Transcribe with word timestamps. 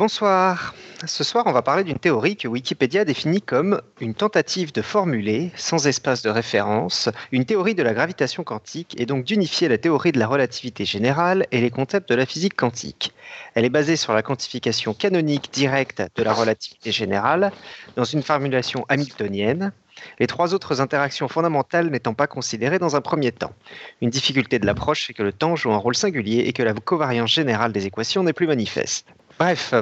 Bonsoir. 0.00 0.74
Ce 1.04 1.22
soir, 1.24 1.44
on 1.46 1.52
va 1.52 1.60
parler 1.60 1.84
d'une 1.84 1.98
théorie 1.98 2.34
que 2.34 2.48
Wikipédia 2.48 3.04
définit 3.04 3.42
comme 3.42 3.82
une 4.00 4.14
tentative 4.14 4.72
de 4.72 4.80
formuler, 4.80 5.50
sans 5.56 5.86
espace 5.86 6.22
de 6.22 6.30
référence, 6.30 7.10
une 7.32 7.44
théorie 7.44 7.74
de 7.74 7.82
la 7.82 7.92
gravitation 7.92 8.42
quantique 8.42 8.98
et 8.98 9.04
donc 9.04 9.24
d'unifier 9.24 9.68
la 9.68 9.76
théorie 9.76 10.12
de 10.12 10.18
la 10.18 10.26
relativité 10.26 10.86
générale 10.86 11.46
et 11.50 11.60
les 11.60 11.70
concepts 11.70 12.08
de 12.08 12.14
la 12.14 12.24
physique 12.24 12.56
quantique. 12.56 13.12
Elle 13.54 13.66
est 13.66 13.68
basée 13.68 13.96
sur 13.96 14.14
la 14.14 14.22
quantification 14.22 14.94
canonique 14.94 15.52
directe 15.52 16.02
de 16.16 16.22
la 16.22 16.32
relativité 16.32 16.92
générale 16.92 17.52
dans 17.94 18.04
une 18.04 18.22
formulation 18.22 18.86
hamiltonienne, 18.88 19.70
les 20.18 20.26
trois 20.26 20.54
autres 20.54 20.80
interactions 20.80 21.28
fondamentales 21.28 21.90
n'étant 21.90 22.14
pas 22.14 22.26
considérées 22.26 22.78
dans 22.78 22.96
un 22.96 23.02
premier 23.02 23.32
temps. 23.32 23.52
Une 24.00 24.08
difficulté 24.08 24.58
de 24.58 24.64
l'approche, 24.64 25.08
c'est 25.08 25.12
que 25.12 25.22
le 25.22 25.34
temps 25.34 25.56
joue 25.56 25.72
un 25.72 25.76
rôle 25.76 25.94
singulier 25.94 26.44
et 26.46 26.54
que 26.54 26.62
la 26.62 26.72
covariance 26.72 27.34
générale 27.34 27.72
des 27.72 27.84
équations 27.84 28.22
n'est 28.22 28.32
plus 28.32 28.46
manifeste. 28.46 29.04
Bref, 29.40 29.72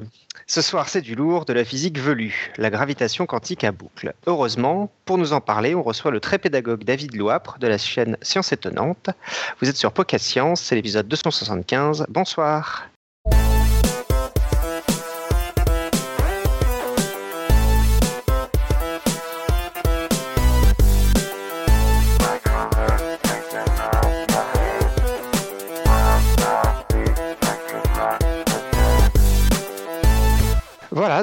ce 0.46 0.62
soir 0.62 0.88
c'est 0.88 1.00
du 1.00 1.16
lourd, 1.16 1.44
de 1.44 1.52
la 1.52 1.64
physique 1.64 1.98
velue, 1.98 2.52
la 2.58 2.70
gravitation 2.70 3.26
quantique 3.26 3.64
à 3.64 3.72
boucle. 3.72 4.14
Heureusement, 4.28 4.88
pour 5.04 5.18
nous 5.18 5.32
en 5.32 5.40
parler, 5.40 5.74
on 5.74 5.82
reçoit 5.82 6.12
le 6.12 6.20
très 6.20 6.38
pédagogue 6.38 6.84
David 6.84 7.16
Louapre 7.16 7.58
de 7.58 7.66
la 7.66 7.76
chaîne 7.76 8.16
Science 8.22 8.52
Étonnante. 8.52 9.10
Vous 9.60 9.68
êtes 9.68 9.76
sur 9.76 9.90
Podcast 9.90 10.24
Science, 10.24 10.60
c'est 10.60 10.76
l'épisode 10.76 11.08
275. 11.08 12.06
Bonsoir. 12.08 12.88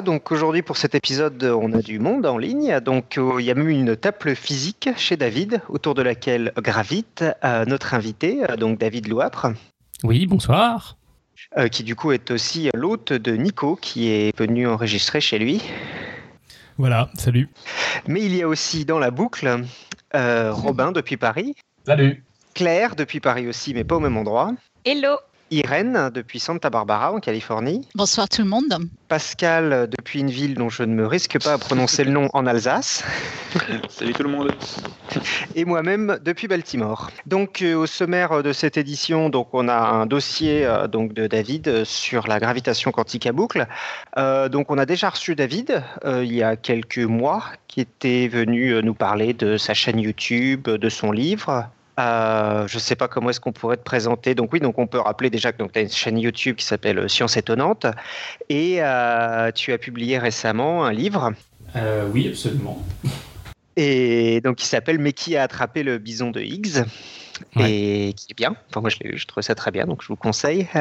Donc 0.06 0.30
aujourd'hui 0.30 0.62
pour 0.62 0.76
cet 0.76 0.94
épisode, 0.94 1.42
on 1.42 1.72
a 1.72 1.82
du 1.82 1.98
monde 1.98 2.26
en 2.26 2.38
ligne. 2.38 2.78
Donc 2.78 3.18
euh, 3.18 3.40
il 3.40 3.44
y 3.44 3.50
a 3.50 3.54
même 3.54 3.68
une 3.68 3.96
table 3.96 4.36
physique 4.36 4.88
chez 4.96 5.16
David, 5.16 5.60
autour 5.68 5.94
de 5.94 6.02
laquelle 6.02 6.52
gravite 6.56 7.24
euh, 7.44 7.64
notre 7.64 7.92
invité, 7.92 8.48
euh, 8.48 8.56
donc 8.56 8.78
David 8.78 9.08
Louapre. 9.08 9.48
Oui, 10.04 10.26
bonsoir. 10.26 10.96
qui 11.72 11.82
du 11.82 11.96
coup 11.96 12.12
est 12.12 12.30
aussi 12.30 12.70
l'hôte 12.72 13.12
de 13.12 13.32
Nico, 13.32 13.76
qui 13.76 14.08
est 14.08 14.38
venu 14.38 14.68
enregistrer 14.68 15.20
chez 15.20 15.40
lui. 15.40 15.60
Voilà, 16.78 17.10
salut. 17.14 17.48
Mais 18.06 18.22
il 18.22 18.34
y 18.34 18.42
a 18.42 18.48
aussi 18.48 18.84
dans 18.84 19.00
la 19.00 19.10
boucle 19.10 19.64
Robin 20.14 20.92
depuis 20.92 21.16
Paris. 21.16 21.56
Salut. 21.84 22.22
Claire 22.54 22.94
depuis 22.94 23.20
Paris 23.20 23.48
aussi, 23.48 23.74
mais 23.74 23.84
pas 23.84 23.96
au 23.96 24.00
même 24.00 24.16
endroit. 24.16 24.52
Hello. 24.84 25.16
Irène 25.50 26.10
depuis 26.12 26.40
Santa 26.40 26.70
Barbara 26.70 27.12
en 27.12 27.20
Californie. 27.20 27.86
Bonsoir 27.94 28.28
tout 28.28 28.42
le 28.42 28.48
monde. 28.48 28.78
Pascal 29.08 29.88
depuis 29.96 30.20
une 30.20 30.30
ville 30.30 30.54
dont 30.54 30.68
je 30.68 30.82
ne 30.82 30.92
me 30.92 31.06
risque 31.06 31.40
pas 31.42 31.52
à 31.52 31.58
prononcer 31.58 32.02
le 32.02 32.10
nom 32.10 32.28
en 32.32 32.46
Alsace. 32.46 33.04
Salut 33.88 34.12
tout 34.12 34.24
le 34.24 34.30
monde. 34.30 34.52
Et 35.54 35.64
moi-même 35.64 36.18
depuis 36.24 36.48
Baltimore. 36.48 37.10
Donc 37.26 37.62
euh, 37.62 37.74
au 37.74 37.86
sommaire 37.86 38.42
de 38.42 38.52
cette 38.52 38.76
édition, 38.76 39.28
donc 39.28 39.48
on 39.52 39.68
a 39.68 39.76
un 39.76 40.06
dossier 40.06 40.66
euh, 40.66 40.88
donc 40.88 41.12
de 41.12 41.28
David 41.28 41.68
euh, 41.68 41.84
sur 41.84 42.26
la 42.26 42.40
gravitation 42.40 42.90
quantique 42.90 43.26
à 43.26 43.32
boucle. 43.32 43.66
donc 44.16 44.70
on 44.70 44.78
a 44.78 44.86
déjà 44.86 45.10
reçu 45.10 45.34
David 45.34 45.82
il 46.04 46.32
y 46.32 46.42
a 46.42 46.56
quelques 46.56 46.98
mois 46.98 47.44
qui 47.68 47.80
était 47.80 48.28
venu 48.28 48.80
nous 48.82 48.94
parler 48.94 49.34
de 49.34 49.56
sa 49.56 49.74
chaîne 49.74 49.98
YouTube, 49.98 50.68
de 50.68 50.88
son 50.88 51.12
livre 51.12 51.68
euh, 51.98 52.66
je 52.68 52.76
ne 52.76 52.80
sais 52.80 52.96
pas 52.96 53.08
comment 53.08 53.30
est-ce 53.30 53.40
qu'on 53.40 53.52
pourrait 53.52 53.76
te 53.76 53.82
présenter. 53.82 54.34
Donc 54.34 54.52
oui, 54.52 54.60
donc 54.60 54.78
on 54.78 54.86
peut 54.86 55.00
rappeler 55.00 55.30
déjà 55.30 55.52
que 55.52 55.62
tu 55.62 55.78
as 55.78 55.82
une 55.82 55.90
chaîne 55.90 56.18
YouTube 56.18 56.56
qui 56.56 56.64
s'appelle 56.64 56.98
euh, 56.98 57.08
Science 57.08 57.36
étonnante 57.36 57.86
et 58.48 58.82
euh, 58.82 59.50
tu 59.52 59.72
as 59.72 59.78
publié 59.78 60.18
récemment 60.18 60.84
un 60.84 60.92
livre. 60.92 61.32
oui, 62.12 62.28
absolument. 62.28 62.84
Et 63.78 64.40
donc 64.40 64.62
il 64.62 64.66
s'appelle 64.66 64.98
Mais 64.98 65.12
qui 65.12 65.36
a 65.36 65.42
attrapé 65.42 65.82
le 65.82 65.98
bison 65.98 66.30
de 66.30 66.40
Higgs 66.40 66.86
et 67.60 68.14
qui 68.16 68.28
est 68.30 68.34
bien. 68.34 68.56
Enfin 68.70 68.80
moi 68.80 68.88
je 68.88 68.96
je 69.14 69.26
trouve 69.26 69.42
ça 69.42 69.54
très 69.54 69.70
bien, 69.70 69.84
donc 69.84 70.02
je 70.02 70.08
vous 70.08 70.16
conseille. 70.16 70.66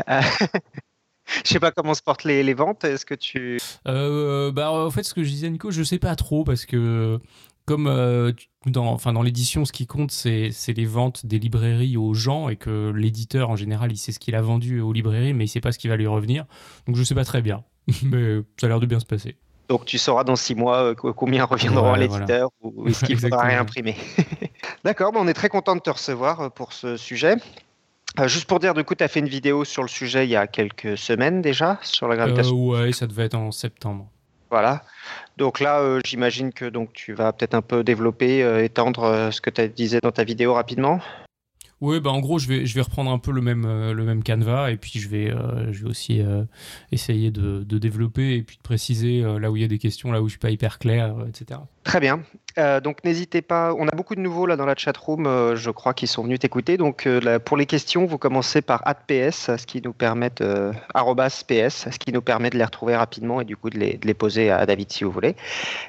Je 1.43 1.49
sais 1.49 1.59
pas 1.59 1.71
comment 1.71 1.95
se 1.95 2.03
portent 2.03 2.23
les, 2.23 2.43
les 2.43 2.53
ventes. 2.53 2.83
Est-ce 2.83 3.03
que 3.03 3.15
tu. 3.15 3.59
bah, 3.83 4.71
en 4.71 4.91
fait, 4.91 5.01
ce 5.01 5.13
que 5.15 5.23
je 5.23 5.29
disais, 5.29 5.49
Nico, 5.49 5.71
je 5.71 5.81
sais 5.81 5.97
pas 5.97 6.15
trop 6.15 6.43
parce 6.43 6.67
que 6.67 7.19
comme 7.65 7.87
euh, 7.87 8.31
dans, 8.65 8.85
enfin, 8.87 9.13
dans 9.13 9.21
l'édition, 9.21 9.65
ce 9.65 9.71
qui 9.71 9.87
compte, 9.87 10.11
c'est 10.11 10.51
les 10.67 10.85
ventes 10.85 11.25
des 11.25 11.39
librairies 11.39 11.97
aux 11.97 12.13
gens 12.13 12.49
et 12.49 12.55
que 12.55 12.91
l'éditeur, 12.95 13.49
en 13.49 13.55
général, 13.55 13.91
il 13.91 13.97
sait 13.97 14.11
ce 14.11 14.19
qu'il 14.19 14.35
a 14.35 14.41
vendu 14.41 14.81
aux 14.81 14.93
librairies, 14.93 15.33
mais 15.33 15.45
il 15.45 15.47
sait 15.47 15.61
pas 15.61 15.71
ce 15.71 15.79
qui 15.79 15.87
va 15.87 15.97
lui 15.97 16.07
revenir. 16.07 16.45
Donc 16.87 16.95
je 16.95 17.03
sais 17.03 17.15
pas 17.15 17.25
très 17.25 17.41
bien, 17.41 17.63
mais 18.03 18.41
ça 18.59 18.67
a 18.67 18.69
l'air 18.69 18.79
de 18.79 18.85
bien 18.85 18.99
se 18.99 19.05
passer. 19.05 19.35
Donc 19.67 19.85
tu 19.85 19.97
sauras 19.97 20.23
dans 20.23 20.35
six 20.35 20.53
mois 20.53 20.91
euh, 20.91 20.93
combien 20.93 21.43
reviendront 21.43 21.91
à 21.91 21.97
l'éditeur 21.97 22.51
ou 22.61 22.87
est-ce 22.87 23.03
qu'il 23.03 23.17
faudra 23.19 23.43
réimprimer. 23.43 23.95
D'accord, 24.83 25.11
on 25.15 25.27
est 25.27 25.33
très 25.33 25.49
content 25.49 25.75
de 25.75 25.81
te 25.81 25.89
recevoir 25.89 26.41
euh, 26.41 26.49
pour 26.49 26.71
ce 26.71 26.97
sujet. 26.97 27.35
juste 28.25 28.45
pour 28.45 28.59
dire, 28.59 28.75
du 28.75 28.83
coup, 28.83 28.93
tu 28.93 29.03
as 29.03 29.07
fait 29.07 29.21
une 29.21 29.27
vidéo 29.27 29.65
sur 29.65 29.81
le 29.81 29.87
sujet 29.87 30.27
il 30.27 30.29
y 30.29 30.35
a 30.35 30.45
quelques 30.45 30.95
semaines 30.99 31.41
déjà, 31.41 31.79
sur 31.81 32.07
la 32.07 32.15
gravitation. 32.15 32.67
ouais, 32.67 32.91
ça 32.91 33.07
devait 33.07 33.25
être 33.25 33.33
en 33.33 33.51
septembre. 33.51 34.07
Voilà. 34.55 34.83
Donc 35.35 35.59
là, 35.59 35.81
euh, 35.81 35.99
j'imagine 36.05 36.53
que 36.53 36.63
donc 36.63 36.93
tu 36.93 37.11
vas 37.11 37.33
peut-être 37.33 37.55
un 37.55 37.61
peu 37.61 37.83
développer, 37.83 38.41
euh, 38.41 38.63
étendre 38.63 39.03
euh, 39.03 39.29
ce 39.29 39.41
que 39.41 39.49
tu 39.49 39.67
disais 39.67 39.99
dans 39.99 40.13
ta 40.13 40.23
vidéo 40.23 40.53
rapidement. 40.53 41.01
Oui, 41.81 41.99
bah 41.99 42.11
en 42.11 42.21
gros, 42.21 42.39
je 42.39 42.47
vais, 42.47 42.65
je 42.65 42.73
vais 42.73 42.79
reprendre 42.79 43.11
un 43.11 43.19
peu 43.19 43.33
le 43.33 43.41
même, 43.41 43.63
le 43.91 44.03
même 44.05 44.23
canevas 44.23 44.71
et 44.71 44.77
puis 44.77 44.97
je 44.97 45.09
vais, 45.09 45.33
je 45.71 45.83
vais 45.83 45.89
aussi 45.89 46.21
essayer 46.93 47.31
de, 47.31 47.63
développer 47.63 48.37
et 48.37 48.43
puis 48.43 48.55
de 48.55 48.61
préciser 48.61 49.23
là 49.37 49.51
où 49.51 49.57
il 49.57 49.61
y 49.61 49.65
a 49.65 49.67
des 49.67 49.77
questions, 49.77 50.09
là 50.13 50.21
où 50.21 50.27
je 50.27 50.31
suis 50.31 50.39
pas 50.39 50.51
hyper 50.51 50.79
clair, 50.79 51.13
etc. 51.27 51.59
Très 51.85 51.99
bien. 51.99 52.23
Euh, 52.57 52.81
donc 52.81 53.03
n'hésitez 53.03 53.43
pas, 53.43 53.73
on 53.77 53.87
a 53.87 53.91
beaucoup 53.91 54.15
de 54.15 54.19
nouveaux 54.19 54.47
là 54.47 54.55
dans 54.55 54.65
la 54.65 54.75
chatroom, 54.75 55.27
euh, 55.27 55.55
je 55.55 55.69
crois, 55.69 55.93
qui 55.93 56.07
sont 56.07 56.23
venus 56.23 56.39
t'écouter. 56.39 56.77
Donc 56.77 57.05
euh, 57.05 57.37
pour 57.37 57.57
les 57.57 57.67
questions, 57.67 58.05
vous 58.05 58.17
commencez 58.17 58.63
par 58.63 58.83
@ps, 59.07 59.55
ce 59.55 59.65
qui 59.67 59.83
nous 59.83 59.93
permet 59.93 60.31
de, 60.37 60.71
@ps, 60.93 61.89
ce 61.91 61.99
qui 61.99 62.11
nous 62.11 62.23
permet 62.23 62.49
de 62.49 62.57
les 62.57 62.63
retrouver 62.63 62.95
rapidement 62.95 63.39
et 63.39 63.45
du 63.45 63.55
coup 63.55 63.69
de 63.69 63.77
les, 63.77 63.97
de 63.97 64.07
les 64.07 64.15
poser 64.15 64.49
à 64.49 64.65
David 64.65 64.91
si 64.91 65.03
vous 65.03 65.11
voulez. 65.11 65.35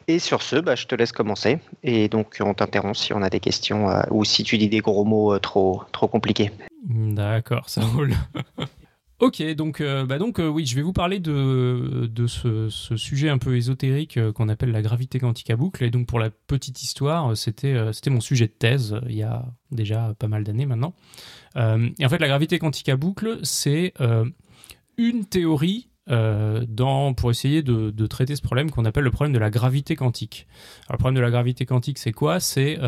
Et 0.06 0.18
sur 0.18 0.42
ce, 0.42 0.56
bah, 0.56 0.74
je 0.74 0.86
te 0.86 0.94
laisse 0.94 1.12
commencer 1.12 1.60
et 1.82 2.08
donc 2.08 2.36
on 2.40 2.52
t'interrompt 2.52 2.96
si 2.96 3.14
on 3.14 3.22
a 3.22 3.30
des 3.30 3.40
questions 3.40 3.88
ou 4.10 4.26
si 4.26 4.44
tu 4.44 4.58
dis 4.58 4.68
des 4.68 4.80
gros 4.80 5.04
mots 5.04 5.38
trop 5.38 5.82
trop 5.92 6.08
compliqués. 6.08 6.52
D'accord, 6.84 7.70
ça 7.70 7.80
roule. 7.80 8.12
Ok, 9.18 9.42
donc, 9.54 9.80
euh, 9.80 10.04
bah 10.04 10.18
donc 10.18 10.38
euh, 10.38 10.46
oui, 10.46 10.66
je 10.66 10.76
vais 10.76 10.82
vous 10.82 10.92
parler 10.92 11.20
de, 11.20 12.26
ce, 12.26 12.68
sujet 12.68 13.30
un 13.30 13.38
peu 13.38 13.56
ésotérique 13.56 14.18
euh, 14.18 14.30
qu'on 14.30 14.50
appelle 14.50 14.72
la 14.72 14.82
gravité 14.82 15.18
quantique 15.18 15.48
à 15.48 15.56
boucle. 15.56 15.82
Et 15.84 15.90
donc 15.90 16.06
pour 16.06 16.18
la 16.18 16.28
petite 16.28 16.82
histoire, 16.82 17.34
c'était 17.34 17.74
c'était 17.94 18.10
mon 18.10 18.20
sujet 18.20 18.46
de 18.46 18.52
thèse 18.52 19.00
il 19.08 19.16
y 19.16 19.22
a 19.22 19.46
déjà 19.70 20.14
pas 20.18 20.28
mal 20.28 20.44
d'années 20.44 20.66
maintenant. 20.66 20.94
et 21.56 22.04
en 22.04 22.08
fait, 22.10 22.18
la 22.18 22.28
gravité 22.28 22.58
quantique 22.58 22.90
à 22.90 22.96
boucle, 22.96 23.38
c'est 23.42 23.94
une 24.98 25.24
théorie 25.24 25.88
dans, 26.08 27.14
pour 27.14 27.30
essayer 27.30 27.62
de, 27.62 28.06
traiter 28.06 28.36
ce 28.36 28.42
problème 28.42 28.70
qu'on 28.70 28.84
appelle 28.84 29.04
le 29.04 29.10
problème 29.10 29.32
de 29.32 29.38
la 29.38 29.50
gravité 29.50 29.96
quantique. 29.96 30.46
Le 30.90 30.96
problème 30.96 31.16
de 31.16 31.20
la 31.20 31.30
gravité 31.30 31.66
quantique, 31.66 31.98
c'est 31.98 32.12
quoi? 32.12 32.40
C'est 32.40 32.78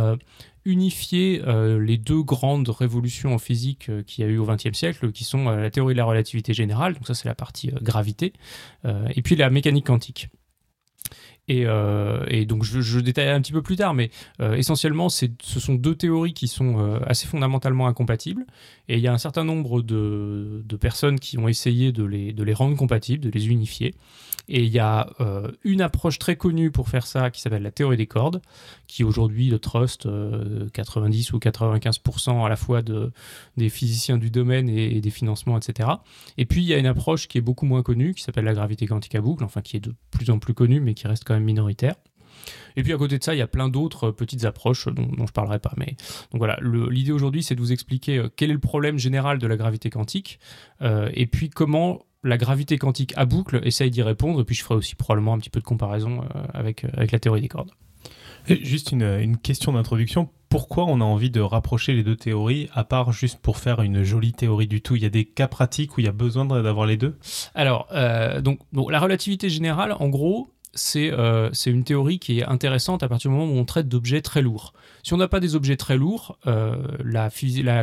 unifier 0.68 1.42
euh, 1.46 1.80
les 1.82 1.96
deux 1.96 2.22
grandes 2.22 2.68
révolutions 2.68 3.34
en 3.34 3.38
physique 3.38 3.86
qui 3.86 3.90
euh, 3.90 4.02
qu'il 4.02 4.24
y 4.24 4.28
a 4.28 4.30
eu 4.30 4.38
au 4.38 4.46
XXe 4.46 4.76
siècle, 4.76 5.12
qui 5.12 5.24
sont 5.24 5.48
euh, 5.48 5.60
la 5.60 5.70
théorie 5.70 5.94
de 5.94 5.98
la 5.98 6.04
relativité 6.04 6.52
générale, 6.52 6.94
donc 6.94 7.06
ça 7.06 7.14
c'est 7.14 7.28
la 7.28 7.34
partie 7.34 7.70
gravité, 7.80 8.32
et 9.14 9.22
puis 9.22 9.36
la 9.36 9.50
mécanique 9.50 9.86
quantique. 9.86 10.28
Et, 11.46 11.64
donc 12.46 12.64
je, 12.64 12.80
je, 12.80 13.00
détaillerai 13.00 13.32
un 13.32 13.40
petit 13.40 13.52
peu 13.52 13.62
plus 13.62 13.76
tard, 13.76 13.94
mais 13.94 14.10
essentiellement 14.40 15.08
ce 15.08 15.28
sont 15.40 15.74
deux 15.74 15.94
théories 15.94 16.34
qui 16.34 16.48
sont 16.48 17.00
assez 17.06 17.26
fondamentalement 17.26 17.86
incompatibles, 17.86 18.44
et 18.88 18.96
il 18.96 19.00
y 19.00 19.08
a 19.08 19.12
un 19.12 19.18
certain 19.18 19.44
nombre 19.44 19.82
de, 19.82 20.64
personnes 20.80 21.20
qui 21.20 21.38
ont 21.38 21.48
essayé 21.48 21.92
de 21.92 22.04
les, 22.04 22.54
rendre 22.54 22.76
compatibles, 22.76 23.22
de 23.22 23.30
les 23.30 23.48
unifier. 23.48 23.94
Et 24.50 24.62
il 24.64 24.70
y 24.70 24.78
a 24.78 25.10
euh, 25.20 25.50
une 25.62 25.82
approche 25.82 26.18
très 26.18 26.36
connue 26.36 26.70
pour 26.70 26.88
faire 26.88 27.06
ça 27.06 27.30
qui 27.30 27.42
s'appelle 27.42 27.62
la 27.62 27.70
théorie 27.70 27.98
des 27.98 28.06
cordes, 28.06 28.40
qui 28.86 29.04
aujourd'hui 29.04 29.50
le 29.50 29.58
trust 29.58 30.08
90 30.72 31.32
euh, 31.32 31.36
ou 31.36 31.38
95% 31.38 32.46
à 32.46 32.48
la 32.48 32.56
fois 32.56 32.80
de, 32.80 33.12
des 33.58 33.68
physiciens 33.68 34.16
du 34.16 34.30
domaine 34.30 34.70
et, 34.70 35.02
des 35.02 35.10
financements, 35.10 35.58
etc. 35.58 35.90
Et 36.38 36.46
puis 36.46 36.62
il 36.62 36.66
y 36.66 36.72
a 36.72 36.78
une 36.78 36.86
approche 36.86 37.28
qui 37.28 37.36
est 37.36 37.42
beaucoup 37.42 37.66
moins 37.66 37.82
connue, 37.82 38.14
qui 38.14 38.22
s'appelle 38.22 38.46
la 38.46 38.54
gravité 38.54 38.86
quantique 38.86 39.14
à 39.14 39.20
boucle, 39.20 39.44
enfin 39.44 39.60
qui 39.60 39.76
est 39.76 39.80
de 39.80 39.94
plus 40.10 40.30
en 40.30 40.38
plus 40.38 40.54
connue, 40.54 40.80
mais 40.80 40.94
qui 40.94 41.06
reste 41.06 41.24
quand 41.24 41.34
même 41.34 41.44
minoritaire. 41.44 41.96
Et 42.78 42.82
puis 42.82 42.92
à 42.92 42.96
côté 42.96 43.18
de 43.18 43.24
ça, 43.24 43.34
il 43.34 43.38
y 43.38 43.42
a 43.42 43.46
plein 43.46 43.68
d'autres 43.68 44.10
petites 44.10 44.44
approches 44.44 44.88
dont, 44.88 45.06
dont 45.06 45.26
je 45.26 45.32
parlerai 45.32 45.58
pas. 45.58 45.72
Mais 45.76 45.96
donc 46.32 46.38
voilà, 46.38 46.58
l'idée 46.62 47.12
aujourd'hui, 47.12 47.42
c'est 47.42 47.54
de 47.54 47.60
vous 47.60 47.72
expliquer 47.72 48.18
euh, 48.18 48.28
quel 48.34 48.50
est 48.50 48.54
le 48.54 48.58
problème 48.58 48.98
général 48.98 49.38
de 49.38 49.46
la 49.46 49.56
gravité 49.56 49.90
quantique, 49.90 50.38
et 50.80 51.26
puis 51.26 51.50
comment 51.50 52.04
la 52.24 52.36
gravité 52.36 52.78
quantique 52.78 53.12
à 53.16 53.24
boucle 53.24 53.60
essaye 53.64 53.90
d'y 53.90 54.02
répondre, 54.02 54.40
et 54.40 54.44
puis 54.44 54.54
je 54.54 54.62
ferai 54.62 54.74
aussi 54.74 54.94
probablement 54.94 55.34
un 55.34 55.38
petit 55.38 55.50
peu 55.50 55.60
de 55.60 55.64
comparaison 55.64 56.22
euh, 56.22 56.42
avec, 56.52 56.84
euh, 56.84 56.88
avec 56.94 57.12
la 57.12 57.18
théorie 57.18 57.40
des 57.40 57.48
cordes. 57.48 57.70
Juste 58.46 58.92
une, 58.92 59.36
question 59.36 59.72
d'introduction. 59.72 60.30
Pourquoi 60.48 60.86
on 60.86 61.02
a 61.02 61.04
envie 61.04 61.28
de 61.28 61.40
rapprocher 61.40 61.92
les 61.92 62.02
deux 62.02 62.16
théories, 62.16 62.70
à 62.72 62.82
part 62.82 63.12
juste 63.12 63.40
pour 63.40 63.58
faire 63.58 63.82
une 63.82 64.04
jolie 64.04 64.32
théorie 64.32 64.66
du 64.66 64.80
tout? 64.80 64.96
Il 64.96 65.02
y 65.02 65.06
a 65.06 65.10
des 65.10 65.26
cas 65.26 65.48
pratiques 65.48 65.96
où 65.96 66.00
il 66.00 66.06
y 66.06 66.08
a 66.08 66.12
besoin 66.12 66.46
d'avoir 66.46 66.86
les 66.86 66.96
deux? 66.96 67.18
Alors, 67.54 67.88
euh, 67.92 68.40
donc, 68.40 68.60
la 68.72 69.00
relativité 69.00 69.50
générale, 69.50 69.94
en 69.98 70.08
gros, 70.08 70.48
euh, 70.96 71.50
c'est 71.52 71.70
une 71.70 71.84
théorie 71.84 72.18
qui 72.18 72.40
est 72.40 72.44
intéressante 72.44 73.02
à 73.02 73.08
partir 73.08 73.30
du 73.30 73.36
moment 73.36 73.52
où 73.52 73.56
on 73.56 73.64
traite 73.64 73.88
d'objets 73.88 74.20
très 74.20 74.42
lourds. 74.42 74.72
Si 75.02 75.14
on 75.14 75.16
n'a 75.16 75.28
pas 75.28 75.40
des 75.40 75.54
objets 75.54 75.76
très 75.76 75.96
lourds, 75.96 76.38
euh, 76.46 76.76
la, 77.04 77.30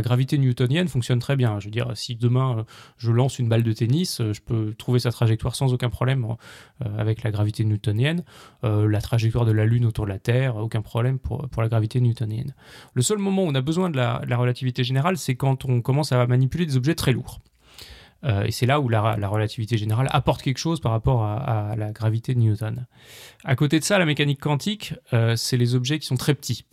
gravité 0.01 0.37
newtonienne 0.37 0.87
fonctionne 0.87 1.19
très 1.19 1.35
bien. 1.35 1.59
Je 1.59 1.65
veux 1.65 1.71
dire, 1.71 1.91
si 1.95 2.15
demain 2.15 2.59
euh, 2.59 2.63
je 2.97 3.11
lance 3.11 3.39
une 3.39 3.49
balle 3.49 3.63
de 3.63 3.73
tennis, 3.73 4.21
je 4.21 4.39
peux 4.41 4.73
trouver 4.77 4.99
sa 4.99 5.11
trajectoire 5.11 5.55
sans 5.55 5.73
aucun 5.73 5.89
problème 5.89 6.27
avec 6.97 7.23
la 7.23 7.31
gravité 7.31 7.63
newtonienne. 7.63 8.23
la 8.63 9.01
trajectoire 9.01 9.45
de 9.45 9.51
la 9.51 9.65
Lune 9.65 9.85
autour 9.85 10.05
de 10.05 10.09
la 10.09 10.19
Terre, 10.19 10.57
aucun 10.57 10.81
problème 10.81 11.19
pour 11.19 11.61
la 11.61 11.67
gravité 11.67 11.99
newtonienne. 11.99 12.53
Le 12.93 13.01
seul 13.01 13.17
moment 13.17 13.43
où 13.43 13.47
on 13.47 13.55
a 13.55 13.61
besoin 13.61 13.89
de 13.89 13.97
la 13.97 14.37
relativité 14.37 14.83
générale, 14.83 15.17
c'est 15.17 15.35
quand 15.35 15.65
on 15.65 15.81
commence 15.81 16.11
à 16.11 16.25
manipuler 16.27 16.65
des 16.65 16.77
objets 16.77 16.95
très 16.95 17.11
lourds. 17.11 17.39
Euh, 18.23 18.43
et 18.43 18.51
c'est 18.51 18.65
là 18.65 18.79
où 18.79 18.89
la, 18.89 19.27
relativité 19.27 19.77
générale 19.77 20.07
apporte 20.11 20.41
quelque 20.41 20.57
chose 20.57 20.79
par 20.79 20.91
rapport 20.91 21.23
à, 21.23 21.75
la 21.77 21.91
gravité 21.91 22.33
de 22.33 22.39
Newton. 22.39 22.85
À 23.43 23.55
côté 23.55 23.79
de 23.79 23.83
ça, 23.83 23.99
la 23.99 24.05
mécanique 24.05 24.39
quantique, 24.39 24.93
euh, 25.13 25.35
c'est 25.35 25.57
les 25.57 25.75
objets 25.75 25.99
qui 25.99 26.07
sont 26.07 26.17
très 26.17 26.33
petits. 26.33 26.65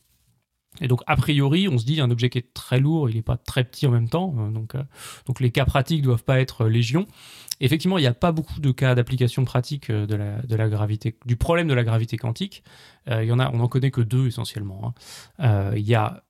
Et 0.81 0.89
donc, 0.89 1.03
a 1.07 1.17
priori, 1.17 1.69
on 1.69 1.77
se 1.77 1.85
dit 1.85 2.01
un 2.01 2.11
objet 2.11 2.31
qui 2.31 2.39
est 2.39 2.55
très 2.55 2.81
lourd, 2.81 3.11
il 3.11 3.17
n'est 3.17 3.23
pas 3.23 3.37
très 3.37 3.63
petit 3.63 3.87
en 3.87 3.91
même 3.91 4.09
temps. 4.09 4.35
Euh, 4.39 4.51
donc, 4.51 4.75
donc 5.27 5.41
les 5.41 5.51
cas 5.51 5.67
pratiques 5.67 6.01
ne 6.01 6.07
doivent 6.07 6.25
pas 6.25 6.41
être 6.41 6.67
légion. 6.67 7.07
Effectivement, 7.61 7.99
il 7.99 8.01
n'y 8.01 8.07
a 8.07 8.15
pas 8.15 8.33
beaucoup 8.33 8.61
de 8.61 8.73
cas 8.73 8.95
d'application 8.95 9.45
pratique 9.45 9.91
de 9.91 10.15
la, 10.15 10.69
gravité, 10.69 11.17
du 11.27 11.37
problème 11.37 11.69
de 11.69 11.75
la 11.75 11.85
gravité 11.85 12.17
quantique. 12.17 12.65
il 13.07 13.25
y 13.25 13.31
en 13.31 13.39
a, 13.39 13.51
on 13.53 13.59
n'en 13.59 13.69
connaît 13.69 13.93
que 13.93 14.01
deux 14.01 14.27
essentiellement. 14.27 14.95
Hein. 15.39 15.73
il 15.77 15.87
y 15.87 15.95
a 15.95 16.25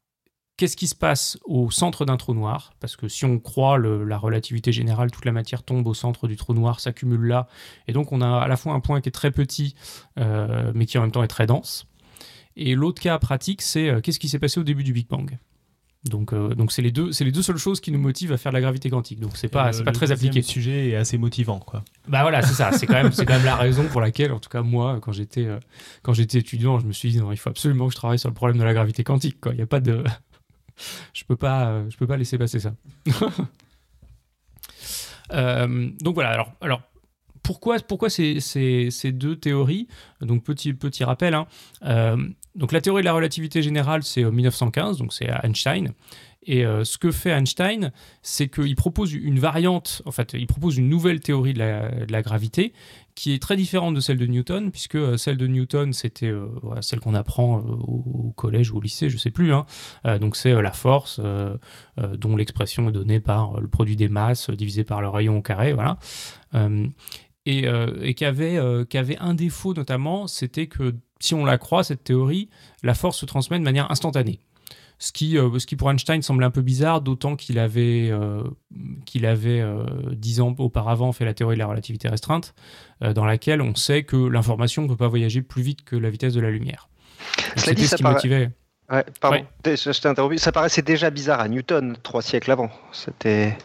qu'est-ce 0.63 0.77
qui 0.77 0.87
se 0.87 0.95
passe 0.95 1.41
au 1.45 1.73
centre 1.73 2.05
d'un 2.05 2.17
trou 2.17 2.35
noir? 2.35 2.73
Parce 2.79 2.95
que 2.95 3.09
si 3.09 3.25
on 3.25 3.41
croit 3.41 3.79
la 3.79 4.17
relativité 4.17 4.71
générale, 4.71 5.11
toute 5.11 5.25
la 5.25 5.33
matière 5.33 5.65
tombe 5.65 5.89
au 5.89 5.93
centre 5.93 6.29
du 6.29 6.37
trou 6.37 6.55
noir, 6.55 6.79
s'accumule 6.79 7.27
là. 7.27 7.49
Et 7.89 7.93
donc 7.93 8.13
on 8.13 8.21
a 8.21 8.39
à 8.39 8.47
la 8.47 8.57
fois 8.57 8.73
un 8.73 8.79
point 8.79 9.01
qui 9.01 9.09
est 9.09 9.13
très 9.13 9.33
petit, 9.33 9.75
euh, 10.21 10.71
mais 10.73 10.87
qui 10.87 10.99
en 10.99 11.01
même 11.01 11.11
temps 11.11 11.25
est 11.25 11.29
très 11.29 11.47
dense. 11.47 11.89
Et 12.55 12.77
l'autre 12.77 13.03
cas 13.03 13.19
pratique, 13.19 13.61
c'est 13.61 13.89
euh, 13.89 14.01
qu'est-ce 14.01 14.21
qui 14.21 14.29
s'est 14.29 14.39
passé 14.39 14.61
au 14.61 14.63
début 14.63 14.85
du 14.85 14.93
Big 14.93 15.09
Bang? 15.09 15.37
Donc, 16.05 16.33
euh, 16.33 16.55
donc 16.55 16.71
c'est 16.71 16.83
les 16.83 16.93
deux, 16.93 17.11
c'est 17.11 17.25
les 17.25 17.33
deux 17.33 17.43
seules 17.43 17.57
choses 17.57 17.81
qui 17.81 17.91
nous 17.91 17.99
motivent 17.99 18.33
à 18.33 18.37
faire 18.37 18.53
de 18.53 18.57
la 18.57 18.61
gravité 18.61 18.89
quantique. 18.89 19.19
Donc 19.19 19.37
c'est 19.37 19.49
pas, 19.49 19.73
c'est 19.73 19.83
pas 19.83 19.91
très 19.91 20.13
appliqué. 20.13 20.39
Le 20.39 20.45
sujet 20.45 20.91
est 20.91 20.95
assez 20.95 21.19
motivant, 21.19 21.59
quoi. 21.59 21.83
Bah 22.07 22.23
voilà, 22.23 22.43
c'est 22.43 22.55
ça. 22.55 22.71
C'est 22.71 22.87
quand 22.87 23.03
même, 23.03 23.11
c'est 23.11 23.27
quand 23.27 23.35
même 23.35 23.45
la 23.45 23.57
raison 23.57 23.83
pour 23.89 24.01
laquelle, 24.01 24.31
en 24.31 24.39
tout 24.39 24.49
cas 24.49 24.63
moi, 24.63 25.01
quand 25.03 25.11
j'étais, 25.11 25.49
quand 26.03 26.13
j'étais 26.13 26.39
étudiant, 26.39 26.79
je 26.79 26.87
me 26.87 26.93
suis 26.93 27.11
dit 27.11 27.19
non, 27.19 27.33
il 27.33 27.37
faut 27.37 27.51
absolument 27.51 27.87
que 27.89 27.95
je 27.95 27.97
travaille 27.97 28.21
sur 28.21 28.29
le 28.29 28.35
problème 28.35 28.59
de 28.59 28.65
la 28.65 28.75
gravité 28.75 29.03
quantique. 29.03 29.41
Quoi. 29.41 29.55
Il 29.55 29.57
n'y 29.57 29.63
a 29.63 29.67
pas 29.67 29.81
de, 29.81 30.05
je 31.13 31.25
peux 31.25 31.37
pas, 31.37 31.67
euh, 31.67 31.91
je 31.91 31.97
peux 31.97 32.07
pas 32.07 32.17
laisser 32.17 32.39
passer 32.39 32.61
ça. 32.61 32.75
Euh, 35.31 35.89
donc 36.03 36.15
voilà. 36.15 36.47
Alors, 36.61 36.83
pourquoi, 37.43 37.79
pourquoi 37.79 38.11
ces, 38.11 38.91
deux 39.15 39.35
théories? 39.37 39.89
Donc 40.21 40.45
petit, 40.45 41.05
rappel. 41.05 41.33
Hein. 41.33 41.47
Euh, 41.87 42.19
donc 42.55 42.71
la 42.73 42.83
théorie 42.83 43.01
de 43.01 43.07
la 43.07 43.15
relativité 43.15 43.63
générale, 43.63 44.03
c'est 44.03 44.25
1915, 44.25 44.99
donc 44.99 45.15
c'est 45.15 45.31
Einstein. 45.43 45.95
Et 46.43 46.65
ce 46.65 46.99
que 46.99 47.11
fait 47.11 47.31
Einstein, 47.31 47.93
c'est 48.21 48.49
qu'il 48.49 48.77
propose 48.77 49.15
une 49.15 49.39
variante, 49.39 50.03
en 50.05 50.11
fait, 50.11 50.35
il 50.35 50.47
propose 50.47 50.77
une 50.77 50.91
nouvelle 50.91 51.21
théorie 51.21 51.55
de 51.55 52.13
la 52.13 52.23
gravité 52.23 52.75
qui 53.15 53.35
est 53.35 53.43
très 53.43 53.57
différente 53.57 53.95
de 53.95 54.01
celle 54.01 54.17
de 54.17 54.27
Newton, 54.27 54.71
puisque 54.71 54.95
euh, 54.95 55.17
celle 55.17 55.37
de 55.37 55.47
Newton, 55.47 55.93
c'était 55.93 56.29
euh, 56.31 56.49
celle 56.81 57.01
qu'on 57.01 57.15
apprend 57.15 57.59
euh, 57.59 57.63
au, 57.63 58.33
collège 58.37 58.71
ou 58.73 58.79
au 58.79 58.81
lycée, 58.81 59.09
je 59.09 59.15
ne 59.15 59.21
sais 59.21 59.31
plus. 59.31 59.53
Hein. 59.53 59.67
donc 60.21 60.37
c'est 60.37 60.61
la 60.61 60.73
force 60.73 61.21
dont 62.19 62.37
l'expression 62.37 62.89
est 62.89 62.93
donnée 62.93 63.21
par 63.21 63.61
le 63.61 63.69
produit 63.69 63.95
des 63.95 64.09
masses 64.09 64.51
divisé 64.51 64.85
par 64.85 65.03
le 65.03 65.09
rayon 65.09 65.39
au 65.39 65.43
carré, 65.43 65.73
voilà. 65.75 65.99
et, 67.45 68.15
qui 68.15 68.25
avait 68.25 69.19
un 69.19 69.35
défaut 69.35 69.75
notamment, 69.75 70.27
c'était 70.27 70.67
que 70.67 70.95
si 71.21 71.35
on 71.35 71.45
la 71.45 71.59
croit, 71.59 71.85
cette 71.85 72.05
théorie, 72.05 72.49
la 72.83 72.95
force 72.95 73.19
se 73.19 73.27
transmet 73.27 73.59
de 73.59 73.65
manière 73.65 73.91
instantanée. 73.91 74.41
Ce 74.99 75.13
qui, 75.13 75.37
euh, 75.37 75.59
ce 75.59 75.67
qui 75.67 75.77
pour 75.77 75.91
Einstein 75.91 76.23
semble 76.23 76.45
un 76.45 76.51
peu 76.51 76.63
bizarre, 76.63 77.01
d'autant 77.01 77.35
qu'il 77.35 77.59
avait, 77.59 78.09
euh, 78.11 78.43
qu'il 79.05 79.27
avait 79.27 79.61
euh, 79.61 79.85
dix 80.13 80.41
ans 80.41 80.55
auparavant 80.59 81.13
fait 81.13 81.25
la 81.25 81.35
théorie 81.35 81.57
de 81.57 81.59
la 81.59 81.67
relativité 81.67 82.09
restreinte, 82.09 82.55
dans 83.01 83.25
laquelle 83.25 83.61
on 83.61 83.75
sait 83.75 84.05
que 84.05 84.17
l'information 84.17 84.83
ne 84.83 84.89
peut 84.89 84.97
pas 84.97 85.09
voyager 85.09 85.43
plus 85.43 85.63
vite 85.63 85.85
que 85.85 85.97
la 85.97 86.09
vitesse 86.09 86.35
de 86.35 86.41
la 86.41 86.51
lumière. 86.51 86.89
C'était 87.57 87.85
ce 87.85 87.97
qui 87.97 88.03
motivait. 88.05 88.51
pardon, 89.21 89.45
je 89.65 90.01
t'ai 90.01 90.09
interrompu. 90.09 90.39
Ça 90.39 90.53
paraissait 90.53 90.83
déjà 90.83 91.11
bizarre 91.11 91.41
à 91.41 91.49
Newton 91.49 91.97
trois 92.03 92.23
siècles 92.23 92.53
avant. 92.53 92.71
C'était. 92.93 93.57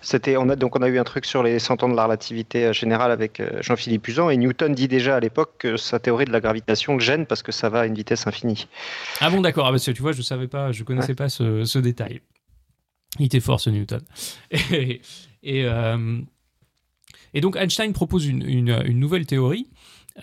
C'était, 0.00 0.36
on 0.36 0.48
a, 0.48 0.56
donc 0.56 0.76
on 0.76 0.82
a 0.82 0.88
eu 0.88 0.98
un 0.98 1.04
truc 1.04 1.24
sur 1.24 1.42
les 1.42 1.58
100 1.58 1.82
ans 1.82 1.88
de 1.88 1.96
la 1.96 2.04
relativité 2.04 2.66
euh, 2.66 2.72
générale 2.72 3.10
avec 3.10 3.40
euh, 3.40 3.62
Jean-Philippe 3.62 4.06
Usan 4.08 4.30
et 4.30 4.36
Newton 4.36 4.72
dit 4.72 4.88
déjà 4.88 5.16
à 5.16 5.20
l'époque 5.20 5.54
que 5.58 5.76
sa 5.76 5.98
théorie 5.98 6.24
de 6.24 6.32
la 6.32 6.40
gravitation 6.40 6.94
le 6.94 7.00
gêne 7.00 7.26
parce 7.26 7.42
que 7.42 7.52
ça 7.52 7.68
va 7.68 7.80
à 7.80 7.86
une 7.86 7.94
vitesse 7.94 8.26
infinie. 8.26 8.68
Ah 9.20 9.30
bon 9.30 9.40
d'accord, 9.40 9.66
ah 9.66 9.72
bah, 9.72 9.78
tu 9.78 9.92
vois 10.00 10.12
je 10.12 10.22
savais 10.22 10.48
pas, 10.48 10.72
je 10.72 10.84
connaissais 10.84 11.14
pas 11.14 11.28
ce, 11.28 11.78
détail. 11.78 12.20
Il 13.18 13.26
était 13.26 13.40
fort 13.40 13.60
ce 13.60 13.70
Newton. 13.70 14.02
Et, 15.42 15.64
euh, 15.64 16.18
et, 17.32 17.40
donc 17.40 17.54
Einstein 17.54 17.92
propose 17.92 18.26
une, 18.26 18.42
une 18.42 18.98
nouvelle 18.98 19.26
théorie 19.26 19.68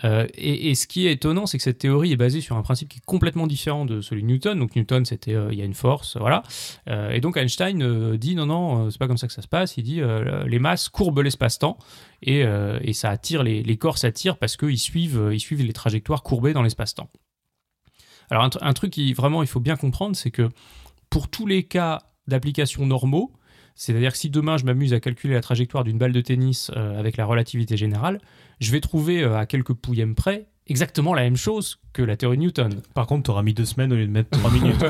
euh, 0.02 0.26
et, 0.34 0.74
ce 0.74 0.86
qui 0.86 1.06
est 1.06 1.12
étonnant, 1.12 1.46
c'est 1.46 1.56
que 1.56 1.62
cette 1.62 1.78
théorie 1.78 2.12
est 2.12 2.16
basée 2.16 2.40
sur 2.40 2.56
un 2.56 2.62
principe 2.62 2.88
qui 2.88 2.98
est 2.98 3.04
complètement 3.04 3.46
différent 3.46 3.84
de 3.84 4.00
celui 4.00 4.22
de 4.22 4.26
Newton. 4.26 4.58
Donc 4.58 4.74
Newton, 4.74 5.04
c'était 5.04 5.34
euh, 5.34 5.52
il 5.52 5.58
y 5.58 5.62
a 5.62 5.64
une 5.64 5.74
force, 5.74 6.16
voilà. 6.16 6.42
Euh, 6.88 7.10
et 7.10 7.20
donc 7.20 7.36
Einstein 7.36 8.16
dit 8.16 8.34
non, 8.34 8.46
non, 8.46 8.90
c'est 8.90 8.98
pas 8.98 9.06
comme 9.06 9.18
ça 9.18 9.26
que 9.26 9.32
ça 9.32 9.42
se 9.42 9.48
passe. 9.48 9.76
Il 9.76 9.84
dit 9.84 10.00
les 10.46 10.58
masses 10.58 10.88
courbent 10.88 11.20
l'espace-temps 11.20 11.78
et, 12.22 12.44
ça 12.92 13.10
attire 13.10 13.42
les, 13.42 13.62
les 13.62 13.76
corps 13.76 13.98
s'attirent 13.98 14.36
parce 14.36 14.56
qu'ils 14.56 14.78
suivent, 14.78 15.28
les 15.28 15.72
trajectoires 15.72 16.22
courbées 16.22 16.52
dans 16.52 16.62
l'espace-temps. 16.62 17.10
Alors 18.30 18.48
un, 18.60 18.72
truc 18.72 18.92
qui 18.92 19.12
vraiment 19.12 19.42
il 19.42 19.48
faut 19.48 19.60
bien 19.60 19.76
comprendre, 19.76 20.16
c'est 20.16 20.30
que 20.30 20.48
pour 21.10 21.28
tous 21.28 21.46
les 21.46 21.64
cas 21.64 22.02
d'application 22.26 22.86
normaux, 22.86 23.32
c'est-à-dire 23.74 24.12
que 24.12 24.18
si 24.18 24.30
demain 24.30 24.56
je 24.56 24.64
m'amuse 24.64 24.94
à 24.94 25.00
calculer 25.00 25.34
la 25.34 25.40
trajectoire 25.40 25.84
d'une 25.84 25.98
balle 25.98 26.12
de 26.12 26.20
tennis 26.20 26.70
avec 26.70 27.16
la 27.16 27.26
relativité 27.26 27.76
générale, 27.76 28.20
je 28.60 28.72
vais 28.72 28.80
trouver 28.80 29.22
euh, 29.22 29.36
à 29.36 29.44
quelques 29.46 29.74
pouillèmes 29.74 30.14
près 30.14 30.46
exactement 30.66 31.12
la 31.12 31.22
même 31.22 31.36
chose 31.36 31.78
que 31.92 32.00
la 32.02 32.16
théorie 32.16 32.38
de 32.38 32.42
Newton. 32.42 32.80
Par 32.94 33.06
contre, 33.06 33.24
tu 33.24 33.30
auras 33.30 33.42
mis 33.42 33.52
deux 33.52 33.66
semaines 33.66 33.92
au 33.92 33.96
lieu 33.96 34.06
de 34.06 34.10
mettre 34.10 34.30
trois 34.30 34.50
minutes. 34.50 34.80
ouais, 34.82 34.88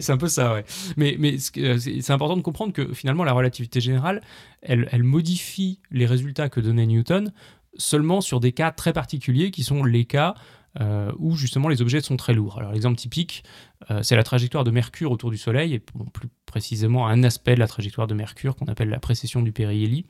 c'est 0.00 0.12
un 0.12 0.16
peu 0.16 0.28
ça, 0.28 0.54
ouais. 0.54 0.64
Mais, 0.96 1.16
mais 1.18 1.36
euh, 1.58 1.76
c'est 1.78 2.12
important 2.12 2.36
de 2.36 2.42
comprendre 2.42 2.72
que 2.72 2.94
finalement, 2.94 3.24
la 3.24 3.32
relativité 3.32 3.80
générale, 3.80 4.20
elle, 4.62 4.88
elle 4.92 5.02
modifie 5.02 5.80
les 5.90 6.06
résultats 6.06 6.48
que 6.48 6.60
donnait 6.60 6.86
Newton 6.86 7.32
seulement 7.76 8.20
sur 8.20 8.38
des 8.38 8.52
cas 8.52 8.70
très 8.70 8.92
particuliers 8.92 9.50
qui 9.50 9.64
sont 9.64 9.82
les 9.82 10.04
cas 10.04 10.34
euh, 10.80 11.10
où 11.18 11.36
justement 11.36 11.68
les 11.68 11.82
objets 11.82 12.00
sont 12.00 12.16
très 12.16 12.34
lourds. 12.34 12.58
Alors 12.58 12.70
l'exemple 12.70 12.96
typique, 12.96 13.42
c'est 14.02 14.14
la 14.14 14.22
trajectoire 14.22 14.62
de 14.62 14.70
Mercure 14.70 15.10
autour 15.10 15.30
du 15.30 15.36
Soleil, 15.36 15.74
et 15.74 15.80
plus 15.80 16.28
précisément 16.46 17.08
un 17.08 17.24
aspect 17.24 17.54
de 17.54 17.60
la 17.60 17.66
trajectoire 17.66 18.06
de 18.06 18.14
Mercure 18.14 18.54
qu'on 18.54 18.66
appelle 18.66 18.88
la 18.88 19.00
précession 19.00 19.42
du 19.42 19.52
périhélie. 19.52 20.06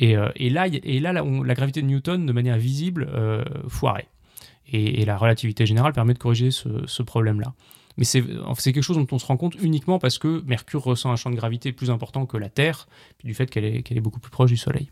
Euh, 0.00 0.30
et, 0.36 0.50
là, 0.50 0.68
la, 0.68 1.54
gravité 1.54 1.82
de 1.82 1.86
Newton, 1.86 2.24
de 2.24 2.32
manière 2.32 2.56
visible, 2.56 3.08
euh, 3.12 3.44
foirait. 3.68 4.08
Et, 4.72 5.04
la 5.04 5.16
relativité 5.16 5.66
générale 5.66 5.92
permet 5.92 6.14
de 6.14 6.18
corriger 6.18 6.50
ce, 6.50 7.02
problème-là. 7.02 7.52
Mais 7.98 8.04
c'est 8.04 8.22
quelque 8.22 8.82
chose 8.82 8.96
dont 8.96 9.06
on 9.12 9.18
se 9.18 9.26
rend 9.26 9.36
compte 9.36 9.54
uniquement 9.60 9.98
parce 9.98 10.18
que 10.18 10.42
Mercure 10.46 10.82
ressent 10.82 11.12
un 11.12 11.16
champ 11.16 11.30
de 11.30 11.36
gravité 11.36 11.72
plus 11.72 11.90
important 11.90 12.24
que 12.24 12.38
la 12.38 12.48
Terre, 12.48 12.88
puis 13.18 13.28
du 13.28 13.34
fait 13.34 13.50
qu'elle 13.50 13.66
est, 13.66 13.92
est, 13.92 14.00
beaucoup 14.00 14.20
plus 14.20 14.30
proche 14.30 14.50
du 14.50 14.56
Soleil. 14.56 14.88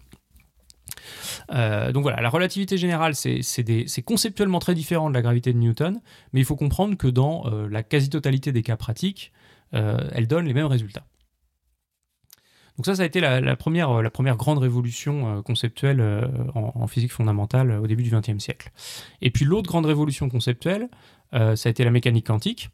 Euh, 1.51 1.93
donc 1.93 2.03
voilà, 2.03 2.21
la 2.21 2.29
relativité 2.29 2.77
générale, 2.77 3.15
c'est 3.15 4.03
conceptuellement 4.05 4.59
très 4.59 4.75
différent 4.75 5.09
de 5.09 5.15
la 5.15 5.23
gravité 5.23 5.55
de 5.55 5.59
Newton, 5.59 5.99
mais 6.35 6.41
il 6.41 6.45
faut 6.45 6.57
comprendre 6.57 6.95
que 6.99 7.07
dans 7.07 7.45
la 7.71 7.83
quasi-totalité 7.83 8.53
des 8.53 8.63
cas 8.63 8.77
pratiques, 8.77 9.33
elle 9.73 10.27
donne 10.27 10.45
les 10.45 10.55
mêmes 10.55 10.67
résultats. 10.67 11.07
Donc 12.81 12.87
ça, 12.87 12.95
ça 12.95 13.03
a 13.03 13.05
été 13.05 13.21
la, 13.21 13.57
première, 13.57 13.91
euh, 13.91 14.09
première 14.09 14.39
grande 14.39 14.57
révolution 14.57 15.37
euh, 15.37 15.43
conceptuelle 15.43 16.01
euh, 16.01 16.27
en, 16.55 16.87
physique 16.87 17.13
fondamentale 17.13 17.73
au 17.73 17.87
début 17.87 18.03
du 18.03 18.11
XXe 18.11 18.43
siècle. 18.43 18.73
Et 19.21 19.31
puis 19.31 19.45
l'autre 19.45 19.69
grande 19.69 19.85
révolution 19.85 20.31
conceptuelle, 20.31 20.89
ça 21.31 21.53
a 21.53 21.69
été 21.69 21.85
la 21.85 21.91
mécanique 21.91 22.27
quantique. 22.27 22.71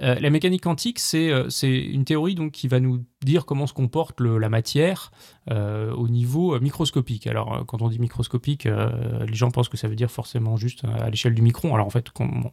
la 0.00 0.30
mécanique 0.30 0.62
quantique, 0.62 1.00
c'est 1.00 1.28
une 1.62 2.04
théorie 2.04 2.36
donc, 2.36 2.52
qui 2.52 2.68
va 2.68 2.78
nous 2.78 3.04
dire 3.24 3.44
comment 3.46 3.66
se 3.66 3.74
comporte 3.74 4.20
la 4.20 4.48
matière 4.48 5.10
au 5.50 6.08
niveau 6.08 6.58
microscopique. 6.60 7.26
Alors, 7.26 7.66
quand 7.66 7.82
on 7.82 7.88
dit 7.88 7.98
microscopique, 7.98 8.64
les 8.64 9.34
gens 9.34 9.50
pensent 9.50 9.68
que 9.68 9.76
ça 9.76 9.88
veut 9.88 9.96
dire 9.96 10.10
forcément 10.10 10.56
juste 10.56 10.84
à 10.84 11.10
l'échelle 11.10 11.34
du 11.34 11.42
micron. 11.42 11.74
Alors, 11.74 11.86
en 11.86 11.90
fait, 11.90 12.06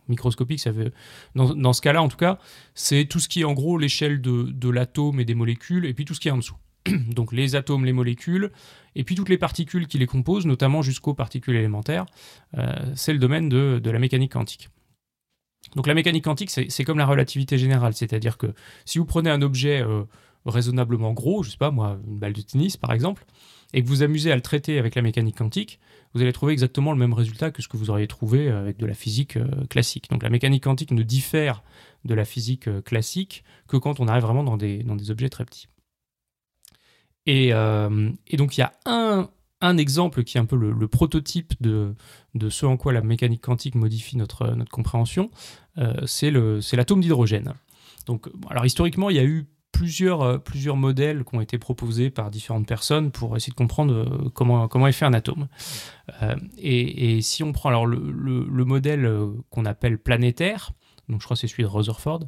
microscopique, 0.10 0.60
ça 0.60 0.72
veut. 0.72 0.92
Dans, 1.36 1.74
ce 1.74 1.82
cas-là, 1.82 2.02
en 2.02 2.10
tout 2.10 2.18
cas, 2.18 2.40
c'est 2.74 3.06
tout 3.06 3.20
ce 3.20 3.30
qui 3.30 3.42
est 3.42 3.46
en 3.46 3.54
gros 3.54 3.78
l'échelle 3.78 4.20
de 4.22 4.70
l'atome 4.70 5.22
et 5.22 5.26
des 5.26 5.36
molécules, 5.36 5.86
et 5.86 5.94
puis 5.94 6.04
tout 6.04 6.16
ce 6.16 6.20
qui 6.20 6.28
est 6.28 6.32
en 6.32 6.38
dessous. 6.38 6.58
donc 7.10 7.32
les 7.32 7.56
atomes, 7.56 7.86
les 7.86 7.94
molécules, 7.94 8.52
et 8.96 9.04
puis 9.04 9.16
toutes 9.16 9.30
les 9.30 9.38
particules 9.38 9.88
qui 9.88 9.98
les 9.98 10.08
composent, 10.08 10.46
notamment 10.46 10.82
jusqu'aux 10.82 11.14
particules 11.14 11.56
élémentaires. 11.56 12.06
Euh, 12.58 12.74
c'est 12.96 13.14
le 13.14 13.20
domaine 13.20 13.50
de, 13.50 13.90
la 13.90 14.00
mécanique 14.00 14.34
quantique. 14.34 14.70
Donc 15.76 15.88
la 15.88 15.94
mécanique 15.94 16.26
quantique, 16.26 16.52
c'est 16.52 16.84
comme 16.84 17.00
la 17.00 17.06
relativité 17.06 17.58
générale, 17.58 17.94
c'est-à-dire 17.94 18.38
que 18.38 18.54
si 18.86 19.00
vous 19.00 19.06
prenez 19.06 19.30
un 19.30 19.42
objet 19.42 19.82
euh, 19.82 20.04
raisonnablement 20.46 21.14
gros, 21.14 21.42
je 21.42 21.52
sais 21.52 21.58
pas 21.58 21.72
moi, 21.72 22.00
une 22.06 22.20
balle 22.20 22.34
de 22.34 22.42
tennis 22.42 22.78
par 22.78 22.92
exemple, 22.92 23.26
et 23.74 23.82
que 23.82 23.88
vous 23.88 24.04
amusez 24.04 24.32
à 24.32 24.36
le 24.36 24.42
traiter 24.42 24.78
avec 24.78 24.94
la 24.94 25.02
mécanique 25.02 25.38
quantique, 25.38 25.80
vous 26.14 26.22
allez 26.22 26.34
trouver 26.34 26.54
exactement 26.54 26.92
le 26.92 27.00
même 27.00 27.14
résultat 27.14 27.50
que 27.50 27.64
ce 27.64 27.68
que 27.68 27.78
vous 27.78 27.90
auriez 27.90 28.08
trouvé 28.08 28.50
euh, 28.50 28.60
avec 28.60 28.78
de 28.78 28.86
la 28.86 28.94
physique 28.94 29.40
classique. 29.70 30.10
Donc 30.12 30.22
la 30.22 30.30
mécanique 30.30 30.66
quantique 30.66 30.92
ne 30.92 31.02
diffère 31.02 31.64
de 32.06 32.14
la 32.14 32.26
physique 32.26 32.70
classique 32.84 33.44
que 33.68 33.78
quand 33.78 34.00
on 34.00 34.08
arrive 34.08 34.24
vraiment 34.24 34.44
dans 34.44 34.58
des, 34.58 34.84
dans 34.84 34.98
des 34.98 35.10
objets 35.10 35.30
très 35.30 35.46
petits. 35.46 35.68
Euh, 37.30 38.12
et, 38.28 38.38
donc 38.38 38.58
il 38.58 38.62
y 38.62 38.64
a 38.64 38.74
un, 38.86 39.78
exemple 39.78 40.24
qui 40.24 40.38
est 40.38 40.42
un 40.42 40.46
peu 40.46 40.58
le, 40.58 40.88
prototype 40.88 41.54
de, 41.62 41.96
ce 42.50 42.66
en 42.66 42.78
quoi 42.78 42.94
la 42.94 43.02
mécanique 43.02 43.42
quantique 43.42 43.76
modifie 43.76 44.18
notre, 44.18 44.48
notre 44.56 44.72
compréhension, 44.72 45.32
euh, 45.78 46.06
c'est 46.06 46.32
l'atome 46.76 47.02
d'hydrogène. 47.02 47.54
Donc, 48.06 48.30
alors 48.50 48.66
historiquement, 48.66 49.10
il 49.10 49.16
y 49.16 49.20
a 49.20 49.24
eu 49.24 49.48
plusieurs, 49.72 50.22
euh, 50.22 50.38
plusieurs 50.38 50.76
modèles 50.76 51.24
qui 51.24 51.36
ont 51.36 51.42
été 51.42 51.58
proposés 51.58 52.10
par 52.10 52.30
différentes 52.30 52.68
personnes 52.68 53.12
pour 53.12 53.38
essayer 53.38 53.52
de 53.52 53.58
comprendre 53.58 54.30
comment, 54.34 54.68
comment 54.68 54.88
est 54.88 54.92
fait 54.92 55.06
un 55.06 55.14
atome. 55.14 55.48
et, 56.58 57.22
si 57.22 57.44
on 57.44 57.54
prend 57.54 57.70
alors 57.70 57.86
le, 57.86 58.00
le 58.00 58.66
modèle 58.66 59.10
qu'on 59.50 59.66
appelle 59.66 59.98
planétaire, 59.98 60.74
donc 61.10 61.20
je 61.20 61.26
crois 61.26 61.36
que 61.36 61.42
c'est 61.42 61.48
celui 61.48 61.64
de 61.64 61.68
Rutherford, 61.68 62.22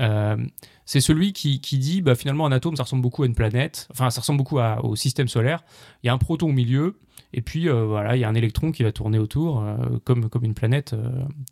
euh, 0.00 0.36
c'est 0.84 1.00
celui 1.00 1.32
qui, 1.32 1.58
dit 1.58 2.02
bah, 2.02 2.14
finalement 2.14 2.46
un 2.46 2.52
atome 2.52 2.76
ça 2.76 2.82
ressemble 2.82 3.02
beaucoup 3.02 3.22
à 3.22 3.26
une 3.26 3.34
planète, 3.34 3.88
enfin 3.90 4.10
ça 4.10 4.20
ressemble 4.20 4.38
beaucoup 4.38 4.58
au 4.58 4.96
système 4.96 5.28
solaire, 5.28 5.64
il 6.02 6.06
y 6.06 6.10
a 6.10 6.12
un 6.12 6.18
proton 6.18 6.48
au 6.48 6.52
milieu, 6.52 6.98
et 7.32 7.40
puis 7.40 7.68
euh, 7.68 7.84
voilà, 7.84 8.16
il 8.16 8.20
y 8.20 8.24
a 8.24 8.28
un 8.28 8.34
électron 8.34 8.72
qui 8.72 8.82
va 8.82 8.92
tourner 8.92 9.18
autour, 9.18 9.62
euh, 9.62 9.76
comme, 10.04 10.28
comme 10.28 10.44
une 10.44 10.54
planète 10.54 10.94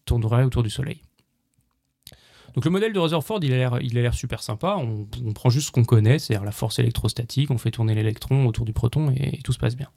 tournerait 0.04 0.44
autour 0.44 0.62
du 0.62 0.70
Soleil. 0.70 1.02
Donc 2.54 2.64
le 2.64 2.70
modèle 2.70 2.92
de 2.92 2.98
Rutherford, 2.98 3.40
il 3.42 3.52
a 3.52 3.80
l'air 3.80 4.14
super 4.14 4.42
sympa, 4.42 4.76
on, 4.78 5.32
prend 5.32 5.48
juste 5.48 5.68
ce 5.68 5.72
qu'on 5.72 5.84
connaît, 5.84 6.18
c'est-à-dire 6.18 6.44
la 6.44 6.52
force 6.52 6.78
électrostatique, 6.78 7.50
on 7.50 7.58
fait 7.58 7.70
tourner 7.70 7.94
l'électron 7.94 8.46
autour 8.46 8.64
du 8.64 8.72
proton 8.72 9.10
et, 9.10 9.38
tout 9.42 9.52
se 9.52 9.58
passe 9.58 9.76
bien. 9.76 9.88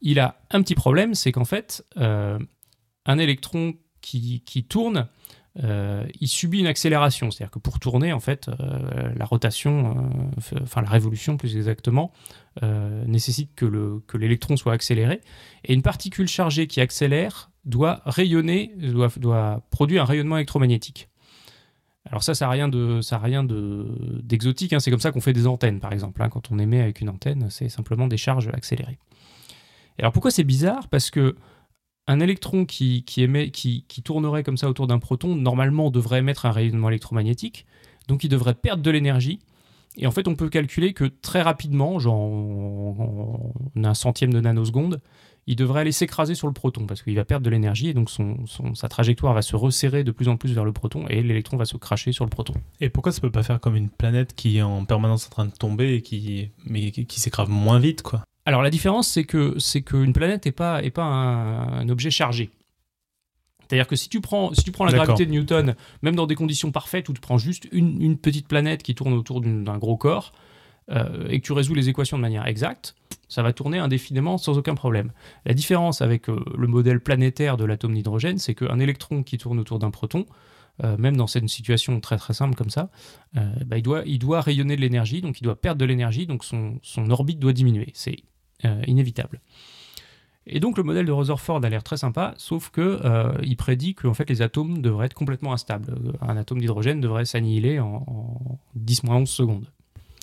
Il 0.00 0.20
a 0.20 0.40
un 0.50 0.62
petit 0.62 0.74
problème, 0.74 1.14
c'est 1.14 1.32
qu'en 1.32 1.44
fait, 1.44 1.84
un 1.96 3.18
électron 3.18 3.74
qui, 4.00 4.42
qui 4.44 4.64
tourne, 4.64 5.08
euh, 5.62 6.04
il 6.20 6.28
subit 6.28 6.60
une 6.60 6.66
accélération. 6.66 7.30
C'est-à-dire 7.30 7.50
que 7.50 7.58
pour 7.58 7.78
tourner, 7.78 8.12
en 8.12 8.20
fait, 8.20 8.48
euh, 8.48 9.12
la 9.14 9.24
rotation, 9.24 10.08
euh, 10.52 10.58
enfin 10.62 10.82
la 10.82 10.90
révolution 10.90 11.36
plus 11.36 11.56
exactement, 11.56 12.12
nécessite 13.06 13.50
que, 13.54 13.66
l'électron 14.14 14.56
soit 14.56 14.72
accéléré. 14.72 15.20
Et 15.64 15.74
une 15.74 15.82
particule 15.82 16.28
chargée 16.28 16.66
qui 16.66 16.80
accélère 16.80 17.50
doit 17.64 18.02
rayonner, 18.04 18.72
doit, 18.76 19.62
produire 19.70 20.02
un 20.02 20.06
rayonnement 20.06 20.36
électromagnétique. 20.36 21.08
Alors 22.06 22.22
ça, 22.22 22.34
ça 22.34 22.44
n'a 22.44 22.50
rien 22.50 22.68
de, 22.68 23.00
ça 23.00 23.18
rien 23.18 23.44
d'exotique. 23.44 24.72
Hein. 24.72 24.78
C'est 24.78 24.90
comme 24.90 25.00
ça 25.00 25.10
qu'on 25.10 25.20
fait 25.20 25.32
des 25.32 25.46
antennes, 25.46 25.80
par 25.80 25.92
exemple. 25.92 26.22
Hein. 26.22 26.28
Quand 26.28 26.52
on 26.52 26.58
émet 26.58 26.80
avec 26.80 27.00
une 27.00 27.08
antenne, 27.08 27.48
c'est 27.50 27.68
simplement 27.68 28.06
des 28.06 28.18
charges 28.18 28.48
accélérées. 28.52 28.98
alors 29.98 30.12
pourquoi 30.12 30.30
c'est 30.30 30.44
bizarre? 30.44 30.88
Parce 30.88 31.10
que 31.10 31.34
un 32.06 32.20
électron 32.20 32.64
qui, 32.66 33.04
tournerait 34.04 34.42
comme 34.42 34.56
ça 34.56 34.68
autour 34.68 34.86
d'un 34.86 34.98
proton, 34.98 35.36
normalement, 35.36 35.90
devrait 35.90 36.18
émettre 36.18 36.46
un 36.46 36.52
rayonnement 36.52 36.88
électromagnétique, 36.88 37.66
donc 38.08 38.24
il 38.24 38.28
devrait 38.28 38.54
perdre 38.54 38.82
de 38.82 38.90
l'énergie. 38.90 39.38
Et 39.96 40.06
en 40.06 40.10
fait, 40.10 40.26
on 40.26 40.34
peut 40.34 40.48
calculer 40.48 40.92
que 40.92 41.04
très 41.04 41.40
rapidement, 41.40 41.98
genre 41.98 42.16
en, 42.16 43.52
un 43.76 43.94
centième 43.94 44.32
de 44.32 44.40
nanoseconde, 44.40 45.00
il 45.46 45.56
devrait 45.56 45.82
aller 45.82 45.92
s'écraser 45.92 46.34
sur 46.34 46.46
le 46.46 46.52
proton 46.52 46.86
parce 46.86 47.02
qu'il 47.02 47.14
va 47.16 47.24
perdre 47.24 47.44
de 47.44 47.50
l'énergie 47.50 47.88
et 47.88 47.94
donc 47.94 48.10
sa 48.74 48.88
trajectoire 48.88 49.34
va 49.34 49.42
se 49.42 49.54
resserrer 49.54 50.02
de 50.02 50.10
plus 50.10 50.28
en 50.28 50.36
plus 50.38 50.52
vers 50.54 50.64
le 50.64 50.72
proton 50.72 51.06
et 51.08 51.22
l'électron 51.22 51.58
va 51.58 51.66
se 51.66 51.76
cracher 51.76 52.12
sur 52.12 52.24
le 52.24 52.30
proton. 52.30 52.54
Et 52.80 52.88
pourquoi 52.88 53.12
ça 53.12 53.20
peut 53.20 53.30
pas 53.30 53.42
faire 53.42 53.60
comme 53.60 53.76
une 53.76 53.90
planète 53.90 54.34
qui 54.34 54.56
est 54.56 54.62
en 54.62 54.84
permanence 54.86 55.26
en 55.26 55.30
train 55.30 55.44
de 55.44 55.52
tomber 55.52 55.94
et 55.96 56.02
qui, 56.02 56.48
mais 56.64 56.90
qui 56.90 57.20
s'écrase 57.20 57.48
moins 57.48 57.78
vite 57.78 58.02
quoi? 58.02 58.24
Alors 58.46 58.62
la 58.62 58.70
différence, 58.70 59.08
c'est 59.08 59.24
que 59.24 59.58
c'est 59.58 59.82
qu'une 59.82 60.12
planète 60.12 60.44
n'est 60.44 60.52
pas, 60.52 60.82
est 60.82 60.90
pas 60.90 61.04
un, 61.04 61.88
objet 61.88 62.10
chargé. 62.10 62.50
C'est-à-dire 63.62 63.86
que 63.86 63.96
si 63.96 64.10
tu 64.10 64.20
prends, 64.20 64.52
si 64.52 64.62
tu 64.62 64.70
prends 64.70 64.84
la 64.84 64.92
gravité 64.92 65.24
de 65.24 65.30
Newton, 65.30 65.74
même 66.02 66.14
dans 66.14 66.26
des 66.26 66.34
conditions 66.34 66.70
parfaites 66.70 67.08
où 67.08 67.14
tu 67.14 67.20
prends 67.20 67.38
juste 67.38 67.66
une, 67.72 68.18
petite 68.18 68.46
planète 68.46 68.82
qui 68.82 68.94
tourne 68.94 69.14
autour 69.14 69.40
d'un 69.40 69.78
gros 69.78 69.96
corps, 69.96 70.32
euh, 70.90 71.26
et 71.30 71.40
que 71.40 71.46
tu 71.46 71.52
résous 71.52 71.72
les 71.72 71.88
équations 71.88 72.18
de 72.18 72.22
manière 72.22 72.46
exacte, 72.46 72.94
ça 73.26 73.42
va 73.42 73.54
tourner 73.54 73.78
indéfiniment 73.78 74.36
sans 74.36 74.58
aucun 74.58 74.74
problème. 74.74 75.12
La 75.46 75.54
différence 75.54 76.02
avec 76.02 76.28
euh, 76.28 76.44
le 76.58 76.66
modèle 76.66 77.00
planétaire 77.00 77.56
de 77.56 77.64
l'atome 77.64 77.94
d'hydrogène, 77.94 78.36
c'est 78.36 78.54
qu'un 78.54 78.78
électron 78.78 79.22
qui 79.22 79.38
tourne 79.38 79.58
autour 79.58 79.78
d'un 79.78 79.90
proton, 79.90 80.26
euh, 80.82 80.98
même 80.98 81.16
dans 81.16 81.26
cette 81.26 81.48
situation 81.48 81.98
très 82.00 82.18
très 82.18 82.34
simple 82.34 82.54
comme 82.54 82.68
ça, 82.68 82.90
bah, 83.32 83.78
il, 83.78 83.82
doit, 83.82 84.02
il 84.04 84.18
doit 84.18 84.42
rayonner 84.42 84.76
de 84.76 84.82
l'énergie, 84.82 85.22
donc 85.22 85.40
il 85.40 85.44
doit 85.44 85.58
perdre 85.58 85.80
de 85.80 85.86
l'énergie, 85.86 86.26
donc 86.26 86.44
son, 86.44 86.78
son 86.82 87.08
orbite 87.10 87.38
doit 87.38 87.54
diminuer. 87.54 87.90
C'est 87.94 88.18
euh, 88.64 88.82
inévitable. 88.86 89.40
Et 90.46 90.60
donc 90.60 90.76
le 90.76 90.84
modèle 90.84 91.06
de 91.06 91.12
Rutherford 91.12 91.64
a 91.64 91.68
l'air 91.68 91.82
très 91.82 91.96
sympa, 91.96 92.34
sauf 92.36 92.70
que 92.70 93.00
euh, 93.04 93.32
il 93.42 93.56
prédit 93.56 93.94
que 93.94 94.06
en 94.06 94.14
fait 94.14 94.28
les 94.30 94.42
atomes 94.42 94.80
devraient 94.80 95.06
être 95.06 95.14
complètement 95.14 95.52
instables. 95.52 95.92
Euh, 95.92 96.12
un 96.20 96.36
atome 96.36 96.60
d'hydrogène 96.60 97.00
devrait 97.00 97.24
s'annihiler 97.24 97.80
en, 97.80 98.58
10-11 98.78 99.26
secondes. 99.26 99.66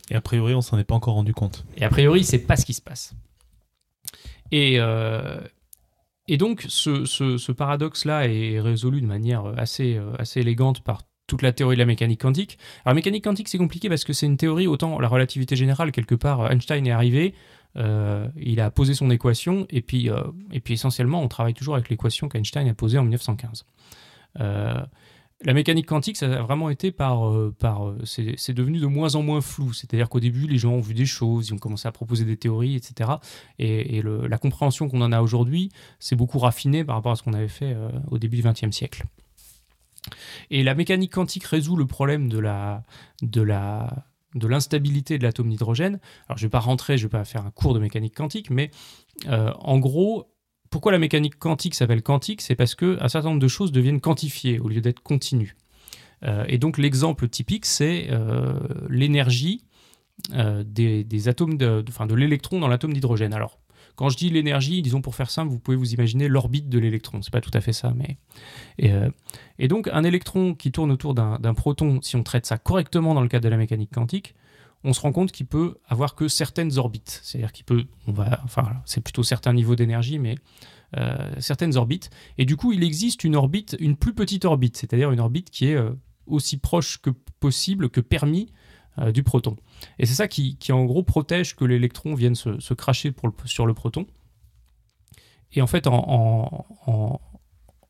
Et 0.09 0.15
a 0.15 0.21
priori, 0.21 0.55
on 0.55 0.61
s'en 0.61 0.77
est 0.77 0.83
pas 0.83 0.95
encore 0.95 1.15
rendu 1.15 1.33
compte. 1.33 1.65
Et 1.77 1.83
a 1.83 1.89
priori, 1.89 2.23
c'est 2.23 2.39
pas 2.39 2.55
ce 2.55 2.65
qui 2.65 2.73
se 2.73 2.81
passe. 2.81 3.15
Et, 4.51 4.79
et 6.27 6.38
donc, 6.38 6.65
ce, 6.67 7.05
ce, 7.05 7.51
paradoxe-là 7.53 8.27
est 8.27 8.59
résolu 8.59 9.00
de 9.00 9.05
manière 9.05 9.45
assez, 9.57 9.97
assez 10.19 10.41
élégante 10.41 10.81
par 10.81 11.03
toute 11.27 11.43
la 11.43 11.53
théorie 11.53 11.77
de 11.77 11.79
la 11.79 11.85
mécanique 11.85 12.19
quantique. 12.19 12.57
Alors, 12.83 12.91
la 12.91 12.95
mécanique 12.95 13.23
quantique, 13.23 13.47
c'est 13.47 13.57
compliqué 13.57 13.88
parce 13.88 14.03
que 14.03 14.11
c'est 14.11 14.25
une 14.25 14.35
théorie, 14.35 14.67
autant 14.67 15.00
la 15.00 15.07
relativité 15.07 15.55
générale, 15.55 15.93
quelque 15.93 16.15
part, 16.15 16.51
Einstein 16.51 16.85
est 16.85 16.91
arrivé, 16.91 17.33
euh, 17.77 18.27
il 18.37 18.59
a 18.59 18.69
posé 18.71 18.93
son 18.93 19.09
équation, 19.09 19.65
et 19.69 19.81
puis, 19.81 20.09
euh, 20.09 20.23
et 20.51 20.59
puis 20.59 20.73
essentiellement, 20.73 21.21
on 21.21 21.27
travaille 21.27 21.53
toujours 21.53 21.75
avec 21.75 21.89
l'équation 21.89 22.27
qu'Einstein 22.27 22.67
a 22.67 22.73
posée 22.73 22.97
en 22.97 23.03
1915. 23.03 23.65
Euh, 24.39 24.81
la 25.43 25.53
mécanique 25.53 25.87
quantique, 25.87 26.17
ça 26.17 26.31
a 26.31 26.41
vraiment 26.43 26.69
été 26.69 26.91
par. 26.91 27.33
par 27.57 27.95
c'est 28.03 28.53
devenu 28.53 28.77
de 28.77 28.85
moins 28.85 29.15
en 29.15 29.23
moins 29.23 29.41
flou. 29.41 29.73
C'est-à-dire 29.73 30.07
qu'au 30.07 30.19
début, 30.19 30.45
les 30.45 30.59
gens 30.59 30.73
ont 30.73 30.81
vu 30.81 30.93
des 30.93 31.07
choses, 31.07 31.49
ils 31.49 31.53
ont 31.55 31.57
commencé 31.57 31.87
à 31.87 31.91
proposer 31.91 32.25
des 32.25 32.37
théories, 32.37 32.75
etc. 32.75 33.09
Et, 33.57 34.03
la 34.03 34.37
compréhension 34.37 34.87
qu'on 34.87 35.01
en 35.01 35.11
a 35.11 35.19
aujourd'hui, 35.19 35.71
c'est 35.97 36.15
beaucoup 36.15 36.37
raffiné 36.37 36.83
par 36.83 36.95
rapport 36.95 37.13
à 37.13 37.15
ce 37.15 37.23
qu'on 37.23 37.33
avait 37.33 37.47
fait 37.47 37.75
au 38.11 38.19
début 38.19 38.37
du 38.37 38.43
XXe 38.43 38.69
siècle. 38.69 39.03
Et 40.51 40.61
la 40.61 40.75
mécanique 40.75 41.13
quantique 41.13 41.45
résout 41.45 41.75
le 41.75 41.87
problème 41.87 42.29
de 42.29 42.37
la, 42.37 42.83
de 43.23 43.41
la, 43.41 44.05
de 44.35 44.47
l'instabilité 44.47 45.17
de 45.17 45.23
l'atome 45.23 45.50
d'hydrogène. 45.50 46.00
Alors 46.27 46.38
je 46.38 46.43
ne 46.43 46.47
vais 46.47 46.51
pas 46.51 46.59
rentrer, 46.59 46.97
je 46.97 47.03
ne 47.03 47.07
vais 47.07 47.17
pas 47.17 47.25
faire 47.25 47.45
un 47.45 47.51
cours 47.51 47.73
de 47.73 47.79
mécanique 47.79 48.15
quantique, 48.15 48.50
mais 48.50 48.71
euh, 49.27 49.51
en 49.59 49.79
gros, 49.79 50.27
pourquoi 50.69 50.91
la 50.91 51.00
mécanique 51.00 51.38
quantique 51.38 51.75
s'appelle 51.75 52.01
quantique? 52.01 52.41
C'est 52.41 52.55
parce 52.55 52.75
qu'un 52.75 53.07
certain 53.07 53.29
nombre 53.29 53.41
de 53.41 53.47
choses 53.47 53.71
deviennent 53.71 54.01
quantifiées 54.01 54.59
au 54.59 54.69
lieu 54.69 54.81
d'être 54.81 55.01
continues. 55.01 55.55
Euh, 56.23 56.45
et 56.47 56.57
donc 56.57 56.77
l'exemple 56.77 57.27
typique, 57.27 57.65
c'est 57.65 58.07
euh, 58.09 58.59
l'énergie 58.89 59.65
des, 60.29 61.27
atomes, 61.27 61.57
de, 61.57 61.81
de 61.81 62.15
l'électron 62.15 62.59
dans 62.59 62.67
l'atome 62.67 62.93
d'hydrogène. 62.93 63.33
Alors 63.33 63.59
quand 63.95 64.10
je 64.10 64.17
dis 64.17 64.29
l'énergie, 64.29 64.81
disons 64.81 65.01
pour 65.01 65.15
faire 65.15 65.29
simple, 65.29 65.51
vous 65.51 65.60
pouvez 65.60 65.77
vous 65.77 65.93
imaginer 65.93 66.27
l'orbite 66.27 66.69
de 66.69 66.79
l'électron. 66.79 67.21
C'est 67.21 67.31
pas 67.31 67.41
tout 67.41 67.51
à 67.53 67.62
fait 67.62 67.74
ça, 67.74 67.93
mais 67.95 68.17
et, 68.77 68.91
euh, 68.91 69.10
donc 69.67 69.89
un 69.91 70.03
électron 70.03 70.53
qui 70.53 70.71
tourne 70.71 70.91
autour 70.91 71.13
d'un 71.13 71.53
proton, 71.53 72.00
si 72.01 72.15
on 72.15 72.24
traite 72.24 72.45
ça 72.45 72.57
correctement 72.57 73.13
dans 73.13 73.21
le 73.21 73.27
cadre 73.27 73.43
de 73.43 73.50
la 73.50 73.57
mécanique 73.57 73.91
quantique, 73.93 74.36
on 74.83 74.93
se 74.93 75.01
rend 75.01 75.12
compte 75.12 75.31
qu'il 75.31 75.45
peut 75.45 75.75
avoir 75.88 76.15
que 76.15 76.27
certaines 76.27 76.77
orbites. 76.77 77.21
C'est-à-dire 77.24 77.51
qu'il 77.51 77.65
peut, 77.65 77.86
on 78.07 78.12
va, 78.12 78.41
enfin, 78.43 78.67
c'est 78.86 79.01
plutôt 79.01 79.24
certains 79.24 79.53
niveaux 79.53 79.75
d'énergie, 79.75 80.17
mais 80.17 80.36
euh, 80.98 81.31
certaines 81.39 81.77
orbites. 81.77 82.10
Et 82.38 82.45
du 82.45 82.57
coup, 82.57 82.74
il 82.74 82.83
existe 82.83 83.24
une 83.24 83.36
orbite, 83.36 83.77
une 83.79 83.95
plus 83.95 84.13
petite 84.13 84.45
orbite, 84.45 84.77
c'est-à-dire 84.77 85.12
une 85.12 85.19
orbite 85.19 85.51
qui 85.51 85.67
est 85.67 85.75
euh, 85.75 85.91
aussi 86.25 86.57
proche 86.57 87.00
que 87.00 87.12
possible, 87.39 87.89
que 87.89 88.01
permis 88.01 88.51
du 89.13 89.24
proton. 89.24 89.55
Et 90.00 90.05
c'est 90.05 90.13
ça 90.13 90.27
qui, 90.27 90.57
en 90.71 90.85
gros 90.85 91.03
protège 91.03 91.55
que 91.55 91.65
l'électron 91.65 92.15
vienne 92.15 92.35
se, 92.35 92.73
cracher 92.73 93.13
sur 93.45 93.65
le 93.65 93.73
proton. 93.73 94.05
Et 95.53 95.61
en 95.61 95.67
fait, 95.67 95.88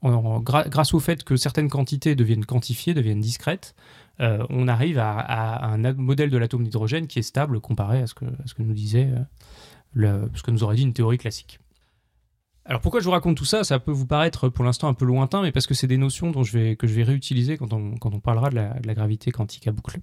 grâce 0.03 0.93
au 0.93 0.99
fait 0.99 1.23
que 1.23 1.35
certaines 1.35 1.69
quantités 1.69 2.15
deviennent 2.15 2.45
quantifiées, 2.45 2.93
deviennent 2.93 3.21
discrètes, 3.21 3.75
euh, 4.19 4.45
on 4.49 4.67
arrive 4.67 4.99
à, 4.99 5.65
un 5.65 5.93
modèle 5.93 6.29
de 6.29 6.37
l'atome 6.37 6.63
d'hydrogène 6.63 7.07
qui 7.07 7.19
est 7.19 7.23
stable 7.23 7.59
comparé 7.59 8.01
à 8.01 8.07
ce 8.07 8.13
que, 8.13 8.25
ce 8.45 8.53
que 8.53 8.61
nous 8.61 8.73
disait, 8.73 9.09
euh, 9.97 10.27
ce 10.35 10.43
que 10.43 10.51
nous 10.51 10.63
aurait 10.63 10.75
dit 10.75 10.83
une 10.83 10.93
théorie 10.93 11.17
classique. 11.17 11.59
Alors 12.65 12.81
pourquoi 12.81 12.99
je 12.99 13.05
vous 13.05 13.11
raconte 13.11 13.37
tout 13.37 13.45
ça? 13.45 13.63
Ça 13.63 13.79
peut 13.79 13.91
vous 13.91 14.05
paraître 14.05 14.47
pour 14.49 14.63
l'instant 14.63 14.87
un 14.87 14.93
peu 14.93 15.05
lointain, 15.05 15.41
mais 15.41 15.51
parce 15.51 15.65
que 15.65 15.73
c'est 15.73 15.87
des 15.87 15.97
notions 15.97 16.29
dont 16.29 16.43
je 16.43 16.57
vais, 16.57 16.75
que 16.75 16.85
je 16.85 16.93
vais 16.93 17.03
réutiliser 17.03 17.57
quand 17.57 17.73
on, 17.73 18.19
parlera 18.19 18.49
de 18.51 18.55
la, 18.55 18.79
de 18.79 18.87
la 18.87 18.93
gravité 18.93 19.31
quantique 19.31 19.67
à 19.67 19.71
boucle. 19.71 19.99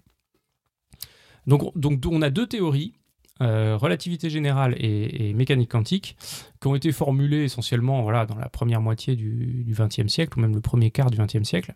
Donc, 1.49 2.07
on 2.07 2.23
a 2.23 2.31
deux 2.31 2.47
théories. 2.47 2.95
relativité 3.40 4.31
générale 4.31 4.75
et, 4.78 5.33
mécanique 5.35 5.71
quantique, 5.71 6.17
qui 6.61 6.69
ont 6.69 6.75
été 6.75 6.93
formulées 6.93 7.45
essentiellement 7.45 8.02
voilà, 8.02 8.26
dans 8.26 8.37
la 8.37 8.49
première 8.49 8.81
moitié 8.81 9.17
du 9.17 9.67
XXe 9.69 10.09
siècle, 10.09 10.38
ou 10.38 10.43
même 10.43 10.55
le 10.55 10.61
premier 10.61 10.90
quart 10.90 11.11
du 11.11 11.19
XXe 11.19 11.43
siècle, 11.43 11.75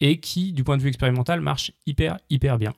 et 0.00 0.20
qui, 0.20 0.52
du 0.52 0.64
point 0.64 0.76
de 0.76 0.82
vue 0.82 0.88
expérimental, 0.88 1.40
marchent 1.40 1.72
hyper, 1.86 2.18
hyper 2.30 2.58
bien. 2.58 2.74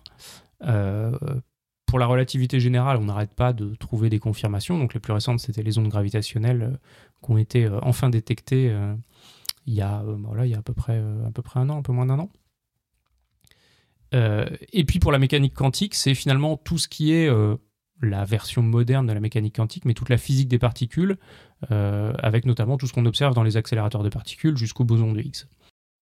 pour 1.86 1.98
la 1.98 2.06
relativité 2.06 2.60
générale, 2.60 2.98
on 3.00 3.06
n'arrête 3.06 3.34
pas 3.34 3.52
de 3.52 3.74
trouver 3.74 4.10
des 4.10 4.20
confirmations. 4.20 4.78
Donc 4.78 4.94
les 4.94 5.00
plus 5.00 5.12
récentes, 5.12 5.40
c'était 5.40 5.62
les 5.62 5.78
ondes 5.78 5.88
gravitationnelles 5.88 6.78
qui 7.24 7.30
ont 7.32 7.38
été 7.38 7.68
enfin 7.82 8.10
détectées 8.10 8.72
il 9.66 9.74
y 9.74 9.82
a, 9.82 10.02
voilà, 10.04 10.46
il 10.46 10.50
y 10.50 10.54
a 10.54 10.58
à, 10.58 10.62
peu 10.62 10.74
près, 10.74 10.98
à 10.98 11.30
peu 11.32 11.42
près 11.42 11.60
un 11.60 11.68
an, 11.70 11.78
un 11.78 11.82
peu 11.82 11.92
moins 11.92 12.06
d'un 12.06 12.18
an. 12.18 12.30
Euh, 14.14 14.46
et 14.72 14.84
puis 14.84 14.98
pour 14.98 15.12
la 15.12 15.18
mécanique 15.18 15.54
quantique, 15.54 15.94
c'est 15.94 16.14
finalement 16.14 16.56
tout 16.56 16.78
ce 16.78 16.88
qui 16.88 17.12
est 17.12 17.28
euh, 17.28 17.56
la 18.02 18.24
version 18.24 18.62
moderne 18.62 19.06
de 19.06 19.12
la 19.12 19.20
mécanique 19.20 19.56
quantique, 19.56 19.84
mais 19.84 19.94
toute 19.94 20.08
la 20.08 20.18
physique 20.18 20.48
des 20.48 20.58
particules, 20.58 21.18
euh, 21.70 22.12
avec 22.18 22.46
notamment 22.46 22.76
tout 22.76 22.86
ce 22.86 22.92
qu'on 22.92 23.06
observe 23.06 23.34
dans 23.34 23.42
les 23.42 23.56
accélérateurs 23.56 24.02
de 24.02 24.08
particules 24.08 24.56
jusqu'au 24.56 24.84
boson 24.84 25.12
de 25.12 25.20
Higgs. 25.20 25.44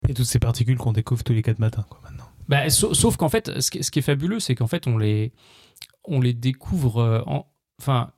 Et 0.07 0.13
toutes 0.13 0.25
ces 0.25 0.39
particules 0.39 0.77
qu'on 0.77 0.93
découvre 0.93 1.23
tous 1.23 1.33
les 1.33 1.41
quatre 1.41 1.59
matins, 1.59 1.85
quoi, 1.89 1.99
maintenant. 2.03 2.25
Bah, 2.47 2.69
sauf, 2.69 3.17
qu'en 3.17 3.29
fait, 3.29 3.59
ce 3.59 3.71
qui, 3.71 3.83
ce 3.83 3.91
qui, 3.91 3.99
est 3.99 4.03
fabuleux, 4.03 4.39
c'est 4.39 4.55
qu'en 4.55 4.67
fait, 4.67 4.87
on 4.87 4.97
les, 4.97 5.33
on 6.05 6.21
les 6.21 6.33
découvre 6.33 7.23
en. 7.25 7.51
Enfin, 7.79 8.11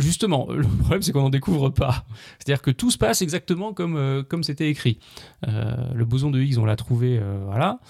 Justement, 0.00 0.46
le 0.50 0.66
problème 0.66 1.02
c'est 1.02 1.12
qu'on 1.12 1.22
n'en 1.22 1.30
découvre 1.30 1.68
pas. 1.68 2.04
C'est-à-dire 2.38 2.62
que 2.62 2.70
tout 2.70 2.90
se 2.90 2.98
passe 2.98 3.22
exactement 3.22 3.74
comme 3.74 3.96
euh, 3.96 4.22
c'était 4.42 4.70
écrit. 4.70 4.98
Euh, 5.46 5.92
le 5.94 6.04
boson 6.04 6.30
de 6.30 6.40
Higgs, 6.40 6.58
on 6.58 6.64
l'a 6.64 6.76
trouvé, 6.76 7.18
euh, 7.20 7.42
voilà. 7.44 7.80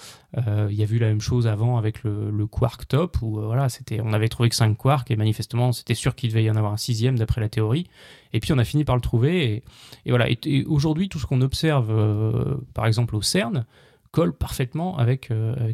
Il 0.69 0.75
y 0.75 0.81
a 0.81 0.85
vu 0.85 0.97
la 0.97 1.07
même 1.07 1.19
chose 1.19 1.45
avant 1.45 1.77
avec 1.77 2.03
le, 2.03 2.45
quark 2.47 2.87
top, 2.87 3.21
où 3.21 3.41
voilà, 3.41 3.67
on 4.01 4.13
avait 4.13 4.29
trouvé 4.29 4.47
que 4.47 4.55
5 4.55 4.77
quarks 4.77 5.11
et 5.11 5.17
manifestement 5.17 5.73
c'était 5.73 5.93
sûr 5.93 6.15
qu'il 6.15 6.29
devait 6.29 6.45
y 6.45 6.49
en 6.49 6.55
avoir 6.55 6.71
un 6.71 6.77
sixième 6.77 7.17
d'après 7.17 7.41
la 7.41 7.49
théorie. 7.49 7.87
Et 8.31 8.39
puis 8.39 8.53
on 8.53 8.57
a 8.57 8.63
fini 8.63 8.85
par 8.85 8.95
le 8.95 9.01
trouver. 9.01 9.63
Et, 10.05 10.09
voilà. 10.09 10.29
Et, 10.29 10.65
aujourd'hui, 10.67 11.09
tout 11.09 11.19
ce 11.19 11.25
qu'on 11.25 11.41
observe, 11.41 12.57
par 12.73 12.85
exemple 12.85 13.17
au 13.17 13.21
CERN, 13.21 13.65
colle 14.11 14.31
parfaitement 14.31 14.97
avec 14.97 15.29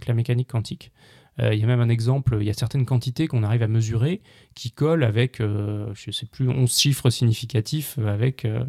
la 0.08 0.14
mécanique 0.16 0.50
quantique. 0.50 0.92
Euh, 1.40 1.54
il 1.54 1.60
y 1.60 1.64
a 1.64 1.68
même 1.68 1.82
un 1.82 1.90
exemple, 1.90 2.38
il 2.40 2.48
y 2.48 2.50
a 2.50 2.54
certaines 2.54 2.86
quantités 2.86 3.28
qu'on 3.28 3.44
arrive 3.44 3.62
à 3.62 3.68
mesurer 3.68 4.22
qui 4.56 4.72
collent 4.72 5.04
avec, 5.04 5.40
euh, 5.40 5.88
je 5.94 6.10
ne 6.10 6.12
sais 6.12 6.26
plus, 6.26 6.50
11 6.50 6.78
chiffres 6.78 7.10
significatifs 7.10 8.00
avec, 8.00 8.46
euh, 8.46 8.64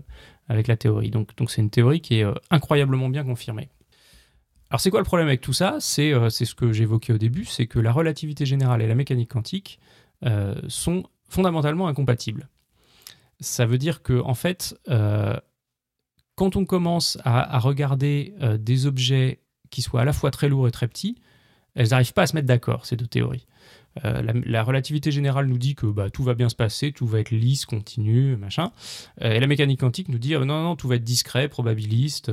avec 0.48 0.66
la 0.66 0.76
théorie. 0.76 1.10
Donc 1.10 1.30
c'est 1.48 1.62
une 1.62 1.70
théorie 1.70 2.00
qui 2.00 2.16
est 2.16 2.26
incroyablement 2.50 3.08
bien 3.08 3.24
confirmée. 3.24 3.68
Alors 4.70 4.80
c'est 4.80 4.90
quoi 4.90 5.00
le 5.00 5.04
problème 5.04 5.28
avec 5.28 5.40
tout 5.40 5.54
ça? 5.54 5.78
C'est 5.80 6.12
ce 6.12 6.54
que 6.54 6.72
j'évoquais 6.72 7.14
au 7.14 7.18
début, 7.18 7.46
c'est 7.46 7.66
que 7.66 7.78
la 7.78 7.90
relativité 7.90 8.44
générale 8.44 8.82
et 8.82 8.86
la 8.86 8.94
mécanique 8.94 9.30
quantique 9.30 9.80
sont 10.68 11.04
fondamentalement 11.28 11.88
incompatibles. 11.88 12.48
Ça 13.40 13.64
veut 13.64 13.78
dire 13.78 14.02
que 14.02 14.20
en 14.20 14.34
fait, 14.34 14.78
quand 16.34 16.56
on 16.56 16.66
commence 16.66 17.16
à, 17.24 17.56
à 17.56 17.58
regarder 17.58 18.34
des 18.58 18.84
objets 18.84 19.40
qui 19.70 19.80
soient 19.80 20.02
à 20.02 20.04
la 20.04 20.12
fois 20.12 20.30
très 20.30 20.50
lourds 20.50 20.68
et 20.68 20.70
très 20.70 20.88
petits, 20.88 21.16
elles 21.78 21.90
n'arrivent 21.90 22.12
pas 22.12 22.22
à 22.22 22.26
se 22.26 22.34
mettre 22.34 22.48
d'accord, 22.48 22.84
ces 22.86 22.96
deux 22.96 23.06
théories. 23.06 23.46
Euh, 24.04 24.20
la, 24.44 24.62
relativité 24.64 25.12
générale 25.12 25.46
nous 25.46 25.58
dit 25.58 25.76
que 25.76 25.86
bah, 25.86 26.10
tout 26.10 26.24
va 26.24 26.34
bien 26.34 26.48
se 26.48 26.56
passer, 26.56 26.90
tout 26.90 27.06
va 27.06 27.20
être 27.20 27.30
lisse, 27.30 27.66
continu, 27.66 28.36
machin. 28.36 28.72
Euh, 29.22 29.32
et 29.32 29.40
la 29.40 29.46
mécanique 29.46 29.80
quantique 29.80 30.08
nous 30.08 30.18
dit 30.18 30.34
euh, 30.34 30.44
non, 30.44 30.62
non, 30.62 30.74
tout 30.74 30.88
va 30.88 30.96
être 30.96 31.04
discret, 31.04 31.48
probabiliste. 31.48 32.32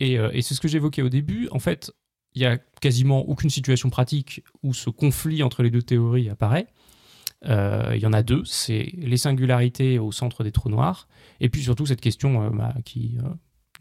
et, 0.00 0.14
et 0.14 0.42
c'est 0.42 0.54
ce 0.54 0.60
que 0.60 0.68
j'évoquais 0.68 1.02
au 1.02 1.10
début. 1.10 1.48
En 1.50 1.58
fait, 1.58 1.92
il 2.34 2.40
n'y 2.40 2.46
a 2.46 2.56
quasiment 2.80 3.20
aucune 3.28 3.50
situation 3.50 3.90
pratique 3.90 4.42
où 4.62 4.72
ce 4.72 4.88
conflit 4.88 5.42
entre 5.42 5.62
les 5.62 5.70
deux 5.70 5.82
théories 5.82 6.30
apparaît. 6.30 6.68
Il 7.44 7.98
y 8.00 8.06
en 8.06 8.14
a 8.14 8.22
deux, 8.22 8.44
c'est 8.46 8.94
les 8.96 9.18
singularités 9.18 9.98
au 9.98 10.10
centre 10.10 10.42
des 10.42 10.52
trous 10.52 10.70
noirs, 10.70 11.06
et 11.40 11.50
puis 11.50 11.62
surtout 11.62 11.84
cette 11.84 12.00
question 12.00 12.50
bah, 12.50 12.74
qui 12.84 13.18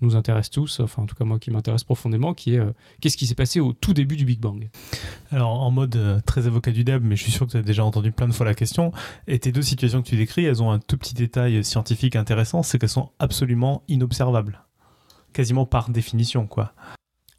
nous 0.02 0.16
intéresse 0.16 0.50
tous, 0.50 0.80
enfin 0.80 1.04
en 1.04 1.06
tout 1.06 1.16
cas 1.16 1.26
moi 1.26 1.40
qui 1.40 1.52
m'intéresse 1.52 1.84
profondément, 1.84 2.34
qui 2.34 2.56
est 2.56 2.60
euh, 2.60 2.72
qu'est-ce 3.02 3.18
qui 3.18 3.26
s'est 3.26 3.36
passé 3.36 3.60
au 3.60 3.74
tout 3.74 3.94
début 3.94 4.16
du 4.16 4.26
Big 4.26 4.40
Bang? 4.40 4.70
Alors 5.32 5.50
en 5.50 5.72
mode 5.72 5.96
euh, 5.96 6.20
très 6.26 6.48
avocat 6.48 6.72
du 6.72 6.84
DEB, 6.84 7.04
mais 7.04 7.16
je 7.16 7.24
suis 7.24 7.32
sûr 7.32 7.48
que 7.48 7.52
tu 7.52 7.58
as 7.58 7.62
déjà 7.62 7.84
entendu 7.84 8.12
plein 8.12 8.28
de 8.28 8.34
fois 8.34 8.46
la 8.46 8.54
question, 8.54 8.92
et 9.28 9.40
tes 9.40 9.52
deux 9.52 9.62
situations 9.62 10.02
que 10.02 10.08
tu 10.08 10.16
décris, 10.16 10.46
elles 10.46 10.62
ont 10.62 10.72
un 10.72 10.80
tout 10.80 10.98
petit 10.98 11.16
détail 11.16 11.64
scientifique 11.64 12.16
intéressant, 12.16 12.64
c'est 12.64 12.78
qu'elles 12.78 12.90
sont 12.90 13.12
absolument 13.20 13.84
inobservables, 13.88 14.64
quasiment 15.34 15.66
par 15.66 15.90
définition 15.90 16.48
quoi. 16.48 16.74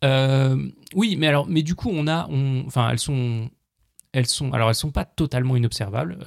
Euh, 0.05 0.69
oui, 0.95 1.17
mais 1.17 1.27
alors, 1.27 1.47
mais 1.49 1.63
du 1.63 1.75
coup 1.75 1.91
on 1.93 2.07
a, 2.09 2.29
enfin 2.67 2.91
elles 2.91 2.99
sont 2.99 3.51
elles 4.13 4.27
sont, 4.27 4.53
alors 4.53 4.69
elles 4.69 4.75
sont 4.75 4.91
pas 4.91 5.05
totalement 5.05 5.55
inobservables. 5.55 6.19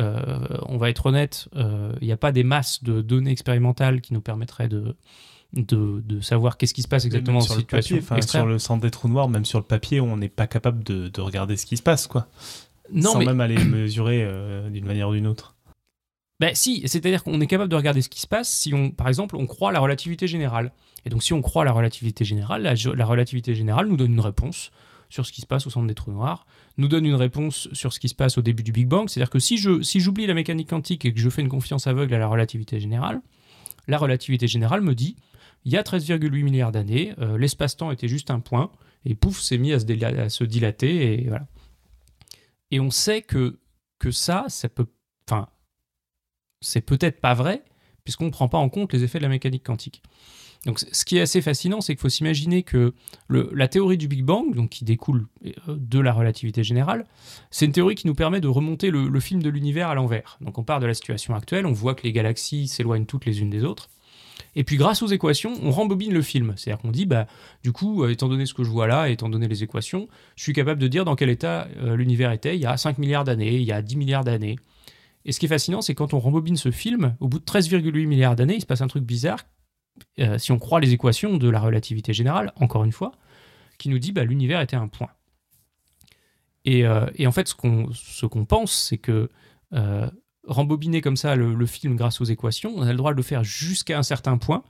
on 0.68 0.78
va 0.78 0.90
être 0.90 1.08
honnête, 1.08 1.50
il 1.56 2.06
n'y 2.06 2.12
a 2.12 2.18
pas 2.18 2.32
des 2.32 2.44
masses 2.44 2.84
de 2.84 3.02
données 3.02 3.32
expérimentales 3.32 4.02
qui 4.02 4.14
nous 4.14 4.22
permettraient 4.22 4.70
de, 4.70 4.96
de, 5.54 6.22
savoir 6.22 6.58
qu'est-ce 6.58 6.74
qui 6.74 6.82
se 6.82 6.88
passe 6.88 7.06
exactement 7.06 7.40
dans 7.40 7.46
sur 7.46 7.56
cette 7.56 7.84
situation. 7.84 8.16
Le 8.16 8.22
sur 8.22 8.46
le 8.46 8.60
centre 8.60 8.82
des 8.82 8.92
trous 8.92 9.10
noirs, 9.10 9.30
même 9.30 9.46
sur 9.46 9.60
le 9.60 9.66
papier, 9.66 10.00
on 10.00 10.18
n'est 10.18 10.30
pas 10.30 10.48
capable 10.48 10.84
de, 10.84 11.22
regarder 11.22 11.58
ce 11.58 11.66
qui 11.66 11.78
se 11.78 11.84
passe, 11.84 12.08
quoi. 12.08 12.28
Non, 12.92 13.14
Sans 13.14 13.20
même 13.20 13.42
aller 13.42 13.58
mesurer 13.66 14.24
euh, 14.24 14.70
d'une 14.70 14.86
manière 14.86 15.10
ou 15.10 15.14
d'une 15.14 15.28
autre. 15.28 15.56
Ben 16.42 16.56
si, 16.56 16.82
c'est-à-dire 16.88 17.24
qu'on 17.24 17.40
est 17.40 17.48
capable 17.48 17.70
de 17.70 17.76
regarder 17.76 18.02
ce 18.02 18.10
qui 18.10 18.20
se 18.20 18.26
passe 18.26 18.50
si 18.52 18.74
on, 18.74 18.90
par 18.90 19.08
exemple, 19.08 19.36
on 19.36 19.46
croit 19.46 19.70
à 19.70 19.72
la 19.72 19.80
relativité 19.80 20.28
générale. 20.28 20.72
Et 21.06 21.10
donc 21.12 21.22
si 21.22 21.34
on 21.34 21.42
croit 21.42 21.62
à 21.62 21.66
la 21.66 21.72
relativité 21.72 22.26
générale, 22.26 22.64
la, 22.64 23.06
relativité 23.06 23.54
générale 23.54 23.88
nous 23.88 23.96
donne 23.96 24.14
une 24.14 24.20
réponse 24.20 24.72
sur 25.10 25.26
ce 25.26 25.32
qui 25.32 25.42
se 25.42 25.46
passe 25.46 25.68
au 25.68 25.70
centre 25.70 25.86
des 25.86 25.94
trous 25.94 26.12
noirs, 26.12 26.48
nous 26.78 26.88
donne 26.88 27.06
une 27.06 27.16
réponse 27.16 27.70
sur 27.74 27.94
ce 27.94 28.00
qui 28.00 28.10
se 28.10 28.16
passe 28.16 28.40
au 28.40 28.42
début 28.42 28.64
du 28.64 28.72
Big 28.72 28.88
Bang. 28.88 29.08
C'est-à-dire 29.08 29.30
que 29.30 29.38
si 29.38 29.58
je 29.60 29.84
si 29.84 30.00
j'oublie 30.00 30.26
la 30.26 30.34
mécanique 30.34 30.70
quantique 30.70 31.06
et 31.06 31.14
que 31.14 31.20
je 31.20 31.30
fais 31.30 31.44
une 31.44 31.50
confiance 31.50 31.86
aveugle 31.86 32.16
à 32.16 32.18
la 32.18 32.28
relativité 32.28 32.80
générale, 32.80 33.22
la 33.88 34.00
relativité 34.00 34.48
générale 34.48 34.82
me 34.82 34.96
dit 34.96 35.18
il 35.66 35.72
y 35.72 35.78
a 35.78 35.84
13,8 35.84 36.44
milliards 36.44 36.72
d'années, 36.72 37.14
euh, 37.20 37.38
l'espace-temps 37.38 37.92
était 37.92 38.08
juste 38.08 38.32
un 38.32 38.40
point, 38.40 38.72
et 39.06 39.16
pouf, 39.16 39.40
s'est 39.40 39.58
mis 39.58 39.74
à 39.74 39.80
se, 39.80 40.44
dilater, 40.44 41.14
et 41.14 41.28
voilà. 41.28 41.48
Et 42.72 42.80
on 42.80 42.92
sait 42.92 43.22
que, 43.22 43.60
que 44.00 44.12
ça, 44.12 44.46
ça 44.48 44.70
peut. 44.70 44.88
Enfin, 45.28 45.48
c'est 46.62 46.82
peut-être 46.82 47.20
pas 47.20 47.34
vrai, 47.34 47.64
puisqu'on 48.04 48.26
ne 48.26 48.32
prend 48.32 48.48
pas 48.48 48.58
en 48.58 48.70
compte 48.70 48.94
les 48.94 49.04
effets 49.04 49.18
de 49.18 49.24
la 49.24 49.30
mécanique 49.30 49.66
quantique. 49.66 50.02
Donc, 50.66 50.80
ce 50.80 51.06
qui 51.06 51.18
est 51.18 51.22
assez 51.22 51.42
fascinant, 51.42 51.82
c'est 51.82 51.96
qu'il 51.96 52.02
faut 52.02 52.10
s'imaginer 52.10 52.62
que 52.62 52.94
la 53.30 53.68
théorie 53.68 53.98
du 53.98 54.08
Big 54.08 54.24
Bang, 54.24 54.54
donc 54.54 54.70
qui 54.70 54.86
découle 54.86 55.26
euh, 55.44 55.52
de 55.70 56.00
la 56.00 56.14
relativité 56.14 56.64
générale, 56.64 57.08
c'est 57.50 57.66
une 57.66 57.72
théorie 57.72 57.96
qui 57.96 58.06
nous 58.06 58.14
permet 58.14 58.42
de 58.42 58.48
remonter 58.48 58.92
le 58.92 59.20
film 59.20 59.42
de 59.42 59.50
l'univers 59.50 59.90
à 59.90 59.96
l'envers. 59.96 60.38
Donc, 60.42 60.60
on 60.60 60.64
part 60.64 60.80
de 60.80 60.86
la 60.86 60.94
situation 60.94 61.34
actuelle, 61.34 61.66
on 61.66 61.74
voit 61.74 61.96
que 61.96 62.04
les 62.04 62.14
galaxies 62.14 62.68
s'éloignent 62.68 63.06
toutes 63.06 63.26
les 63.26 63.42
unes 63.42 63.50
des 63.50 63.64
autres. 63.64 63.90
Et 64.56 64.64
puis 64.64 64.76
grâce 64.76 65.02
aux 65.02 65.08
équations, 65.08 65.54
on 65.64 65.72
rembobine 65.72 66.14
le 66.14 66.22
film. 66.22 66.54
C'est-à-dire 66.58 66.82
qu'on 66.82 66.92
dit, 66.92 67.06
bah, 67.06 67.28
du 67.64 67.72
coup, 67.72 68.04
euh, 68.04 68.10
étant 68.10 68.28
donné 68.28 68.46
ce 68.46 68.54
que 68.54 68.64
je 68.64 68.70
vois 68.70 68.88
là, 68.88 69.10
étant 69.10 69.30
donné 69.30 69.48
les 69.48 69.64
équations, 69.64 70.08
je 70.36 70.44
suis 70.44 70.54
capable 70.54 70.82
de 70.82 70.88
dire 70.88 71.06
dans 71.06 71.16
quel 71.16 71.30
état 71.30 71.68
euh, 71.78 71.96
l'univers 71.96 72.32
était 72.32 72.56
il 72.56 72.62
y 72.62 72.66
a 72.66 72.76
5 72.76 72.98
milliards 72.98 73.24
d'années, 73.24 73.56
il 73.56 73.64
y 73.64 73.72
a 73.72 73.82
10 73.82 73.96
milliards 73.96 74.24
d'années. 74.24 74.58
Et 75.24 75.32
ce 75.32 75.40
qui 75.40 75.46
est 75.46 75.50
fascinant, 75.50 75.82
c'est 75.82 75.96
quand 75.96 76.14
on 76.14 76.20
rembobine 76.20 76.58
ce 76.58 76.72
film, 76.72 77.16
au 77.20 77.28
bout 77.28 77.40
de 77.40 77.46
13,8 77.46 78.08
milliards 78.08 78.36
d'années, 78.36 78.56
il 78.56 78.62
se 78.62 78.66
passe 78.66 78.82
un 78.82 78.88
truc 78.88 79.04
bizarre, 79.04 79.40
euh, 80.20 80.38
si 80.38 80.52
on 80.52 80.60
croit 80.60 80.80
les 80.80 80.94
équations 80.94 81.38
de 81.38 81.50
la 81.50 81.60
relativité 81.60 82.12
générale, 82.12 82.52
encore 82.56 82.84
une 82.84 82.92
fois, 82.92 83.12
qui 83.78 83.90
nous 83.90 84.00
dit 84.00 84.12
bah, 84.12 84.24
l'univers 84.24 84.62
était 84.62 84.76
un 84.76 84.88
point. 84.88 85.10
Et, 86.66 86.84
et 87.16 87.26
en 87.26 87.32
fait, 87.32 87.48
ce 87.48 87.56
qu'on 88.28 88.46
pense, 88.46 88.72
c'est 88.72 89.00
que 89.00 89.30
rembobiner 90.48 91.02
comme 91.02 91.18
ça 91.18 91.36
le, 91.36 91.66
film 91.66 91.96
grâce 91.96 92.22
aux 92.22 92.26
équations, 92.26 92.74
on 92.76 92.82
a 92.82 92.92
le 92.92 92.98
droit 92.98 93.12
de 93.12 93.18
le 93.18 93.24
faire 93.24 93.44
jusqu'à 93.44 93.98
un 93.98 94.04
certain 94.04 94.38
point, 94.38 94.64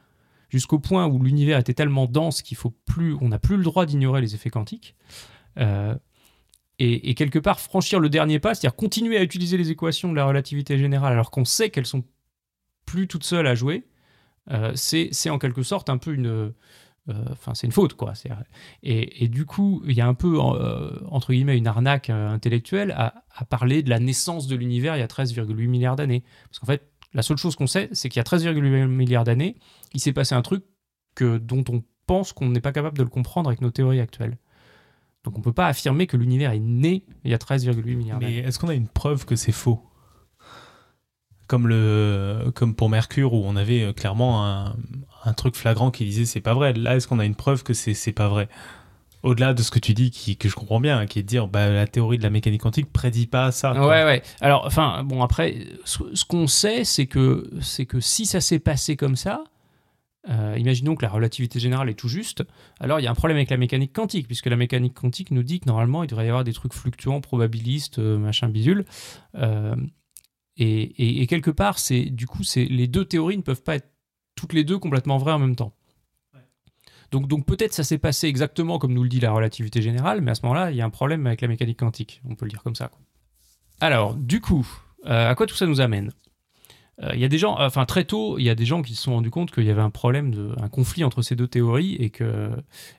jusqu'au 0.49 0.79
point 0.79 1.07
où 1.07 1.21
l'univers 1.21 1.59
était 1.59 1.73
tellement 1.73 2.05
dense 2.05 2.41
qu'il 2.41 2.57
faut 2.57 2.73
plus, 2.85 3.15
on 3.21 3.29
n'a 3.29 3.39
plus 3.39 3.57
le 3.57 3.63
droit 3.63 3.85
d'ignorer 3.85 4.21
les 4.21 4.35
effets 4.35 4.49
quantiques. 4.49 4.95
Euh, 5.57 5.95
et, 6.79 7.13
quelque 7.13 7.37
part 7.37 7.59
franchir 7.59 7.99
le 7.99 8.09
dernier 8.09 8.39
pas, 8.39 8.55
c'est-à-dire 8.55 8.75
continuer 8.75 9.15
à 9.17 9.21
utiliser 9.21 9.55
les 9.55 9.69
équations 9.69 10.09
de 10.09 10.15
la 10.15 10.25
relativité 10.25 10.79
générale 10.79 11.13
alors 11.13 11.29
qu'on 11.29 11.45
sait 11.45 11.69
qu'elles 11.69 11.85
sont 11.85 12.03
plus 12.87 13.07
toutes 13.07 13.23
seules 13.23 13.45
à 13.45 13.53
jouer, 13.53 13.85
euh, 14.49 14.71
c'est 14.73 15.29
en 15.29 15.37
quelque 15.37 15.61
sorte 15.61 15.91
un 15.91 15.99
peu 15.99 16.11
une, 16.11 16.53
enfin, 17.09 17.53
c'est 17.53 17.67
une 17.67 17.73
faute, 17.73 17.95
quoi. 17.95 18.13
Et, 18.83 19.23
et, 19.23 19.27
du 19.27 19.45
coup, 19.45 19.81
il 19.87 19.93
y 19.93 20.01
a 20.01 20.07
un 20.07 20.13
peu, 20.13 20.39
euh, 20.39 20.91
entre 21.09 21.33
guillemets, 21.33 21.57
une 21.57 21.67
arnaque 21.67 22.09
euh, 22.09 22.29
intellectuelle 22.29 22.91
à, 22.91 23.45
parler 23.45 23.81
de 23.81 23.89
la 23.89 23.99
naissance 23.99 24.47
de 24.47 24.55
l'univers 24.55 24.95
il 24.95 24.99
y 24.99 25.03
a 25.03 25.07
13,8 25.07 25.67
milliards 25.67 25.95
d'années. 25.95 26.23
Parce 26.49 26.59
qu'en 26.59 26.67
fait, 26.67 26.91
la 27.13 27.21
seule 27.23 27.37
chose 27.37 27.55
qu'on 27.55 27.67
sait, 27.67 27.89
c'est 27.91 28.09
qu'il 28.09 28.19
y 28.19 28.21
a 28.21 28.23
13,8 28.23 28.87
milliards 28.87 29.23
d'années, 29.23 29.57
il 29.93 29.99
s'est 29.99 30.13
passé 30.13 30.35
un 30.35 30.41
truc 30.41 30.63
que, 31.15 31.37
dont 31.37 31.63
on 31.69 31.83
pense 32.05 32.33
qu'on 32.33 32.49
n'est 32.49 32.61
pas 32.61 32.71
capable 32.71 32.97
de 32.97 33.03
le 33.03 33.09
comprendre 33.09 33.49
avec 33.49 33.61
nos 33.61 33.71
théories 33.71 33.99
actuelles. 33.99 34.37
Donc 35.23 35.35
on 35.35 35.39
ne 35.39 35.43
peut 35.43 35.53
pas 35.53 35.67
affirmer 35.67 36.07
que 36.07 36.17
l'univers 36.17 36.51
est 36.51 36.59
né 36.59 37.05
il 37.23 37.31
y 37.31 37.33
a 37.33 37.37
13,8 37.37 37.95
milliards 37.95 38.19
d'années. 38.19 38.41
Mais 38.41 38.47
est-ce 38.47 38.59
qu'on 38.59 38.69
a 38.69 38.73
une 38.73 38.87
preuve 38.87 39.25
que 39.25 39.35
c'est 39.35 39.51
faux? 39.51 39.83
Comme, 41.59 42.75
pour 42.75 42.89
Mercure, 42.89 43.33
où 43.33 43.43
on 43.45 43.55
avait 43.55 43.93
clairement 43.93 44.45
un, 44.45 45.33
truc 45.33 45.55
flagrant 45.55 45.91
qui 45.91 46.05
disait 46.05 46.25
c'est 46.25 46.41
pas 46.41 46.53
vrai. 46.53 46.73
Là, 46.73 46.95
est-ce 46.95 47.07
qu'on 47.07 47.19
a 47.19 47.25
une 47.25 47.35
preuve 47.35 47.63
que 47.63 47.73
c'est 47.73 48.13
pas 48.13 48.27
vrai? 48.27 48.47
Au-delà 49.23 49.53
de 49.53 49.61
ce 49.61 49.69
que 49.69 49.77
tu 49.77 49.93
dis, 49.93 50.37
que 50.37 50.49
je 50.49 50.55
comprends 50.55 50.79
bien, 50.79 50.97
hein, 50.97 51.05
qui 51.05 51.19
est 51.19 51.21
de 51.21 51.27
dire 51.27 51.47
bah, 51.47 51.69
la 51.69 51.85
théorie 51.85 52.17
de 52.17 52.23
la 52.23 52.31
mécanique 52.31 52.61
quantique 52.61 52.91
prédit 52.91 53.27
pas 53.27 53.51
ça. 53.51 53.73
quoi. 53.73 53.87
Ouais, 53.87 54.03
ouais. 54.03 54.23
Alors, 54.39 54.65
enfin, 54.65 55.03
bon, 55.03 55.21
après, 55.21 55.57
ce, 55.85 56.25
qu'on 56.25 56.47
sait, 56.47 56.83
c'est 56.83 57.05
que, 57.05 57.47
c'est 57.61 57.85
que 57.85 57.99
si 57.99 58.25
ça 58.25 58.41
s'est 58.41 58.57
passé 58.57 58.95
comme 58.95 59.15
ça, 59.15 59.43
euh, 60.29 60.55
imaginons 60.57 60.95
que 60.95 61.03
la 61.03 61.09
relativité 61.09 61.59
générale 61.59 61.89
est 61.89 61.95
tout 61.95 62.07
juste, 62.07 62.43
alors 62.79 62.99
il 62.99 63.03
y 63.03 63.07
a 63.07 63.11
un 63.11 63.15
problème 63.15 63.37
avec 63.37 63.49
la 63.49 63.57
mécanique 63.57 63.93
quantique, 63.93 64.27
puisque 64.27 64.45
la 64.45 64.55
mécanique 64.55 64.93
quantique 64.93 65.31
nous 65.31 65.41
dit 65.41 65.59
que 65.59 65.65
normalement 65.65 66.03
il 66.03 66.07
devrait 66.07 66.25
y 66.25 66.29
avoir 66.29 66.43
des 66.43 66.53
trucs 66.53 66.73
fluctuants, 66.73 67.21
probabilistes, 67.21 67.97
euh, 67.97 68.17
machin 68.17 68.47
bidule. 68.47 68.85
Euh, 69.35 69.75
et, 70.57 70.81
et- 70.81 71.21
et 71.21 71.27
quelque 71.27 71.51
part, 71.51 71.79
c'est 71.79 72.05
du 72.05 72.27
coup, 72.27 72.43
c'est 72.43 72.65
les 72.65 72.87
deux 72.87 73.05
théories 73.05 73.37
ne 73.37 73.41
peuvent 73.41 73.63
pas 73.63 73.75
être 73.75 73.89
toutes 74.35 74.53
les 74.53 74.63
deux 74.63 74.77
complètement 74.79 75.17
vraies 75.17 75.33
en 75.33 75.39
même 75.39 75.55
temps. 75.55 75.73
Donc, 77.11 77.27
donc 77.27 77.45
peut-être 77.45 77.73
ça 77.73 77.83
s'est 77.83 77.97
passé 77.97 78.27
exactement 78.27 78.79
comme 78.79 78.93
nous 78.93 79.03
le 79.03 79.09
dit 79.09 79.19
la 79.19 79.31
relativité 79.33 79.81
générale, 79.81 80.21
mais 80.21 80.31
à 80.31 80.35
ce 80.35 80.43
moment-là, 80.43 80.71
il 80.71 80.77
y 80.77 80.81
a 80.81 80.85
un 80.85 80.89
problème 80.89 81.27
avec 81.27 81.41
la 81.41 81.49
mécanique 81.49 81.79
quantique. 81.79 82.21
On 82.29 82.35
peut 82.35 82.45
le 82.45 82.51
dire 82.51 82.63
comme 82.63 82.75
ça. 82.75 82.87
quoi. 82.87 82.99
Alors, 83.81 84.15
du 84.15 84.39
coup, 84.39 84.65
euh, 85.07 85.29
à 85.29 85.35
quoi 85.35 85.45
tout 85.45 85.55
ça 85.55 85.65
nous 85.65 85.81
amène? 85.81 86.11
Euh, 87.03 87.09
Il 87.13 87.19
y 87.19 87.25
a 87.25 87.27
des 87.27 87.37
gens, 87.37 87.57
enfin 87.59 87.85
très 87.85 88.05
tôt, 88.05 88.37
il 88.39 88.43
y 88.45 88.49
a 88.49 88.55
des 88.55 88.65
gens 88.65 88.81
qui 88.81 88.95
se 88.95 89.01
sont 89.03 89.13
rendus 89.15 89.29
compte 89.29 89.51
qu'il 89.51 89.65
y 89.65 89.69
avait 89.69 89.81
un 89.81 89.89
problème, 89.89 90.31
de, 90.31 90.53
un 90.61 90.69
conflit 90.69 91.03
entre 91.03 91.21
ces 91.21 91.35
deux 91.35 91.47
théories, 91.47 91.95
et 91.95 92.11
que 92.11 92.49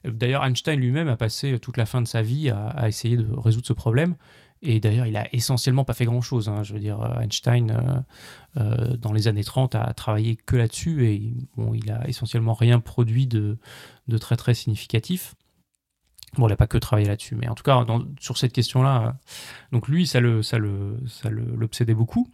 d'ailleurs 0.05 0.45
Einstein 0.45 0.79
lui-même 0.79 1.09
a 1.09 1.17
passé 1.17 1.59
toute 1.59 1.79
la 1.79 1.87
fin 1.87 2.03
de 2.03 2.07
sa 2.09 2.21
vie 2.21 2.51
à, 2.51 2.67
à 2.69 2.89
essayer 2.89 3.17
de 3.17 3.27
résoudre 3.33 3.67
ce 3.67 3.73
problème. 3.73 4.17
Et 4.63 4.79
d'ailleurs, 4.79 5.07
il 5.07 5.17
a 5.17 5.27
essentiellement 5.35 5.85
pas 5.85 5.93
fait 5.93 6.05
grand-chose. 6.05 6.49
hein. 6.49 6.63
Je 6.63 6.73
veux 6.73 6.79
dire, 6.79 7.01
euh, 7.01 7.21
Einstein, 7.21 7.71
euh, 7.71 8.61
euh, 8.61 8.97
dans 8.97 9.13
les 9.13 9.27
années 9.27 9.43
30, 9.43 9.75
a 9.75 9.93
travaillé 9.93 10.37
que 10.37 10.55
là-dessus 10.55 11.07
et 11.07 11.35
bon, 11.57 11.75
il 11.75 11.91
a 11.91 12.09
essentiellement 12.09 12.55
rien 12.55 12.79
produit 12.79 13.27
de, 13.27 13.59
très 14.21 14.37
très 14.37 14.55
significatif. 14.55 15.35
Bon, 16.39 16.47
il 16.47 16.51
n'a 16.51 16.57
pas 16.57 16.69
que 16.69 16.79
travaillé 16.79 17.09
là-dessus, 17.09 17.35
mais 17.35 17.49
en 17.49 17.55
tout 17.55 17.65
cas, 17.65 17.85
sur 18.21 18.39
cette 18.39 18.53
question-là, 18.53 19.19
donc 19.73 19.89
lui, 19.89 20.07
ça 20.07 20.21
le, 20.21 20.43
ça 20.43 20.59
le, 20.59 20.97
ça 21.07 21.29
l'obsédait 21.29 21.95
beaucoup. 21.95 22.29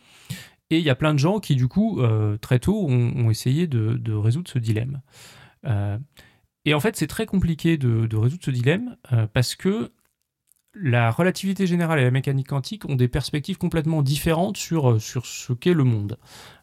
Et 0.70 0.78
il 0.78 0.84
y 0.84 0.90
a 0.90 0.94
plein 0.94 1.14
de 1.14 1.18
gens 1.18 1.40
qui, 1.40 1.56
du 1.56 1.66
coup, 1.66 2.00
très 2.40 2.60
tôt, 2.60 2.86
ont, 2.86 3.30
essayé 3.30 3.66
de, 3.66 4.12
résoudre 4.12 4.48
ce 4.48 4.60
dilemme. 4.60 5.00
Et 6.64 6.74
en 6.74 6.80
fait, 6.80 6.94
c'est 6.94 7.08
très 7.08 7.26
compliqué 7.26 7.76
de, 7.76 8.16
résoudre 8.16 8.44
ce 8.44 8.52
dilemme 8.52 8.96
parce 9.32 9.56
que 9.56 9.90
la 10.80 11.10
relativité 11.10 11.66
générale 11.66 11.98
et 11.98 12.04
la 12.04 12.10
mécanique 12.10 12.48
quantique 12.48 12.84
ont 12.88 12.94
des 12.94 13.08
perspectives 13.08 13.58
complètement 13.58 14.02
différentes 14.02 14.56
sur, 14.56 14.90
euh, 14.90 14.98
ce 14.98 15.52
qu'est 15.52 15.74
le 15.74 15.84
monde. 15.84 16.18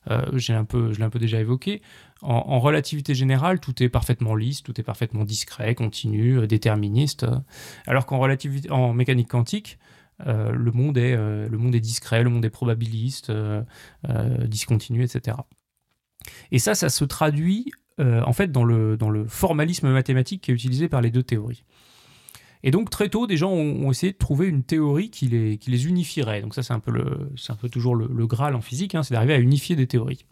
Euh, 0.10 0.25
j'ai 0.34 0.54
un 0.54 0.65
peu, 0.65 0.93
je 0.93 0.99
l'ai 0.99 1.04
un 1.04 1.10
peu 1.10 1.19
déjà 1.19 1.39
évoqué. 1.39 1.82
En, 2.21 2.60
relativité 2.60 3.13
générale, 3.13 3.60
tout 3.60 3.84
est 3.84 3.89
parfaitement 3.89 4.36
lisse, 4.36 4.63
tout 4.63 4.80
est 4.80 4.84
parfaitement 4.84 5.25
discret, 5.25 5.75
continu, 5.75 6.39
euh, 6.39 6.47
déterministe. 6.47 7.25
alors 7.86 8.06
qu'en 8.06 8.17
relativité, 8.17 8.71
en 8.71 8.93
mécanique 8.93 9.30
quantique, 9.30 9.78
le, 10.25 10.71
monde 10.71 10.97
est, 10.97 11.80
discret, 11.82 12.23
le 12.23 12.30
monde 12.30 12.45
est 12.45 12.49
probabiliste, 12.49 13.34
discontinu, 14.45 15.04
etc. 15.04 15.38
Et 16.51 16.60
ça, 16.60 16.73
ça 16.73 16.88
se 16.88 17.04
traduit 17.04 17.73
en 17.99 18.32
fait 18.32 18.49
dans 18.49 18.63
le, 18.63 18.95
dans 18.95 19.10
le 19.10 19.28
formalisme 19.28 19.91
mathématique 19.91 20.43
qui 20.43 20.51
est 20.51 20.54
utilisé 20.54 20.88
par 20.88 21.01
les 21.01 21.12
deux 21.12 21.23
théories. 21.23 21.65
Et 22.65 22.71
donc 22.71 22.89
très 22.89 23.10
tôt, 23.10 23.28
des 23.28 23.38
gens 23.38 23.51
ont, 23.51 23.91
essayé 23.91 24.12
de 24.12 24.17
trouver 24.17 24.47
une 24.47 24.63
théorie 24.63 25.12
qui 25.12 25.28
les, 25.28 25.88
unifierait. 25.88 26.41
Donc 26.41 26.56
ça, 26.56 26.63
c'est 26.63 26.73
un 26.73 26.80
peu, 26.80 27.69
toujours 27.69 27.95
le, 27.95 28.25
Graal 28.25 28.56
en 28.56 28.62
physique, 28.62 28.95
hein, 28.95 29.04
c'est 29.04 29.13
d'arriver 29.13 29.36
à 29.36 29.39
unifier 29.39 29.75
des 29.75 29.86
théories. 29.86 30.25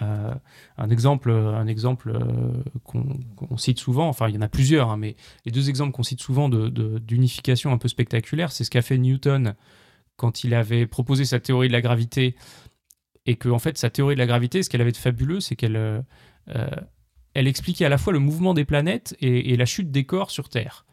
Euh, 0.00 0.34
un 0.78 0.88
exemple, 0.88 1.30
un 1.30 1.66
exemple 1.66 2.10
euh, 2.14 2.52
qu'on 2.84 3.56
cite 3.58 3.78
souvent, 3.78 4.08
enfin 4.08 4.28
il 4.28 4.34
y 4.34 4.38
en 4.38 4.42
a 4.42 4.48
plusieurs, 4.48 4.90
hein, 4.90 4.96
mais 4.96 5.14
les 5.44 5.52
deux 5.52 5.68
exemples 5.68 5.92
qu'on 5.92 6.02
cite 6.02 6.20
souvent 6.20 6.48
de- 6.48 6.68
de- 6.68 6.98
d'unification 6.98 7.70
un 7.70 7.78
peu 7.78 7.88
spectaculaire, 7.88 8.50
c'est 8.50 8.64
ce 8.64 8.70
qu'a 8.70 8.82
fait 8.82 8.96
Newton 8.96 9.54
quand 10.16 10.44
il 10.44 10.54
avait 10.54 10.86
proposé 10.86 11.26
sa 11.26 11.38
théorie 11.38 11.68
de 11.68 11.72
la 11.74 11.82
gravité, 11.82 12.34
et 13.26 13.36
que 13.36 13.50
en 13.50 13.58
fait 13.58 13.76
sa 13.76 13.90
théorie 13.90 14.14
de 14.14 14.20
la 14.20 14.26
gravité, 14.26 14.62
ce 14.62 14.70
qu'elle 14.70 14.80
avait 14.80 14.92
de 14.92 14.96
fabuleux, 14.96 15.40
c'est 15.40 15.56
qu'elle 15.56 15.76
euh, 15.76 16.00
expliquait 17.34 17.84
à 17.84 17.90
la 17.90 17.98
fois 17.98 18.14
le 18.14 18.20
mouvement 18.20 18.54
des 18.54 18.64
planètes 18.64 19.16
et 19.20 19.54
la 19.56 19.66
chute 19.66 19.90
des 19.90 20.04
corps 20.04 20.30
sur 20.30 20.48
Terre. 20.48 20.86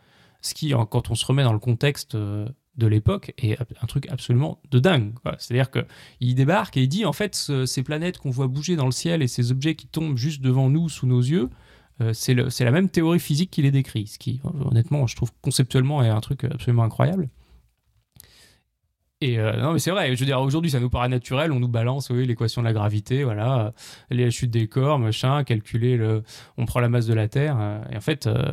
Ce 0.45 0.53
qui, 0.53 0.73
quand 0.91 1.09
on 1.09 1.15
se 1.15 1.25
remet 1.25 1.43
dans 1.43 1.53
le 1.53 1.59
contexte 1.59 2.13
euh, 2.13 2.47
de 2.77 2.85
l'époque, 2.87 3.33
est 3.39 3.57
un 3.81 3.85
truc 3.87 4.07
absolument 4.11 4.59
de 4.69 4.77
dingue. 4.79 5.13
C'est-à-dire 5.39 5.71
qu'il 5.71 6.35
débarque 6.35 6.77
et 6.77 6.83
il 6.83 6.87
dit, 6.87 7.03
en 7.05 7.13
fait, 7.13 7.33
ce- 7.35 7.65
ces 7.65 7.81
planètes 7.81 8.19
qu'on 8.19 8.29
voit 8.29 8.47
bouger 8.47 8.75
dans 8.75 8.85
le 8.85 8.91
ciel 8.91 9.23
et 9.23 9.27
ces 9.27 9.51
objets 9.51 9.73
qui 9.75 9.87
tombent 9.87 10.17
juste 10.17 10.41
devant 10.41 10.69
nous, 10.69 10.87
sous 10.89 11.07
nos 11.07 11.19
yeux, 11.21 11.49
euh, 12.01 12.13
c'est 12.13 12.35
la 12.35 12.71
même 12.71 12.89
théorie 12.89 13.19
physique 13.19 13.49
qui 13.49 13.61
les 13.63 13.71
décrit. 13.71 14.05
Ce 14.05 14.19
qui, 14.19 14.39
euh, 14.45 14.49
honnêtement, 14.69 15.07
je 15.07 15.15
trouve 15.15 15.31
conceptuellement 15.41 16.03
est 16.03 16.09
un 16.09 16.19
truc 16.21 16.43
absolument 16.43 16.83
incroyable. 16.83 17.29
Et 19.21 19.39
euh, 19.39 19.55
non, 19.61 19.71
mais 19.73 19.79
c'est 19.79 19.91
vrai, 19.91 20.13
je 20.13 20.19
veux 20.19 20.25
dire, 20.25 20.41
aujourd'hui, 20.41 20.69
ça 20.69 20.79
nous 20.81 20.89
paraît 20.89 21.07
naturel, 21.07 21.51
on 21.53 21.59
nous 21.59 21.69
balance, 21.69 22.09
oui, 22.09 22.25
l'équation 22.25 22.61
de 22.61 22.67
la 22.67 22.73
gravité, 22.73 23.23
voilà, 23.23 23.73
les 24.09 24.29
chutes 24.29 24.51
des 24.51 24.67
corps, 24.67 24.99
machin, 24.99 25.43
calculer 25.45 25.95
le. 25.95 26.21
On 26.57 26.65
prend 26.65 26.81
la 26.81 26.89
masse 26.89 27.05
de 27.07 27.13
la 27.13 27.27
Terre, 27.29 27.55
euh, 27.59 27.81
et 27.91 27.95
en 27.97 28.01
fait. 28.01 28.27
euh, 28.27 28.43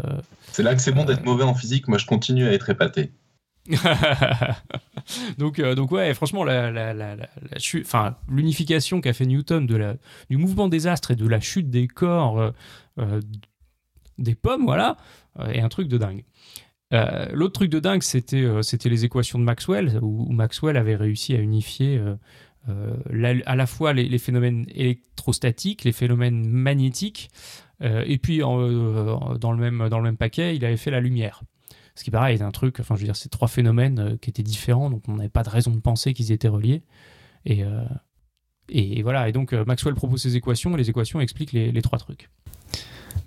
C'est 0.52 0.62
là 0.62 0.74
que 0.74 0.80
c'est 0.80 0.92
bon 0.92 1.04
d'être 1.04 1.24
mauvais 1.24 1.42
en 1.44 1.54
physique. 1.54 1.88
Moi, 1.88 1.98
je 1.98 2.06
continue 2.06 2.46
à 2.46 2.52
être 2.52 2.70
épaté. 2.70 3.10
donc, 5.38 5.58
euh, 5.58 5.74
donc 5.74 5.90
ouais, 5.92 6.14
franchement, 6.14 6.44
la, 6.44 6.70
la, 6.70 6.94
la, 6.94 7.16
la- 7.16 7.28
l'unification 8.28 9.00
qu'a 9.00 9.12
fait 9.12 9.26
Newton 9.26 9.66
de 9.66 9.76
la, 9.76 9.94
du 10.30 10.36
mouvement 10.36 10.68
des 10.68 10.86
astres 10.86 11.10
et 11.12 11.16
de 11.16 11.26
la 11.28 11.40
chute 11.40 11.70
des 11.70 11.86
corps 11.88 12.40
euh, 12.40 12.50
euh, 12.98 13.20
des 14.18 14.34
pommes, 14.34 14.64
voilà, 14.64 14.96
est 15.52 15.60
un 15.60 15.68
truc 15.68 15.88
de 15.88 15.98
dingue. 15.98 16.24
Euh, 16.92 17.26
L'autre 17.32 17.54
truc 17.54 17.70
de 17.70 17.80
dingue, 17.80 18.02
c'était 18.02 18.42
euh, 18.42 18.62
c'était 18.62 18.88
les 18.88 19.04
équations 19.04 19.38
de 19.38 19.44
Maxwell, 19.44 19.98
où, 20.02 20.30
Maxwell 20.32 20.76
avait 20.76 20.96
réussi 20.96 21.34
à 21.34 21.38
unifier 21.38 22.00
euh, 22.68 22.96
à 23.46 23.56
la 23.56 23.66
fois 23.66 23.92
les, 23.92 24.18
phénomènes 24.18 24.66
électrostatiques, 24.74 25.84
les 25.84 25.92
phénomènes 25.92 26.46
magnétiques, 26.46 27.30
et 27.80 28.18
puis 28.18 28.38
dans, 28.38 28.56
le 28.60 29.56
même, 29.56 29.88
dans 29.88 29.98
le 29.98 30.04
même 30.04 30.16
paquet, 30.16 30.54
il 30.54 30.64
avait 30.64 30.76
fait 30.76 30.92
la 30.92 31.00
lumière. 31.00 31.42
Ce 31.96 32.04
qui, 32.04 32.12
pareil, 32.12 32.38
est 32.38 32.42
un 32.42 32.52
truc, 32.52 32.78
enfin, 32.78 32.94
je 32.94 33.00
veux 33.00 33.06
dire, 33.06 33.16
c'est 33.16 33.28
trois 33.28 33.48
phénomènes 33.48 34.16
qui 34.20 34.30
étaient 34.30 34.44
différents, 34.44 34.88
donc 34.88 35.02
on 35.08 35.16
n'avait 35.16 35.28
pas 35.28 35.42
de 35.42 35.50
raison 35.50 35.72
de 35.72 35.80
penser 35.80 36.14
qu'ils 36.14 36.30
étaient 36.30 36.46
reliés. 36.46 36.82
Et, 37.44 37.64
voilà, 39.02 39.28
et 39.28 39.32
donc 39.32 39.52
Maxwell 39.52 39.94
propose 39.94 40.22
ses 40.22 40.36
équations, 40.36 40.72
et 40.74 40.78
les 40.78 40.88
équations 40.88 41.20
expliquent 41.20 41.52
les 41.52 41.82
trois 41.82 41.98
trucs. 41.98 42.28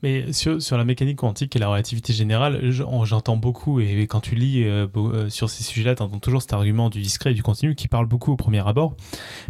Mais 0.03 0.34
sur, 0.34 0.60
la 0.77 0.84
mécanique 0.84 1.17
quantique 1.17 1.55
et 1.55 1.60
la 1.60 1.67
relativité 1.67 2.13
générale, 2.13 2.69
j'entends 2.69 3.38
beaucoup, 3.38 3.79
et 3.79 4.05
quand 4.08 4.19
tu 4.19 4.36
lis 4.36 4.63
euh, 4.63 4.88
euh, 4.95 5.29
sur 5.29 5.49
ces 5.49 5.63
sujets-là, 5.63 5.95
tu 5.95 6.03
entends 6.03 6.19
toujours 6.19 6.41
cet 6.41 6.53
argument 6.53 6.89
du 6.89 7.01
discret 7.01 7.31
et 7.31 7.34
du 7.34 7.43
continu 7.43 7.75
qui 7.75 7.88
parle 7.88 8.05
beaucoup 8.05 8.31
au 8.31 8.36
premier 8.36 8.65
abord, 8.67 8.95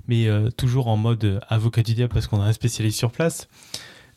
mais 0.07 0.27
euh, 0.27 0.49
toujours 0.49 0.87
en 0.87 0.97
mode 0.97 1.41
avocat 1.49 1.83
du 1.83 1.93
diable 1.93 2.13
parce 2.13 2.27
qu'on 2.27 2.41
a 2.41 2.45
un 2.45 2.53
spécialiste 2.53 2.97
sur 2.97 3.11
place. 3.11 3.47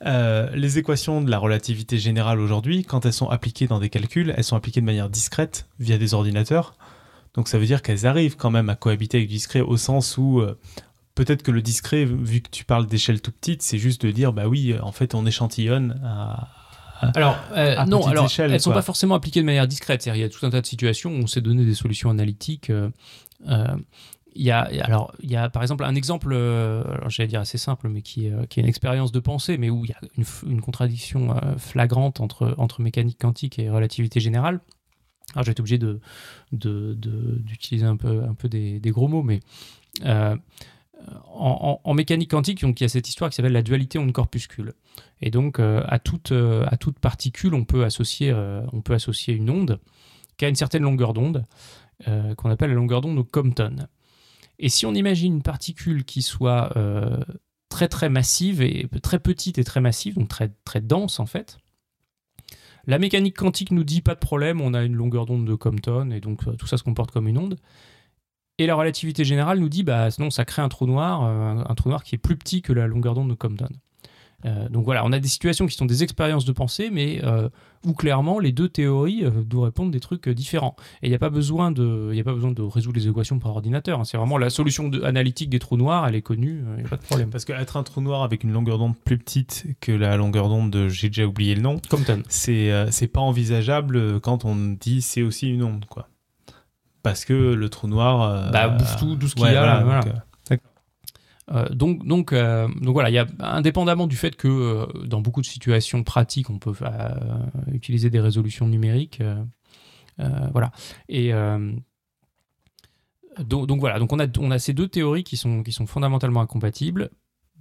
Les 0.05 0.79
équations 0.79 1.21
de 1.21 1.29
la 1.31 1.39
relativité 1.39 1.99
générale 1.99 2.39
aujourd'hui, 2.39 2.85
quand 2.85 3.05
elles 3.05 3.13
sont 3.13 3.29
appliquées 3.29 3.67
dans 3.67 3.81
des 3.81 3.89
calculs, 3.89 4.33
elles 4.37 4.45
sont 4.45 4.55
appliquées 4.55 4.81
de 4.81 4.87
manière 4.87 5.11
discrète 5.11 5.67
via 5.81 5.99
des 5.99 6.15
ordinateurs. 6.15 6.75
Donc 7.35 7.49
ça 7.49 7.59
veut 7.59 7.67
dire 7.67 7.83
qu'elles 7.83 8.07
arrivent 8.07 8.37
quand 8.37 8.53
même 8.53 8.71
à 8.71 8.77
cohabiter 8.77 9.17
avec 9.17 9.29
du 9.29 9.35
discret 9.35 9.61
au 9.61 9.77
sens 9.77 10.17
où 10.17 10.41
peut-être 11.19 11.43
que 11.43 11.51
le 11.51 11.61
discret, 11.63 12.05
vu 12.05 12.41
que 12.41 12.49
tu 12.49 12.65
parles 12.65 12.87
d'échelle 12.87 13.21
tout 13.21 13.33
petite, 13.33 13.61
c'est 13.63 13.79
juste 13.79 14.07
de 14.07 14.13
dire 14.13 14.33
bah 14.33 14.47
oui, 14.47 14.75
en 14.81 14.93
fait 14.93 15.15
on 15.17 15.27
échantillonne 15.27 16.01
à, 16.05 16.49
Alors, 17.17 17.37
euh, 17.57 17.75
À 17.77 17.87
non, 17.87 18.07
alors, 18.07 18.27
échelle, 18.27 18.53
elles 18.53 18.61
sont 18.61 18.71
quoi. 18.71 18.77
pas 18.79 18.83
forcément 18.83 19.17
appliquées 19.17 19.41
de 19.41 19.47
manière 19.47 19.67
discrète. 19.67 20.07
Il 20.07 20.17
y 20.17 20.23
a 20.23 20.29
tout 20.29 20.47
un 20.47 20.51
tas 20.51 20.61
de 20.61 20.67
situations 20.67 21.11
où 21.11 21.15
on 21.23 21.27
s'est 21.27 21.41
donné 21.41 21.65
des 21.65 21.75
solutions 21.75 22.09
analytiques. 22.11 22.71
euh, 22.71 22.89
euh, 23.49 23.67
il 24.37 24.45
y 24.45 24.53
a, 24.53 24.61
alors, 24.85 25.13
il 25.21 25.31
y 25.31 25.35
a 25.37 25.49
par 25.49 25.63
exemple 25.63 25.83
un 25.83 25.97
exemple, 25.97 26.31
j'allais 27.09 27.27
dire 27.27 27.41
assez 27.41 27.59
simple, 27.59 27.89
mais 27.89 28.03
qui, 28.03 28.27
est, 28.27 28.47
qui 28.49 28.61
est 28.61 28.63
une 28.63 28.69
expérience 28.69 29.11
de 29.11 29.19
pensée, 29.19 29.59
mais 29.59 29.69
où 29.71 29.85
il 29.85 29.91
y 29.91 29.95
a 29.95 30.01
une, 30.47 30.61
contradiction 30.61 31.35
flagrante 31.57 32.21
entre, 32.21 32.55
entre 32.57 32.81
mécanique 32.81 33.19
quantique 33.21 33.59
et 33.59 33.69
relativité 33.69 34.21
générale. 34.21 34.61
Alors, 35.35 35.45
j'ai 35.45 35.51
été 35.53 35.61
obligé 35.61 35.79
de, 35.79 35.99
de- 36.53 36.95
de- 36.95 37.39
d'utiliser 37.41 37.85
un 37.87 37.97
peu, 37.97 38.23
un 38.23 38.35
peu 38.35 38.49
des, 38.49 38.79
des 38.79 38.91
gros 38.93 39.09
mots, 39.09 39.25
mais 39.25 39.41
en, 41.33 41.81
en- 41.85 41.95
mécanique 41.95 42.31
quantique, 42.31 42.61
donc, 42.63 42.81
il 42.81 42.85
y 42.85 42.87
a 42.87 42.89
cette 42.89 43.09
histoire 43.09 43.31
qui 43.31 43.37
s'appelle 43.37 43.53
la 43.53 43.63
dualité 43.63 43.99
onde-corpuscule. 43.99 44.75
Et 45.21 45.31
donc, 45.31 45.59
euh, 45.59 45.83
à, 45.87 45.99
toute, 45.99 46.33
euh, 46.33 46.65
à 46.69 46.77
toute 46.77 46.99
particule, 46.99 47.55
on 47.55 47.65
peut, 47.65 47.85
associer, 47.85 48.31
euh, 48.31 48.63
on 48.73 48.81
peut 48.81 48.95
associer 48.95 49.35
une 49.35 49.51
onde 49.51 49.81
qui 50.37 50.45
a 50.45 50.49
une 50.49 50.57
certaine 50.57 50.83
longueur 50.83 51.15
d'onde, 51.15 51.45
euh, 52.07 52.35
qu'on 52.35 52.51
appelle 52.51 52.71
la 52.71 52.77
longueur 52.77 53.01
d'onde 53.01 53.17
de 53.17 53.23
Compton. 53.23 53.89
Et 54.59 54.69
si 54.69 54.87
on 54.87 54.95
imagine 54.95 55.35
une 55.35 55.43
particule 55.43 56.05
qui 56.05 56.23
soit 56.23 56.77
euh, 56.77 57.19
très 57.69 57.89
très 57.89 58.09
massive, 58.09 58.63
et 58.63 58.89
très 59.03 59.19
petite 59.19 59.59
et 59.59 59.65
très 59.65 59.81
massive, 59.81 60.15
donc 60.17 60.29
très, 60.29 60.51
très 60.65 60.81
dense 60.81 61.21
en 61.21 61.27
fait, 61.27 61.59
la 62.87 62.99
mécanique 62.99 63.37
quantique 63.37 63.71
nous 63.71 63.85
dit 63.85 64.01
pas 64.01 64.15
de 64.15 64.21
problème, 64.21 64.61
on 64.61 64.75
a 64.75 64.83
une 64.83 64.95
longueur 64.95 65.27
d'onde 65.27 65.45
de 65.45 65.55
Compton, 65.55 66.11
et 66.11 66.21
donc 66.21 66.47
euh, 66.47 66.53
tout 66.53 66.67
ça 66.67 66.77
se 66.77 66.83
comporte 66.83 67.11
comme 67.11 67.29
une 67.29 67.39
onde. 67.39 67.57
Et 68.59 68.67
la 68.67 68.75
relativité 68.75 69.25
générale 69.25 69.61
nous 69.61 69.69
dit, 69.69 69.85
bah, 69.85 70.11
sinon 70.11 70.31
ça 70.31 70.45
crée 70.45 70.63
un 70.63 70.69
trou 70.69 70.87
noir, 70.87 71.25
euh, 71.25 71.63
un, 71.67 71.75
trou 71.75 71.89
noir 71.91 72.03
qui 72.03 72.15
est 72.17 72.19
plus 72.19 72.37
petit 72.37 72.61
que 72.63 72.73
la 72.73 72.87
longueur 72.87 73.15
d'onde 73.15 73.29
de 73.31 73.35
Compton. 73.35 73.69
Euh, 74.45 74.69
donc 74.69 74.85
voilà, 74.85 75.05
on 75.05 75.13
a 75.13 75.19
des 75.19 75.27
situations 75.29 75.67
qui 75.67 75.75
sont 75.75 75.87
des 75.87 76.05
expériences 76.05 76.45
de 76.45 76.53
pensée, 76.53 76.91
mais 76.93 77.21
euh, 77.25 77.49
où 77.85 77.93
clairement 77.93 78.39
les 78.39 78.53
deux 78.53 78.69
théories 78.69 79.25
euh, 79.25 79.31
doivent 79.43 79.65
répondre 79.65 79.91
des 79.91 79.99
trucs 79.99 80.29
euh, 80.29 80.35
différents. 80.35 80.77
Et 81.03 81.07
il 81.07 81.11
n'y 81.11 81.17
a 81.17 81.19
pas 81.19 81.29
besoin 81.31 81.73
de, 81.73 82.11
il 82.15 82.21
a 82.21 82.25
pas 82.25 82.35
besoin 82.35 82.53
de 82.53 82.63
résoudre 82.63 82.97
les 82.99 83.09
équations 83.09 83.41
par 83.41 83.51
ordinateur. 83.51 83.99
hein. 83.99 84.05
C'est 84.05 84.17
vraiment 84.17 84.39
la 84.39 84.49
solution 84.51 84.89
de- 84.89 85.03
analytique 85.03 85.51
des 85.51 85.59
trous 85.59 85.77
noirs, 85.77 86.07
elle 86.07 86.15
est 86.15 86.23
connue, 86.23 86.63
il 86.77 86.81
n'y 86.83 86.87
a 86.87 86.89
pas 86.89 86.97
de 86.99 87.03
problème. 87.03 87.31
Parce 87.31 87.45
qu'être 87.45 87.77
un 87.77 87.83
trou 87.83 88.01
noir 88.01 88.23
avec 88.23 88.45
une 88.45 88.53
longueur 88.53 88.79
d'onde 88.79 88.95
plus 89.05 89.19
petite 89.19 89.67
que 89.81 89.91
la 89.91 90.17
longueur 90.17 90.49
d'onde 90.49 90.71
de 90.71 90.89
j'ai 90.89 91.09
déjà 91.09 91.27
oublié 91.27 91.57
le 91.57 91.63
nom, 91.63 91.81
Compton. 91.91 92.23
c'est 92.29 92.71
euh, 92.71 92.93
c'est 92.93 93.09
pas 93.09 93.21
envisageable 93.21 94.21
quand 94.21 94.45
on 94.45 94.55
dit 94.79 95.03
c'est 95.03 95.23
aussi 95.23 95.49
une 95.49 95.65
onde 95.65 95.85
quoi. 95.87 96.09
Parce 97.03 97.25
que 97.25 97.33
le 97.55 97.69
trou 97.69 97.87
noir 97.89 98.23
euh, 98.23 98.51
Bah, 98.51 98.69
bouffe 98.69 98.97
tout- 98.97 99.17
tout 99.17 99.29
ce 99.29 99.35
qu'il 99.35 99.45
ouais, 99.45 99.53
y 99.55 99.57
a, 99.57 99.65
là, 99.67 99.85
voilà. 99.85 100.01
donc, 100.01 100.15
euh, 100.15 100.19
Euh, 101.51 101.67
donc, 101.71 102.05
donc, 102.07 102.35
euh, 102.35 102.69
donc 102.83 102.93
voilà, 102.93 103.09
il 103.09 103.15
y 103.15 103.19
a, 103.19 103.27
indépendamment 103.41 104.07
du 104.07 104.17
fait 104.17 104.37
que 104.37 104.49
euh, 104.49 104.87
dans 105.07 105.23
beaucoup 105.23 105.41
de 105.41 105.47
situations 105.47 106.03
pratiques, 106.05 106.51
on 106.51 106.59
peut 106.59 106.75
euh, 106.83 107.09
utiliser 107.73 108.11
des 108.11 108.21
résolutions 108.21 108.69
numériques. 108.69 109.23
euh, 109.23 109.43
euh, 110.21 110.29
voilà. 110.53 110.73
Et 111.09 111.33
euh, 111.33 111.73
donc, 113.47 113.67
donc 113.67 113.81
voilà, 113.81 113.99
donc 113.99 114.13
on 114.13 114.19
a, 114.19 114.27
on 114.39 114.51
a 114.51 114.59
ces 114.59 114.75
deux 114.75 114.89
théories 114.89 115.25
qui 115.25 115.39
sont, 115.39 115.63
qui 115.63 115.73
sont 115.73 115.87
fondamentalement 115.87 116.41
incompatibles, 116.43 117.09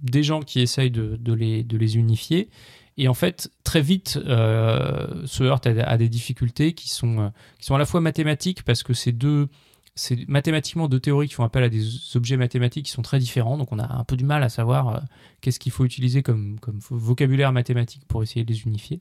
des 0.02 0.22
gens 0.22 0.40
qui 0.40 0.60
essayent 0.60 0.90
de, 0.90 1.16
de 1.16 1.32
les, 1.32 1.62
de 1.62 1.78
les 1.78 1.96
unifier. 1.96 2.50
Et 2.98 3.06
en 3.06 3.14
fait, 3.14 3.50
très 3.62 3.80
vite, 3.80 4.18
euh, 4.26 5.24
se 5.24 5.44
heurtent 5.44 5.68
à, 5.68 5.88
à 5.88 5.96
des 5.96 6.08
difficultés 6.08 6.72
qui 6.72 6.90
sont, 6.90 7.20
euh, 7.20 7.28
qui 7.60 7.66
sont 7.66 7.76
à 7.76 7.78
la 7.78 7.86
fois 7.86 8.00
mathématiques, 8.00 8.64
parce 8.64 8.82
que 8.82 8.92
ces 8.92 9.12
deux, 9.12 9.48
c'est 9.94 10.28
mathématiquement 10.28 10.88
deux 10.88 10.98
théories 10.98 11.28
qui 11.28 11.34
font 11.34 11.44
appel 11.44 11.62
à 11.62 11.68
des 11.68 11.86
objets 12.16 12.36
mathématiques 12.36 12.86
qui 12.86 12.92
sont 12.92 13.02
très 13.02 13.20
différents, 13.20 13.56
donc 13.56 13.70
on 13.70 13.78
a 13.78 13.86
un 13.86 14.02
peu 14.02 14.16
du 14.16 14.24
mal 14.24 14.42
à 14.42 14.48
savoir 14.48 14.88
euh, 14.88 14.98
qu'est-ce 15.40 15.60
qu'il 15.60 15.70
faut 15.70 15.84
utiliser 15.84 16.24
comme 16.24 16.58
vocabulaire 16.90 17.52
mathématique 17.52 18.02
pour 18.08 18.24
essayer 18.24 18.44
de 18.44 18.52
les 18.52 18.62
unifier. 18.62 19.00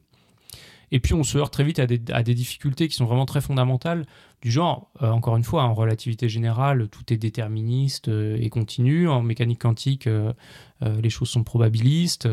Et 0.91 0.99
puis 0.99 1.13
on 1.13 1.23
se 1.23 1.37
heurte 1.37 1.53
très 1.53 1.63
vite 1.63 1.79
à 1.79 1.87
des, 1.87 2.01
à 2.11 2.23
des 2.23 2.33
difficultés 2.33 2.87
qui 2.87 2.95
sont 2.95 3.05
vraiment 3.05 3.25
très 3.25 3.41
fondamentales, 3.41 4.05
du 4.41 4.51
genre, 4.51 4.91
euh, 5.01 5.09
encore 5.09 5.35
une 5.35 5.43
fois, 5.43 5.63
en 5.63 5.73
relativité 5.73 6.29
générale, 6.29 6.87
tout 6.89 7.11
est 7.11 7.17
déterministe 7.17 8.07
euh, 8.07 8.37
et 8.39 8.49
continu, 8.49 9.09
en 9.09 9.21
mécanique 9.21 9.61
quantique, 9.61 10.07
euh, 10.07 10.33
les 10.81 11.09
choses 11.09 11.29
sont 11.29 11.43
probabilistes, 11.43 12.29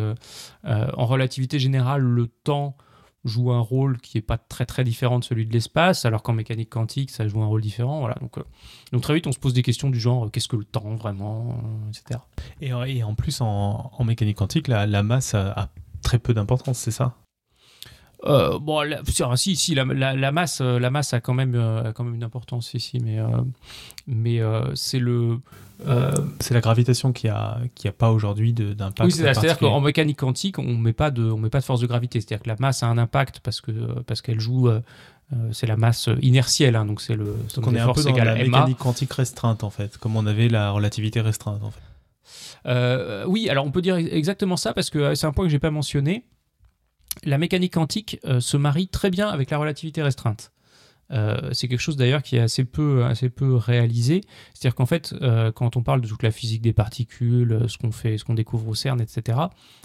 en 0.64 1.06
relativité 1.06 1.58
générale, 1.58 2.02
le 2.02 2.26
temps 2.26 2.76
joue 3.24 3.50
un 3.52 3.60
rôle 3.60 3.98
qui 4.02 4.18
n'est 4.18 4.22
pas 4.22 4.36
très 4.36 4.66
très 4.66 4.84
différent 4.84 5.18
de 5.18 5.24
celui 5.24 5.46
de 5.46 5.52
l'espace, 5.54 6.04
alors 6.04 6.22
qu'en 6.22 6.34
mécanique 6.34 6.68
quantique, 6.68 7.10
ça 7.10 7.26
joue 7.26 7.40
un 7.42 7.46
rôle 7.46 7.62
différent. 7.62 8.00
Voilà. 8.00 8.16
Donc, 8.20 8.38
donc 8.92 9.00
très 9.00 9.14
vite, 9.14 9.26
on 9.26 9.32
se 9.32 9.38
pose 9.38 9.54
des 9.54 9.62
questions 9.62 9.88
du 9.88 9.98
genre, 9.98 10.30
qu'est-ce 10.30 10.48
que 10.48 10.56
le 10.56 10.64
temps 10.64 10.94
vraiment, 10.94 11.58
etc. 11.88 12.20
Et, 12.60 12.68
et 12.68 13.02
en 13.02 13.14
plus 13.14 13.40
en, 13.40 13.90
mécanique 14.04 14.36
quantique, 14.36 14.68
la, 14.68 15.02
masse 15.02 15.32
a 15.32 15.70
très 16.02 16.18
peu 16.18 16.34
d'importance, 16.34 16.76
c'est 16.76 16.90
ça? 16.90 17.16
Euh, 18.26 18.58
bon, 18.58 18.80
la- 18.82 19.00
si, 19.36 19.54
si, 19.56 19.74
la, 19.74 19.84
la- 19.84 20.14
la 20.16 20.32
masse, 20.32 20.60
euh, 20.62 20.78
la 20.78 20.90
masse 20.90 21.12
a 21.12 21.20
quand 21.20 21.34
même, 21.34 21.54
euh, 21.54 21.90
a 21.90 21.92
quand 21.92 22.04
même 22.04 22.14
une 22.14 22.24
importance 22.24 22.72
ici, 22.74 22.98
mais, 23.02 23.18
euh, 23.18 23.26
mais 24.06 24.40
euh, 24.40 24.74
c'est 24.74 24.98
le. 24.98 25.40
C'est 26.40 26.54
la 26.54 26.60
gravitation 26.60 27.12
qui 27.12 27.28
a 27.28 27.58
qui 27.74 27.88
a 27.88 27.92
pas 27.92 28.10
aujourd'hui 28.10 28.52
d'impact. 28.54 29.00
oui, 29.04 29.10
c'est- 29.12 29.24
c'est-à-dire 29.34 29.58
qu'en 29.58 29.80
mécanique 29.82 30.18
quantique, 30.18 30.58
on 30.58 30.74
met 30.76 30.92
pas 30.94 31.10
de, 31.10 31.22
on 31.24 31.36
met 31.36 31.50
pas 31.50 31.60
de 31.60 31.64
force 31.64 31.80
de 31.80 31.86
gravité. 31.86 32.20
C'est-à-dire 32.20 32.42
que 32.42 32.48
la 32.48 32.56
masse 32.58 32.82
a 32.82 32.86
un 32.86 32.96
impact 32.96 33.40
parce 33.40 33.60
que 33.60 33.72
parce 34.02 34.22
qu'elle 34.22 34.40
joue. 34.40 34.70
c'est 35.52 35.66
la 35.66 35.76
masse 35.76 36.08
inertielle, 36.22 36.76
hein, 36.76 36.84
donc 36.86 37.00
c'est 37.00 37.16
le. 37.16 37.24
Donc 37.56 37.66
on 37.66 37.74
est 37.74 37.80
un 37.80 37.92
peu 37.92 38.02
dans 38.04 38.16
la 38.16 38.34
MA. 38.36 38.44
mécanique 38.44 38.78
quantique 38.78 39.12
restreinte 39.12 39.64
en 39.64 39.70
fait, 39.70 39.98
comme 39.98 40.16
on 40.16 40.26
avait 40.26 40.48
la 40.48 40.70
relativité 40.70 41.20
restreinte 41.20 41.62
en 41.62 41.70
fait. 41.72 43.24
Oui, 43.26 43.48
alors 43.50 43.64
on 43.66 43.70
peut 43.70 43.82
dire 43.82 43.96
exactement 43.96 44.56
ça 44.56 44.72
parce 44.72 44.90
que 44.90 45.14
c'est 45.14 45.26
un 45.26 45.32
point 45.32 45.44
que 45.44 45.50
j'ai 45.50 45.58
pas 45.58 45.70
mentionné. 45.70 46.24
La 47.22 47.38
mécanique 47.38 47.74
quantique 47.74 48.18
euh, 48.24 48.40
se 48.40 48.56
marie 48.56 48.88
très 48.88 49.10
bien 49.10 49.28
avec 49.28 49.50
la 49.50 49.58
relativité 49.58 50.02
restreinte. 50.02 50.50
Euh, 51.10 51.50
c'est 51.52 51.68
quelque 51.68 51.80
chose 51.80 51.96
d'ailleurs 51.96 52.22
qui 52.22 52.36
est 52.36 52.40
assez 52.40 52.64
peu, 52.64 53.04
réalisé. 53.56 54.22
C'est-à-dire 54.52 54.74
qu'en 54.74 54.86
fait, 54.86 55.14
euh, 55.20 55.52
quand 55.52 55.76
on 55.76 55.82
parle 55.82 56.00
de 56.00 56.08
toute 56.08 56.22
la 56.22 56.30
physique 56.30 56.62
des 56.62 56.72
particules, 56.72 57.66
ce 57.68 57.78
qu'on 57.78 57.92
fait, 57.92 58.18
ce 58.18 58.24
qu'on 58.24 58.34
découvre 58.34 58.66
au 58.68 58.74
CERN, 58.74 59.00
etc. 59.00 59.38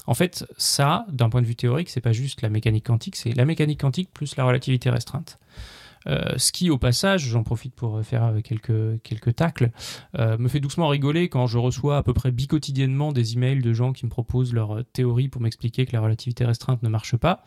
En 0.07 0.13
fait, 0.13 0.45
ça, 0.57 1.05
d'un 1.11 1.29
point 1.29 1.41
de 1.41 1.47
vue 1.47 1.55
théorique, 1.55 1.89
c'est 1.89 2.01
pas 2.01 2.13
juste 2.13 2.41
la 2.41 2.49
mécanique 2.49 2.85
quantique, 2.85 3.15
c'est 3.15 3.33
la 3.33 3.45
mécanique 3.45 3.81
quantique 3.81 4.11
plus 4.13 4.35
la 4.37 4.45
relativité 4.45 4.89
restreinte. 4.89 5.37
Euh, 6.07 6.37
ce 6.37 6.51
qui, 6.51 6.69
au 6.69 6.77
passage, 6.77 7.23
j'en 7.23 7.43
profite 7.43 7.75
pour 7.75 8.01
faire 8.03 8.25
euh, 8.25 8.41
quelques, 8.41 9.35
tacles, 9.35 9.71
euh, 10.17 10.37
me 10.37 10.47
fait 10.47 10.59
doucement 10.59 10.87
rigoler 10.87 11.29
quand 11.29 11.47
je 11.47 11.57
reçois 11.57 11.97
à 11.97 12.03
peu 12.03 12.13
près 12.13 12.31
bicotidiennement 12.31 13.11
des 13.11 13.33
emails 13.33 13.61
de 13.61 13.73
gens 13.73 13.93
qui 13.93 14.05
me 14.05 14.09
proposent 14.09 14.53
leur 14.53 14.77
euh, 14.77 14.83
théorie 14.83 15.29
pour 15.29 15.41
m'expliquer 15.41 15.85
que 15.85 15.93
la 15.93 16.01
relativité 16.01 16.45
restreinte 16.45 16.83
ne 16.83 16.89
marche 16.89 17.17
pas. 17.17 17.43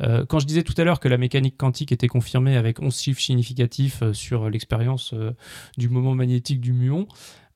Euh, 0.00 0.24
quand 0.26 0.38
je 0.38 0.46
disais 0.46 0.62
tout 0.62 0.74
à 0.76 0.84
l'heure 0.84 1.00
que 1.00 1.08
la 1.08 1.18
mécanique 1.18 1.56
quantique 1.56 1.92
était 1.92 2.08
confirmée 2.08 2.56
avec 2.56 2.80
11 2.80 2.96
chiffres 2.98 3.20
significatifs 3.20 4.02
euh, 4.02 4.12
sur 4.12 4.50
l'expérience 4.50 5.12
euh, 5.14 5.32
du 5.78 5.88
moment 5.88 6.14
magnétique 6.14 6.60
du 6.60 6.72
muon, 6.72 7.06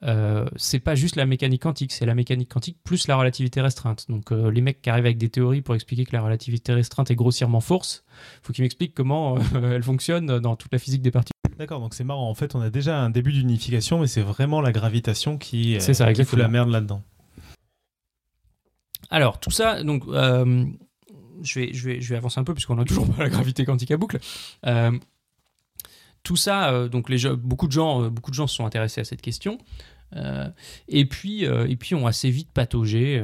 euh, 0.04 0.46
c'est 0.56 0.78
pas 0.78 0.94
juste 0.94 1.16
la 1.16 1.26
mécanique 1.26 1.62
quantique, 1.62 1.92
c'est 1.92 2.06
la 2.06 2.14
mécanique 2.14 2.48
quantique 2.48 2.78
plus 2.84 3.08
la 3.08 3.16
relativité 3.16 3.60
restreinte. 3.60 4.06
Donc 4.08 4.30
euh, 4.30 4.50
les 4.50 4.60
mecs 4.60 4.80
qui 4.80 4.90
arrivent 4.90 5.06
avec 5.06 5.18
des 5.18 5.28
théories 5.28 5.60
pour 5.62 5.74
expliquer 5.74 6.04
que 6.04 6.14
la 6.14 6.22
relativité 6.22 6.72
restreinte 6.72 7.10
est 7.10 7.16
grossièrement 7.16 7.60
fausse, 7.60 8.04
faut 8.42 8.52
qu'ils 8.52 8.62
m'expliquent 8.62 8.94
comment 8.94 9.38
euh, 9.54 9.72
elle 9.76 9.82
fonctionne 9.82 10.38
dans 10.38 10.56
toute 10.56 10.72
la 10.72 10.78
physique 10.78 11.02
des 11.02 11.10
particules. 11.10 11.32
D'accord, 11.58 11.80
donc 11.80 11.94
c'est 11.94 12.04
marrant. 12.04 12.30
En 12.30 12.34
fait, 12.34 12.54
on 12.54 12.60
a 12.60 12.70
déjà 12.70 13.00
un 13.00 13.10
début 13.10 13.32
d'unification, 13.32 13.98
mais 13.98 14.06
c'est 14.06 14.22
vraiment 14.22 14.60
la 14.60 14.70
gravitation 14.70 15.38
qui, 15.38 15.76
C'est 15.80 15.94
ça, 15.94 16.12
qui 16.12 16.24
fout 16.24 16.38
la 16.38 16.46
merde 16.46 16.70
là-dedans. 16.70 17.02
Alors, 19.10 19.40
tout 19.40 19.50
ça, 19.50 19.82
donc, 19.82 20.04
je, 20.06 21.58
vais, 21.58 21.72
je, 21.72 21.88
vais, 21.88 22.00
je 22.00 22.10
vais 22.10 22.16
avancer 22.16 22.38
un 22.38 22.44
peu, 22.44 22.54
puisqu'on 22.54 22.76
n'a 22.76 22.84
toujours 22.84 23.12
pas 23.12 23.24
la 23.24 23.28
gravité 23.28 23.64
quantique 23.64 23.90
à 23.90 23.96
boucle. 23.96 24.20
Tout 26.28 26.36
ça, 26.36 26.68
euh, 26.74 26.88
donc, 26.90 27.08
les, 27.08 27.16
gens- 27.16 27.38
beaucoup, 27.38 27.68
de 27.68 27.72
gens, 27.72 28.02
euh, 28.02 28.10
beaucoup 28.10 28.30
de 28.30 28.34
gens 28.34 28.46
se 28.46 28.54
sont 28.54 28.66
intéressés 28.66 29.00
à 29.00 29.04
cette 29.04 29.22
question, 29.22 29.56
euh, 30.14 30.46
et, 30.86 31.06
puis, 31.06 31.44
et 31.44 31.76
puis 31.76 31.94
ont 31.94 32.06
assez 32.06 32.28
vite 32.28 32.50
pataugé. 32.52 33.22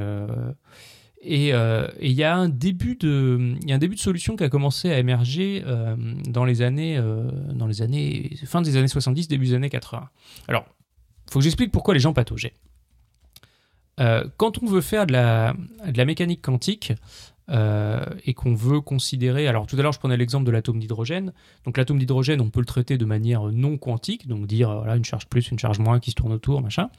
et 1.21 1.49
il 1.49 2.11
y 2.11 2.23
a 2.23 2.35
un 2.35 2.49
début 2.49 2.95
de, 2.95 3.53
il 3.63 3.71
un 3.71 3.77
début 3.77 3.93
de 3.93 3.99
solution 3.99 4.35
qui 4.35 4.43
a 4.43 4.49
commencé 4.49 4.91
à 4.91 4.97
émerger 4.97 5.63
dans 6.27 6.45
les 6.45 6.63
années, 6.63 6.99
dans 7.53 7.67
les 7.67 7.83
années, 7.83 8.31
fin 8.43 8.63
des 8.63 8.75
années 8.75 8.87
70, 8.87 9.27
début 9.27 9.45
des 9.45 9.53
années 9.53 9.69
80. 9.69 10.09
Alors, 10.47 10.65
faut 11.29 11.37
que 11.37 11.43
j'explique 11.43 11.71
pourquoi 11.71 11.93
les 11.93 11.99
gens 11.99 12.13
pataugeaient. 12.13 12.55
Quand 13.97 14.63
on 14.63 14.65
veut 14.65 14.81
faire 14.81 15.05
de 15.05 15.11
la, 15.11 15.53
de 15.87 15.95
la 15.95 16.05
mécanique 16.05 16.41
quantique 16.41 16.91
euh, 17.51 18.03
et 18.25 18.33
qu'on 18.33 18.55
veut 18.55 18.81
considérer, 18.81 19.47
alors 19.47 19.67
tout 19.67 19.75
à 19.77 19.81
l'heure 19.83 19.91
je 19.91 19.99
prenais 19.99 20.17
l'exemple 20.17 20.45
de 20.45 20.51
l'atome 20.51 20.79
d'hydrogène, 20.79 21.31
donc 21.63 21.77
l'atome 21.77 21.99
d'hydrogène 21.99 22.41
on 22.41 22.49
peut 22.49 22.59
le 22.59 22.65
traiter 22.65 22.97
de 22.97 23.05
manière 23.05 23.43
non 23.51 23.77
quantique, 23.77 24.27
donc 24.27 24.47
dire 24.47 24.71
euh, 24.71 24.77
voilà 24.77 24.95
une 24.95 25.05
charge 25.05 25.27
plus, 25.27 25.51
une 25.51 25.59
charge 25.59 25.77
moins 25.77 25.99
qui 25.99 26.09
se 26.09 26.15
tourne 26.15 26.33
autour, 26.33 26.63
machin. 26.63 26.89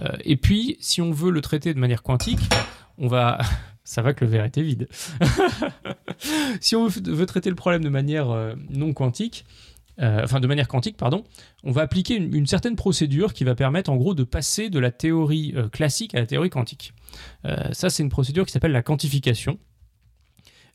Euh, 0.00 0.08
et 0.24 0.36
puis 0.38 0.78
si 0.80 1.02
on 1.02 1.10
veut 1.10 1.30
le 1.30 1.42
traiter 1.42 1.74
de 1.74 1.78
manière 1.78 2.02
quantique, 2.02 2.40
on 2.98 3.08
va... 3.08 3.38
Ça 3.86 4.00
va 4.00 4.14
que 4.14 4.24
le 4.24 4.30
verre 4.30 4.46
était 4.46 4.62
vide. 4.62 4.88
si 6.60 6.74
on 6.74 6.86
veut, 6.86 7.26
traiter 7.26 7.50
le 7.50 7.54
problème 7.54 7.84
de 7.84 7.90
manière 7.90 8.28
non 8.70 8.94
quantique, 8.94 9.44
enfin 9.98 10.40
de 10.40 10.46
manière 10.46 10.68
quantique, 10.68 10.96
pardon, 10.96 11.22
on 11.64 11.70
va 11.70 11.82
appliquer 11.82 12.16
une, 12.16 12.46
certaine 12.46 12.76
procédure 12.76 13.34
qui 13.34 13.44
va 13.44 13.54
permettre 13.54 13.90
en 13.90 13.96
gros 13.96 14.14
de 14.14 14.24
passer 14.24 14.70
de 14.70 14.78
la 14.78 14.90
théorie 14.90 15.54
classique 15.70 16.14
à 16.14 16.20
la 16.20 16.24
théorie 16.24 16.48
quantique. 16.48 16.94
Ça, 17.72 17.90
c'est 17.90 18.02
une 18.02 18.08
procédure 18.08 18.46
qui 18.46 18.52
s'appelle 18.52 18.72
la 18.72 18.82
quantification. 18.82 19.58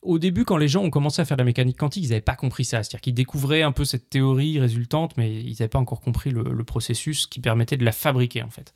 Au 0.02 0.18
début, 0.18 0.46
quand 0.46 0.58
les 0.58 0.68
gens 0.68 0.84
ont 0.84 0.90
commencé 0.90 1.22
à 1.22 1.26
faire 1.26 1.36
de 1.38 1.42
la 1.42 1.46
mécanique 1.46 1.78
quantique, 1.78 2.04
ils 2.04 2.10
n'avaient 2.10 2.22
pas 2.22 2.36
compris 2.36 2.64
ça. 2.64 2.84
C'est-à-dire 2.84 3.02
qu'ils 3.02 3.14
découvraient 3.14 3.64
un 3.64 3.72
peu 3.72 3.84
cette 3.84 4.10
théorie 4.10 4.60
résultante, 4.60 5.18
mais 5.18 5.34
ils 5.34 5.52
n'avaient 5.52 5.68
pas 5.68 5.80
encore 5.80 6.00
compris 6.00 6.30
le, 6.30 6.64
processus 6.64 7.28
qui 7.28 7.40
permettait 7.40 7.78
de 7.78 7.86
la 7.86 7.92
fabriquer, 7.92 8.44
en 8.44 8.50
fait. 8.50 8.74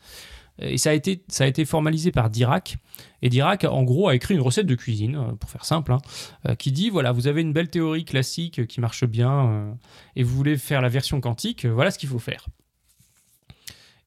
Et 0.59 0.77
ça 0.77 0.91
a 0.91 0.93
été, 0.93 1.23
ça 1.29 1.45
a 1.45 1.47
été 1.47 1.65
formalisé 1.65 2.11
par 2.11 2.29
Dirac. 2.29 2.77
Et 3.21 3.29
Dirac, 3.29 3.63
en 3.63 3.83
gros, 3.83 4.09
a 4.09 4.15
écrit 4.15 4.35
une 4.35 4.41
recette 4.41 4.67
de 4.67 4.75
cuisine, 4.75 5.15
euh, 5.15 5.31
pour 5.33 5.49
faire 5.49 5.65
simple, 5.65 5.93
hein, 5.93 5.99
euh, 6.47 6.55
qui 6.55 6.71
dit 6.71 6.89
voilà, 6.89 7.11
vous 7.11 7.27
avez 7.27 7.41
une 7.41 7.53
belle 7.53 7.69
théorie 7.69 8.05
classique 8.05 8.67
qui 8.67 8.79
marche 8.79 9.05
bien, 9.05 9.47
euh, 9.47 9.71
et 10.15 10.23
vous 10.23 10.35
voulez 10.35 10.57
faire 10.57 10.81
la 10.81 10.89
version 10.89 11.21
quantique, 11.21 11.65
voilà 11.65 11.89
ce 11.89 11.97
qu'il 11.97 12.09
faut 12.09 12.19
faire. 12.19 12.47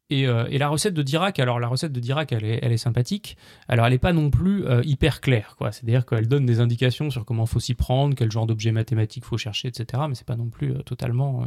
Et, 0.08 0.28
euh, 0.28 0.46
et 0.50 0.58
la 0.58 0.68
recette 0.68 0.94
de 0.94 1.02
Dirac, 1.02 1.40
alors 1.40 1.58
la 1.58 1.66
recette 1.66 1.92
de 1.92 1.98
Dirac, 1.98 2.30
elle 2.30 2.44
est, 2.44 2.76
sympathique. 2.76 3.36
Alors 3.66 3.86
elle 3.86 3.92
n'est 3.92 3.98
pas 3.98 4.12
non 4.12 4.30
plus 4.30 4.64
euh, 4.66 4.82
hyper 4.84 5.20
claire, 5.20 5.56
quoi. 5.56 5.72
C'est-à-dire 5.72 6.06
qu'elle 6.06 6.28
donne 6.28 6.46
des 6.46 6.60
indications 6.60 7.10
sur 7.10 7.24
comment 7.24 7.44
faut 7.44 7.58
s'y 7.58 7.74
prendre, 7.74 8.14
quel 8.14 8.30
genre 8.30 8.46
d'objet 8.46 8.70
mathématique 8.70 9.24
faut 9.24 9.38
chercher, 9.38 9.68
etc. 9.68 10.04
Mais 10.08 10.14
c'est 10.14 10.26
pas 10.26 10.36
non 10.36 10.48
plus 10.48 10.72
euh, 10.72 10.82
totalement, 10.82 11.46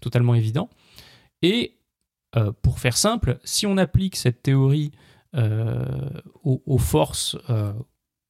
totalement 0.00 0.34
évident. 0.34 0.70
Et 1.42 1.72
pour 2.60 2.80
faire 2.80 2.98
simple, 2.98 3.38
si 3.44 3.66
on 3.66 3.78
applique 3.78 4.14
cette 4.14 4.42
théorie 4.42 4.92
aux, 5.32 6.62
aux 6.66 6.78
forces 6.78 7.38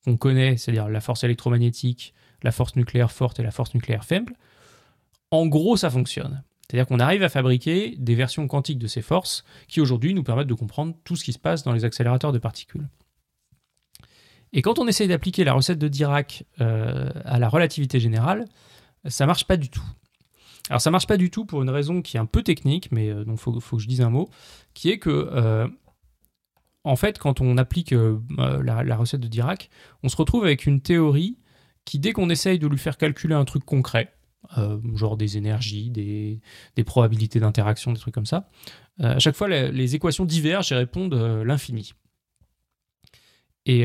qu'on 0.04 0.16
connaît, 0.16 0.56
c'est-à-dire 0.56 0.88
la 0.88 1.00
force 1.00 1.24
électromagnétique, 1.24 2.14
la 2.44 2.52
force 2.52 2.76
nucléaire 2.76 3.10
forte 3.10 3.40
et 3.40 3.42
la 3.42 3.50
force 3.50 3.74
nucléaire 3.74 4.04
faible, 4.04 4.34
en 5.32 5.46
gros, 5.46 5.76
ça 5.76 5.90
fonctionne. 5.90 6.44
C'est-à-dire 6.68 6.86
qu'on 6.86 6.98
arrive 6.98 7.22
à 7.22 7.28
fabriquer 7.28 7.94
des 7.98 8.14
versions 8.14 8.46
quantiques 8.48 8.78
de 8.78 8.86
ces 8.86 9.02
forces 9.02 9.44
qui 9.68 9.80
aujourd'hui 9.80 10.14
nous 10.14 10.24
permettent 10.24 10.48
de 10.48 10.54
comprendre 10.54 10.94
tout 11.04 11.16
ce 11.16 11.24
qui 11.24 11.32
se 11.32 11.38
passe 11.38 11.62
dans 11.62 11.72
les 11.72 11.84
accélérateurs 11.84 12.32
de 12.32 12.38
particules. 12.38 12.88
Et 14.52 14.62
quand 14.62 14.78
on 14.78 14.88
essaye 14.88 15.08
d'appliquer 15.08 15.44
la 15.44 15.52
recette 15.52 15.78
de 15.78 15.88
Dirac 15.88 16.44
à 16.58 17.38
la 17.38 17.48
relativité 17.48 18.00
générale, 18.00 18.46
ça 19.06 19.26
marche 19.26 19.44
pas 19.44 19.56
du 19.56 19.68
tout. 19.68 19.82
Alors 20.68 20.80
ça 20.80 20.90
marche 20.90 21.06
pas 21.06 21.16
du 21.16 21.30
tout 21.30 21.44
pour 21.44 21.62
une 21.62 21.70
raison 21.70 22.02
qui 22.02 22.16
est 22.16 22.20
un 22.20 22.26
peu 22.26 22.42
technique, 22.42 22.90
mais 22.90 23.12
donc 23.24 23.38
faut, 23.38 23.52
que 23.52 23.78
je 23.78 23.86
dise 23.86 24.00
un 24.00 24.10
mot, 24.10 24.28
qui 24.74 24.90
est 24.90 24.98
que 24.98 25.68
en 26.86 26.94
fait, 26.94 27.18
quand 27.18 27.40
on 27.40 27.58
applique 27.58 27.92
la, 27.92 28.84
la, 28.84 28.96
recette 28.96 29.20
de 29.20 29.26
Dirac, 29.26 29.70
on 30.04 30.08
se 30.08 30.16
retrouve 30.16 30.44
avec 30.44 30.66
une 30.66 30.80
théorie 30.80 31.36
qui, 31.84 31.98
dès 31.98 32.12
qu'on 32.12 32.30
essaye 32.30 32.60
de 32.60 32.66
lui 32.68 32.78
faire 32.78 32.96
calculer 32.96 33.34
un 33.34 33.44
truc 33.44 33.64
concret, 33.64 34.15
euh, 34.58 34.78
genre 34.94 35.16
des 35.16 35.36
énergies, 35.36 35.90
des, 35.90 36.84
probabilités 36.84 37.40
d'interaction, 37.40 37.92
des 37.92 37.98
trucs 37.98 38.14
comme 38.14 38.26
ça, 38.26 38.48
euh, 39.00 39.16
à 39.16 39.18
chaque 39.18 39.36
fois 39.36 39.48
les, 39.48 39.94
équations 39.94 40.24
divergent 40.24 40.72
et 40.72 40.76
répondent 40.76 41.14
euh, 41.14 41.44
l'infini. 41.44 41.92
Et, 43.68 43.84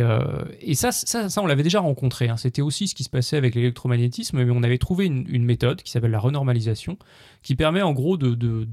ça, 0.75 0.91
ça, 0.91 1.41
on 1.41 1.47
l'avait 1.47 1.63
déjà 1.63 1.79
rencontré. 1.79 2.29
Hein. 2.29 2.37
C'était 2.37 2.61
aussi 2.61 2.87
ce 2.87 2.93
qui 2.93 3.03
se 3.03 3.09
passait 3.09 3.35
avec 3.35 3.55
l'électromagnétisme, 3.55 4.43
mais 4.43 4.51
on 4.51 4.61
avait 4.61 4.77
trouvé 4.77 5.07
une, 5.07 5.43
méthode 5.43 5.81
qui 5.81 5.89
s'appelle 5.89 6.11
la 6.11 6.19
renormalisation, 6.19 6.99
qui 7.41 7.55
permet 7.55 7.81
en 7.81 7.91
gros 7.91 8.15
de, 8.15 8.67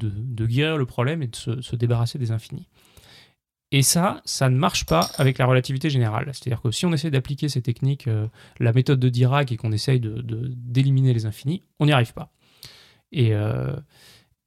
guérir 0.46 0.76
le 0.76 0.84
problème 0.84 1.22
et 1.22 1.28
de 1.28 1.62
se 1.62 1.76
débarrasser 1.76 2.18
des 2.18 2.30
infinis. 2.30 2.68
Et 3.70 3.82
ça, 3.82 4.22
ça 4.24 4.48
ne 4.48 4.56
marche 4.56 4.86
pas 4.86 5.10
avec 5.16 5.36
la 5.38 5.46
relativité 5.46 5.90
générale. 5.90 6.30
C'est-à-dire 6.32 6.62
que 6.62 6.70
si 6.70 6.86
on 6.86 6.92
essaie 6.92 7.10
d'appliquer 7.10 7.48
ces 7.48 7.60
techniques, 7.60 8.08
euh, 8.08 8.26
la 8.60 8.72
méthode 8.72 8.98
de 8.98 9.08
Dirac, 9.10 9.52
et 9.52 9.56
qu'on 9.56 9.72
essaye 9.72 10.00
d'éliminer 10.00 11.10
de, 11.10 11.14
les 11.14 11.26
infinis, 11.26 11.62
on 11.78 11.86
n'y 11.86 11.92
arrive 11.92 12.14
pas. 12.14 12.32
Euh, 13.14 13.76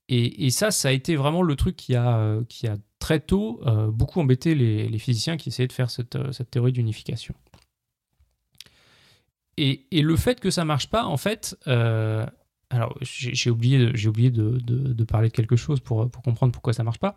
et, 0.07 0.45
et, 0.45 0.49
ça, 0.49 0.71
ça 0.71 0.89
a 0.89 0.91
été 0.91 1.15
vraiment 1.15 1.43
le 1.43 1.55
truc 1.55 1.75
qui 1.75 1.95
a, 1.95 2.17
euh, 2.17 2.43
qui 2.49 2.67
a 2.67 2.77
très 2.99 3.19
tôt 3.19 3.61
beaucoup 3.91 4.19
embêté 4.19 4.53
les, 4.53 4.99
physiciens 4.99 5.37
qui 5.37 5.49
essayaient 5.49 5.67
de 5.67 5.73
faire 5.73 5.89
cette, 5.89 6.17
cette 6.31 6.51
théorie 6.51 6.71
d'unification. 6.71 7.33
Et, 9.57 9.85
et, 9.91 10.01
le 10.01 10.15
fait 10.15 10.39
que 10.39 10.51
ça 10.51 10.65
marche 10.65 10.87
pas, 10.87 11.05
en 11.05 11.17
fait, 11.17 11.57
alors 11.65 12.97
j'ai 13.01 13.49
oublié, 13.49 13.91
j'ai 13.95 14.07
oublié 14.07 14.29
de, 14.29 14.59
de, 14.59 15.03
parler 15.03 15.29
de 15.29 15.33
quelque 15.33 15.55
chose 15.55 15.79
pour, 15.79 16.09
pour 16.11 16.21
comprendre 16.21 16.51
pourquoi 16.51 16.73
ça 16.73 16.83
marche 16.83 16.99
pas 16.99 17.15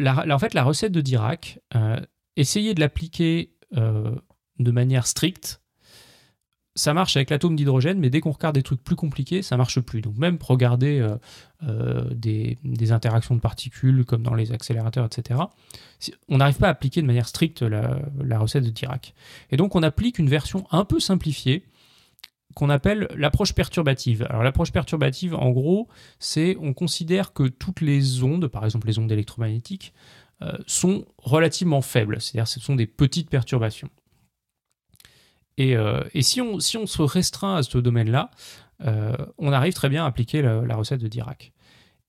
en 0.00 0.38
fait, 0.38 0.54
la 0.54 0.64
recette 0.64 0.92
de 0.92 1.00
Dirac, 1.00 1.60
euh, 1.74 2.00
essayer 2.36 2.74
de 2.74 2.80
l'appliquer 2.80 3.52
euh, 3.76 4.14
de 4.58 4.70
manière 4.70 5.06
stricte, 5.06 5.60
ça 6.74 6.94
marche 6.94 7.16
avec 7.16 7.28
l'atome 7.28 7.54
d'hydrogène, 7.54 7.98
mais 7.98 8.08
dès 8.08 8.20
qu'on 8.20 8.30
regarde 8.30 8.54
des 8.54 8.62
trucs 8.62 8.82
plus 8.82 8.96
compliqués, 8.96 9.42
ça 9.42 9.58
marche 9.58 9.78
plus. 9.80 10.00
Donc 10.00 10.16
même 10.16 10.38
regarder 10.40 11.06
euh, 11.64 12.04
des, 12.14 12.56
interactions 12.92 13.34
de 13.34 13.40
particules 13.40 14.06
comme 14.06 14.22
dans 14.22 14.34
les 14.34 14.52
accélérateurs, 14.52 15.04
etc., 15.04 15.40
on 16.28 16.38
n'arrive 16.38 16.56
pas 16.56 16.68
à 16.68 16.70
appliquer 16.70 17.02
de 17.02 17.06
manière 17.06 17.28
stricte 17.28 17.60
la, 17.60 18.00
la, 18.24 18.38
recette 18.38 18.64
de 18.64 18.70
Dirac. 18.70 19.14
Et 19.50 19.58
donc 19.58 19.76
on 19.76 19.82
applique 19.82 20.18
une 20.18 20.30
version 20.30 20.66
un 20.70 20.86
peu 20.86 20.98
simplifiée 20.98 21.66
qu'on 22.54 22.70
appelle 22.70 23.08
l'approche 23.16 23.52
perturbative. 23.52 24.26
Alors 24.28 24.42
l'approche 24.42 24.72
perturbative, 24.72 25.34
en 25.34 25.50
gros, 25.50 25.88
c'est 26.18 26.56
on 26.60 26.72
considère 26.72 27.32
que 27.32 27.44
toutes 27.44 27.80
les 27.80 28.22
ondes, 28.22 28.48
par 28.48 28.64
exemple 28.64 28.86
les 28.86 28.98
ondes 28.98 29.10
électromagnétiques, 29.12 29.92
euh, 30.42 30.52
sont 30.66 31.04
relativement 31.18 31.82
faibles, 31.82 32.20
c'est-à-dire 32.20 32.48
ce 32.48 32.58
sont 32.58 32.74
des 32.74 32.86
petites 32.86 33.30
perturbations. 33.30 33.90
Et, 35.56 35.76
euh, 35.76 36.02
si, 36.20 36.40
on, 36.40 36.58
si, 36.58 36.76
on, 36.76 36.86
se 36.86 37.02
restreint 37.02 37.56
à 37.56 37.62
ce 37.62 37.78
domaine-là, 37.78 38.30
euh, 38.84 39.14
on 39.38 39.52
arrive 39.52 39.74
très 39.74 39.88
bien 39.88 40.04
à 40.04 40.08
appliquer 40.08 40.42
la 40.42 40.74
recette 40.74 41.00
de 41.00 41.08
Dirac. 41.08 41.52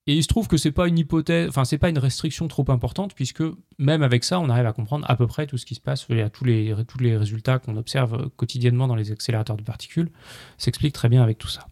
Et 0.06 0.14
il 0.14 0.22
se 0.22 0.28
trouve 0.28 0.48
que 0.48 0.58
c'est 0.58 0.72
pas 0.72 0.86
une 0.86 0.98
hypothèse, 0.98 1.48
enfin 1.48 1.64
c'est 1.64 1.78
pas 1.78 1.88
une 1.88 1.98
restriction 1.98 2.46
trop 2.46 2.64
importante 2.68 3.14
puisque 3.14 3.42
même 3.78 4.02
avec 4.02 4.22
ça, 4.22 4.38
on 4.38 4.50
arrive 4.50 4.66
à 4.66 4.74
comprendre 4.74 5.06
à 5.08 5.16
peu 5.16 5.26
près 5.26 5.46
tout 5.46 5.56
ce 5.56 5.64
qui 5.64 5.74
se 5.74 5.80
passe, 5.80 6.06
tous 6.06 6.44
les 6.44 6.74
tous 6.86 6.98
les 6.98 7.16
résultats 7.16 7.58
qu'on 7.58 7.76
observe 7.78 8.28
quotidiennement 8.36 8.86
dans 8.86 8.96
les 8.96 9.12
accélérateurs 9.12 9.56
de 9.56 9.62
particules 9.62 10.10
s'expliquent 10.58 10.94
très 10.94 11.08
bien 11.08 11.22
avec 11.22 11.38
tout 11.38 11.48
ça. 11.48 11.66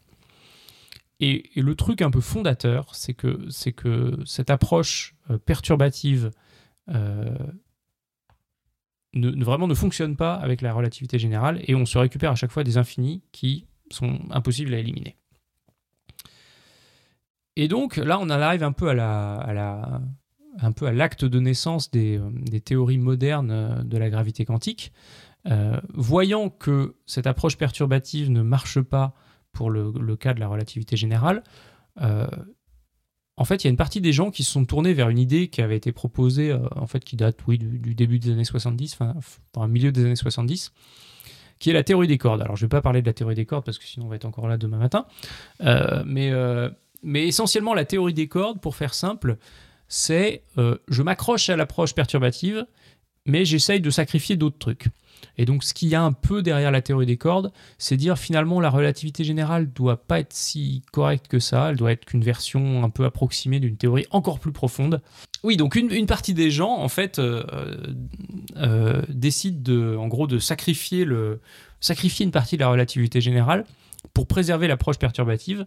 Et, 1.23 1.51
le 1.55 1.75
truc 1.77 2.03
un 2.03 2.11
peu 2.11 2.21
fondateur, 2.21 2.95
c'est 2.95 3.15
que 3.15 3.47
c'est 3.49 3.73
que 3.73 4.19
cette 4.25 4.51
approche 4.51 5.15
euh, 5.31 5.39
perturbative 5.39 6.33
euh, 6.89 7.37
ne, 9.15 9.45
vraiment 9.45 9.69
ne 9.69 9.75
fonctionne 9.75 10.17
pas 10.17 10.35
avec 10.35 10.63
la 10.63 10.73
relativité 10.73 11.19
générale 11.21 11.61
et 11.69 11.77
on 11.77 11.87
se 11.87 11.97
récupère 11.97 12.33
à 12.33 12.35
chaque 12.35 12.51
fois 12.51 12.65
des 12.65 12.77
infinis 12.77 13.23
qui 13.31 13.67
sont 13.91 14.19
impossibles 14.31 14.75
à 14.75 14.79
éliminer. 14.79 15.17
Et 17.57 17.69
donc 17.69 17.97
là, 17.97 18.19
on 18.21 18.31
arrive 18.31 18.63
un 18.63 18.73
peu 18.73 18.89
à 18.89 18.95
la, 18.95 20.01
un 20.61 20.73
peu 20.73 20.87
à 20.87 20.93
l'acte 20.93 21.25
de 21.25 21.41
naissance 21.41 21.91
des, 21.91 22.19
euh, 22.19 22.59
théories 22.65 22.99
modernes 22.99 23.51
euh, 23.51 23.83
de 23.83 23.99
la 23.99 24.11
gravité 24.11 24.45
quantique. 24.45 24.93
Euh, 25.47 25.81
voyant 25.93 26.51
que 26.51 26.95
cette 27.07 27.27
approche 27.27 27.57
perturbative 27.57 28.31
ne 28.31 28.43
marche 28.43 28.81
pas 28.81 29.15
pour 29.53 29.71
le, 29.71 30.17
cas 30.17 30.35
de 30.35 30.41
la 30.41 30.49
relativité 30.49 30.97
générale, 30.97 31.43
en 33.37 33.45
fait, 33.45 33.65
il 33.65 33.67
y 33.67 33.69
a 33.69 33.71
une 33.71 33.77
partie 33.77 34.01
des 34.01 34.13
gens 34.13 34.31
qui 34.31 34.45
se 34.45 34.53
sont 34.53 34.65
tournés 34.65 34.95
vers 34.95 35.09
une 35.09 35.19
idée 35.19 35.49
qui 35.49 35.61
avait 35.63 35.77
été 35.77 35.93
proposée, 35.93 36.57
en 36.77 36.87
fait, 36.87 37.05
qui 37.05 37.17
date, 37.17 37.39
oui, 37.47 37.59
du, 37.59 37.95
début 37.95 38.19
des 38.19 38.31
années 38.31 38.45
70, 38.45 38.95
enfin, 38.95 39.15
dans 39.53 39.67
milieu 39.69 39.93
des 39.93 40.05
années 40.05 40.17
70, 40.17 40.73
qui 41.59 41.69
est 41.69 41.73
la 41.75 41.83
théorie 41.83 42.07
des 42.07 42.19
cordes. 42.19 42.41
Alors, 42.41 42.57
je 42.57 42.65
ne 42.65 42.67
vais 42.67 42.71
pas 42.71 42.81
parler 42.81 43.03
de 43.03 43.07
la 43.07 43.13
théorie 43.13 43.35
des 43.35 43.45
cordes 43.45 43.65
parce 43.65 43.79
que 43.79 43.85
sinon 43.85 44.07
on 44.07 44.09
va 44.09 44.17
être 44.17 44.25
encore 44.25 44.49
là 44.49 44.57
demain 44.57 44.79
matin, 44.79 45.07
mais 45.61 46.31
mais 47.03 47.27
essentiellement, 47.27 47.75
la 47.75 47.85
théorie 47.85 48.15
des 48.15 48.29
cordes, 48.29 48.61
pour 48.61 48.77
faire 48.77 48.95
simple, 48.95 49.37
c'est 49.89 50.43
euh, 50.59 50.79
je 50.89 51.03
m'accroche 51.03 51.51
à 51.51 51.57
l'approche 51.57 51.95
perturbative, 51.95 52.67
mais 53.27 53.45
j'essaye 53.45 53.81
de 53.81 53.91
sacrifier 53.91 54.37
d'autres 54.37 54.59
trucs. 54.59 54.89
Et 55.39 55.45
donc, 55.45 55.65
ce 55.65 55.73
qu'il 55.75 55.89
y 55.89 55.95
a 55.95 56.03
un 56.03 56.13
peu 56.13 56.43
derrière 56.43 56.71
la 56.71 56.83
théorie 56.83 57.07
des 57.07 57.17
cordes, 57.17 57.53
c'est 57.79 57.97
dire 57.97 58.19
finalement 58.19 58.61
la 58.61 58.71
relativité 58.71 59.25
générale 59.25 59.73
doit 59.73 59.97
pas 59.97 60.21
être 60.21 60.33
si 60.33 60.83
correcte 60.93 61.29
que 61.29 61.39
ça, 61.39 61.71
elle 61.71 61.77
doit 61.77 61.93
être 61.93 62.05
qu'une 62.05 62.23
version 62.23 62.85
un 62.85 62.91
peu 62.91 63.05
approximée 63.05 63.61
d'une 63.61 63.77
théorie 63.77 64.07
encore 64.11 64.41
plus 64.41 64.53
profonde. 64.53 65.01
Oui, 65.43 65.57
donc 65.57 65.75
une, 65.77 66.07
partie 66.07 66.35
des 66.35 66.51
gens, 66.51 66.77
en 66.77 66.89
fait, 66.89 67.19
euh, 67.19 67.45
euh, 68.57 69.03
décident 69.09 69.61
de, 69.61 69.97
en 69.97 70.09
gros, 70.09 70.27
de 70.27 70.39
sacrifier 70.39 71.05
une 71.05 72.31
partie 72.31 72.57
de 72.57 72.61
la 72.61 72.69
relativité 72.69 73.21
générale 73.21 73.65
pour 74.15 74.27
préserver 74.27 74.69
l'approche 74.69 74.99
perturbative. 74.99 75.67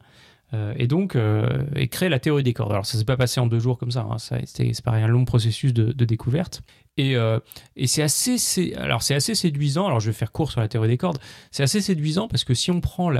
Euh, 0.56 0.74
et 0.78 0.88
donc 0.88 1.16
euh, 1.16 1.64
créer 1.92 2.10
la 2.10 2.20
théorie 2.20 2.44
des 2.44 2.54
cordes. 2.54 2.72
Alors 2.72 2.86
ça 2.86 2.98
s'est 2.98 3.06
pas 3.06 3.18
passé 3.18 3.40
en 3.40 3.48
deux 3.48 3.60
jours 3.60 3.78
comme 3.78 3.92
ça, 3.92 4.08
hein. 4.10 4.18
c'est 4.18 4.84
pareil 4.84 5.04
un 5.04 5.08
long 5.08 5.26
processus 5.26 5.74
de, 5.74 5.92
découverte. 6.06 6.62
Et, 6.98 7.18
euh, 7.18 7.40
et 7.76 7.88
c'est 7.88 8.04
assez, 8.04 8.74
alors 8.76 9.04
c'est 9.04 9.16
assez 9.16 9.36
séduisant. 9.36 9.88
Alors 9.88 10.00
je 10.00 10.08
vais 10.08 10.14
faire 10.14 10.32
court 10.32 10.52
sur 10.52 10.62
la 10.62 10.70
théorie 10.70 10.88
des 10.88 10.98
cordes. 10.98 11.18
C'est 11.52 11.64
assez 11.64 11.82
séduisant 11.82 12.28
parce 12.30 12.46
que 12.46 12.54
si 12.54 12.72
on 12.72 12.80
prend 12.80 13.12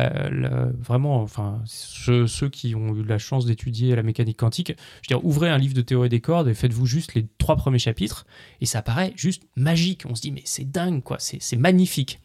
vraiment, 0.80 1.22
enfin 1.22 1.62
ceux, 1.66 2.50
qui 2.50 2.74
ont 2.76 2.96
eu 2.96 3.04
la 3.04 3.18
chance 3.18 3.46
d'étudier 3.46 3.96
la 3.96 4.04
mécanique 4.04 4.38
quantique, 4.38 4.70
je 5.02 5.14
veux 5.14 5.20
dire 5.20 5.26
ouvrez 5.26 5.50
un 5.50 5.58
livre 5.58 5.74
de 5.74 5.82
théorie 5.82 6.10
des 6.10 6.22
cordes 6.22 6.48
et 6.48 6.54
faites-vous 6.54 6.86
juste 6.86 7.16
les 7.16 7.26
trois 7.38 7.58
premiers 7.58 7.80
chapitres 7.80 8.26
et 8.62 8.66
ça 8.66 8.82
paraît 8.82 9.14
juste 9.18 9.44
magique. 9.58 10.04
On 10.10 10.16
se 10.16 10.22
dit 10.22 10.32
mais 10.32 10.44
c'est 10.46 10.70
dingue 10.72 11.04
quoi, 11.04 11.18
c'est 11.20 11.58
magnifique. 11.58 12.22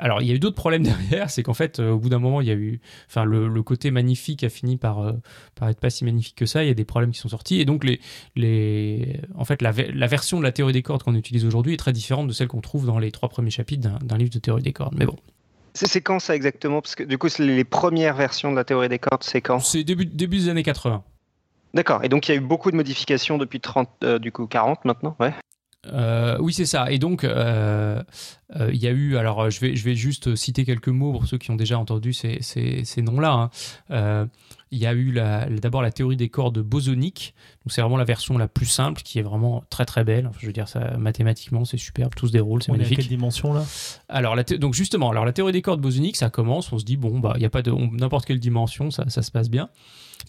Alors, 0.00 0.22
il 0.22 0.28
y 0.28 0.32
a 0.32 0.34
eu 0.34 0.38
d'autres 0.38 0.56
problèmes 0.56 0.82
derrière, 1.10 1.30
c'est 1.30 1.42
qu'en 1.42 1.54
fait, 1.54 1.78
euh, 1.78 1.92
au 1.92 1.98
bout 1.98 2.08
d'un 2.08 2.18
moment, 2.18 2.40
il 2.40 2.48
y 2.48 2.50
a 2.50 2.54
eu, 2.54 2.80
enfin, 3.08 3.24
le, 3.24 3.62
côté 3.62 3.90
magnifique 3.90 4.44
a 4.44 4.48
fini 4.48 4.76
par, 4.76 5.00
euh, 5.00 5.12
par 5.54 5.68
être 5.68 5.78
pas 5.78 5.90
si 5.90 6.04
magnifique 6.04 6.36
que 6.36 6.46
ça. 6.46 6.64
Il 6.64 6.68
y 6.68 6.70
a 6.70 6.74
des 6.74 6.84
problèmes 6.84 7.12
qui 7.12 7.18
sont 7.18 7.28
sortis, 7.28 7.60
et 7.60 7.64
donc 7.64 7.84
les, 7.84 8.00
les, 8.36 9.20
en 9.36 9.44
fait, 9.44 9.62
la, 9.62 9.70
version 9.72 10.38
de 10.38 10.42
la 10.42 10.52
théorie 10.52 10.72
des 10.72 10.82
cordes 10.82 11.02
qu'on 11.02 11.14
utilise 11.14 11.44
aujourd'hui 11.44 11.74
est 11.74 11.78
très 11.78 11.92
différente 11.92 12.26
de 12.26 12.32
celle 12.32 12.48
qu'on 12.48 12.60
trouve 12.60 12.86
dans 12.86 12.98
les 12.98 13.12
trois 13.12 13.28
premiers 13.28 13.50
chapitres 13.50 13.88
d'un 14.02 14.18
livre 14.18 14.30
de 14.30 14.38
théorie 14.38 14.62
des 14.62 14.72
cordes. 14.72 14.94
Mais 14.98 15.06
bon. 15.06 15.16
C'est 15.74 16.00
quand 16.02 16.20
ça 16.20 16.36
exactement? 16.36 16.80
Parce 16.80 16.94
que 16.94 17.02
du 17.02 17.18
coup, 17.18 17.26
les 17.38 17.64
premières 17.64 18.14
versions 18.14 18.52
de 18.52 18.56
la 18.56 18.64
théorie 18.64 18.88
des 18.88 19.00
cordes, 19.00 19.24
c'est 19.24 19.40
quand? 19.40 19.58
C'est 19.58 19.82
début, 19.82 20.06
début 20.06 20.38
des 20.38 20.48
années 20.48 20.62
80. 20.62 21.02
D'accord. 21.74 22.04
Et 22.04 22.08
donc 22.08 22.28
il 22.28 22.32
y 22.32 22.34
a 22.34 22.36
eu 22.36 22.40
beaucoup 22.40 22.70
de 22.70 22.76
modifications 22.76 23.36
depuis 23.36 23.60
30, 23.60 23.88
euh, 24.04 24.18
du 24.20 24.30
coup 24.30 24.46
40 24.46 24.84
maintenant, 24.84 25.16
ouais. 25.18 25.34
Euh, 25.92 26.36
oui, 26.40 26.52
c'est 26.52 26.66
ça. 26.66 26.90
Et 26.90 26.98
donc, 26.98 27.24
euh, 27.24 28.02
euh, 28.56 28.70
il 28.72 28.82
y 28.82 28.86
a 28.86 28.90
eu. 28.90 29.16
Alors, 29.16 29.50
je 29.50 29.60
vais, 29.60 29.76
je 29.76 29.84
vais 29.84 29.94
juste 29.94 30.34
citer 30.36 30.64
quelques 30.64 30.88
mots 30.88 31.12
pour 31.12 31.26
ceux 31.26 31.38
qui 31.38 31.50
ont 31.50 31.56
déjà 31.56 31.78
entendu 31.78 32.12
ces, 32.12 32.38
ces, 32.40 33.02
noms-là. 33.02 33.50
Hein. 33.90 34.28
il 34.70 34.78
y 34.78 34.86
a 34.86 34.94
eu 34.94 35.12
d'abord 35.60 35.82
la 35.82 35.90
théorie 35.90 36.16
des 36.16 36.28
cordes 36.28 36.58
bosoniques. 36.58 37.34
Donc, 37.64 37.72
c'est 37.72 37.80
vraiment 37.80 37.96
la 37.96 38.04
version 38.04 38.38
la 38.38 38.48
plus 38.48 38.66
simple 38.66 39.02
qui 39.02 39.18
est 39.18 39.22
vraiment 39.22 39.64
très 39.70 39.84
très 39.84 40.04
belle. 40.04 40.30
je 40.38 40.46
veux 40.46 40.52
dire, 40.52 40.68
ça, 40.68 40.96
mathématiquement, 40.96 41.64
c'est 41.64 41.78
superbe, 41.78 42.14
tout 42.14 42.26
se 42.26 42.32
déroule, 42.32 42.62
c'est 42.62 42.72
magnifique. 42.72 42.98
Est 42.98 43.02
à 43.02 43.04
quelle 43.04 43.16
dimension 43.16 43.52
là? 43.52 43.64
Alors, 44.08 44.36
la 44.36 44.44
donc 44.44 44.74
justement, 44.74 45.10
alors 45.10 45.24
la 45.24 45.32
théorie 45.32 45.52
des 45.52 45.62
cordes 45.62 45.80
bosoniques, 45.80 46.16
ça 46.16 46.30
commence. 46.30 46.72
On 46.72 46.78
se 46.78 46.84
dit 46.84 46.96
bon, 46.96 47.18
bah, 47.18 47.32
il 47.36 47.40
n'y 47.40 47.46
a 47.46 47.50
pas 47.50 47.62
de 47.62 47.72
n'importe 47.72 48.26
quelle 48.26 48.40
dimension, 48.40 48.90
ça, 48.90 49.04
ça, 49.08 49.22
se 49.22 49.30
passe 49.30 49.50
bien. 49.50 49.68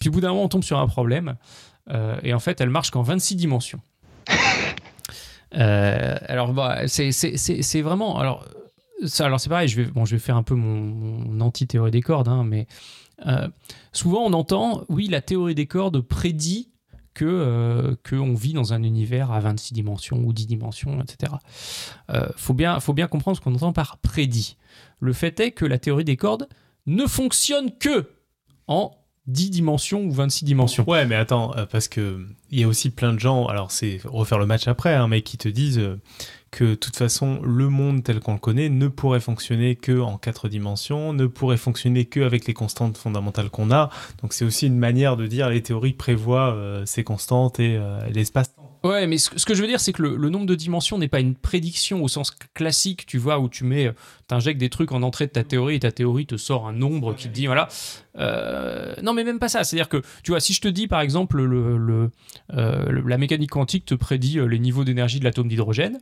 Puis, 0.00 0.08
au 0.08 0.12
bout 0.12 0.20
d'un 0.20 0.28
moment, 0.28 0.44
on 0.44 0.48
tombe 0.48 0.64
sur 0.64 0.78
un 0.78 0.86
problème. 0.86 1.36
et 2.22 2.34
en 2.34 2.40
fait, 2.40 2.60
elle 2.60 2.70
marche 2.70 2.90
qu'en 2.90 3.02
26 3.02 3.36
dimensions. 3.36 3.80
Euh, 5.54 6.16
alors, 6.26 6.52
bah, 6.52 6.88
c'est 6.88 7.82
vraiment. 7.82 8.18
Alors, 8.18 8.46
alors 9.18 9.40
c'est 9.40 9.48
pareil, 9.48 9.68
je 9.68 9.82
vais, 9.82 9.90
bon, 9.90 10.04
je 10.04 10.16
vais 10.16 10.20
faire 10.20 10.36
un 10.36 10.42
peu 10.42 10.54
mon, 10.54 11.40
anti-théorie 11.40 11.90
des 11.90 12.02
cordes, 12.02 12.28
hein, 12.28 12.44
mais 12.44 12.66
euh, 13.26 13.48
souvent 13.92 14.22
on 14.24 14.32
entend, 14.32 14.84
oui, 14.88 15.08
la 15.08 15.20
théorie 15.20 15.54
des 15.54 15.66
cordes 15.66 16.00
prédit 16.00 16.70
que 17.14 17.24
euh, 17.24 17.94
qu'on 18.08 18.34
vit 18.34 18.52
dans 18.52 18.72
un 18.72 18.82
univers 18.82 19.32
à 19.32 19.40
26 19.40 19.74
dimensions 19.74 20.18
ou 20.18 20.32
10 20.32 20.46
dimensions, 20.46 21.00
etc. 21.02 21.32
Faut 22.36 22.54
bien 22.54 22.80
faut 22.80 22.94
bien 22.94 23.06
comprendre 23.06 23.36
ce 23.36 23.42
qu'on 23.42 23.54
entend 23.54 23.72
par 23.72 23.98
prédit. 23.98 24.56
Le 25.00 25.12
fait 25.12 25.38
est 25.40 25.52
que 25.52 25.64
la 25.64 25.78
théorie 25.78 26.04
des 26.04 26.16
cordes 26.16 26.48
ne 26.86 27.06
fonctionne 27.06 27.76
que 27.78 28.10
en 28.66 28.92
10 29.26 29.50
dimensions 29.50 30.04
ou 30.04 30.12
26 30.12 30.44
dimensions. 30.44 30.84
Ouais, 30.88 31.04
mais 31.06 31.16
attends, 31.16 31.56
euh, 31.56 31.66
parce 31.66 31.88
que 31.88 32.24
il 32.50 32.60
y 32.60 32.64
a 32.64 32.68
aussi 32.68 32.90
plein 32.90 33.12
de 33.12 33.18
gens, 33.18 33.46
alors 33.46 33.72
c'est 33.72 34.00
refaire 34.04 34.38
le 34.38 34.46
match 34.46 34.68
après, 34.68 34.94
hein, 34.94 35.08
mais 35.08 35.22
qui 35.22 35.36
te 35.36 35.48
disent 35.48 35.78
euh, 35.78 36.00
que 36.52 36.64
de 36.64 36.74
toute 36.76 36.96
façon, 36.96 37.40
le 37.42 37.68
monde 37.68 38.04
tel 38.04 38.20
qu'on 38.20 38.34
le 38.34 38.38
connaît 38.38 38.68
ne 38.68 38.86
pourrait 38.86 39.20
fonctionner 39.20 39.74
que 39.74 40.00
en 40.00 40.16
4 40.16 40.48
dimensions, 40.48 41.12
ne 41.12 41.26
pourrait 41.26 41.56
fonctionner 41.56 42.04
que 42.04 42.20
avec 42.20 42.46
les 42.46 42.54
constantes 42.54 42.96
fondamentales 42.96 43.50
qu'on 43.50 43.72
a. 43.72 43.90
Donc 44.22 44.32
c'est 44.32 44.44
aussi 44.44 44.68
une 44.68 44.78
manière 44.78 45.16
de 45.16 45.26
dire 45.26 45.50
les 45.50 45.62
théories 45.62 45.92
prévoient 45.92 46.54
euh, 46.54 46.86
ces 46.86 47.02
constantes 47.02 47.58
et 47.58 47.80
l'espace. 48.12 48.54
Ouais, 48.84 49.06
mais 49.06 49.18
ce, 49.18 49.44
que 49.44 49.54
je 49.54 49.60
veux 49.60 49.66
dire, 49.66 49.80
c'est 49.80 49.92
que 49.92 50.02
le, 50.02 50.28
nombre 50.30 50.46
de 50.46 50.54
dimensions 50.54 50.98
n'est 50.98 51.08
pas 51.08 51.20
une 51.20 51.34
prédiction 51.34 52.02
au 52.02 52.08
sens 52.08 52.30
classique, 52.54 53.06
tu 53.06 53.18
vois, 53.18 53.38
où 53.38 53.48
tu 53.48 53.64
mets, 53.64 53.92
t'injectes 54.28 54.60
des 54.60 54.70
trucs 54.70 54.92
en 54.92 55.02
entrée 55.02 55.26
de 55.26 55.32
ta 55.32 55.44
théorie 55.44 55.76
et 55.76 55.80
ta 55.80 55.92
théorie 55.92 56.26
te 56.26 56.36
sort 56.36 56.68
un 56.68 56.72
nombre 56.72 57.14
qui 57.14 57.28
te 57.28 57.32
dit, 57.32 57.46
voilà. 57.46 57.68
Euh, 58.18 58.94
non, 59.02 59.12
mais 59.12 59.24
même 59.24 59.38
pas 59.38 59.48
ça. 59.48 59.64
C'est-à-dire 59.64 59.88
que, 59.88 60.02
tu 60.22 60.30
vois, 60.30 60.40
si 60.40 60.52
je 60.52 60.60
te 60.60 60.68
dis, 60.68 60.86
par 60.86 61.00
exemple, 61.00 61.42
le, 61.42 61.76
le, 61.76 62.10
euh, 62.54 63.02
la 63.04 63.18
mécanique 63.18 63.50
quantique 63.50 63.84
te 63.84 63.94
prédit 63.94 64.38
euh, 64.38 64.46
les 64.46 64.58
niveaux 64.58 64.84
d'énergie 64.84 65.18
de 65.18 65.24
l'atome 65.24 65.48
d'hydrogène, 65.48 65.98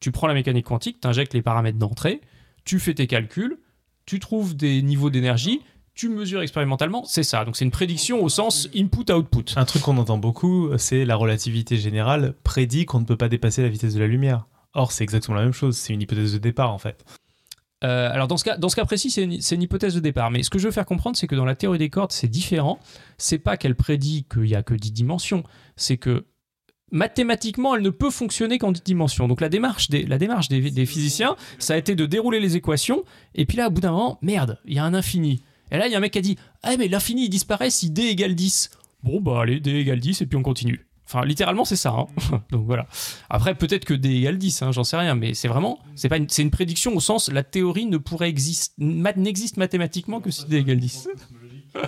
tu 0.00 0.12
prends 0.12 0.26
la 0.26 0.34
mécanique 0.34 0.66
quantique, 0.66 1.00
t'injectes 1.00 1.34
les 1.34 1.42
paramètres 1.42 1.78
d'entrée, 1.78 2.20
tu 2.64 2.78
fais 2.78 2.94
tes 2.94 3.06
calculs, 3.06 3.58
tu 4.06 4.18
trouves 4.20 4.56
des 4.56 4.82
niveaux 4.82 5.10
d'énergie, 5.10 5.60
tu 6.00 6.08
mesures 6.08 6.40
expérimentalement, 6.40 7.04
c'est 7.04 7.22
ça. 7.22 7.44
Donc 7.44 7.58
c'est 7.58 7.64
une 7.66 7.70
prédiction 7.70 8.24
au 8.24 8.30
sens 8.30 8.70
input-output. 8.74 9.44
Un 9.56 9.66
truc 9.66 9.82
qu'on 9.82 9.98
entend 9.98 10.16
beaucoup, 10.16 10.70
c'est 10.78 11.04
la 11.04 11.14
relativité 11.14 11.76
générale 11.76 12.32
prédit 12.42 12.86
qu'on 12.86 13.00
ne 13.00 13.04
peut 13.04 13.18
pas 13.18 13.28
dépasser 13.28 13.60
la 13.60 13.68
vitesse 13.68 13.92
de 13.92 14.00
la 14.00 14.06
lumière. 14.06 14.46
Or, 14.72 14.92
c'est 14.92 15.04
exactement 15.04 15.36
la 15.36 15.44
même 15.44 15.52
chose, 15.52 15.76
c'est 15.76 15.92
une 15.92 16.00
hypothèse 16.00 16.32
de 16.32 16.38
départ 16.38 16.72
en 16.72 16.78
fait. 16.78 17.04
Euh, 17.84 18.10
alors 18.10 18.28
dans 18.28 18.38
ce 18.38 18.44
cas, 18.44 18.56
dans 18.56 18.70
ce 18.70 18.76
cas 18.76 18.86
précis, 18.86 19.10
c'est 19.10 19.24
une, 19.24 19.42
c'est 19.42 19.56
une 19.56 19.62
hypothèse 19.62 19.94
de 19.94 20.00
départ. 20.00 20.30
Mais 20.30 20.42
ce 20.42 20.48
que 20.48 20.58
je 20.58 20.68
veux 20.68 20.72
faire 20.72 20.86
comprendre, 20.86 21.18
c'est 21.18 21.26
que 21.26 21.34
dans 21.34 21.44
la 21.44 21.54
théorie 21.54 21.76
des 21.76 21.90
cordes, 21.90 22.12
c'est 22.12 22.28
différent. 22.28 22.78
C'est 23.18 23.38
pas 23.38 23.58
qu'elle 23.58 23.74
prédit 23.74 24.24
qu'il 24.24 24.46
y 24.46 24.54
a 24.54 24.62
que 24.62 24.72
10 24.72 24.92
dimensions, 24.92 25.44
c'est 25.76 25.98
que 25.98 26.24
mathématiquement, 26.90 27.74
elle 27.74 27.82
ne 27.82 27.90
peut 27.90 28.10
fonctionner 28.10 28.56
qu'en 28.56 28.72
10 28.72 28.84
dimensions. 28.84 29.28
Donc 29.28 29.42
la 29.42 29.50
démarche 29.50 29.90
des, 29.90 30.04
la 30.04 30.16
démarche 30.16 30.48
des, 30.48 30.70
des 30.70 30.86
physiciens, 30.86 31.36
ça 31.58 31.74
a 31.74 31.76
été 31.76 31.94
de 31.94 32.06
dérouler 32.06 32.40
les 32.40 32.56
équations, 32.56 33.04
et 33.34 33.44
puis 33.44 33.58
là, 33.58 33.68
au 33.68 33.70
bout 33.70 33.82
d'un 33.82 33.92
moment, 33.92 34.18
merde, 34.22 34.58
il 34.64 34.72
y 34.72 34.78
a 34.78 34.84
un 34.84 34.94
infini. 34.94 35.42
Et 35.70 35.78
là, 35.78 35.86
il 35.86 35.92
y 35.92 35.94
a 35.94 35.98
un 35.98 36.00
mec 36.00 36.12
qui 36.12 36.18
a 36.18 36.22
dit, 36.22 36.36
ah 36.62 36.76
mais 36.78 36.88
l'infini, 36.88 37.28
disparaît 37.28 37.70
si 37.70 37.90
d 37.90 38.02
égale 38.02 38.34
10. 38.34 38.70
Bon 39.02 39.20
bah 39.20 39.40
allez, 39.42 39.60
d 39.60 39.70
égale 39.80 40.00
10, 40.00 40.20
et 40.22 40.26
puis 40.26 40.36
on 40.36 40.42
continue. 40.42 40.86
Enfin, 41.06 41.24
littéralement, 41.24 41.64
c'est 41.64 41.74
ça. 41.76 41.90
hein. 41.90 42.06
Donc 42.50 42.66
voilà. 42.66 42.86
Après, 43.28 43.54
peut-être 43.54 43.84
que 43.84 43.94
d 43.94 44.08
égale 44.10 44.38
10, 44.38 44.62
hein, 44.62 44.72
j'en 44.72 44.84
sais 44.84 44.96
rien, 44.96 45.14
mais 45.14 45.34
c'est 45.34 45.48
vraiment, 45.48 45.78
c'est 45.96 46.08
pas, 46.08 46.18
c'est 46.28 46.42
une 46.42 46.50
prédiction 46.50 46.94
au 46.94 47.00
sens, 47.00 47.30
la 47.32 47.42
théorie 47.42 47.86
ne 47.86 47.96
pourrait 47.98 48.28
exister, 48.28 48.74
n'existe 48.78 49.56
mathématiquement 49.56 50.20
que 50.20 50.30
si 50.30 50.44
d 50.46 50.58
égale 50.58 50.78
10. 50.78 51.08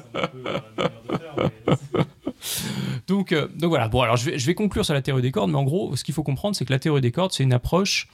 Donc, 3.07 3.33
euh, 3.33 3.49
donc 3.49 3.69
voilà. 3.71 3.89
Bon, 3.89 4.01
alors 4.01 4.17
je 4.17 4.31
vais, 4.31 4.39
je 4.39 4.47
vais 4.47 4.55
conclure 4.55 4.85
sur 4.85 4.95
la 4.95 5.03
théorie 5.03 5.23
des 5.23 5.31
cordes, 5.31 5.51
mais 5.51 5.59
en 5.59 5.65
gros, 5.65 5.95
ce 5.97 6.05
qu'il 6.05 6.15
faut 6.15 6.23
comprendre, 6.23 6.57
c'est 6.57 6.65
que 6.65 6.73
la 6.73 6.79
théorie 6.79 7.01
des 7.01 7.13
cordes, 7.13 7.33
c'est 7.33 7.43
une 7.43 7.53
approche 7.53 8.09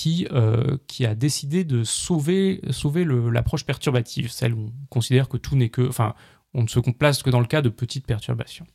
qui, 0.00 0.26
euh, 0.32 0.78
qui 0.86 1.04
a 1.04 1.14
décidé 1.14 1.62
de 1.62 1.84
sauver, 1.84 2.62
sauver 2.70 3.04
l'approche 3.04 3.66
perturbative, 3.66 4.30
celle 4.30 4.54
où 4.54 4.68
on 4.68 4.86
considère 4.88 5.28
que 5.28 5.36
tout 5.36 5.56
n'est 5.56 5.68
que, 5.68 5.86
enfin, 5.86 6.14
on 6.54 6.62
ne 6.62 6.68
se 6.68 6.80
place 6.80 7.22
que 7.22 7.28
dans 7.28 7.38
le 7.38 7.44
cas 7.44 7.60
de 7.60 7.68
petites 7.68 8.06
perturbations. 8.06 8.66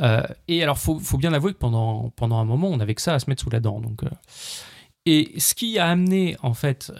Euh, 0.00 0.22
et 0.48 0.62
alors, 0.62 0.78
faut, 0.78 0.98
faut 0.98 1.18
bien 1.18 1.34
avouer 1.34 1.52
que 1.52 1.58
pendant, 1.58 2.08
pendant 2.16 2.38
un 2.38 2.46
moment, 2.46 2.68
on 2.68 2.78
n'avait 2.78 2.94
que 2.94 3.02
ça 3.02 3.12
à 3.12 3.18
se 3.18 3.28
mettre 3.28 3.42
sous 3.42 3.50
la 3.50 3.60
dent. 3.60 3.78
Donc, 3.78 4.04
euh, 4.04 4.08
et 5.04 5.38
ce 5.38 5.54
qui 5.54 5.78
a 5.78 5.88
amené, 5.88 6.38
en 6.42 6.54
fait, 6.54 6.90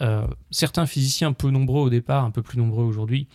certains 0.51 0.85
physiciens 0.85 1.32
peu 1.32 1.49
nombreux 1.49 1.80
au 1.80 1.89
départ, 1.89 2.22
un 2.26 2.30
peu 2.30 2.43
plus 2.43 2.59
nombreux 2.59 2.85
aujourd'hui, 2.85 3.28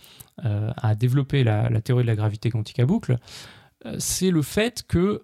à 0.44 0.94
développer 0.94 1.42
la, 1.42 1.68
la 1.68 1.80
théorie 1.80 2.04
de 2.04 2.06
la 2.08 2.14
gravité 2.14 2.50
quantique 2.50 2.78
à 2.78 2.86
boucle, 2.86 3.18
c'est 3.98 4.30
le 4.30 4.42
fait 4.42 4.84
que 4.86 5.22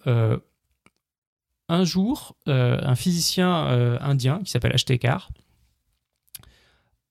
un 1.68 1.84
jour, 1.84 2.36
euh, 2.48 2.78
un 2.82 2.94
physicien 2.94 3.66
euh, 3.68 3.98
indien 4.00 4.40
qui 4.44 4.50
s'appelle 4.50 4.72
H.T. 4.72 4.98
Carr 4.98 5.30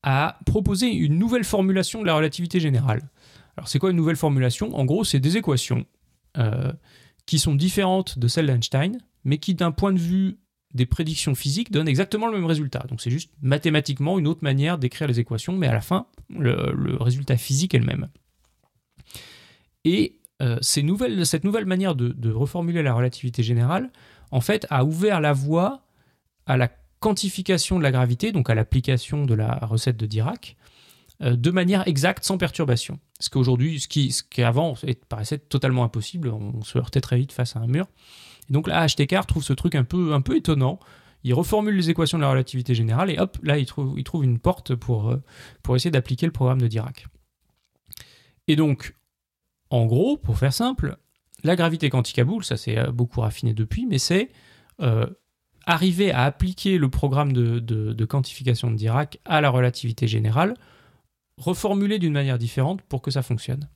a 0.03 0.39
proposé 0.45 0.87
une 0.87 1.17
nouvelle 1.17 1.43
formulation 1.43 2.01
de 2.01 2.05
la 2.05 2.15
relativité 2.15 2.59
générale. 2.59 3.09
Alors, 3.57 3.67
c'est 3.67 3.79
quoi 3.79 3.89
une 3.89 3.97
nouvelle 3.97 4.15
formulation? 4.15 4.75
En 4.75 4.85
gros, 4.85 5.03
c'est 5.03 5.19
des 5.19 5.37
équations 5.37 5.85
euh, 6.37 6.71
qui 7.25 7.39
sont 7.39 7.55
différentes 7.55 8.19
de 8.19 8.27
celles 8.27 8.45
d'Einstein, 8.45 8.99
mais 9.23 9.39
qui, 9.39 9.55
d'un 9.55 9.71
point 9.71 9.93
de 9.93 9.99
vue 9.99 10.37
des 10.73 10.85
prédictions 10.85 11.35
physiques, 11.35 11.71
donnent 11.71 11.87
exactement 11.87 12.27
le 12.27 12.33
même 12.33 12.45
résultat. 12.45 12.85
Donc, 12.87 13.01
c'est 13.01 13.09
juste 13.09 13.31
mathématiquement 13.41 14.19
une 14.19 14.27
autre 14.27 14.43
manière 14.43 14.77
d'écrire 14.77 15.07
les 15.07 15.19
équations, 15.19 15.57
mais 15.57 15.67
à 15.67 15.73
la 15.73 15.81
fin, 15.81 16.05
le, 16.29 16.97
résultat 17.01 17.37
physique 17.37 17.73
est 17.73 17.79
le 17.79 17.85
même. 17.85 18.09
Et 19.85 20.19
cette 20.59 20.83
nouvelle 20.83 21.65
manière 21.65 21.95
de 21.95 22.31
reformuler 22.31 22.83
la 22.83 22.93
relativité 22.93 23.41
générale, 23.41 23.89
en 24.31 24.41
fait, 24.41 24.65
a 24.69 24.83
ouvert 24.85 25.21
la 25.21 25.33
voie 25.33 25.83
à 26.45 26.57
la 26.57 26.69
quantification 26.99 27.77
de 27.77 27.83
la 27.83 27.91
gravité, 27.91 28.31
donc 28.31 28.49
à 28.49 28.55
l'application 28.55 29.25
de 29.25 29.33
la 29.33 29.55
recette 29.61 29.97
de 29.97 30.05
Dirac, 30.05 30.55
euh, 31.21 31.35
de 31.35 31.51
manière 31.51 31.87
exacte, 31.87 32.23
sans 32.23 32.37
perturbation. 32.37 32.99
Ce 33.19 33.29
qu'aujourd'hui, 33.29 33.79
ce 33.79 33.87
qui, 33.87 34.11
ce 34.11 34.23
qui 34.23 34.43
avant 34.43 34.75
est- 34.83 35.05
paraissait 35.05 35.37
totalement 35.37 35.83
impossible, 35.83 36.29
on 36.29 36.61
se 36.63 36.77
heurtait 36.77 37.01
très 37.01 37.17
vite 37.17 37.31
face 37.31 37.55
à 37.55 37.59
un 37.59 37.67
mur. 37.67 37.87
Et 38.49 38.53
donc 38.53 38.67
là, 38.67 38.85
H.T. 38.85 39.07
Carr 39.07 39.25
trouve 39.25 39.43
ce 39.43 39.53
truc 39.53 39.75
un 39.75 39.83
peu, 39.83 40.13
un 40.13 40.21
peu 40.21 40.35
étonnant. 40.35 40.79
Il 41.23 41.33
reformule 41.33 41.75
les 41.75 41.89
équations 41.89 42.17
de 42.17 42.23
la 42.23 42.29
relativité 42.29 42.75
générale 42.75 43.09
et 43.09 43.17
hop, 43.17 43.37
là, 43.43 43.57
il 43.57 43.65
trouve, 43.65 43.95
il 43.97 44.03
trouve 44.03 44.23
une 44.23 44.37
porte 44.39 44.75
pour, 44.75 45.09
euh, 45.09 45.23
pour 45.63 45.75
essayer 45.75 45.89
d'appliquer 45.91 46.25
le 46.25 46.31
programme 46.31 46.61
de 46.61 46.67
Dirac. 46.67 47.07
Et 48.47 48.55
donc, 48.55 48.95
en 49.69 49.85
gros, 49.85 50.17
pour 50.17 50.37
faire 50.37 50.53
simple, 50.53 50.97
la 51.45 51.55
gravité 51.55 51.89
quantique 51.89 52.19
à 52.19 52.23
boucle, 52.23 52.43
ça 52.43 52.57
s'est 52.57 52.77
euh, 52.77 52.91
beaucoup 52.91 53.21
raffiné 53.21 53.53
depuis, 53.53 53.85
mais 53.85 53.99
c'est 53.99 54.29
euh, 54.81 55.05
arriver 55.65 56.11
à 56.11 56.23
appliquer 56.23 56.77
le 56.77 56.89
programme 56.89 57.33
de, 57.33 58.05
quantification 58.05 58.71
de 58.71 58.75
Dirac 58.75 59.19
à 59.25 59.41
la 59.41 59.49
relativité 59.49 60.07
générale, 60.07 60.55
reformulé 61.37 61.99
d'une 61.99 62.13
manière 62.13 62.39
différente 62.39 62.81
pour 62.81 63.01
que 63.01 63.11
ça 63.11 63.21
fonctionne. 63.21 63.69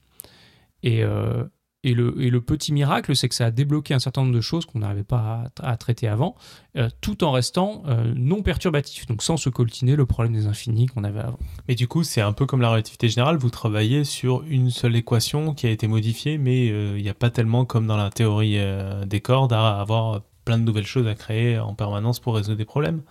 Et, 0.82 1.03
euh, 1.03 1.43
et, 1.84 1.93
le, 1.93 2.21
et 2.21 2.30
le 2.30 2.41
petit 2.41 2.73
miracle, 2.73 3.15
c'est 3.15 3.30
que 3.30 3.36
ça 3.36 3.45
a 3.45 3.51
débloqué 3.51 3.93
un 3.93 3.99
certain 3.99 4.21
nombre 4.21 4.34
de 4.34 4.41
choses 4.41 4.65
qu'on 4.65 4.80
n'arrivait 4.80 5.03
pas 5.03 5.45
à, 5.61 5.71
à 5.71 5.77
traiter 5.77 6.07
avant, 6.07 6.36
euh, 6.75 6.89
tout 6.99 7.23
en 7.23 7.32
restant 7.32 7.84
euh, 7.88 8.13
non 8.15 8.41
perturbatif, 8.41 9.05
donc 9.07 9.23
sans 9.23 9.38
se 9.38 9.49
coltiner 9.49 9.95
le 9.95 10.05
problème 10.05 10.34
des 10.34 10.47
infinis 10.47 10.88
qu'on 10.88 11.05
avait 11.05 11.21
avant. 11.21 11.39
Mais 11.67 11.75
du 11.75 11.88
coup, 11.88 12.03
c'est 12.03 12.21
un 12.21 12.34
peu 12.34 12.45
comme 12.45 12.61
la 12.61 12.69
relativité 12.69 13.07
générale, 13.07 13.38
vous 13.38 13.49
travaillez 13.49 14.03
sur 14.03 14.43
une 14.43 14.71
seule 14.71 14.95
équation 14.95 15.53
qui 15.53 15.67
a 15.67 15.69
été 15.69 15.88
modifiée, 15.88 16.38
mais 16.38 16.69
euh, 16.69 16.97
il 16.97 17.03
n'y 17.03 17.09
a 17.09 17.13
pas 17.13 17.30
tellement 17.30 17.63
comme 17.63 17.88
dans 17.88 17.97
la 17.97 18.09
théorie 18.09 18.57
des 19.05 19.21
cordes 19.21 19.53
à 19.53 19.80
avoir 19.80 20.21
plein 20.43 20.57
de 20.57 20.63
nouvelles 20.63 20.86
choses 20.86 21.07
à 21.07 21.15
créer 21.15 21.59
en 21.59 21.75
permanence 21.75 22.19
pour 22.19 22.36
résoudre 22.36 22.57
des 22.57 22.65
problèmes. 22.65 23.03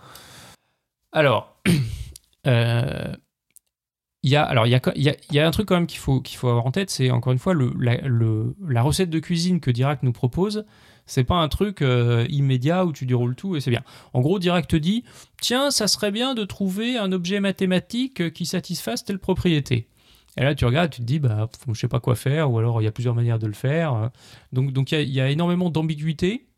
Alors, 1.11 1.55
il 4.23 4.29
y 4.29 4.35
a, 4.35 4.43
alors 4.43 4.67
il 4.67 4.71
y 4.71 4.75
a, 4.75 5.15
y 5.31 5.39
a- 5.39 5.47
un 5.47 5.51
truc 5.51 5.67
quand 5.67 5.75
même 5.75 5.87
qu'il 5.87 5.99
faut, 5.99 6.21
qu'il 6.21 6.37
faut 6.37 6.49
avoir 6.49 6.65
en 6.65 6.71
tête, 6.71 6.89
c'est 6.89 7.09
encore 7.11 7.31
une 7.31 7.39
fois 7.39 7.53
le, 7.53 7.73
la, 7.77 8.81
recette 8.81 9.09
de 9.09 9.19
cuisine 9.19 9.59
que 9.59 9.71
Dirac 9.71 10.03
nous 10.03 10.11
propose. 10.11 10.65
C'est 11.05 11.23
pas 11.23 11.37
un 11.37 11.47
truc 11.47 11.81
euh, 11.81 12.27
immédiat 12.29 12.85
où 12.85 12.91
tu 12.93 13.05
déroules 13.07 13.35
tout 13.35 13.55
et 13.55 13.61
c'est 13.61 13.71
bien. 13.71 13.83
En 14.13 14.21
gros, 14.21 14.37
Dirac 14.37 14.67
te 14.67 14.75
dit 14.75 15.03
tiens, 15.41 15.71
ça 15.71 15.87
serait 15.87 16.11
bien 16.11 16.35
de 16.35 16.43
trouver 16.43 16.97
un 16.97 17.11
objet 17.11 17.39
mathématique 17.39 18.31
qui 18.33 18.45
satisfasse 18.45 19.05
telle 19.05 19.19
propriété. 19.19 19.87
Et 20.37 20.43
là, 20.43 20.53
tu 20.53 20.65
regardes, 20.65 20.91
tu 20.91 21.01
te 21.01 21.05
dis 21.05 21.19
bah, 21.19 21.49
je 21.67 21.79
sais 21.79 21.87
pas 21.87 21.99
quoi 21.99 22.15
faire, 22.15 22.51
ou 22.51 22.59
alors 22.59 22.81
il 22.81 22.85
y 22.85 22.87
a 22.87 22.91
plusieurs 22.91 23.15
manières 23.15 23.39
de 23.39 23.47
le 23.47 23.53
faire. 23.53 24.11
Donc, 24.53 24.71
donc 24.71 24.91
il 24.91 25.09
y 25.09 25.21
a 25.21 25.29
énormément 25.29 25.69
d'ambiguïté. 25.69 26.48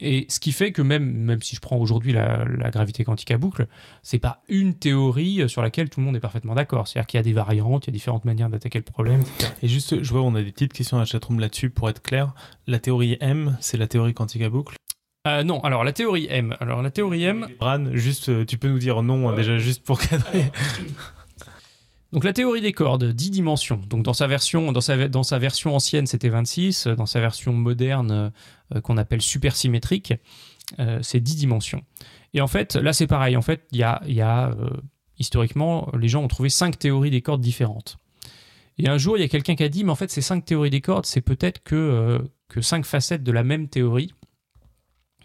Et 0.00 0.26
ce 0.28 0.40
qui 0.40 0.52
fait 0.52 0.72
que 0.72 0.82
même, 0.82 1.10
même 1.10 1.40
si 1.40 1.56
je 1.56 1.60
prends 1.60 1.78
aujourd'hui 1.78 2.12
la, 2.12 2.44
la 2.44 2.70
gravité 2.70 3.04
quantique 3.04 3.30
à 3.30 3.38
boucle, 3.38 3.66
c'est 4.02 4.18
pas 4.18 4.42
une 4.48 4.74
théorie 4.74 5.48
sur 5.48 5.62
laquelle 5.62 5.88
tout 5.88 6.00
le 6.00 6.06
monde 6.06 6.16
est 6.16 6.20
parfaitement 6.20 6.54
d'accord. 6.54 6.86
C'est-à-dire 6.86 7.06
qu'il 7.06 7.18
y 7.18 7.20
a 7.20 7.24
des 7.24 7.32
variantes, 7.32 7.86
il 7.86 7.88
y 7.88 7.92
a 7.92 7.94
différentes 7.94 8.24
manières 8.24 8.50
d'attaquer 8.50 8.78
le 8.78 8.84
problème. 8.84 9.20
etc. 9.20 9.52
Et 9.62 9.68
juste, 9.68 10.02
je 10.02 10.10
vois, 10.10 10.22
on 10.22 10.34
a 10.34 10.42
des 10.42 10.52
petites 10.52 10.72
questions 10.72 10.98
à 10.98 11.00
la 11.00 11.06
chatroom 11.06 11.40
là-dessus 11.40 11.70
pour 11.70 11.88
être 11.88 12.02
clair. 12.02 12.34
La 12.66 12.78
théorie 12.78 13.16
M, 13.20 13.56
c'est 13.60 13.78
la 13.78 13.86
théorie 13.86 14.12
quantique 14.14 14.42
à 14.42 14.50
boucle? 14.50 14.76
Euh, 15.26 15.42
non, 15.42 15.60
alors 15.60 15.82
la 15.82 15.92
théorie 15.92 16.28
M. 16.30 16.56
Alors 16.60 16.82
la 16.82 16.90
théorie 16.90 17.24
M, 17.24 17.48
Bran, 17.58 17.86
juste, 17.92 18.28
euh, 18.28 18.44
tu 18.44 18.58
peux 18.58 18.68
nous 18.68 18.78
dire 18.78 19.02
non, 19.02 19.32
déjà, 19.32 19.58
juste 19.58 19.82
pour 19.84 19.98
cadrer. 19.98 20.44
donc 22.12 22.24
la 22.24 22.32
théorie 22.32 22.60
des 22.60 22.72
cordes, 22.72 23.04
10 23.04 23.30
dimensions. 23.30 23.80
Donc 23.88 24.02
dans 24.02 24.12
sa 24.12 24.26
version, 24.26 24.72
dans 24.72 24.80
sa, 24.80 25.08
dans 25.08 25.22
sa 25.22 25.38
version 25.38 25.74
ancienne, 25.74 26.06
c'était 26.06 26.28
26. 26.28 26.86
Dans 26.86 27.06
sa 27.06 27.20
version 27.20 27.52
moderne, 27.52 28.32
euh, 28.74 28.80
qu'on 28.80 28.96
appelle 28.96 29.20
supersymétrique, 29.20 30.14
euh, 30.78 31.00
c'est 31.02 31.20
10 31.20 31.36
dimensions. 31.36 31.82
Et 32.32 32.40
en 32.40 32.46
fait, 32.46 32.76
là 32.76 32.92
c'est 32.92 33.06
pareil. 33.06 33.36
En 33.36 33.42
fait, 33.42 33.66
il 33.72 33.78
y 33.78 33.82
a, 33.82 34.00
y 34.06 34.20
a 34.20 34.50
euh, 34.50 34.70
historiquement, 35.18 35.90
les 35.98 36.08
gens 36.08 36.22
ont 36.22 36.28
trouvé 36.28 36.48
cinq 36.48 36.78
théories 36.78 37.10
des 37.10 37.22
cordes 37.22 37.40
différentes. 37.40 37.98
Et 38.78 38.88
un 38.88 38.98
jour, 38.98 39.16
il 39.16 39.20
y 39.20 39.24
a 39.24 39.28
quelqu'un 39.28 39.56
qui 39.56 39.64
a 39.64 39.68
dit, 39.68 39.84
mais 39.84 39.90
en 39.90 39.96
fait, 39.96 40.10
ces 40.10 40.20
cinq 40.20 40.44
théories 40.44 40.70
des 40.70 40.82
cordes, 40.82 41.06
c'est 41.06 41.22
peut-être 41.22 41.62
que, 41.62 42.20
que 42.48 42.60
cinq 42.60 42.84
facettes 42.84 43.22
de 43.22 43.32
la 43.32 43.42
même 43.42 43.68
théorie. 43.68 44.12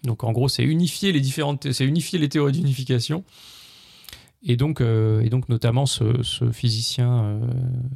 Donc 0.04 0.24
en 0.24 0.32
gros, 0.32 0.48
c'est 0.48 0.64
unifier 0.64 1.12
les 1.12 1.20
différentes, 1.20 1.72
c'est 1.74 1.86
unifier 1.86 2.18
les 2.18 2.30
théories 2.30 2.54
d'unification. 2.54 3.24
Et 4.44 4.58
donc, 4.58 4.82
et 4.82 5.30
donc 5.30 5.50
notamment 5.50 5.86
ce, 5.86 6.52
physicien 6.52 7.40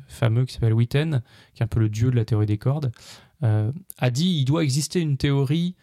fameux 0.08 0.46
qui 0.46 0.54
s'appelle 0.54 0.74
Witten, 0.74 1.24
qui 1.54 1.62
est 1.62 1.64
un 1.64 1.68
peu 1.68 1.80
le 1.80 1.90
dieu 1.90 2.12
de 2.12 2.16
la 2.16 2.24
théorie 2.24 2.46
des 2.46 2.60
cordes, 2.60 2.92
a 3.42 4.10
dit 4.12 4.38
il 4.40 4.46
doit 4.46 4.64
exister 4.64 5.00
une 5.00 5.18
théorie 5.18 5.76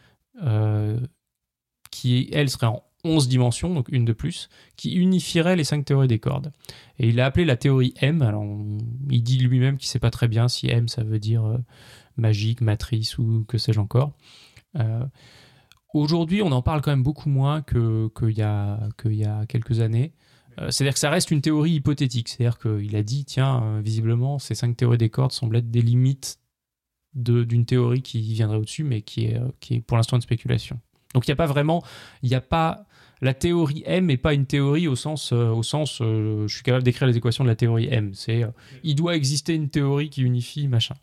qui, 1.90 2.28
elle, 2.32 2.48
serait 2.48 2.68
en 2.68 2.82
11 3.04 3.28
dimensions, 3.28 3.74
donc 3.74 3.88
une 3.90 4.04
de 4.04 4.12
plus, 4.12 4.48
qui 4.76 4.94
unifierait 4.94 5.56
les 5.56 5.64
cinq 5.64 5.84
théories 5.84 6.08
des 6.08 6.18
cordes. 6.18 6.52
Et 6.98 7.08
il 7.08 7.20
a 7.20 7.26
appelé 7.26 7.44
la 7.44 7.56
théorie 7.56 7.94
M. 8.00 8.22
Alors, 8.22 8.44
il 9.10 9.22
dit 9.22 9.38
lui-même 9.38 9.76
qu'il 9.76 9.86
ne 9.86 9.90
sait 9.90 9.98
pas 9.98 10.10
très 10.10 10.28
bien 10.28 10.48
si 10.48 10.68
M, 10.68 10.88
ça 10.88 11.02
veut 11.02 11.18
dire 11.18 11.44
euh, 11.44 11.58
magique, 12.16 12.60
matrice 12.60 13.18
ou 13.18 13.44
que 13.48 13.58
sais-je 13.58 13.80
encore. 13.80 14.12
Euh, 14.78 15.04
aujourd'hui, 15.94 16.42
on 16.42 16.52
en 16.52 16.62
parle 16.62 16.80
quand 16.80 16.92
même 16.92 17.02
beaucoup 17.02 17.28
moins 17.28 17.62
qu'il 17.62 18.42
a, 18.42 18.88
y 19.04 19.24
a 19.24 19.46
quelques 19.46 19.80
années. 19.80 20.12
Euh, 20.60 20.70
c'est-à-dire 20.70 20.94
que 20.94 21.00
ça 21.00 21.10
reste 21.10 21.30
une 21.30 21.40
théorie 21.40 21.72
hypothétique. 21.72 22.28
C'est-à-dire 22.28 22.58
qu'il 22.58 22.94
a 22.96 23.02
dit, 23.02 23.24
tiens, 23.24 23.80
visiblement, 23.80 24.38
ces 24.38 24.54
cinq 24.54 24.76
théories 24.76 24.98
des 24.98 25.10
cordes 25.10 25.32
semblent 25.32 25.56
être 25.56 25.70
des 25.70 25.82
limites 25.82 26.38
d'une 27.14 27.66
théorie 27.66 28.02
qui 28.02 28.20
viendrait 28.32 28.56
au-dessus, 28.56 28.84
mais 28.84 29.02
qui 29.02 29.26
est, 29.26 29.40
qui 29.60 29.74
est 29.74 29.80
pour 29.80 29.96
l'instant 29.96 30.16
une 30.16 30.22
spéculation. 30.22 30.80
Donc 31.14 31.26
il 31.26 31.30
n'y 31.30 31.34
a 31.34 31.36
pas 31.36 31.46
vraiment, 31.46 31.82
il 32.22 32.30
n'y 32.30 32.34
a 32.34 32.40
pas 32.40 32.86
la 33.22 33.34
théorie 33.34 33.84
M 33.86 34.06
n'est 34.06 34.16
pas 34.16 34.34
une 34.34 34.46
théorie 34.46 34.88
au 34.88 34.96
sens, 34.96 35.32
euh, 35.32 35.48
au 35.48 35.62
sens 35.62 36.00
euh, 36.00 36.48
je 36.48 36.54
suis 36.54 36.64
capable 36.64 36.82
d'écrire 36.82 37.06
les 37.06 37.16
équations 37.16 37.44
de 37.44 37.48
la 37.48 37.54
théorie 37.54 37.86
M. 37.88 38.12
C'est, 38.14 38.42
euh, 38.42 38.48
il 38.82 38.96
doit 38.96 39.14
exister 39.14 39.54
une 39.54 39.70
théorie 39.70 40.10
qui 40.10 40.22
unifie 40.22 40.66
machin. 40.66 40.96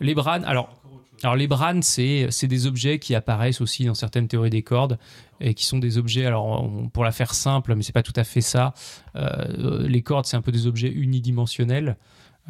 les 0.00 0.14
branes. 0.14 0.44
alors, 0.44 0.81
alors 1.22 1.36
les 1.36 1.46
branes, 1.46 1.82
c'est, 1.82 2.26
c'est 2.30 2.48
des 2.48 2.66
objets 2.66 2.98
qui 2.98 3.14
apparaissent 3.14 3.60
aussi 3.60 3.84
dans 3.84 3.94
certaines 3.94 4.28
théories 4.28 4.50
des 4.50 4.62
cordes 4.62 4.98
et 5.40 5.54
qui 5.54 5.66
sont 5.66 5.78
des 5.78 5.98
objets, 5.98 6.26
alors 6.26 6.70
pour 6.92 7.04
la 7.04 7.12
faire 7.12 7.34
simple, 7.34 7.74
mais 7.74 7.82
c'est 7.82 7.92
pas 7.92 8.02
tout 8.02 8.12
à 8.16 8.24
fait 8.24 8.40
ça, 8.40 8.74
les 9.14 10.02
cordes, 10.02 10.26
c'est 10.26 10.36
un 10.36 10.42
peu 10.42 10.52
des 10.52 10.66
objets 10.66 10.90
unidimensionnels. 10.90 11.96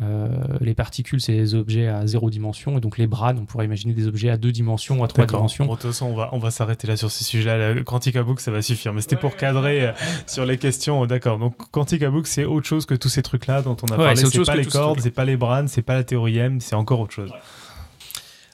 Euh, 0.00 0.28
les 0.62 0.74
particules, 0.74 1.20
c'est 1.20 1.34
des 1.34 1.54
objets 1.54 1.86
à 1.86 2.06
zéro 2.06 2.30
dimension, 2.30 2.78
et 2.78 2.80
donc 2.80 2.96
les 2.96 3.06
branes, 3.06 3.38
on 3.38 3.44
pourrait 3.44 3.66
imaginer 3.66 3.92
des 3.92 4.06
objets 4.06 4.30
à 4.30 4.38
deux 4.38 4.50
dimensions 4.50 5.00
ou 5.00 5.04
à 5.04 5.08
trois 5.08 5.26
dimensions. 5.26 5.66
Bon, 5.66 5.74
de 5.74 5.80
toute 5.80 5.90
façon, 5.90 6.06
on 6.06 6.14
va, 6.14 6.30
on 6.32 6.38
va 6.38 6.50
s'arrêter 6.50 6.86
là 6.86 6.96
sur 6.96 7.10
ces 7.10 7.24
sujets-là. 7.24 7.74
Le 7.74 7.84
Quantica 7.84 8.22
Book, 8.22 8.40
ça 8.40 8.50
va 8.50 8.62
suffire. 8.62 8.94
Mais 8.94 9.02
c'était 9.02 9.16
pour 9.16 9.36
cadrer 9.36 9.88
euh, 9.88 9.92
sur 10.26 10.46
les 10.46 10.56
questions. 10.56 11.04
D'accord. 11.04 11.38
Donc, 11.38 11.70
Quantica 11.70 12.08
Book, 12.08 12.26
c'est 12.26 12.46
autre 12.46 12.66
chose 12.66 12.86
que 12.86 12.94
tous 12.94 13.10
ces 13.10 13.20
trucs-là 13.20 13.60
dont 13.60 13.76
on 13.82 13.92
a 13.92 13.96
parlé. 13.96 14.16
C'est 14.16 14.46
pas 14.46 14.56
les 14.56 14.64
cordes, 14.64 15.00
c'est 15.00 15.10
pas 15.10 15.26
les 15.26 15.36
branes, 15.36 15.68
c'est 15.68 15.82
pas 15.82 15.94
la 15.94 16.04
théorie 16.04 16.38
M, 16.38 16.60
c'est 16.60 16.74
encore 16.74 17.00
autre 17.00 17.12
chose. 17.12 17.30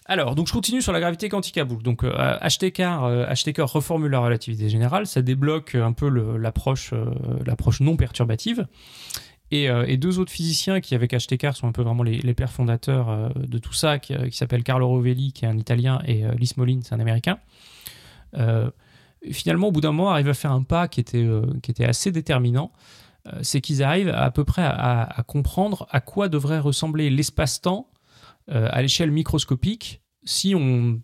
Alors, 0.08 0.34
donc 0.34 0.48
je 0.48 0.52
continue 0.52 0.80
sur 0.80 0.92
la 0.92 1.00
gravité 1.00 1.28
quantique 1.28 1.58
à 1.58 1.64
boucle. 1.64 1.82
Donc, 1.82 2.02
euh, 2.02 2.38
HTK, 2.40 3.60
reformule 3.60 4.10
la 4.10 4.20
relativité 4.20 4.68
générale, 4.68 5.06
ça 5.06 5.22
débloque 5.22 5.74
un 5.74 5.92
peu 5.92 6.08
l'approche 6.36 6.94
l'approche 7.44 7.80
non 7.80 7.96
perturbative. 7.96 8.66
Euh, 9.52 9.84
et, 9.86 9.96
deux 9.96 10.18
autres 10.18 10.32
physiciens 10.32 10.80
qui, 10.80 10.94
avec 10.94 11.12
HTK, 11.12 11.54
sont 11.54 11.66
un 11.66 11.72
peu 11.72 11.82
vraiment 11.82 12.02
les, 12.02 12.34
pères 12.34 12.52
fondateurs 12.52 13.08
euh, 13.08 13.28
de 13.36 13.58
tout 13.58 13.72
ça, 13.72 13.98
qui, 13.98 14.14
euh, 14.14 14.30
s'appellent 14.30 14.62
Carlo 14.62 14.88
Rovelli, 14.88 15.32
qui 15.32 15.44
est 15.44 15.48
un 15.48 15.56
Italien, 15.56 16.00
et 16.06 16.24
Lis 16.38 16.54
Molin, 16.56 16.80
c'est 16.82 16.94
un 16.94 17.00
Américain. 17.00 17.38
finalement, 19.32 19.68
au 19.68 19.72
bout 19.72 19.80
d'un 19.80 19.92
moment, 19.92 20.10
arrivent 20.10 20.28
à 20.28 20.34
faire 20.34 20.52
un 20.52 20.62
pas 20.62 20.88
qui 20.88 21.00
était, 21.00 21.26
qui 21.62 21.70
était 21.70 21.84
assez 21.84 22.12
déterminant. 22.12 22.72
c'est 23.42 23.60
qu'ils 23.60 23.82
arrivent 23.82 24.10
à, 24.14 24.30
peu 24.30 24.44
près 24.44 24.62
à, 24.62 25.24
comprendre 25.26 25.86
à 25.90 26.00
quoi 26.00 26.28
devrait 26.28 26.60
ressembler 26.60 27.10
l'espace-temps 27.10 27.88
à 28.48 28.82
l'échelle 28.82 29.10
microscopique 29.10 30.02
si 30.24 30.54
on, 30.54 31.00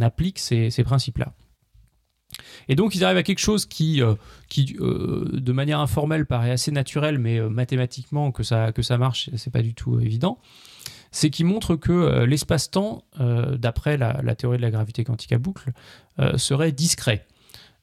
applique 0.00 0.38
ces 0.38 0.84
principes-là. 0.84 1.34
Et 2.68 2.76
donc 2.76 2.94
ils 2.94 3.04
arrivent 3.04 3.18
à 3.18 3.22
quelque 3.22 3.40
chose 3.40 3.66
qui, 3.66 4.02
euh, 4.02 4.14
euh, 4.80 5.28
de 5.32 5.52
manière 5.52 5.80
informelle, 5.80 6.26
paraît 6.26 6.50
assez 6.50 6.70
naturel, 6.70 7.18
mais 7.18 7.38
euh, 7.38 7.48
mathématiquement 7.48 8.32
que 8.32 8.42
ça, 8.42 8.72
que 8.72 8.82
ça 8.82 8.98
marche, 8.98 9.30
c'est 9.36 9.52
pas 9.52 9.62
du 9.62 9.74
tout 9.74 10.00
évident. 10.00 10.38
C'est 11.10 11.30
qu'ils 11.30 11.46
montrent 11.46 11.76
que 11.76 12.24
l'espace-temps, 12.24 13.04
d'après 13.20 13.96
la, 13.96 14.34
théorie 14.34 14.56
de 14.56 14.62
la 14.62 14.72
gravité 14.72 15.04
quantique 15.04 15.30
à 15.30 15.38
boucle, 15.38 15.70
serait 16.34 16.72
discret. 16.72 17.24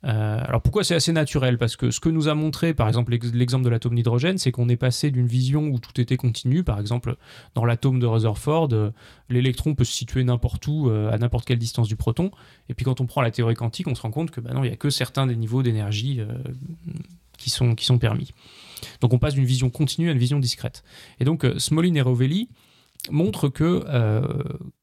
Euh, 0.04 0.40
alors 0.44 0.62
pourquoi 0.62 0.84
c'est 0.84 0.96
assez 0.96 1.12
naturel? 1.12 1.58
Parce 1.58 1.76
que 1.76 1.92
ce 1.92 2.00
que 2.00 2.10
nous 2.10 2.28
a 2.28 2.36
montré, 2.36 2.74
par 2.74 2.88
exemple, 2.88 3.12
l'exemple 3.12 3.64
de 3.64 3.70
l'atome 3.70 3.96
d'hydrogène, 3.96 4.38
c'est 4.38 4.52
qu'on 4.52 4.70
est 4.70 4.78
passé 4.78 5.12
d'une 5.12 5.28
vision 5.28 5.68
où 5.68 5.80
tout 5.80 6.00
était 6.00 6.18
continu. 6.18 6.64
Par 6.64 6.80
exemple, 6.80 7.16
dans 7.56 7.66
l'atome 7.66 8.00
de 8.00 8.06
Rutherford, 8.06 8.70
euh, 8.74 8.92
l'électron 9.30 9.76
peut 9.76 9.84
se 9.84 9.94
situer 9.94 10.24
n'importe 10.24 10.66
où, 10.68 10.90
euh, 10.90 11.12
à 11.12 11.18
n'importe 11.18 11.46
quelle 11.46 11.60
distance 11.60 11.88
du 11.88 11.96
proton. 11.96 12.32
Et 12.70 12.74
puis 12.74 12.86
quand 12.86 13.02
on 13.02 13.06
prend 13.06 13.22
la 13.22 13.32
théorie 13.32 13.56
quantique, 13.56 13.88
on 13.88 13.96
se 13.96 14.02
rend 14.02 14.12
compte 14.12 14.32
que 14.32 14.42
bah 14.42 14.54
non, 14.54 14.64
il 14.64 14.68
n'y 14.68 14.74
a 14.74 14.78
que 14.78 14.90
certains 14.90 15.28
des 15.28 15.36
niveaux 15.36 15.64
d'énergie 15.64 16.22
qui, 17.38 17.50
sont, 17.50 17.76
permis. 18.00 18.32
Donc 19.02 19.14
on 19.14 19.20
passe 19.20 19.34
d'une 19.34 19.46
vision 19.46 19.70
continue 19.70 20.10
à 20.10 20.12
une 20.12 20.20
vision 20.20 20.40
discrète. 20.40 20.84
Et 21.20 21.26
donc 21.26 21.46
Smolin 21.58 21.94
et 21.96 22.02
Rovelli 22.02 22.50
montrent 23.10 23.50
que 23.50 23.84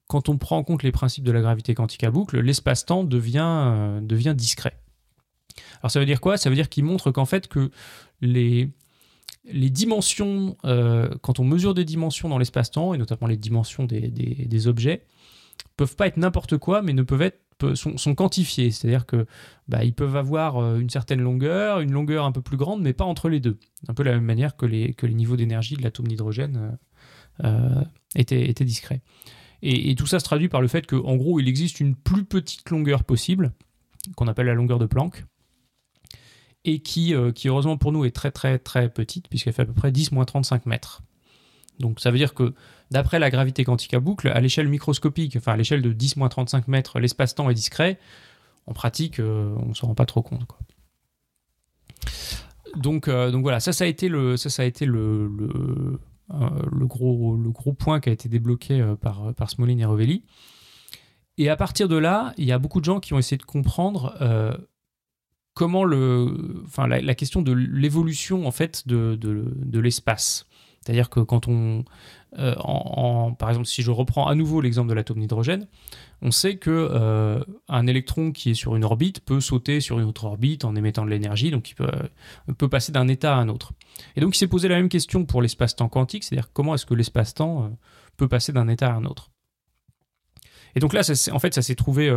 quand 0.08 0.28
on 0.28 0.38
prend 0.38 0.58
en 0.58 0.64
compte 0.64 0.82
les 0.82 0.92
principes 0.92 1.24
de 1.24 1.32
la 1.32 1.40
gravité 1.40 1.74
quantique 1.74 2.04
à 2.04 2.10
boucle, 2.10 2.40
l'espace-temps 2.40 3.04
devient 3.04 4.34
discret. 4.36 4.76
Alors 5.82 5.90
ça 5.90 6.00
veut 6.00 6.06
dire 6.06 6.20
quoi? 6.20 6.36
Ça 6.36 6.50
veut 6.50 6.56
dire 6.56 6.68
qu'il 6.68 6.84
montre 6.84 7.10
qu'en 7.10 7.24
fait 7.24 7.48
que 7.48 7.70
les, 8.20 8.70
les 9.44 9.70
dimensions, 9.70 10.56
euh, 10.64 11.08
quand 11.22 11.40
on 11.40 11.44
mesure 11.44 11.74
des 11.74 11.84
dimensions 11.84 12.28
dans 12.28 12.38
l'espace-temps, 12.38 12.94
et 12.94 12.98
notamment 12.98 13.26
les 13.26 13.36
dimensions 13.36 13.84
des, 13.84 14.08
des, 14.10 14.66
objets, 14.68 15.04
peuvent 15.76 15.96
pas 15.96 16.06
être 16.06 16.16
n'importe 16.16 16.58
quoi, 16.58 16.82
mais 16.82 16.92
ne 16.92 17.02
peuvent 17.02 17.22
être 17.22 17.40
sont, 17.74 17.96
sont 17.96 18.14
quantifiés, 18.14 18.70
c'est-à-dire 18.70 19.04
que 19.06 19.26
bah, 19.66 19.84
ils 19.84 19.94
peuvent 19.94 20.16
avoir 20.16 20.58
euh, 20.58 20.78
une 20.78 20.90
certaine 20.90 21.20
longueur, 21.20 21.80
une 21.80 21.92
longueur 21.92 22.24
un 22.24 22.32
peu 22.32 22.40
plus 22.40 22.56
grande, 22.56 22.82
mais 22.82 22.92
pas 22.92 23.04
entre 23.04 23.28
les 23.28 23.40
deux. 23.40 23.58
Un 23.88 23.94
peu 23.94 24.04
de 24.04 24.10
la 24.10 24.14
même 24.14 24.24
manière 24.24 24.56
que 24.56 24.66
les, 24.66 24.94
que 24.94 25.06
les 25.06 25.14
niveaux 25.14 25.36
d'énergie 25.36 25.76
de 25.76 25.82
l'atome 25.82 26.06
d'hydrogène 26.06 26.78
euh, 27.44 27.82
étaient, 28.14 28.48
étaient, 28.48 28.64
discrets. 28.64 29.02
Et, 29.62 29.90
et, 29.90 29.94
tout 29.96 30.06
ça 30.06 30.20
se 30.20 30.24
traduit 30.24 30.48
par 30.48 30.60
le 30.60 30.68
fait 30.68 30.86
qu'en 30.86 31.16
gros, 31.16 31.40
il 31.40 31.48
existe 31.48 31.80
une 31.80 31.96
plus 31.96 32.24
petite 32.24 32.70
longueur 32.70 33.02
possible, 33.02 33.52
qu'on 34.14 34.28
appelle 34.28 34.46
la 34.46 34.54
longueur 34.54 34.78
de 34.78 34.86
Planck, 34.86 35.24
et 36.68 36.80
qui, 36.80 37.14
euh, 37.14 37.32
qui 37.32 37.48
heureusement 37.48 37.78
pour 37.78 37.92
nous 37.92 38.04
est 38.04 38.10
très 38.10 38.30
très 38.30 38.58
très 38.58 38.90
petite 38.90 39.28
puisqu'elle 39.28 39.54
fait 39.54 39.62
à 39.62 39.66
peu 39.66 39.72
près 39.72 39.90
10-35 39.90 40.62
mètres. 40.66 41.02
Donc 41.78 42.00
ça 42.00 42.10
veut 42.10 42.18
dire 42.18 42.34
que 42.34 42.54
d'après 42.90 43.18
la 43.18 43.30
gravité 43.30 43.64
quantique 43.64 43.94
à 43.94 44.00
boucle, 44.00 44.28
à 44.28 44.40
l'échelle 44.40 44.68
microscopique, 44.68 45.36
enfin 45.36 45.52
à 45.52 45.56
l'échelle 45.56 45.80
de 45.80 45.92
10-35 45.92 46.64
mètres, 46.66 46.98
l'espace-temps 46.98 47.48
est 47.48 47.54
discret. 47.54 47.98
En 48.66 48.74
pratique, 48.74 49.18
euh, 49.18 49.54
on 49.62 49.70
ne 49.70 49.74
s'en 49.74 49.86
rend 49.86 49.94
pas 49.94 50.04
trop 50.04 50.22
compte. 50.22 50.46
Donc, 52.76 53.08
euh, 53.08 53.30
donc 53.30 53.42
voilà, 53.42 53.60
ça, 53.60 53.72
ça 53.72 53.84
a 53.84 53.86
été 53.86 54.08
le, 54.08 54.36
ça, 54.36 54.50
ça 54.50 54.62
a 54.62 54.66
été 54.66 54.84
le, 54.84 55.26
le, 55.26 56.86
gros, 56.86 57.34
le 57.36 57.50
gros 57.50 57.72
point 57.72 57.98
qui 58.00 58.10
a 58.10 58.12
été 58.12 58.28
débloqué 58.28 58.94
par, 59.00 59.32
par 59.34 59.48
Smolin 59.48 59.78
et 59.78 59.86
Rovelli. 59.86 60.24
Et 61.38 61.48
à 61.48 61.56
partir 61.56 61.88
de 61.88 61.96
là, 61.96 62.34
il 62.36 62.44
y 62.44 62.52
a 62.52 62.58
beaucoup 62.58 62.80
de 62.80 62.84
gens 62.84 63.00
qui 63.00 63.14
ont 63.14 63.18
essayé 63.18 63.38
de 63.38 63.44
comprendre 63.44 64.14
comment 65.58 65.82
le, 65.82 66.62
enfin, 66.66 66.86
la, 66.86 67.14
question 67.16 67.42
de 67.42 67.52
l'évolution 67.52 68.46
en 68.46 68.52
fait 68.52 68.86
de, 68.86 69.80
l'espace. 69.80 70.46
C'est-à-dire 70.80 71.10
que 71.10 71.18
quand 71.18 71.48
on, 71.48 71.84
euh, 72.38 72.54
par 73.36 73.48
exemple, 73.48 73.66
si 73.66 73.82
je 73.82 73.90
reprends 73.90 74.28
à 74.28 74.36
nouveau 74.36 74.60
l'exemple 74.60 74.88
de 74.88 74.94
l'atome 74.94 75.18
d'hydrogène, 75.18 75.66
on 76.22 76.30
sait 76.30 76.58
que 76.58 76.70
euh, 76.70 77.40
un 77.68 77.88
électron 77.88 78.30
qui 78.30 78.50
est 78.50 78.54
sur 78.54 78.76
une 78.76 78.84
orbite 78.84 79.18
peut 79.18 79.40
sauter 79.40 79.80
sur 79.80 79.98
une 79.98 80.06
autre 80.06 80.26
orbite 80.26 80.64
en 80.64 80.76
émettant 80.76 81.04
de 81.04 81.10
l'énergie, 81.10 81.50
donc 81.50 81.68
il 81.70 81.74
peut, 81.74 81.90
peut 82.56 82.68
passer 82.68 82.92
d'un 82.92 83.08
état 83.08 83.34
à 83.34 83.40
un 83.40 83.48
autre. 83.48 83.72
Et 84.14 84.20
donc 84.20 84.36
il 84.36 84.38
s'est 84.38 84.46
posé 84.46 84.68
la 84.68 84.76
même 84.76 84.88
question 84.88 85.24
pour 85.24 85.42
l'espace-temps 85.42 85.88
quantique, 85.88 86.22
c'est-à-dire 86.22 86.52
comment 86.52 86.76
est-ce 86.76 86.86
que 86.86 86.94
l'espace-temps 86.94 87.64
euh, 87.64 87.68
peut 88.16 88.28
passer 88.28 88.52
d'un 88.52 88.68
état 88.68 88.92
à 88.92 88.94
un 88.94 89.06
autre. 89.06 89.32
Et 90.74 90.80
donc 90.80 90.92
là, 90.92 91.00
en 91.32 91.38
fait, 91.38 91.54
ça 91.54 91.62
s'est 91.62 91.74
trouvé, 91.74 92.12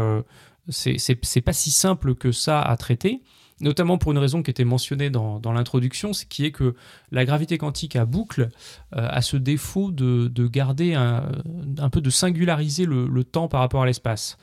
c'est 0.70 1.42
pas 1.42 1.54
si 1.54 1.72
simple 1.72 2.16
que 2.16 2.32
ça 2.32 2.62
à 2.62 2.78
traiter, 2.78 3.22
notamment 3.62 3.98
pour 3.98 4.12
une 4.12 4.18
raison 4.18 4.44
qui 4.44 4.52
était 4.52 4.66
mentionnée 4.66 5.10
dans, 5.10 5.40
l'introduction, 5.54 6.14
c'est 6.14 6.28
qui 6.28 6.46
est 6.46 6.52
que 6.52 6.76
la 7.12 7.26
gravité 7.26 7.58
quantique 7.58 7.96
à 7.96 8.06
boucle 8.06 8.50
euh, 8.96 9.08
a 9.10 9.22
ce 9.22 9.38
défaut 9.38 9.92
de, 9.92 10.48
garder 10.48 10.96
un, 10.96 11.90
peu 11.92 12.02
de 12.02 12.10
singulariser 12.10 12.86
le, 12.86 13.24
temps 13.24 13.48
par 13.48 13.62
rapport 13.62 13.84
à 13.84 13.86
l'espace. 13.86 14.38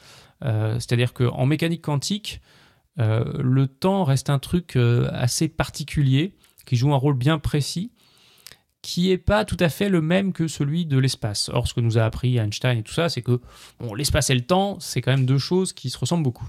Euh, 0.45 0.75
c'est-à-dire 0.75 1.13
qu'en 1.13 1.47
mécanique 1.47 1.83
quantique, 1.83 2.41
euh, 3.01 3.25
le 3.39 3.67
temps 3.67 4.05
reste 4.05 4.31
un 4.31 4.39
truc 4.39 4.77
assez 4.77 5.49
particulier 5.49 6.35
qui 6.65 6.77
joue 6.77 6.93
un 6.93 6.97
rôle 6.97 7.15
bien 7.15 7.39
précis 7.39 7.93
qui 8.83 9.09
n'est 9.09 9.18
pas 9.18 9.45
tout 9.45 9.57
à 9.61 9.68
fait 9.68 9.89
le 9.89 10.01
même 10.01 10.33
que 10.33 10.49
celui 10.49 10.87
de 10.87 10.99
l'espace. 10.99 11.51
Or, 11.53 11.66
ce 11.66 11.74
que 11.74 11.81
nous 11.81 11.99
a 11.99 12.03
appris 12.03 12.39
Einstein 12.39 12.79
et 12.79 12.83
tout 12.83 12.93
ça, 12.93 13.09
c'est 13.09 13.22
que 13.22 13.41
l'espace 13.97 14.31
et 14.31 14.35
le 14.35 14.43
temps, 14.43 14.79
c'est 14.81 15.01
quand 15.01 15.11
même 15.11 15.26
deux 15.26 15.39
choses 15.39 15.72
qui 15.72 15.91
se 15.91 15.99
ressemblent 15.99 16.22
beaucoup. 16.22 16.49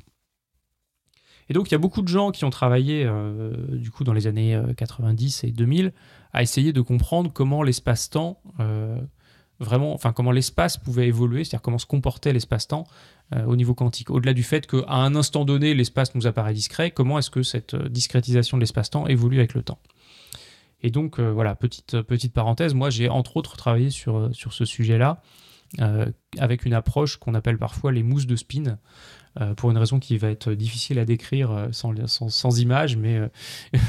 Et 1.49 1.53
donc, 1.53 1.69
il 1.69 1.71
y 1.71 1.75
a 1.75 1.79
beaucoup 1.79 2.03
de 2.03 2.07
gens 2.07 2.31
qui 2.31 2.45
ont 2.45 2.51
travaillé, 2.51 3.05
euh, 3.05 3.51
du 3.71 3.89
coup, 3.89 4.03
dans 4.03 4.13
les 4.13 4.27
années 4.27 4.59
90 4.77 5.43
euh, 5.43 5.47
et 5.47 5.51
2000, 5.51 5.93
à 6.31 6.43
essayer 6.43 6.73
de 6.73 6.81
comprendre 6.81 7.33
comment 7.33 7.63
l'espace-temps 7.63 8.39
euh, 8.59 9.01
vraiment, 9.59 9.93
enfin 9.93 10.13
comment 10.13 10.31
l'espace 10.31 10.77
pouvait 10.77 11.07
évoluer, 11.07 11.43
c'est-à-dire 11.43 11.63
comment 11.63 11.79
se 11.79 11.87
comportait 11.87 12.31
l'espace-temps 12.31 12.85
au 13.45 13.55
niveau 13.55 13.75
quantique. 13.75 14.09
Au-delà 14.09 14.33
du 14.33 14.41
fait 14.41 14.65
qu'à 14.65 14.89
un 14.89 15.13
instant 15.15 15.45
donné, 15.45 15.75
l'espace 15.75 16.15
nous 16.15 16.25
apparaît 16.25 16.53
discret, 16.53 16.89
comment 16.89 17.19
est-ce 17.19 17.29
que 17.29 17.43
cette 17.43 17.75
discrétisation 17.75 18.57
de 18.57 18.61
l'espace-temps 18.61 19.05
évolue 19.05 19.37
avec 19.37 19.53
le 19.53 19.61
temps? 19.61 19.77
Et 20.81 20.91
donc 20.91 21.19
voilà, 21.19 21.55
petite, 21.55 22.01
petite 22.01 22.33
parenthèse, 22.33 22.73
moi 22.73 22.89
j'ai 22.89 23.09
entre 23.09 23.37
autres 23.37 23.57
travaillé 23.57 23.89
sur, 23.89 24.29
sur 24.33 24.53
ce 24.53 24.65
sujet-là. 24.65 25.21
avec 26.37 26.65
une 26.65 26.73
approche 26.73 27.17
qu'on 27.17 27.33
appelle 27.33 27.57
parfois 27.57 27.91
les 27.91 28.03
mousses 28.03 28.27
de 28.27 28.35
spin, 28.35 28.77
euh, 29.39 29.53
pour 29.53 29.69
une 29.69 29.77
raison 29.77 29.99
qui 29.99 30.17
va 30.17 30.31
être 30.31 30.53
difficile 30.53 30.97
à 30.97 31.05
décrire 31.05 31.51
euh, 31.51 31.67
sans, 31.71 31.93
sans, 32.07 32.59
image, 32.59 32.97
mais 32.97 33.17
euh, 33.17 33.27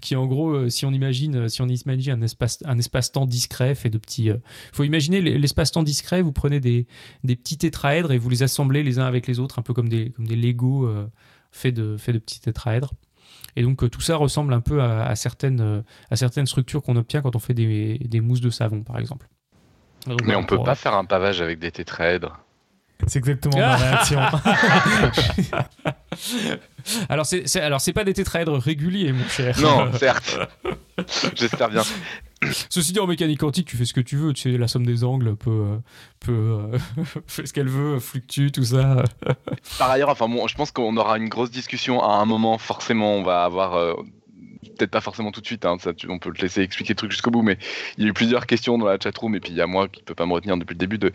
qui 0.00 0.14
en 0.14 0.26
gros, 0.26 0.68
si 0.70 0.86
on 0.86 0.92
imagine, 0.92 1.48
si 1.48 1.60
on 1.62 1.66
imagine 1.66 2.12
un 2.12 2.22
espace, 2.22 2.60
un 2.64 2.78
espace-temps 2.78 3.26
discret 3.26 3.74
fait 3.74 3.90
de 3.90 3.98
petits. 3.98 4.26
Il 4.26 4.40
faut 4.72 4.84
imaginer 4.84 5.20
l'espace-temps 5.20 5.82
discret. 5.82 6.22
Vous 6.22 6.32
prenez 6.32 6.60
des, 6.60 6.86
petits 7.24 7.58
tétraèdres 7.58 8.12
et 8.12 8.18
vous 8.18 8.30
les 8.30 8.44
assemblez 8.44 8.84
les 8.84 8.98
uns 9.00 9.06
avec 9.06 9.26
les 9.26 9.40
autres, 9.40 9.58
un 9.58 9.62
peu 9.62 9.74
comme 9.74 9.88
des, 9.88 10.10
comme 10.10 10.26
faits 11.50 11.74
fait 11.98 12.12
de 12.12 12.18
petits 12.18 12.40
tétraèdres. 12.40 12.92
Et 13.58 13.62
donc 13.62 13.90
tout 13.90 14.00
ça 14.00 14.14
ressemble 14.14 14.52
un 14.54 14.60
peu 14.60 14.80
à, 14.80 15.16
certaines, 15.16 15.82
à 16.12 16.16
certaines 16.16 16.46
structures 16.46 16.80
qu'on 16.80 16.94
obtient 16.94 17.22
quand 17.22 17.34
on 17.34 17.40
fait 17.40 17.54
des, 17.54 17.98
des 17.98 18.20
mousses 18.20 18.40
de 18.40 18.50
savon, 18.50 18.84
par 18.84 18.98
exemple. 18.98 19.26
Mais 20.24 20.36
on 20.36 20.44
peut 20.44 20.62
pas 20.62 20.76
faire 20.76 20.94
un 20.94 21.04
pavage 21.04 21.40
avec 21.42 21.58
des 21.58 21.72
tétraèdres. 21.72 22.38
C'est 23.06 23.18
exactement 23.18 23.56
ma 23.56 23.76
réaction. 23.76 24.18
alors 27.08 27.26
c'est 27.26 27.60
alors 27.60 27.80
c'est 27.80 27.92
pas 27.92 28.04
des 28.04 28.14
tétraèdres 28.14 28.58
réguliers 28.58 29.12
mon 29.12 29.28
cher. 29.28 29.58
Non, 29.60 29.92
certes. 29.98 30.38
J'espère 31.34 31.70
bien. 31.70 31.82
Ceci 32.70 32.92
dit, 32.92 33.00
en 33.00 33.06
mécanique 33.06 33.40
quantique, 33.40 33.66
tu 33.66 33.76
fais 33.76 33.84
ce 33.84 33.92
que 33.92 34.00
tu 34.00 34.16
veux. 34.16 34.32
Tu 34.32 34.52
sais, 34.52 34.58
la 34.58 34.68
somme 34.68 34.86
des 34.86 35.04
angles 35.04 35.36
peut, 35.36 35.78
peut 36.20 36.70
fait 37.26 37.46
ce 37.46 37.52
qu'elle 37.52 37.68
veut, 37.68 37.98
fluctue, 37.98 38.50
tout 38.50 38.64
ça. 38.64 39.04
Par 39.78 39.90
ailleurs, 39.90 40.08
enfin 40.08 40.28
bon, 40.28 40.46
je 40.46 40.54
pense 40.54 40.70
qu'on 40.70 40.96
aura 40.96 41.18
une 41.18 41.28
grosse 41.28 41.50
discussion 41.50 42.02
à 42.02 42.16
un 42.16 42.24
moment. 42.24 42.58
Forcément, 42.58 43.14
on 43.14 43.22
va 43.22 43.44
avoir 43.44 43.74
euh, 43.74 43.94
peut-être 44.78 44.90
pas 44.90 45.00
forcément 45.00 45.32
tout 45.32 45.40
de 45.40 45.46
suite, 45.46 45.66
hein, 45.66 45.76
ça, 45.80 45.90
on 46.08 46.18
peut 46.18 46.32
te 46.32 46.40
laisser 46.40 46.62
expliquer 46.62 46.92
le 46.92 46.96
truc 46.96 47.10
jusqu'au 47.10 47.30
bout, 47.30 47.42
mais 47.42 47.58
il 47.96 48.04
y 48.04 48.06
a 48.06 48.10
eu 48.10 48.12
plusieurs 48.12 48.46
questions 48.46 48.78
dans 48.78 48.86
la 48.86 48.98
chatroom, 49.02 49.34
et 49.34 49.40
puis 49.40 49.50
il 49.50 49.56
y 49.56 49.60
a 49.60 49.66
moi 49.66 49.88
qui 49.88 50.00
ne 50.00 50.04
peux 50.04 50.14
pas 50.14 50.26
me 50.26 50.32
retenir 50.32 50.56
depuis 50.56 50.74
le 50.74 50.78
début 50.78 50.98
de, 50.98 51.12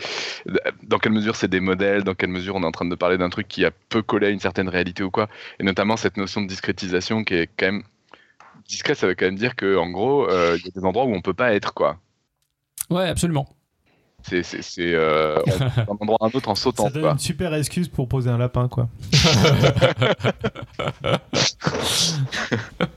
dans 0.83 0.99
quelle 0.99 1.13
mesure 1.13 1.35
c'est 1.35 1.47
des 1.47 1.59
modèles, 1.59 2.03
dans 2.03 2.13
quelle 2.13 2.29
mesure 2.29 2.55
on 2.55 2.63
est 2.63 2.67
en 2.67 2.71
train 2.71 2.85
de 2.85 2.95
parler 2.95 3.17
d'un 3.17 3.29
truc 3.29 3.47
qui 3.47 3.65
a 3.65 3.71
peu 3.89 4.01
collé 4.01 4.27
à 4.27 4.29
une 4.29 4.39
certaine 4.39 4.69
réalité 4.69 5.03
ou 5.03 5.11
quoi, 5.11 5.29
et 5.59 5.63
notamment 5.63 5.97
cette 5.97 6.17
notion 6.17 6.41
de 6.41 6.47
discrétisation 6.47 7.23
qui 7.23 7.35
est 7.35 7.49
quand 7.57 7.67
même 7.67 7.83
discret, 8.67 8.95
ça 8.95 9.07
veut 9.07 9.15
quand 9.15 9.25
même 9.25 9.37
dire 9.37 9.55
qu'en 9.55 9.89
gros, 9.89 10.29
euh, 10.29 10.57
il 10.59 10.65
y 10.65 10.69
a 10.69 10.71
des 10.71 10.85
endroits 10.85 11.05
où 11.05 11.13
on 11.13 11.21
peut 11.21 11.33
pas 11.33 11.53
être, 11.53 11.73
quoi. 11.73 11.97
Ouais, 12.89 13.07
absolument. 13.07 13.47
C'est 14.23 14.45
euh, 14.79 15.37
un 15.77 15.97
endroit 15.99 16.17
un 16.21 16.29
autre 16.33 16.47
en 16.47 16.55
sautant. 16.55 16.85
Ça 16.85 16.91
donne 16.91 17.11
une 17.11 17.19
super 17.19 17.53
excuse 17.53 17.89
pour 17.89 18.07
poser 18.07 18.29
un 18.29 18.37
lapin, 18.37 18.69
quoi. 18.69 18.87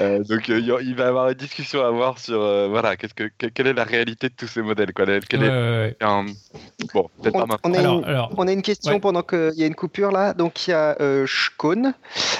Euh, 0.00 0.22
donc 0.24 0.48
euh, 0.48 0.60
il 0.82 0.94
va 0.94 1.04
y 1.04 1.06
avoir 1.06 1.28
une 1.28 1.34
discussion 1.34 1.82
à 1.82 1.88
avoir 1.88 2.18
sur 2.18 2.40
euh, 2.40 2.68
voilà 2.68 2.96
qu'est-ce 2.96 3.14
que 3.14 3.30
quelle 3.48 3.66
est 3.66 3.72
la 3.72 3.84
réalité 3.84 4.28
de 4.28 4.34
tous 4.34 4.46
ces 4.46 4.62
modèles 4.62 4.92
quoi. 4.92 5.04
Quel 5.28 5.42
est, 5.42 5.96
Bon, 6.94 7.08
peut-être 7.20 7.46
pas 7.46 7.58
On, 7.64 7.74
a 7.74 7.80
une, 7.80 8.28
on 8.36 8.48
a 8.48 8.52
une 8.52 8.62
question 8.62 9.00
pendant 9.00 9.22
qu'il 9.22 9.54
y 9.54 9.64
a 9.64 9.66
une 9.66 9.74
coupure 9.74 10.10
là. 10.10 10.34
Donc 10.34 10.66
il 10.66 10.70
y 10.70 10.74
a 10.74 10.96
Shkone 11.26 11.94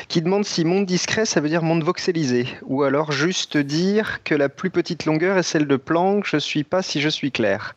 qui 0.09 0.22
demande 0.22 0.44
si 0.44 0.64
monde 0.64 0.86
discret 0.86 1.24
ça 1.24 1.40
veut 1.40 1.48
dire 1.48 1.62
monde 1.62 1.82
voxelisé 1.82 2.46
ou 2.62 2.82
alors 2.82 3.12
juste 3.12 3.57
dire 3.57 4.22
que 4.24 4.34
la 4.34 4.48
plus 4.48 4.70
petite 4.70 5.05
longueur 5.05 5.36
est 5.38 5.42
celle 5.42 5.66
de 5.66 5.76
Planck. 5.76 6.26
Je 6.26 6.36
suis 6.36 6.64
pas 6.64 6.82
si 6.82 7.00
je 7.00 7.09
suis 7.09 7.32
clair. 7.32 7.74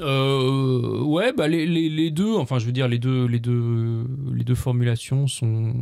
Euh, 0.00 1.00
ouais, 1.02 1.32
bah 1.32 1.48
les, 1.48 2.10
deux, 2.10 2.34
enfin 2.36 2.58
je 2.58 2.66
veux 2.66 2.72
dire 2.72 2.88
les 2.88 2.98
deux, 2.98 3.26
les 3.26 3.40
deux, 3.40 4.06
les 4.32 4.44
deux 4.44 4.54
formulations 4.54 5.26
sont, 5.26 5.74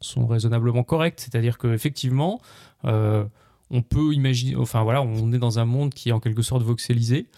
sont 0.00 0.26
raisonnablement 0.26 0.82
correctes. 0.82 1.20
C'est-à-dire 1.20 1.58
qu'effectivement, 1.58 2.40
euh, 2.84 3.24
on 3.70 3.82
peut 3.82 4.12
imaginer, 4.12 4.56
enfin 4.56 4.82
voilà, 4.82 5.02
on 5.02 5.32
est 5.32 5.38
dans 5.38 5.58
un 5.58 5.64
monde 5.64 5.94
qui 5.94 6.10
est 6.10 6.12
en 6.12 6.20
quelque 6.20 6.42
sorte 6.42 6.62
voxelisé 6.62 7.28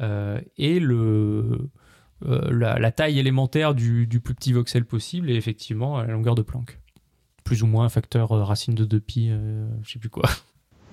euh, 0.00 0.40
et 0.56 0.78
le, 0.78 1.68
la, 2.22 2.92
taille 2.92 3.18
élémentaire 3.18 3.74
du, 3.74 4.06
plus 4.22 4.34
petit 4.34 4.52
voxel 4.52 4.84
possible 4.84 5.30
est 5.30 5.36
effectivement 5.36 5.98
la 5.98 6.12
longueur 6.12 6.34
de 6.34 6.42
Planck. 6.42 6.78
Plus 7.44 7.62
ou 7.62 7.66
moins 7.66 7.86
un 7.86 7.88
facteur 7.88 8.28
racine 8.28 8.74
de 8.74 8.84
2 8.84 9.00
pi, 9.00 9.30
je 9.82 9.90
sais 9.90 9.98
plus 9.98 10.10
quoi. 10.10 10.28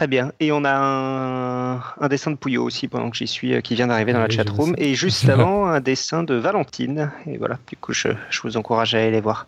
Très 0.00 0.06
bien. 0.06 0.32
Et 0.40 0.50
on 0.50 0.64
a 0.64 1.82
un, 2.00 2.08
dessin 2.08 2.30
de 2.30 2.36
Pouillot 2.36 2.64
aussi 2.64 2.88
pendant 2.88 3.10
que 3.10 3.18
j'y 3.18 3.26
suis, 3.26 3.52
euh, 3.52 3.60
qui 3.60 3.74
vient 3.74 3.86
d'arriver 3.86 4.14
dans 4.14 4.20
la 4.20 4.30
chat 4.30 4.48
room. 4.48 4.74
Et 4.78 4.94
juste 4.94 5.28
avant, 5.28 5.66
un 5.66 5.80
dessin 5.80 6.22
de 6.22 6.32
Valentine. 6.32 7.12
Et 7.26 7.36
voilà, 7.36 7.58
du 7.68 7.76
coup, 7.76 7.92
je, 7.92 8.08
vous 8.42 8.56
encourage 8.56 8.94
à 8.94 8.98
aller 9.00 9.10
les 9.10 9.20
voir 9.20 9.46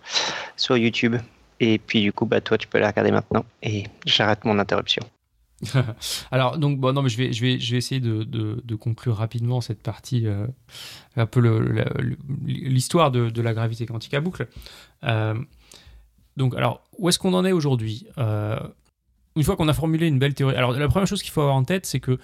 sur 0.59 0.77
YouTube. 0.77 1.17
Et 1.59 1.79
puis, 1.79 2.03
du 2.03 2.13
coup, 2.13 2.27
bah, 2.27 2.43
toi, 2.43 2.59
tu 2.59 2.69
peux 2.69 2.77
les 2.77 2.87
regarder 2.87 3.11
maintenant. 3.11 3.47
Et 3.63 3.85
j'arrête 4.05 4.45
mon 4.45 4.59
interruption. 4.59 5.03
Alors, 6.31 6.59
donc, 6.59 6.79
bon, 6.79 6.93
non, 6.93 7.01
mais 7.01 7.09
je 7.09 7.17
vais, 7.17 7.33
je 7.33 7.41
vais, 7.41 7.59
je 7.59 7.73
vais 7.73 7.79
essayer 7.79 8.03
de, 8.03 8.75
conclure 8.75 9.17
rapidement 9.17 9.63
cette 9.63 9.83
partie, 9.83 10.27
euh, 10.27 10.47
un 11.17 11.25
peu 11.25 11.41
l'histoire 12.45 13.11
de, 13.11 13.41
la 13.41 13.55
gravité 13.55 13.87
quantique 13.87 14.13
à 14.13 14.21
boucle. 14.21 14.47
Euh, 15.05 15.35
donc, 16.37 16.55
alors, 16.55 16.83
où 16.99 17.09
est-ce 17.09 17.19
qu'on 17.19 17.33
en 17.33 17.47
est 17.47 17.53
aujourd'hui? 17.53 18.07
Une 19.37 19.43
fois 19.45 19.57
qu'on 19.57 19.69
a 19.69 19.73
formulé 19.73 20.07
une 20.07 20.19
belle 20.19 20.35
théorie, 20.35 20.57
alors 20.57 20.73
la 20.73 20.89
première 20.89 21.07
chose 21.07 21.23
qu'il 21.23 21.33
faut 21.33 21.41
avoir 21.41 21.57
en 21.57 21.65
tête, 21.65 21.87
c'est 21.87 22.01
que 22.01 22.19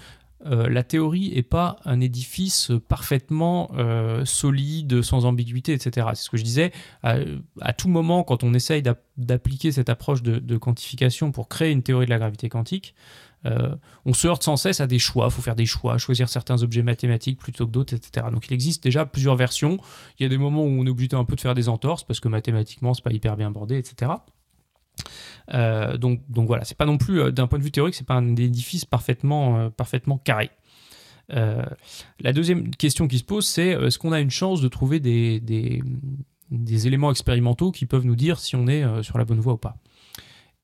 euh, 0.47 0.69
la 0.69 0.85
théorie 0.85 1.33
n'est 1.35 1.43
pas 1.43 1.77
un 1.85 2.01
édifice 2.01 2.71
parfaitement 2.89 3.71
euh, 3.77 4.25
solide, 4.25 5.03
sans 5.03 5.25
ambiguïté, 5.25 5.73
etc. 5.73 6.09
C'est 6.15 6.23
ce 6.25 6.31
que 6.31 6.37
je 6.37 6.45
disais. 6.45 6.73
À, 7.03 7.73
tout 7.73 7.89
moment, 7.89 8.23
quand 8.23 8.45
on 8.45 8.55
essaye 8.55 8.83
d'appliquer 9.17 9.73
cette 9.73 9.89
approche 9.89 10.23
de, 10.23 10.57
quantification 10.57 11.33
pour 11.33 11.49
créer 11.49 11.73
une 11.73 11.83
théorie 11.83 12.07
de 12.07 12.11
la 12.11 12.19
gravité 12.19 12.49
quantique, 12.49 12.95
euh, 13.47 13.75
on 14.05 14.15
se 14.15 14.27
heurte 14.27 14.43
sans 14.43 14.57
cesse 14.57 14.81
à 14.81 14.87
des 14.87 14.99
choix. 14.99 15.27
Il 15.27 15.33
faut 15.33 15.43
faire 15.43 15.57
des 15.57 15.67
choix, 15.67 15.99
choisir 15.99 16.29
certains 16.29 16.63
objets 16.63 16.83
mathématiques 16.83 17.39
plutôt 17.39 17.67
que 17.67 17.73
d'autres, 17.73 17.95
etc. 17.95 18.27
Donc 18.33 18.49
il 18.49 18.53
existe 18.53 18.83
déjà 18.83 19.07
plusieurs 19.07 19.37
versions. 19.37 19.79
Il 20.19 20.23
y 20.25 20.27
a 20.27 20.29
des 20.29 20.39
moments 20.39 20.63
où 20.63 20.69
on 20.69 20.87
est 20.87 20.91
obligé 20.91 21.15
un 21.15 21.25
peu 21.25 21.37
de 21.37 21.41
faire 21.41 21.55
des 21.55 21.69
entorses 21.69 22.05
parce 22.05 22.21
que 22.21 22.29
mathématiquement, 22.29 22.95
c'est 22.95 23.05
pas 23.05 23.13
hyper 23.13 23.37
bien 23.37 23.51
bordé, 23.51 23.79
etc. 23.79 24.13
Euh, 25.55 25.97
donc, 25.97 26.21
voilà, 26.29 26.65
c'est 26.65 26.77
pas 26.77 26.87
non 26.87 26.99
plus, 26.99 27.21
euh, 27.21 27.31
d'un 27.31 27.47
point 27.47 27.59
de 27.59 27.65
vue 27.65 27.71
théorique, 27.71 27.95
c'est 27.95 28.07
pas 28.07 28.15
un 28.15 28.37
édifice 28.37 28.85
parfaitement, 28.85 29.59
euh, 29.59 30.17
carré. 30.25 30.51
la 31.31 32.33
deuxième 32.33 32.71
question 32.71 33.09
qui 33.09 33.19
se 33.19 33.25
pose, 33.25 33.47
c'est 33.47 33.69
est-ce 33.69 33.99
qu'on 33.99 34.13
a 34.13 34.21
une 34.21 34.31
chance 34.31 34.61
de 34.61 34.69
trouver 34.69 35.01
des, 35.01 35.43
éléments 36.87 37.11
expérimentaux 37.11 37.71
qui 37.71 37.87
peuvent 37.87 38.07
nous 38.07 38.17
dire 38.17 38.39
si 38.39 38.57
on 38.57 38.67
est 38.67 38.85
sur 39.03 39.19
la 39.19 39.25
bonne 39.25 39.41
voie 39.41 39.55
ou 39.55 39.59
pas? 39.59 39.77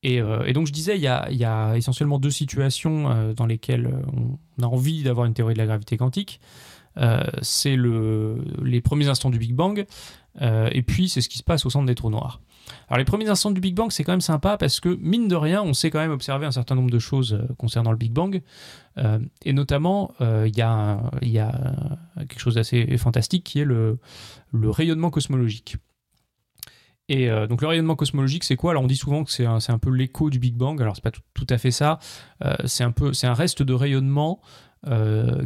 Et, 0.02 0.20
donc 0.52 0.66
je 0.66 0.72
disais, 0.72 0.96
il 0.96 1.02
y 1.02 1.06
a, 1.44 1.76
essentiellement 1.76 2.18
deux 2.18 2.30
situations 2.30 3.32
dans 3.34 3.46
lesquelles 3.46 3.90
on 4.12 4.62
a 4.62 4.66
envie 4.66 5.02
d'avoir 5.02 5.26
une 5.26 5.34
théorie 5.34 5.54
de 5.54 5.58
la 5.58 5.66
gravité 5.66 5.96
quantique. 5.96 6.40
c'est 7.42 7.76
le, 7.76 8.42
les 8.62 8.80
premiers 8.80 9.08
instants 9.08 9.30
du 9.30 9.38
Big 9.38 9.54
Bang, 9.54 9.84
et 10.40 10.82
puis 10.82 11.10
c'est 11.10 11.20
ce 11.20 11.28
qui 11.28 11.38
se 11.38 11.44
passe 11.44 11.66
au 11.66 11.70
centre 11.70 11.86
des 11.86 11.94
trous 11.94 12.10
noirs. 12.10 12.40
Alors 12.88 12.98
les 12.98 13.04
premiers 13.04 13.28
instants 13.28 13.50
du 13.50 13.60
Big 13.60 13.74
Bang, 13.74 13.90
c'est 13.90 14.04
quand 14.04 14.12
même 14.12 14.20
sympa 14.20 14.56
parce 14.56 14.80
que, 14.80 14.96
mine 15.00 15.28
de 15.28 15.36
rien, 15.36 15.62
on 15.62 15.72
sait 15.72 15.90
quand 15.90 15.98
même 15.98 16.10
observer 16.10 16.46
un 16.46 16.50
certain 16.50 16.74
nombre 16.74 16.90
de 16.90 16.98
choses 16.98 17.34
euh, 17.34 17.46
concernant 17.58 17.90
le 17.90 17.96
Big 17.96 18.12
Bang. 18.12 18.42
Euh, 18.98 19.18
et 19.44 19.52
notamment, 19.52 20.12
euh, 20.20 20.48
il 20.48 20.56
y, 20.56 20.62
a 20.62 21.00
quelque 22.28 22.38
chose 22.38 22.54
d'assez 22.54 22.96
fantastique 22.96 23.44
qui 23.44 23.60
est 23.60 23.64
le, 23.64 23.98
rayonnement 24.52 25.10
cosmologique. 25.10 25.76
Et 27.10 27.28
donc 27.50 27.60
le 27.60 27.68
rayonnement 27.68 27.96
cosmologique, 27.96 28.44
c'est 28.44 28.56
quoi? 28.56 28.70
Alors 28.70 28.82
on 28.82 28.86
dit 28.86 28.96
souvent 28.96 29.24
que 29.24 29.30
c'est 29.30 29.44
un, 29.44 29.78
peu 29.78 29.90
l'écho 29.90 30.30
du 30.30 30.38
Big 30.38 30.54
Bang. 30.56 30.80
Alors 30.80 30.94
c'est 30.94 31.02
pas 31.02 31.10
tout, 31.10 31.46
à 31.50 31.58
fait 31.58 31.70
ça. 31.70 31.98
c'est 32.64 32.82
un 32.82 32.94
un 33.24 33.34
reste 33.34 33.62
de 33.62 33.74
rayonnement 33.74 34.40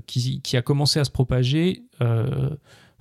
qui, 0.06 0.56
a 0.56 0.62
commencé 0.62 1.00
à 1.00 1.04
se 1.04 1.10
propager 1.10 1.82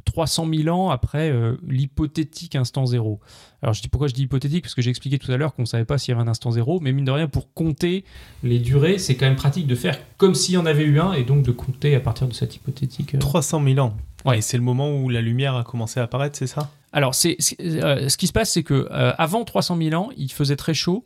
300 0.08 0.48
000 0.52 0.76
ans 0.76 0.90
après 0.90 1.30
euh, 1.30 1.58
l'hypothétique 1.68 2.56
instant 2.56 2.86
zéro. 2.86 3.20
Alors 3.62 3.74
je 3.74 3.82
dis 3.82 3.90
pourquoi 3.90 4.08
je 4.08 4.14
dis 4.14 4.24
hypothétique? 4.24 4.64
Parce 4.64 4.74
que 4.74 4.82
j'ai 4.82 4.90
expliqué 4.90 5.20
tout 5.20 5.32
à 5.32 5.38
l'heure 5.38 5.54
qu'on 5.54 5.64
ne 5.64 5.68
savait 5.68 5.86
pas 5.86 5.98
s'il 5.98 6.14
y 6.14 6.18
avait 6.18 6.26
un 6.26 6.30
instant 6.30 6.52
zéro, 6.52 6.80
mais 6.80 6.94
mine 6.94 7.06
de 7.06 7.12
rien 7.12 7.28
pour 7.28 7.54
compter 7.54 8.06
les 8.44 8.60
durées, 8.60 8.98
c'est 8.98 9.16
quand 9.16 9.26
même 9.26 9.36
pratique 9.36 9.68
de 9.68 9.76
faire 9.76 10.00
comme 10.18 10.34
s'il 10.34 10.56
y 10.56 10.58
en 10.58 10.66
avait 10.66 10.86
eu 10.86 11.00
un 11.00 11.14
et 11.14 11.24
donc 11.24 11.44
de 11.44 11.52
compter 11.52 11.94
à 11.94 12.00
partir 12.00 12.28
de 12.28 12.34
cette 12.34 12.56
hypothétique. 12.56 13.20
300 13.20 13.62
euh. 13.62 13.74
000 13.74 13.86
ans. 13.86 13.98
Ouais, 14.26 14.42
c'est 14.42 14.58
le 14.58 14.64
moment 14.64 14.96
où 14.96 15.10
la 15.10 15.22
lumière 15.22 15.56
a 15.56 15.64
commencé 15.64 16.00
à 16.00 16.04
apparaître, 16.04 16.38
c'est 16.38 16.48
ça? 16.48 16.72
Alors 16.98 17.14
c'est 17.14 17.38
euh, 17.62 18.10
ce 18.10 18.18
qui 18.18 18.26
se 18.26 18.34
passe, 18.34 18.52
c'est 18.52 18.64
que 18.64 18.88
avant 18.90 19.46
300 19.46 19.78
000 19.78 20.02
ans, 20.02 20.10
il 20.18 20.32
faisait 20.32 20.56
très 20.56 20.74
chaud 20.74 21.06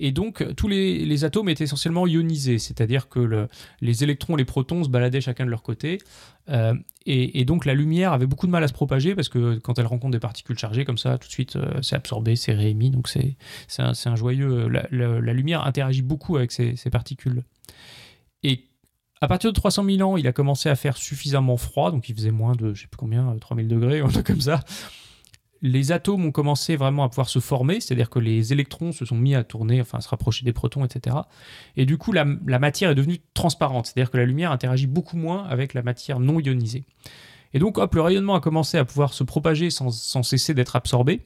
et 0.00 0.10
donc, 0.10 0.44
tous 0.56 0.66
les, 0.66 1.24
atomes 1.24 1.48
étaient 1.48 1.64
essentiellement 1.64 2.06
ionisés, 2.06 2.58
c'est-à-dire 2.58 3.08
que 3.08 3.48
les 3.80 4.02
électrons 4.02 4.34
les 4.34 4.44
protons 4.44 4.82
se 4.82 4.88
baladaient 4.88 5.20
chacun 5.20 5.44
de 5.44 5.50
leur 5.50 5.62
côté. 5.62 5.98
Euh, 6.48 6.74
et, 7.06 7.44
donc, 7.44 7.64
la 7.64 7.74
lumière 7.74 8.12
avait 8.12 8.26
beaucoup 8.26 8.46
de 8.46 8.50
mal 8.50 8.64
à 8.64 8.68
se 8.68 8.72
propager 8.72 9.14
parce 9.14 9.28
que 9.28 9.58
quand 9.58 9.78
elle 9.78 9.86
rencontre 9.86 10.12
des 10.12 10.18
particules 10.18 10.58
chargées, 10.58 10.84
comme 10.84 10.98
ça, 10.98 11.16
tout 11.18 11.28
de 11.28 11.32
suite, 11.32 11.56
euh, 11.56 11.80
c'est 11.82 11.94
absorbé, 11.94 12.34
c'est 12.34 12.52
réémis. 12.52 12.90
Donc, 12.90 13.08
c'est 13.08 13.36
un, 13.78 14.16
joyeux. 14.16 14.68
La, 14.68 15.32
lumière 15.32 15.64
interagit 15.64 16.02
beaucoup 16.02 16.36
avec 16.36 16.50
ces, 16.50 16.74
particules. 16.90 17.44
Et 18.42 18.64
À 19.20 19.28
partir 19.28 19.50
de 19.52 19.54
300 19.54 19.84
000 19.84 20.10
ans, 20.10 20.16
il 20.16 20.26
a 20.26 20.32
commencé 20.32 20.68
à 20.68 20.74
faire 20.74 20.96
suffisamment 20.96 21.56
froid, 21.56 21.92
donc 21.92 22.08
il 22.08 22.16
faisait 22.16 22.32
moins 22.32 22.54
de, 22.54 22.74
je 22.74 22.82
sais 22.82 22.88
plus 22.88 22.98
combien, 22.98 23.34
3000 23.40 23.68
degrés, 23.68 24.00
un 24.04 24.08
truc 24.08 24.26
comme 24.26 24.40
ça. 24.40 24.60
Les 25.66 25.92
atomes 25.92 26.26
ont 26.26 26.30
commencé 26.30 26.76
vraiment 26.76 27.04
à 27.04 27.08
pouvoir 27.08 27.30
se 27.30 27.38
former, 27.38 27.80
c'est-à-dire 27.80 28.10
que 28.10 28.18
les 28.18 28.52
électrons 28.52 28.92
se 28.92 29.06
sont 29.06 29.16
mis 29.16 29.34
à 29.34 29.44
tourner, 29.44 29.80
enfin 29.80 29.96
à 29.96 30.00
se 30.02 30.10
rapprocher 30.10 30.44
des 30.44 30.52
protons, 30.52 30.84
etc. 30.84 31.16
Et 31.78 31.86
du 31.86 31.96
coup, 31.96 32.12
la, 32.12 32.26
matière 32.26 32.90
est 32.90 32.94
devenue 32.94 33.18
transparente, 33.32 33.86
c'est-à-dire 33.86 34.10
que 34.10 34.18
la 34.18 34.26
lumière 34.26 34.52
interagit 34.52 34.86
beaucoup 34.86 35.16
moins 35.16 35.44
avec 35.46 35.72
la 35.72 35.82
matière 35.82 36.20
non 36.20 36.38
ionisée. 36.38 36.84
Et 37.54 37.58
donc, 37.58 37.78
hop, 37.78 37.94
le 37.94 38.02
rayonnement 38.02 38.34
a 38.34 38.40
commencé 38.40 38.76
à 38.76 38.84
pouvoir 38.84 39.14
se 39.14 39.24
propager 39.24 39.70
sans, 39.70 39.90
cesser 40.22 40.52
d'être 40.52 40.76
absorbé. 40.76 41.24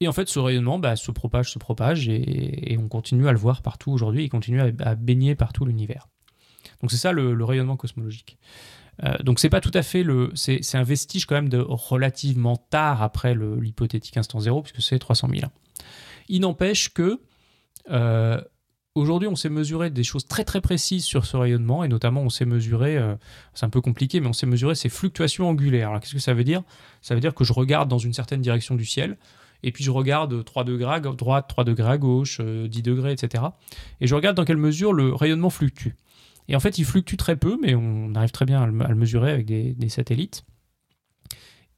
Et 0.00 0.08
en 0.08 0.12
fait, 0.12 0.28
ce 0.28 0.40
rayonnement 0.40 0.80
bah, 0.80 0.96
se 0.96 1.12
propage, 1.12 1.52
se 1.52 1.60
propage, 1.60 2.08
et, 2.08 2.76
on 2.76 2.88
continue 2.88 3.28
à 3.28 3.32
le 3.32 3.38
voir 3.38 3.62
partout 3.62 3.92
aujourd'hui, 3.92 4.24
il 4.24 4.30
continue 4.30 4.60
à, 4.60 4.94
baigner 4.96 5.36
partout 5.36 5.64
l'univers. 5.64 6.08
Donc 6.80 6.90
c'est 6.90 6.96
ça 6.96 7.12
le, 7.12 7.44
rayonnement 7.44 7.76
cosmologique. 7.76 8.36
Euh, 9.04 9.16
donc 9.22 9.40
c'est 9.40 9.48
pas 9.48 9.60
tout 9.60 9.70
à 9.74 9.82
fait 9.82 10.02
le, 10.02 10.30
c'est 10.34 10.74
un 10.74 10.82
vestige 10.82 11.26
quand 11.26 11.34
même 11.34 11.48
de 11.48 11.58
relativement 11.58 12.56
tard 12.56 13.02
après 13.02 13.34
l'hypothétique 13.34 14.16
instant 14.16 14.40
zéro, 14.40 14.62
puisque 14.62 14.82
c'est 14.82 14.98
300 14.98 15.28
000 15.32 15.44
ans. 15.46 15.52
Il 16.28 16.42
n'empêche 16.42 16.92
que 16.92 17.20
euh, 17.90 18.40
Aujourd'hui, 18.96 19.28
on 19.28 19.36
sait 19.36 19.50
mesurer 19.50 19.88
des 19.88 20.02
choses 20.02 20.26
très 20.26 20.42
très 20.42 20.60
précises 20.60 21.04
sur 21.04 21.24
ce 21.24 21.36
rayonnement, 21.36 21.84
et 21.84 21.88
notamment 21.88 22.22
on 22.22 22.28
sait 22.28 22.44
mesurer, 22.44 22.98
euh, 22.98 23.14
c'est 23.54 23.64
un 23.64 23.70
peu 23.70 23.80
compliqué, 23.80 24.18
mais 24.18 24.26
on 24.26 24.32
sait 24.32 24.46
mesurer 24.46 24.74
ces 24.74 24.88
fluctuations 24.88 25.48
angulaires. 25.48 25.90
Alors 25.90 26.00
qu'est-ce 26.00 26.14
que 26.14 26.18
ça 26.18 26.34
veut 26.34 26.42
dire? 26.42 26.64
Ça 27.00 27.14
veut 27.14 27.20
dire 27.20 27.32
que 27.32 27.44
je 27.44 27.52
regarde 27.52 27.88
dans 27.88 27.98
une 27.98 28.12
certaine 28.12 28.40
direction 28.40 28.74
du 28.74 28.84
ciel, 28.84 29.16
et 29.62 29.70
puis 29.70 29.84
je 29.84 29.92
regarde 29.92 30.44
3 30.44 30.64
degrés 30.64 30.94
à 30.94 30.98
droite, 30.98 31.46
3 31.48 31.62
degrés 31.62 31.92
à 31.92 31.98
gauche, 31.98 32.40
10 32.40 32.82
degrés, 32.82 33.12
etc. 33.12 33.44
Et 34.00 34.08
je 34.08 34.14
regarde 34.16 34.36
dans 34.36 34.44
quelle 34.44 34.56
mesure 34.56 34.92
le 34.92 35.14
rayonnement 35.14 35.50
fluctue. 35.50 35.90
Et 36.50 36.56
en 36.56 36.60
fait, 36.60 36.78
il 36.78 36.84
fluctue 36.84 37.14
très 37.14 37.36
peu, 37.36 37.56
mais 37.62 37.76
on 37.76 38.12
arrive 38.16 38.32
très 38.32 38.44
bien 38.44 38.60
à 38.60 38.66
le, 38.66 38.94
mesurer 38.96 39.30
avec 39.30 39.46
des, 39.46 39.88
satellites. 39.88 40.44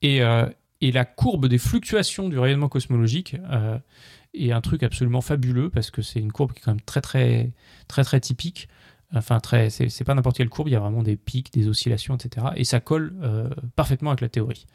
Et, 0.00 0.22
euh, 0.22 0.46
et, 0.80 0.90
la 0.92 1.04
courbe 1.04 1.46
des 1.46 1.58
fluctuations 1.58 2.30
du 2.30 2.38
rayonnement 2.38 2.70
cosmologique 2.70 3.36
euh, 3.50 3.78
est 4.32 4.50
un 4.50 4.62
truc 4.62 4.82
absolument 4.82 5.20
fabuleux 5.20 5.68
parce 5.68 5.90
que 5.90 6.00
c'est 6.00 6.20
une 6.20 6.32
courbe 6.32 6.52
qui 6.52 6.60
est 6.60 6.62
quand 6.62 6.70
même 6.70 6.80
très 6.80 7.02
très 7.02 7.52
très 8.02 8.20
typique. 8.20 8.66
Enfin, 9.14 9.40
très, 9.40 9.68
c'est 9.68 10.04
pas 10.04 10.14
n'importe 10.14 10.36
quelle 10.38 10.48
courbe, 10.48 10.68
il 10.68 10.72
y 10.72 10.76
a 10.76 10.80
vraiment 10.80 11.02
des 11.02 11.16
pics, 11.16 11.52
des 11.52 11.68
oscillations, 11.68 12.14
etc. 12.16 12.46
Et 12.56 12.64
ça 12.64 12.80
colle 12.80 13.12
euh, 13.22 13.50
parfaitement 13.76 14.10
avec 14.10 14.22
la 14.22 14.28
théorie. 14.30 14.66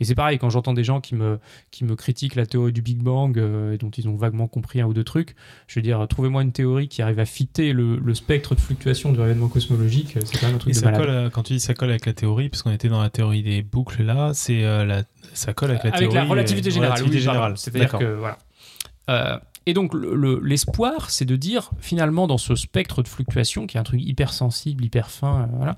Et 0.00 0.04
c'est 0.04 0.16
pareil, 0.16 0.38
quand 0.38 0.50
j'entends 0.50 0.74
des 0.74 0.82
gens 0.82 1.00
qui 1.00 1.14
me, 1.14 1.38
qui 1.70 1.84
me 1.84 1.94
critiquent 1.94 2.34
la 2.34 2.44
théorie 2.46 2.72
du 2.72 2.82
Big 2.82 2.98
Bang, 2.98 3.38
euh, 3.38 3.76
dont 3.76 3.90
ils 3.90 4.08
ont 4.08 4.16
vaguement 4.16 4.48
compris 4.48 4.80
un 4.80 4.86
ou 4.86 4.94
deux 4.94 5.04
trucs, 5.04 5.36
je 5.68 5.78
veux 5.78 5.82
dire, 5.82 6.04
trouvez-moi 6.08 6.42
une 6.42 6.50
théorie 6.50 6.88
qui 6.88 7.02
arrive 7.02 7.20
à 7.20 7.24
fitter 7.24 7.72
le, 7.72 7.96
le 7.98 8.14
spectre 8.14 8.56
de 8.56 8.60
fluctuation 8.60 9.12
du 9.12 9.20
rayonnement 9.20 9.48
cosmologique, 9.48 10.18
c'est 10.24 10.38
quand 10.40 10.46
même 10.48 10.56
un 10.56 10.58
truc 10.58 10.72
Et 10.72 10.74
de 10.74 10.80
ça 10.80 10.86
malade. 10.90 11.00
colle, 11.00 11.10
euh, 11.14 11.30
quand 11.30 11.44
tu 11.44 11.52
dis 11.52 11.60
ça 11.60 11.74
colle 11.74 11.90
avec 11.90 12.06
la 12.06 12.12
théorie, 12.14 12.48
parce 12.48 12.62
qu'on 12.62 12.72
était 12.72 12.88
dans 12.88 13.00
la 13.00 13.10
théorie 13.10 13.44
des 13.44 13.62
boucles 13.62 14.02
là, 14.02 14.32
c'est 14.34 14.64
euh, 14.64 14.84
la, 14.84 15.04
ça 15.34 15.54
colle 15.54 15.70
avec 15.70 15.84
la 15.84 15.90
avec 15.90 16.00
théorie. 16.00 16.14
la 16.16 16.24
relativité 16.24 16.68
euh, 16.68 16.72
générale, 16.72 16.98
relativité 16.98 17.16
oui, 17.18 17.22
générale. 17.32 17.56
C'est-à-dire 17.58 17.82
D'accord. 17.82 18.00
que, 18.00 18.14
voilà. 18.14 18.38
Et 19.66 19.72
donc 19.72 19.92
l'espoir, 19.94 20.92
le, 20.92 21.04
c'est 21.08 21.24
de 21.24 21.36
dire 21.36 21.70
finalement 21.78 22.26
dans 22.26 22.38
ce 22.38 22.54
spectre 22.54 23.02
de 23.02 23.08
fluctuation, 23.08 23.66
qui 23.66 23.76
est 23.76 23.80
un 23.80 23.84
truc 23.84 24.00
hyper 24.02 24.32
sensible, 24.32 24.84
hyper 24.84 25.10
fin, 25.10 25.42
euh, 25.42 25.56
voilà, 25.56 25.76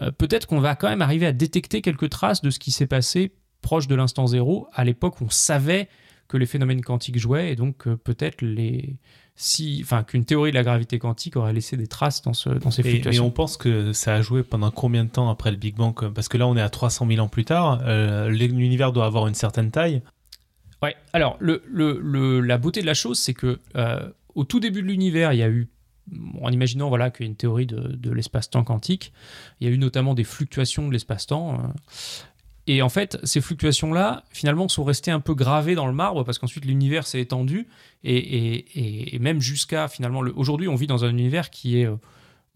euh, 0.00 0.10
peut-être 0.10 0.46
qu'on 0.46 0.60
va 0.60 0.74
quand 0.74 0.88
même 0.88 1.02
arriver 1.02 1.26
à 1.26 1.32
détecter 1.32 1.82
quelques 1.82 2.08
traces 2.08 2.40
de 2.40 2.50
ce 2.50 2.58
qui 2.58 2.70
s'est 2.70 2.86
passé 2.86 3.32
proche 3.60 3.88
de 3.88 3.94
l'instant 3.94 4.26
zéro, 4.26 4.68
à 4.72 4.84
l'époque 4.84 5.20
où 5.20 5.24
on 5.24 5.30
savait 5.30 5.88
que 6.28 6.36
les 6.36 6.46
phénomènes 6.46 6.80
quantiques 6.82 7.18
jouaient, 7.18 7.52
et 7.52 7.56
donc 7.56 7.86
euh, 7.86 7.96
peut-être 7.96 8.40
les, 8.40 8.96
si, 9.34 9.80
enfin 9.82 10.02
qu'une 10.02 10.24
théorie 10.24 10.50
de 10.50 10.56
la 10.56 10.62
gravité 10.62 10.98
quantique 10.98 11.36
aurait 11.36 11.52
laissé 11.52 11.76
des 11.76 11.86
traces 11.86 12.22
dans, 12.22 12.32
ce, 12.32 12.48
dans 12.48 12.70
ces 12.70 12.80
Et, 12.80 12.90
fluctuations. 12.90 13.24
mais 13.24 13.28
on 13.28 13.32
pense 13.32 13.58
que 13.58 13.92
ça 13.92 14.14
a 14.14 14.22
joué 14.22 14.44
pendant 14.44 14.70
combien 14.70 15.04
de 15.04 15.10
temps 15.10 15.28
après 15.28 15.50
le 15.50 15.56
Big 15.58 15.76
Bang 15.76 15.94
Parce 16.14 16.28
que 16.28 16.38
là, 16.38 16.46
on 16.46 16.56
est 16.56 16.62
à 16.62 16.70
300 16.70 17.06
000 17.06 17.20
ans 17.20 17.28
plus 17.28 17.44
tard. 17.44 17.82
L'univers 18.28 18.92
doit 18.92 19.04
avoir 19.06 19.26
une 19.26 19.34
certaine 19.34 19.70
taille. 19.70 20.02
Ouais, 20.82 20.94
alors 21.12 21.38
la 21.40 22.58
beauté 22.58 22.80
de 22.82 22.86
la 22.86 22.94
chose, 22.94 23.18
c'est 23.18 23.34
que 23.34 23.58
euh, 23.76 24.08
au 24.34 24.44
tout 24.44 24.60
début 24.60 24.82
de 24.82 24.86
l'univers, 24.86 25.32
il 25.32 25.38
y 25.38 25.42
a 25.42 25.48
eu, 25.48 25.68
en 26.40 26.50
imaginant 26.50 26.88
voilà, 26.88 27.10
qu'il 27.10 27.24
y 27.24 27.28
a 27.28 27.30
une 27.30 27.36
théorie 27.36 27.66
de, 27.66 28.10
l'espace-temps 28.10 28.62
quantique, 28.64 29.12
il 29.60 29.66
y 29.66 29.70
a 29.70 29.74
eu 29.74 29.78
notamment 29.78 30.14
des 30.14 30.24
fluctuations 30.24 30.86
de 30.86 30.92
l'espace-temps. 30.92 31.54
euh, 31.54 31.66
et 32.68 32.82
en 32.82 32.88
fait, 32.88 33.16
ces 33.22 33.40
fluctuations-là, 33.40 34.24
finalement, 34.30 34.68
sont 34.68 34.82
restées 34.82 35.12
un 35.12 35.20
peu 35.20 35.34
gravées 35.34 35.76
dans 35.76 35.86
le 35.86 35.92
marbre 35.92 36.24
parce 36.24 36.38
qu'ensuite 36.38 36.64
l'univers 36.64 37.06
s'est 37.06 37.20
étendu 37.20 37.68
et, 38.02 39.16
même 39.20 39.40
jusqu'à 39.40 39.86
finalement. 39.88 40.20
le- 40.20 40.32
Aujourd'hui, 40.36 40.66
on 40.68 40.74
vit 40.74 40.88
dans 40.88 41.04
un 41.04 41.10
univers 41.10 41.50
qui 41.50 41.80
est 41.80 41.86
euh, 41.86 41.94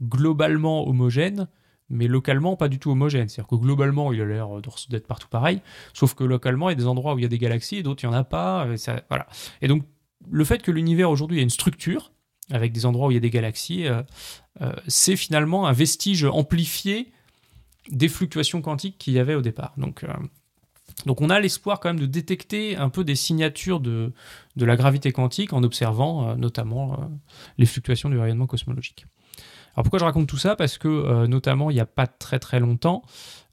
globalement 0.02 0.88
homogène, 0.88 1.46
mais 1.90 2.06
localement 2.06 2.56
pas 2.56 2.68
du 2.68 2.78
tout 2.78 2.90
homogène. 2.90 3.28
C'est-à-dire 3.28 3.48
que 3.48 3.56
globalement, 3.56 4.12
il 4.12 4.20
a 4.20 4.24
l'air 4.24 4.48
d'être 4.88 5.06
partout 5.06 5.28
pareil, 5.28 5.60
sauf 5.92 6.14
que 6.14 6.24
localement, 6.24 6.70
il 6.70 6.72
y 6.72 6.76
a 6.76 6.78
des 6.78 6.86
endroits 6.86 7.14
où 7.14 7.18
il 7.18 7.22
y 7.22 7.26
a 7.26 7.28
des 7.28 7.38
galaxies 7.38 7.76
et 7.76 7.82
d'autres, 7.82 8.04
il 8.04 8.08
n'y 8.08 8.14
en 8.14 8.18
a 8.18 8.24
pas. 8.24 8.66
Et, 8.66 8.76
voilà. 9.08 9.26
et 9.60 9.68
donc, 9.68 9.82
le 10.30 10.44
fait 10.44 10.62
que 10.62 10.70
l'univers 10.70 11.10
aujourd'hui 11.10 11.40
ait 11.40 11.42
une 11.42 11.50
structure, 11.50 12.12
avec 12.50 12.72
des 12.72 12.86
endroits 12.86 13.08
où 13.08 13.10
il 13.10 13.14
y 13.14 13.16
a 13.16 13.20
des 13.20 13.30
galaxies, 13.30 13.86
euh, 13.86 14.02
euh, 14.60 14.72
c'est 14.88 15.16
finalement 15.16 15.66
un 15.66 15.72
vestige 15.72 16.24
amplifié 16.24 17.12
des 17.90 18.08
fluctuations 18.08 18.60
quantiques 18.60 18.98
qu'il 18.98 19.14
y 19.14 19.18
avait 19.18 19.34
au 19.34 19.42
départ. 19.42 19.72
Donc, 19.76 20.04
euh, 20.04 20.12
on 21.06 21.30
a 21.30 21.40
l'espoir 21.40 21.80
quand 21.80 21.88
même 21.88 22.00
de 22.00 22.06
détecter 22.06 22.76
un 22.76 22.88
peu 22.88 23.04
des 23.04 23.14
signatures 23.14 23.80
de, 23.80 24.12
la 24.56 24.76
gravité 24.76 25.12
quantique 25.12 25.52
en 25.52 25.62
observant 25.62 26.36
notamment 26.36 27.10
les 27.56 27.64
fluctuations 27.64 28.10
du 28.10 28.18
rayonnement 28.18 28.46
cosmologique. 28.46 29.06
Alors 29.74 29.84
pourquoi 29.84 29.98
je 29.98 30.04
raconte 30.04 30.26
tout 30.26 30.36
ça? 30.36 30.56
Parce 30.56 30.78
que 30.78 30.88
euh, 30.88 31.26
notamment 31.26 31.70
il 31.70 31.74
n'y 31.74 31.80
a 31.80 31.86
pas 31.86 32.06
très 32.06 32.38
très 32.38 32.60
longtemps, 32.60 33.02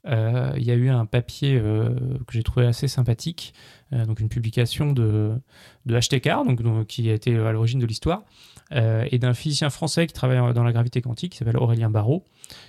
euh, 0.06 0.52
il 0.56 0.64
y 0.64 0.70
a 0.70 0.74
eu 0.74 0.88
un 0.88 1.06
papier 1.06 1.58
euh, 1.62 1.90
que 2.26 2.32
j'ai 2.32 2.42
trouvé 2.42 2.66
assez 2.66 2.88
sympathique, 2.88 3.54
donc 3.90 4.20
une 4.20 4.28
publication 4.28 4.92
de, 4.92 5.32
de 5.86 5.98
HTK, 5.98 6.44
donc, 6.46 6.60
donc, 6.62 6.86
qui 6.86 7.08
a 7.10 7.14
été 7.14 7.34
à 7.36 7.52
l'origine 7.52 7.78
de 7.78 7.86
l'histoire, 7.86 8.22
et 8.70 9.18
d'un 9.18 9.32
physicien 9.32 9.70
français 9.70 10.06
qui 10.06 10.12
travaille 10.12 10.52
dans 10.52 10.62
la 10.62 10.72
gravité 10.72 11.00
quantique, 11.00 11.32
qui 11.32 11.38
s'appelle 11.38 11.56
Aurélien 11.56 11.88
Barraud. 11.88 12.22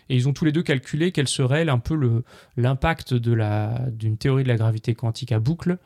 Et 0.08 0.16
ils 0.16 0.30
ont 0.30 0.34
tous 0.34 0.46
les 0.46 0.54
deux 0.54 0.64
calculé 0.64 1.12
quel 1.12 1.28
serait 1.28 1.68
un 1.68 1.80
peu 1.80 2.24
l'impact 2.56 3.14
d'une 3.14 4.16
théorie 4.16 4.44
de 4.44 4.48
la 4.48 4.56
gravité 4.56 4.96
quantique 4.96 5.34
à 5.34 5.40
boucle 5.40 5.78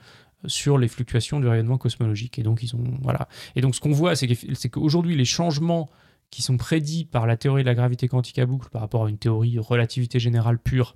sur 0.46 0.78
les 0.78 0.88
fluctuations 0.88 1.40
du 1.40 1.48
rayonnement 1.48 1.80
cosmologique. 1.80 2.38
Et 2.38 2.44
donc, 2.44 2.62
ils 2.62 2.76
ont, 2.76 2.84
voilà. 3.02 3.28
Et 3.56 3.62
donc 3.62 3.74
ce 3.74 3.80
qu'on 3.80 3.92
voit, 3.92 4.16
c'est 4.16 4.70
qu'aujourd'hui, 4.70 5.16
les 5.16 5.26
changements 5.26 5.90
qui 6.34 6.42
sont 6.42 6.58
prédits 6.58 7.06
par 7.06 7.28
la 7.28 7.38
théorie 7.38 7.62
de 7.62 7.68
la 7.68 7.76
gravité 7.76 8.08
quantique 8.08 8.40
à 8.40 8.48
boucle 8.48 8.68
par 8.70 8.82
rapport 8.82 9.06
à 9.06 9.10
une 9.10 9.20
théorie 9.20 9.60
relativité 9.60 10.20
générale 10.20 10.58
pure 10.58 10.96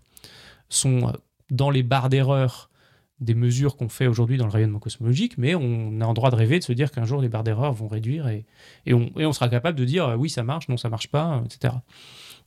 sont 0.67 1.09
euh, 1.09 1.11
dans 1.51 1.69
les 1.69 1.83
barres 1.83 2.09
d'erreur 2.09 2.71
des 3.19 3.35
mesures 3.35 3.77
qu'on 3.77 3.87
fait 3.87 4.07
aujourd'hui 4.07 4.37
dans 4.37 4.47
le 4.47 4.51
rayonnement 4.51 4.79
cosmologique, 4.79 5.37
mais 5.37 5.53
on 5.53 6.01
a 6.01 6.05
en 6.05 6.13
droit 6.15 6.31
de 6.31 6.35
rêver 6.35 6.57
de 6.57 6.63
se 6.63 6.73
dire 6.73 6.89
qu'un 6.91 7.05
jour 7.05 7.21
les 7.21 7.29
barres 7.29 7.43
d'erreur 7.43 7.71
vont 7.71 7.87
réduire 7.87 8.27
et, 8.27 8.45
et, 8.87 8.95
on, 8.95 9.11
et 9.15 9.27
on 9.27 9.31
sera 9.31 9.47
capable 9.47 9.77
de 9.77 9.85
dire 9.85 10.07
euh, 10.07 10.15
oui 10.15 10.31
ça 10.31 10.41
marche, 10.41 10.69
non 10.69 10.77
ça 10.77 10.89
marche 10.89 11.09
pas, 11.09 11.35
euh, 11.35 11.45
etc. 11.45 11.75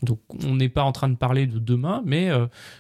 Donc 0.03 0.19
on 0.45 0.57
n'est 0.57 0.69
pas 0.69 0.83
en 0.83 0.91
train 0.91 1.09
de 1.09 1.17
parler 1.17 1.47
de 1.47 1.61
demain, 1.61 2.03
mais, 2.05 2.31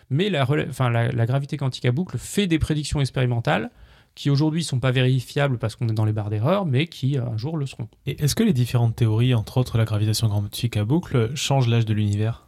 mais 0.09 0.29
la, 0.29 0.43
enfin, 0.43 0.91
la, 0.91 1.13
la 1.13 1.27
gravité 1.27 1.57
quantique 1.57 1.85
à 1.85 1.93
boucle 1.93 2.19
fait 2.19 2.49
des 2.49 2.59
prédictions 2.59 3.01
expérimentales 3.01 3.71
qui 4.15 4.31
aujourd'hui 4.31 4.65
sont 4.65 4.81
pas 4.81 4.91
vérifiables 4.91 5.59
parce 5.59 5.77
qu'on 5.77 5.89
est 5.89 5.95
dans 5.95 6.05
les 6.05 6.13
barres 6.13 6.31
d'erreur, 6.31 6.67
mais 6.67 6.87
qui 6.87 7.19
euh, 7.19 7.25
un 7.27 7.37
jour 7.37 7.57
le 7.57 7.67
seront. 7.67 7.89
Et 8.07 8.23
est-ce 8.23 8.35
que 8.35 8.43
les 8.43 8.53
différentes 8.53 8.97
théories, 8.97 9.35
entre 9.35 9.59
autres 9.59 9.79
la 9.79 9.85
gravitation 9.85 10.29
quantique 10.29 10.77
à 10.77 10.85
boucle, 10.85 11.35
changent 11.35 11.69
l'âge 11.69 11.87
de 11.87 11.95
l'univers? 11.95 12.47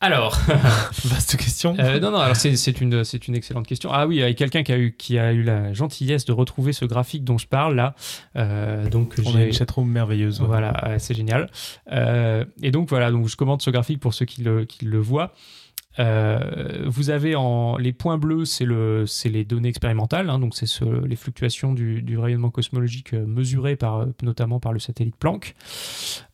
Alors, 0.00 0.38
Vaste 1.04 1.36
question. 1.36 1.74
Euh, 1.78 1.98
non, 1.98 2.12
non, 2.12 2.18
alors 2.18 2.36
c'est 2.36 2.80
une, 2.80 3.02
c'est 3.02 3.26
une 3.26 3.34
excellente 3.34 3.66
question. 3.66 3.90
Ah 3.92 4.06
oui, 4.06 4.16
il 4.16 4.20
y 4.20 4.22
a 4.22 4.32
quelqu'un 4.32 4.62
qui 4.62 4.72
a, 4.72 4.78
eu, 4.78 4.94
qui 4.96 5.18
a 5.18 5.32
eu 5.32 5.42
la 5.42 5.72
gentillesse 5.72 6.24
de 6.24 6.32
retrouver 6.32 6.72
ce 6.72 6.84
graphique 6.84 7.24
dont 7.24 7.36
je 7.36 7.48
parle 7.48 7.74
là. 7.74 7.94
Euh, 8.36 8.88
donc 8.88 9.16
On 9.24 9.34
a 9.34 9.42
une 9.42 9.52
chatroom 9.52 9.90
merveilleuse. 9.90 10.40
Voilà, 10.40 10.98
c'est 10.98 11.14
génial. 11.14 11.50
Euh, 11.90 12.44
et 12.62 12.70
donc 12.70 12.88
voilà, 12.88 13.10
donc 13.10 13.26
je 13.28 13.36
commente 13.36 13.60
ce 13.60 13.70
graphique 13.70 13.98
pour 13.98 14.14
ceux 14.14 14.24
qui 14.24 14.42
le, 14.42 14.64
qui 14.64 14.84
le 14.84 14.98
voient. 14.98 15.32
Euh, 15.98 16.84
vous 16.86 17.10
avez 17.10 17.34
en 17.34 17.76
les 17.76 17.92
points 17.92 18.18
bleus, 18.18 18.44
c'est 18.44 18.64
le, 18.64 19.04
les 19.24 19.44
données 19.44 19.68
expérimentales, 19.68 20.30
hein, 20.30 20.38
donc 20.38 20.54
c'est 20.54 20.66
ce- 20.66 21.04
les 21.04 21.16
fluctuations 21.16 21.72
du, 21.72 22.18
rayonnement 22.18 22.50
cosmologique 22.50 23.14
euh, 23.14 23.26
mesurées 23.26 23.76
par, 23.76 23.98
euh, 23.98 24.06
notamment 24.22 24.60
par 24.60 24.72
le 24.72 24.78
satellite 24.78 25.16
Planck. 25.16 25.54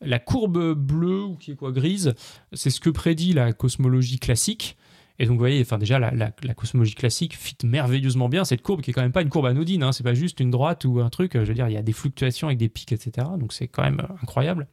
La 0.01 0.19
courbe 0.19 0.73
bleue 0.73 1.23
ou 1.23 1.35
qui 1.35 1.51
est 1.51 1.55
quoi 1.55 1.71
grise, 1.71 2.13
c'est 2.53 2.69
ce 2.69 2.79
que 2.79 2.89
prédit 2.89 3.33
la 3.33 3.53
cosmologie 3.53 4.19
classique. 4.19 4.77
Et 5.17 5.25
donc 5.25 5.33
vous 5.33 5.39
voyez, 5.39 5.61
enfin 5.61 5.77
déjà 5.77 5.97
la, 5.97 6.31
cosmologie 6.55 6.93
classique 6.93 7.35
fit 7.37 7.55
merveilleusement 7.63 8.27
bien 8.27 8.43
cette 8.43 8.61
courbe 8.61 8.81
qui 8.81 8.91
est 8.91 8.93
quand 8.93 9.01
même 9.01 9.13
pas 9.13 9.21
une 9.21 9.29
courbe 9.29 9.45
anodine, 9.45 9.81
hein, 9.81 9.93
c'est 9.93 10.03
pas 10.03 10.13
juste 10.13 10.41
une 10.41 10.51
droite 10.51 10.83
ou 10.83 10.99
un 10.99 11.09
truc. 11.09 11.33
Je 11.35 11.39
veux 11.39 11.53
dire, 11.53 11.69
il 11.69 11.73
y 11.73 11.77
a 11.77 11.81
des 11.81 11.93
fluctuations 11.93 12.47
avec 12.47 12.57
des 12.57 12.67
pics, 12.67 12.91
etc. 12.91 13.27
Donc 13.39 13.53
c'est 13.53 13.67
quand 13.67 13.83
même 13.83 14.05
incroyable. 14.21 14.67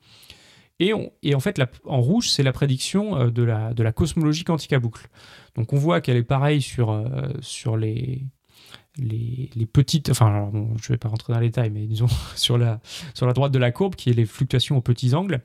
Et, 0.78 1.34
en 1.34 1.40
fait, 1.40 1.60
en 1.84 2.00
rouge, 2.00 2.28
c'est 2.28 2.42
la 2.42 2.52
prédiction 2.52 3.16
euh, 3.16 3.30
de 3.30 3.42
la, 3.42 3.92
cosmologie 3.92 4.44
quantique 4.44 4.72
à 4.72 4.80
boucle. 4.80 5.08
Donc 5.54 5.72
on 5.72 5.76
voit 5.76 6.00
qu'elle 6.00 6.16
est 6.16 6.22
pareille 6.22 6.62
sur, 6.62 6.90
euh, 6.90 7.28
les, 7.76 8.26
petites. 9.72 10.10
Enfin, 10.10 10.50
je 10.82 10.88
vais 10.88 10.98
pas 10.98 11.08
rentrer 11.08 11.32
dans 11.32 11.38
les 11.38 11.48
détails, 11.48 11.70
mais 11.70 11.86
disons 11.86 12.08
sur 12.34 12.58
la, 12.58 12.80
sur 13.14 13.26
la 13.26 13.32
droite 13.32 13.52
de 13.52 13.58
la 13.58 13.70
courbe, 13.70 13.94
qui 13.94 14.10
est 14.10 14.14
les 14.14 14.26
fluctuations 14.26 14.76
aux 14.76 14.80
petits 14.80 15.14
angles. 15.14 15.42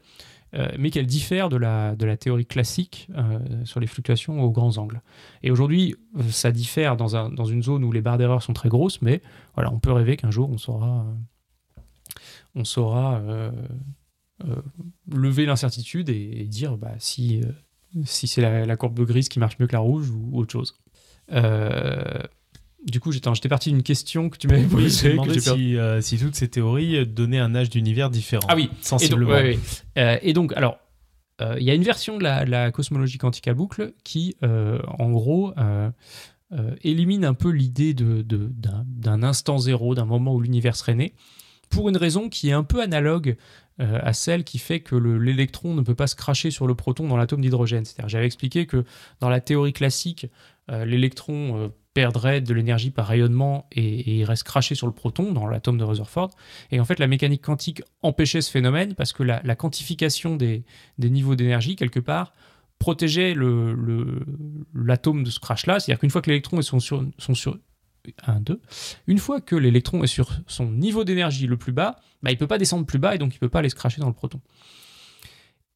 euh, 0.53 0.69
mais 0.79 0.89
qu'elle 0.91 1.05
diffère 1.05 1.49
de 1.49 1.57
la, 1.57 1.95
théorie 2.17 2.45
classique 2.45 3.09
sur 3.65 3.79
les 3.79 3.87
fluctuations 3.87 4.41
aux 4.41 4.49
grands 4.49 4.77
angles. 4.77 5.01
Et 5.43 5.51
aujourd'hui, 5.51 5.95
ça 6.29 6.51
diffère 6.51 6.95
dans, 6.97 7.15
un, 7.15 7.29
dans 7.29 7.45
une 7.45 7.61
zone 7.61 7.83
où 7.83 7.91
les 7.91 8.01
barres 8.01 8.17
d'erreur 8.17 8.41
sont 8.41 8.53
très 8.53 8.69
grosses, 8.69 9.01
mais 9.01 9.21
voilà, 9.55 9.71
on 9.71 9.79
peut 9.79 9.91
rêver 9.91 10.15
qu'un 10.15 10.31
jour 10.31 10.49
on 10.49 10.57
saura, 10.57 11.05
lever 15.11 15.45
l'incertitude 15.45 16.09
et, 16.09 16.41
et 16.41 16.45
dire 16.45 16.77
bah, 16.77 16.93
si, 16.99 17.41
euh, 17.41 18.01
si 18.05 18.27
c'est 18.27 18.41
la, 18.41 18.65
la 18.65 18.77
courbe 18.77 19.03
grise 19.05 19.29
qui 19.29 19.39
marche 19.39 19.57
mieux 19.59 19.67
que 19.67 19.73
la 19.73 19.79
rouge 19.79 20.09
ou 20.11 20.37
autre 20.37 20.51
chose. 20.51 20.75
Euh, 21.31 22.21
du 22.85 22.99
coup, 22.99 23.11
j'étais 23.11 23.49
parti 23.49 23.69
d'une 23.71 23.83
question 23.83 24.29
que 24.29 24.37
tu 24.37 24.47
m'avais 24.47 24.61
Oui, 24.63 24.67
posée. 24.67 25.13
me 25.15 25.25
que 25.25 25.39
si, 25.39 25.75
euh, 25.75 25.99
si 26.01 26.17
toutes 26.17 26.35
ces 26.35 26.47
théories 26.47 27.05
donnaient 27.05 27.39
un 27.39 27.53
âge 27.55 27.69
d'univers 27.69 28.09
différent. 28.09 28.47
Ah 28.49 28.55
oui, 28.55 28.63
Et 28.63 28.67
donc, 28.67 28.75
sensiblement. 28.81 29.31
ouais, 29.31 29.43
ouais. 29.55 29.59
Euh, 29.97 30.17
et 30.21 30.33
donc, 30.33 30.53
alors, 30.53 30.77
euh, 31.41 31.55
il 31.59 31.65
y 31.65 31.71
a 31.71 31.73
une 31.73 31.83
version 31.83 32.17
de 32.17 32.23
la, 32.23 32.71
cosmologie 32.71 33.17
quantique 33.17 33.47
à 33.47 33.53
boucle 33.53 33.93
qui, 34.03 34.35
euh, 34.43 34.79
en 34.99 35.09
gros, 35.11 35.53
euh, 35.57 35.89
euh, 36.53 36.75
élimine 36.83 37.25
un 37.25 37.33
peu 37.33 37.49
l'idée 37.49 37.93
de, 37.93 38.21
de- 38.21 38.49
d'un, 38.55 38.85
d'un 38.87 39.21
instant 39.23 39.57
zéro, 39.57 39.93
d'un 39.95 40.05
moment 40.05 40.33
où 40.33 40.39
l'univers 40.39 40.75
serait 40.77 40.95
né, 40.95 41.13
pour 41.69 41.89
une 41.89 41.97
raison 41.97 42.29
qui 42.29 42.49
est 42.49 42.53
un 42.53 42.63
peu 42.63 42.81
analogue 42.81 43.35
euh, 43.79 43.99
à 44.01 44.13
celle 44.13 44.43
qui 44.43 44.57
fait 44.57 44.79
que 44.79 44.95
le- 44.95 45.17
l'électron 45.19 45.73
ne 45.75 45.81
peut 45.81 45.95
pas 45.95 46.07
se 46.07 46.15
cracher 46.15 46.49
sur 46.51 46.67
le 46.67 46.75
proton 46.75 47.07
dans 47.07 47.17
l'atome 47.17 47.41
d'hydrogène. 47.41 47.85
C'est-à-dire, 47.85 48.09
j'avais 48.09 48.25
expliqué 48.25 48.65
que 48.65 48.83
dans 49.19 49.29
la 49.29 49.39
théorie 49.39 49.73
classique, 49.73 50.27
euh, 50.71 50.83
l'électron 50.85 51.57
euh, 51.57 51.67
perdrait 51.93 52.41
de 52.41 52.53
l'énergie 52.53 52.91
par 52.91 53.07
rayonnement 53.07 53.67
et, 53.71 53.81
et 53.81 54.15
il 54.17 54.23
reste 54.23 54.43
craché 54.43 54.75
sur 54.75 54.85
le 54.87 54.93
proton 54.93 55.31
dans 55.31 55.47
l'atome 55.47 55.77
de 55.77 55.83
Rutherford. 55.83 56.31
Et 56.71 56.79
en 56.79 56.85
fait, 56.85 56.99
la 56.99 57.07
mécanique 57.07 57.43
quantique 57.43 57.81
empêchait 58.01 58.41
ce 58.41 58.51
phénomène 58.51 58.93
parce 58.95 59.13
que 59.13 59.23
la, 59.23 59.55
quantification 59.55 60.35
des, 60.35 60.63
niveaux 60.99 61.35
d'énergie, 61.35 61.75
quelque 61.75 61.99
part, 61.99 62.33
protégeait 62.79 63.33
l'atome 64.73 65.23
de 65.23 65.29
ce 65.29 65.39
crash-là. 65.39 65.79
C'est-à-dire 65.79 65.99
qu'une 65.99 66.11
fois 66.11 66.21
que 66.21 66.29
l'électron 66.29 66.59
est 66.59 66.61
sur, 66.61 66.79
sur 67.17 67.57
1, 68.25 68.41
2, 68.41 68.61
une 69.07 69.17
fois 69.17 69.41
que 69.41 69.55
l'électron 69.55 70.03
est 70.03 70.07
sur 70.07 70.31
son 70.47 70.71
niveau 70.71 71.03
d'énergie 71.03 71.47
le 71.47 71.57
plus 71.57 71.71
bas, 71.71 71.97
bah, 72.23 72.31
il 72.31 72.35
ne 72.35 72.39
peut 72.39 72.47
pas 72.47 72.57
descendre 72.57 72.85
plus 72.85 72.99
bas 72.99 73.15
et 73.15 73.17
donc 73.17 73.33
il 73.33 73.37
ne 73.37 73.39
peut 73.39 73.49
pas 73.49 73.59
aller 73.59 73.69
se 73.69 73.75
cracher 73.75 74.01
dans 74.01 74.07
le 74.07 74.13
proton. 74.13 74.39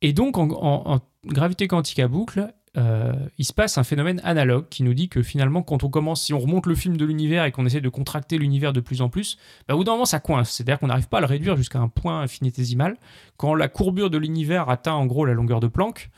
Et 0.02 0.14
donc, 0.14 0.38
en, 0.38 1.00
gravité 1.26 1.68
quantique 1.68 2.00
à 2.00 2.08
boucle, 2.08 2.52
euh, 2.78 3.14
il 3.38 3.46
se 3.46 3.54
passe 3.54 3.78
un 3.78 3.84
phénomène 3.84 4.22
analogue 4.24 4.68
qui 4.70 4.82
nous 4.82 4.94
dit 4.94 5.10
que 5.10 5.22
finalement, 5.22 5.62
quand 5.62 5.84
on 5.84 5.90
commence, 5.90 6.24
si 6.24 6.34
on 6.34 6.40
remonte 6.40 6.66
le 6.66 6.74
film 6.74 6.98
de 6.98 7.06
l'univers 7.06 7.46
et 7.46 7.52
qu'on 7.52 7.66
essaie 7.66 7.82
de 7.82 7.90
contracter 7.90 8.38
l'univers 8.38 8.74
de 8.74 8.80
plus 8.80 9.02
en 9.02 9.10
plus, 9.10 9.38
bah, 9.68 9.76
au 9.76 9.78
bout 9.78 9.84
d'un 9.84 9.92
moment, 9.92 10.06
ça 10.06 10.20
coince. 10.20 10.52
C'est-à-dire 10.52 10.80
qu'on 10.80 10.88
n'arrive 10.88 11.08
pas 11.08 11.18
à 11.18 11.22
le 11.22 11.28
réduire 11.28 11.56
jusqu'à 11.56 11.80
un 11.80 11.90
point 11.90 12.22
infinitésimal. 12.22 12.98
Quand 13.38 13.54
la 13.54 13.68
courbure 13.68 14.10
de 14.10 14.18
l'univers 14.18 14.70
atteint 14.70 14.94
en 14.94 15.06
gros 15.06 15.26
la 15.26 15.34
longueur 15.34 15.60
de 15.60 15.68
Planck, 15.68 16.10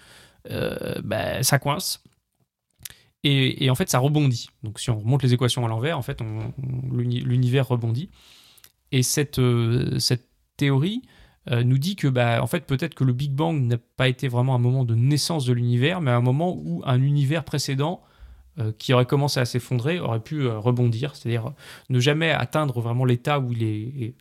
euh, 0.49 0.95
bah, 1.03 1.43
ça 1.43 1.59
coince. 1.59 2.01
Et, 3.26 3.70
en 3.70 3.76
fait, 3.76 3.90
ça 3.90 4.00
rebondit. 4.00 4.50
Donc, 4.64 4.80
si 4.80 4.90
on 4.90 5.00
remonte 5.00 5.24
les 5.24 5.34
équations 5.34 5.66
à 5.66 5.70
l'envers, 5.70 5.98
en 5.98 6.02
fait, 6.02 6.22
l'univers 6.92 7.68
rebondit. 7.68 8.10
Et 8.92 9.02
cette, 9.02 9.40
euh, 9.40 9.98
théorie 10.58 11.02
euh, 11.50 11.64
nous 11.64 11.78
dit 11.78 11.96
que, 11.96 12.08
bah, 12.08 12.44
en 12.44 12.48
fait, 12.48 12.66
peut-être 12.66 12.96
que 12.96 13.04
le 13.04 13.14
Big 13.14 13.32
Bang 13.32 13.62
n'a 13.62 13.78
pas 13.78 14.10
été 14.10 14.28
vraiment 14.28 14.56
un 14.56 14.60
moment 14.60 14.84
de 14.84 14.94
naissance 14.94 15.46
de 15.46 15.54
l'univers, 15.54 16.02
mais 16.02 16.12
un 16.12 16.22
moment 16.22 16.56
où 16.56 16.84
un 16.86 17.02
univers 17.02 17.46
précédent 17.46 18.04
euh, 18.60 18.72
qui 18.78 18.94
aurait 18.94 19.06
commencé 19.06 19.40
à 19.40 19.46
s'effondrer 19.46 20.00
aurait 20.00 20.22
pu 20.22 20.46
rebondir, 20.48 21.16
c'est-à-dire 21.16 21.54
ne 21.90 22.00
jamais 22.00 22.32
atteindre 22.32 22.82
vraiment 22.82 23.06
l'état 23.06 23.40
où 23.40 23.52
il 23.54 23.64
est 23.64 24.16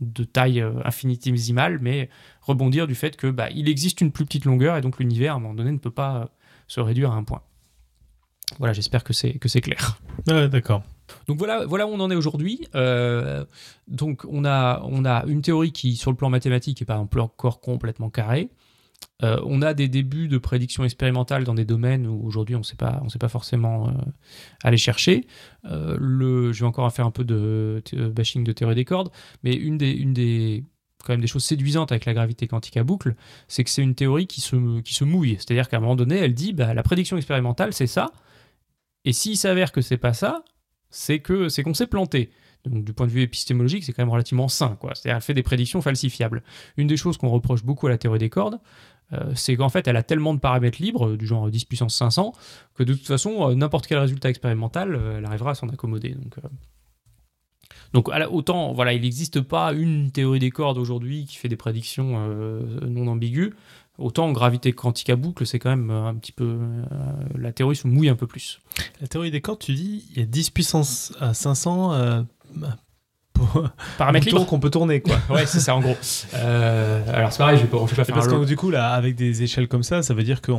de 0.00 0.24
taille 0.24 0.64
infinitésimale, 0.84 1.78
mais 1.80 2.10
rebondir 2.40 2.86
du 2.86 2.94
fait 2.94 3.16
que 3.16 3.28
bah, 3.28 3.48
il 3.50 3.68
existe 3.68 4.00
une 4.00 4.12
plus 4.12 4.24
petite 4.24 4.44
longueur 4.44 4.76
et 4.76 4.80
donc 4.80 4.98
l'univers 4.98 5.34
à 5.34 5.36
un 5.36 5.40
moment 5.40 5.54
donné 5.54 5.72
ne 5.72 5.78
peut 5.78 5.90
pas 5.90 6.30
se 6.68 6.80
réduire 6.80 7.12
à 7.12 7.16
un 7.16 7.24
point. 7.24 7.42
Voilà, 8.58 8.72
j'espère 8.72 9.04
que 9.04 9.12
c'est 9.12 9.34
que 9.34 9.48
c'est 9.48 9.60
clair. 9.60 9.98
Ouais, 10.26 10.48
d'accord. 10.48 10.82
Donc 11.26 11.38
voilà, 11.38 11.66
voilà 11.66 11.86
où 11.86 11.90
on 11.90 12.00
en 12.00 12.10
est 12.10 12.14
aujourd'hui. 12.14 12.66
Euh, 12.74 13.44
donc 13.88 14.24
on 14.28 14.44
a, 14.44 14.82
on 14.84 15.04
a 15.04 15.24
une 15.26 15.42
théorie 15.42 15.72
qui, 15.72 15.96
sur 15.96 16.10
le 16.10 16.16
plan 16.16 16.30
mathématique, 16.30 16.80
n'est 16.80 16.86
pas 16.86 16.96
non 16.96 17.06
plus 17.06 17.20
encore 17.20 17.60
complètement 17.60 18.10
carrée. 18.10 18.50
Euh, 19.22 19.40
on 19.46 19.62
a 19.62 19.72
des 19.72 19.88
débuts 19.88 20.28
de 20.28 20.38
prédictions 20.38 20.84
expérimentales 20.84 21.44
dans 21.44 21.54
des 21.54 21.64
domaines 21.64 22.06
où 22.06 22.26
aujourd'hui 22.26 22.54
on 22.54 22.60
ne 22.60 22.64
sait 22.64 22.76
pas, 22.76 23.00
on 23.02 23.08
sait 23.08 23.18
pas 23.18 23.28
forcément 23.28 23.88
euh, 23.88 23.92
aller 24.62 24.76
chercher. 24.76 25.26
Le, 25.64 26.52
je 26.52 26.60
vais 26.60 26.66
encore 26.66 26.90
faire 26.92 27.06
un 27.06 27.10
peu 27.10 27.24
de 27.24 27.82
de 27.92 28.08
bashing 28.08 28.44
de 28.44 28.52
théorie 28.52 28.74
des 28.74 28.84
cordes, 28.84 29.10
mais 29.42 29.54
une 29.54 29.78
des, 29.78 29.90
une 29.90 30.12
des 30.12 30.64
quand 31.04 31.12
même 31.12 31.20
des 31.20 31.26
choses 31.26 31.44
séduisantes 31.44 31.92
avec 31.92 32.04
la 32.04 32.14
gravité 32.14 32.46
quantique 32.46 32.76
à 32.76 32.84
boucle, 32.84 33.14
c'est 33.48 33.64
que 33.64 33.70
c'est 33.70 33.82
une 33.82 33.94
théorie 33.94 34.26
qui 34.26 34.40
se, 34.40 34.80
qui 34.80 34.94
se 34.94 35.04
mouille. 35.04 35.36
C'est-à-dire 35.36 35.68
qu'à 35.68 35.78
un 35.78 35.80
moment 35.80 35.96
donné, 35.96 36.16
elle 36.16 36.34
dit 36.34 36.52
bah, 36.52 36.74
la 36.74 36.82
prédiction 36.82 37.16
expérimentale, 37.16 37.72
c'est 37.72 37.86
ça. 37.86 38.12
Et 39.04 39.12
s'il 39.12 39.36
s'avère 39.36 39.72
que 39.72 39.80
c'est 39.80 39.96
pas 39.96 40.12
ça, 40.12 40.44
c'est 40.90 41.20
que 41.20 41.48
c'est 41.48 41.62
qu'on 41.62 41.74
s'est 41.74 41.86
planté. 41.86 42.30
Donc 42.64 42.84
du 42.84 42.92
point 42.92 43.06
de 43.06 43.12
vue 43.12 43.22
épistémologique, 43.22 43.84
c'est 43.84 43.92
quand 43.92 44.02
même 44.02 44.10
relativement 44.10 44.48
sain. 44.48 44.76
quoi. 44.80 44.94
C'est-à-dire 44.94 45.16
elle 45.16 45.22
fait 45.22 45.34
des 45.34 45.42
prédictions 45.42 45.80
falsifiables. 45.80 46.42
Une 46.76 46.86
des 46.86 46.96
choses 46.96 47.16
qu'on 47.16 47.30
reproche 47.30 47.64
beaucoup 47.64 47.86
à 47.86 47.90
la 47.90 47.98
théorie 47.98 48.18
des 48.18 48.28
cordes, 48.28 48.60
euh, 49.12 49.32
c'est 49.34 49.56
qu'en 49.56 49.68
fait 49.68 49.88
elle 49.88 49.96
a 49.96 50.02
tellement 50.02 50.34
de 50.34 50.40
paramètres 50.40 50.80
libres, 50.80 51.16
du 51.16 51.26
genre 51.26 51.50
10 51.50 51.64
puissance 51.64 51.94
500, 51.96 52.32
que 52.74 52.82
de 52.82 52.92
toute 52.92 53.06
façon, 53.06 53.50
euh, 53.50 53.54
n'importe 53.54 53.86
quel 53.86 53.98
résultat 53.98 54.28
expérimental, 54.28 54.94
euh, 54.94 55.18
elle 55.18 55.24
arrivera 55.24 55.52
à 55.52 55.54
s'en 55.54 55.68
accommoder. 55.68 56.10
Donc, 56.10 56.36
donc 57.92 58.08
autant, 58.30 58.72
voilà, 58.72 58.92
il 58.92 59.02
n'existe 59.02 59.40
pas 59.40 59.72
une 59.72 60.12
théorie 60.12 60.38
des 60.38 60.50
cordes 60.50 60.78
aujourd'hui 60.78 61.24
qui 61.24 61.36
fait 61.36 61.48
des 61.48 61.56
prédictions 61.56 62.28
non 62.86 63.08
ambiguës. 63.08 63.52
Autant 64.00 64.26
en 64.26 64.32
gravité 64.32 64.72
quantique 64.72 65.10
à 65.10 65.16
boucle, 65.16 65.46
c'est 65.46 65.58
quand 65.58 65.70
même 65.70 65.90
euh, 65.90 66.06
un 66.06 66.14
petit 66.14 66.32
peu. 66.32 66.44
euh, 66.44 66.82
la 67.38 67.52
théorie 67.52 67.76
se 67.76 67.86
mouille 67.86 68.08
un 68.08 68.16
peu 68.16 68.26
plus. 68.26 68.60
La 69.00 69.06
théorie 69.06 69.30
des 69.30 69.40
cordes, 69.40 69.58
tu 69.60 69.72
dis, 69.74 70.04
il 70.10 70.18
y 70.18 70.22
a 70.22 70.26
10 70.26 70.50
puissance 70.50 71.12
à 71.20 71.34
500 71.34 71.92
euh, 71.92 72.22
Paramètres 73.96 74.26
libres 74.26 74.44
qu'on 74.46 74.60
peut 74.60 74.70
tourner, 74.70 75.00
quoi. 75.00 75.16
Ouais, 75.30 75.46
c'est 75.46 75.60
ça 75.60 75.74
en 75.74 75.80
gros. 75.80 75.96
Euh, 76.34 77.02
alors 77.12 77.32
c'est 77.32 77.38
pareil, 77.38 77.56
je 77.56 77.62
vais 77.62 77.68
pas, 77.68 77.78
je 77.86 77.90
vais 77.90 77.96
pas 77.96 78.04
faire 78.04 78.14
parce 78.14 78.28
que 78.28 78.44
du 78.44 78.56
coup, 78.56 78.70
là, 78.70 78.92
avec 78.92 79.16
des 79.16 79.42
échelles 79.42 79.68
comme 79.68 79.82
ça, 79.82 80.02
ça 80.02 80.14
veut 80.14 80.22
dire 80.22 80.40
que 80.40 80.52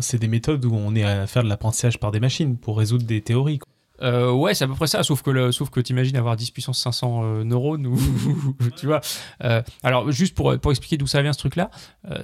c'est 0.00 0.18
des 0.18 0.28
méthodes 0.28 0.64
où 0.64 0.74
on 0.74 0.94
est 0.94 1.04
à 1.04 1.26
faire 1.26 1.42
de 1.42 1.48
l'apprentissage 1.48 1.98
par 1.98 2.10
des 2.10 2.20
machines 2.20 2.56
pour 2.56 2.78
résoudre 2.78 3.04
des 3.04 3.20
théories. 3.20 3.58
quoi. 3.58 3.71
Euh, 4.02 4.32
ouais, 4.32 4.54
c'est 4.54 4.64
à 4.64 4.68
peu 4.68 4.74
près 4.74 4.86
ça, 4.86 5.02
sauf 5.02 5.22
que, 5.22 5.30
le, 5.30 5.52
sauf 5.52 5.70
que 5.70 5.80
t'imagines 5.80 6.16
avoir 6.16 6.36
10 6.36 6.50
puissance 6.50 6.78
500 6.80 7.22
euh, 7.22 7.44
neurones, 7.44 7.96
tu 8.76 8.86
vois. 8.86 9.00
Euh, 9.44 9.62
alors, 9.82 10.10
juste 10.10 10.34
pour, 10.34 10.58
pour 10.58 10.72
expliquer 10.72 10.96
d'où 10.96 11.06
ça 11.06 11.22
vient 11.22 11.32
ce 11.32 11.38
truc-là, 11.38 11.70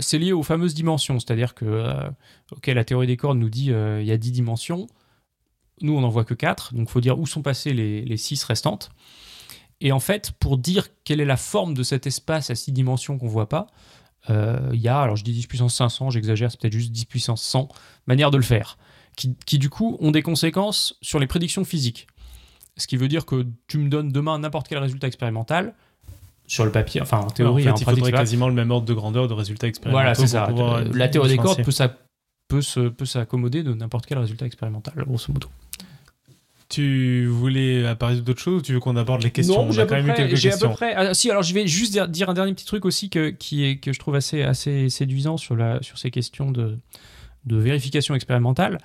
c'est 0.01 0.19
lié 0.19 0.33
aux 0.33 0.43
fameuses 0.43 0.75
dimensions, 0.75 1.21
c'est-à-dire 1.21 1.55
que, 1.55 1.87
ok, 2.53 2.67
la 2.67 2.85
théorie 2.85 3.07
des 3.07 3.17
cordes 3.17 3.39
nous 3.39 3.51
dit 3.51 3.67
il 3.67 4.05
y 4.07 4.13
a 4.13 4.17
10 4.17 4.33
dimensions, 4.33 4.87
nous 5.81 5.97
on 5.97 6.01
n'en 6.01 6.09
voit 6.09 6.25
que 6.25 6.35
4, 6.35 6.75
donc 6.75 6.89
faut 6.89 7.01
dire 7.01 7.19
où 7.19 7.27
sont 7.27 7.43
passées 7.43 7.73
les, 7.73 8.05
les 8.05 8.17
6 8.17 8.43
restantes. 8.45 8.91
Et 9.81 9.93
en 9.93 10.01
fait, 10.01 10.33
pour 10.41 10.59
dire 10.59 10.89
quelle 11.05 11.21
est 11.21 11.25
la 11.25 11.37
forme 11.37 11.75
de 11.75 11.85
cet 11.85 12.09
espace 12.09 12.51
à 12.51 12.57
6 12.57 12.73
dimensions 12.73 13.19
qu'on 13.19 13.29
voit 13.29 13.49
pas, 13.49 13.69
il 14.29 14.81
y 14.81 14.89
a, 14.89 15.01
alors 15.01 15.17
je 15.17 15.25
dis 15.25 15.33
10 15.33 15.47
puissance 15.47 15.75
500, 15.77 16.11
j'exagère, 16.11 16.51
c'est 16.51 16.61
peut-être 16.61 16.73
juste 16.73 16.93
10 16.93 17.05
puissance 17.07 17.43
100 17.43 17.69
manières 18.07 18.31
de 18.31 18.37
le 18.37 18.43
faire 18.43 18.77
qui, 19.19 19.35
qui, 19.45 19.59
du 19.59 19.69
coup 19.69 19.97
ont 20.01 20.13
des 20.13 20.23
conséquences 20.23 20.97
sur 21.03 21.19
les 21.19 21.27
prédictions 21.27 21.65
physiques. 21.65 22.07
Ce 22.77 22.87
qui 22.87 22.97
veut 22.97 23.09
dire 23.09 23.27
que 23.27 23.45
tu 23.67 23.79
me 23.79 23.89
donnes 23.91 24.13
demain 24.13 24.39
n'importe 24.39 24.69
quel 24.69 24.79
résultat 24.79 25.09
expérimental 25.09 25.75
sur 26.47 26.65
le 26.65 26.71
papier, 26.73 27.03
enfin 27.03 27.19
en 27.19 27.27
théorie, 27.31 27.69
en 27.69 27.75
fait, 27.75 27.81
il 27.81 27.85
pratique, 27.85 28.05
faudrait 28.05 28.13
quasiment 28.13 28.49
le 28.49 28.55
même 28.55 28.71
ordre 28.71 28.87
de 28.87 28.95
grandeur 28.95 29.29
de 29.29 29.35
résultats 29.35 29.67
expérimentaux. 29.67 30.01
Voilà, 30.01 30.15
c'est 30.15 30.29
ça. 30.29 30.49
Euh, 30.49 30.89
La 30.95 31.09
théorie 31.09 31.29
des 31.31 31.37
cordes 31.37 31.63
peut, 31.63 31.71
ça, 31.73 31.95
peut, 32.49 32.63
se, 32.63 32.89
peut 32.89 33.05
s'accommoder 33.05 33.63
de 33.63 33.75
n'importe 33.75 34.07
quel 34.07 34.17
résultat 34.19 34.47
expérimental, 34.47 34.95
grosso 35.07 35.31
modo. 35.31 35.49
Tu 36.71 37.27
voulais 37.27 37.87
apparaître 37.87 38.23
d'autres 38.23 38.41
choses 38.41 38.61
ou 38.61 38.63
tu 38.63 38.73
veux 38.75 38.81
qu'on 38.81 38.97
aborde 38.97 39.23
les 39.23 39.31
questions? 39.31 39.55
Non, 39.63 39.69
On 39.69 39.73
j'ai 39.73 39.83
quand 39.83 39.89
peu 39.89 39.95
même 39.97 40.07
eu 40.07 40.09
près. 40.13 40.17
quelques 40.17 40.37
j'ai 40.37 40.49
à 40.49 40.53
questions. 40.53 40.69
peu 40.71 40.75
près- 40.77 40.95
ah, 40.95 41.15
si, 41.15 41.31
alors 41.31 41.43
je 41.43 41.53
vais 41.55 41.67
juste 41.67 41.93
dire, 41.93 42.09
dire 42.09 42.29
un 42.31 42.35
dernier 42.35 42.53
petit 42.55 42.67
truc 42.67 42.85
aussi 42.85 43.09
que, 43.11 43.31
qui 43.31 43.65
est, 43.65 43.77
que 43.79 43.93
je 43.93 43.99
trouve 43.99 44.15
assez, 44.15 44.43
assez 44.43 44.91
séduisant 44.91 45.39
sur, 45.39 45.57
la, 45.57 45.83
sur 45.83 45.99
ces 45.99 46.11
questions 46.11 46.51
de, 46.51 46.77
de 47.45 47.57
vérification 47.57 48.15
expérimentale. 48.15 48.79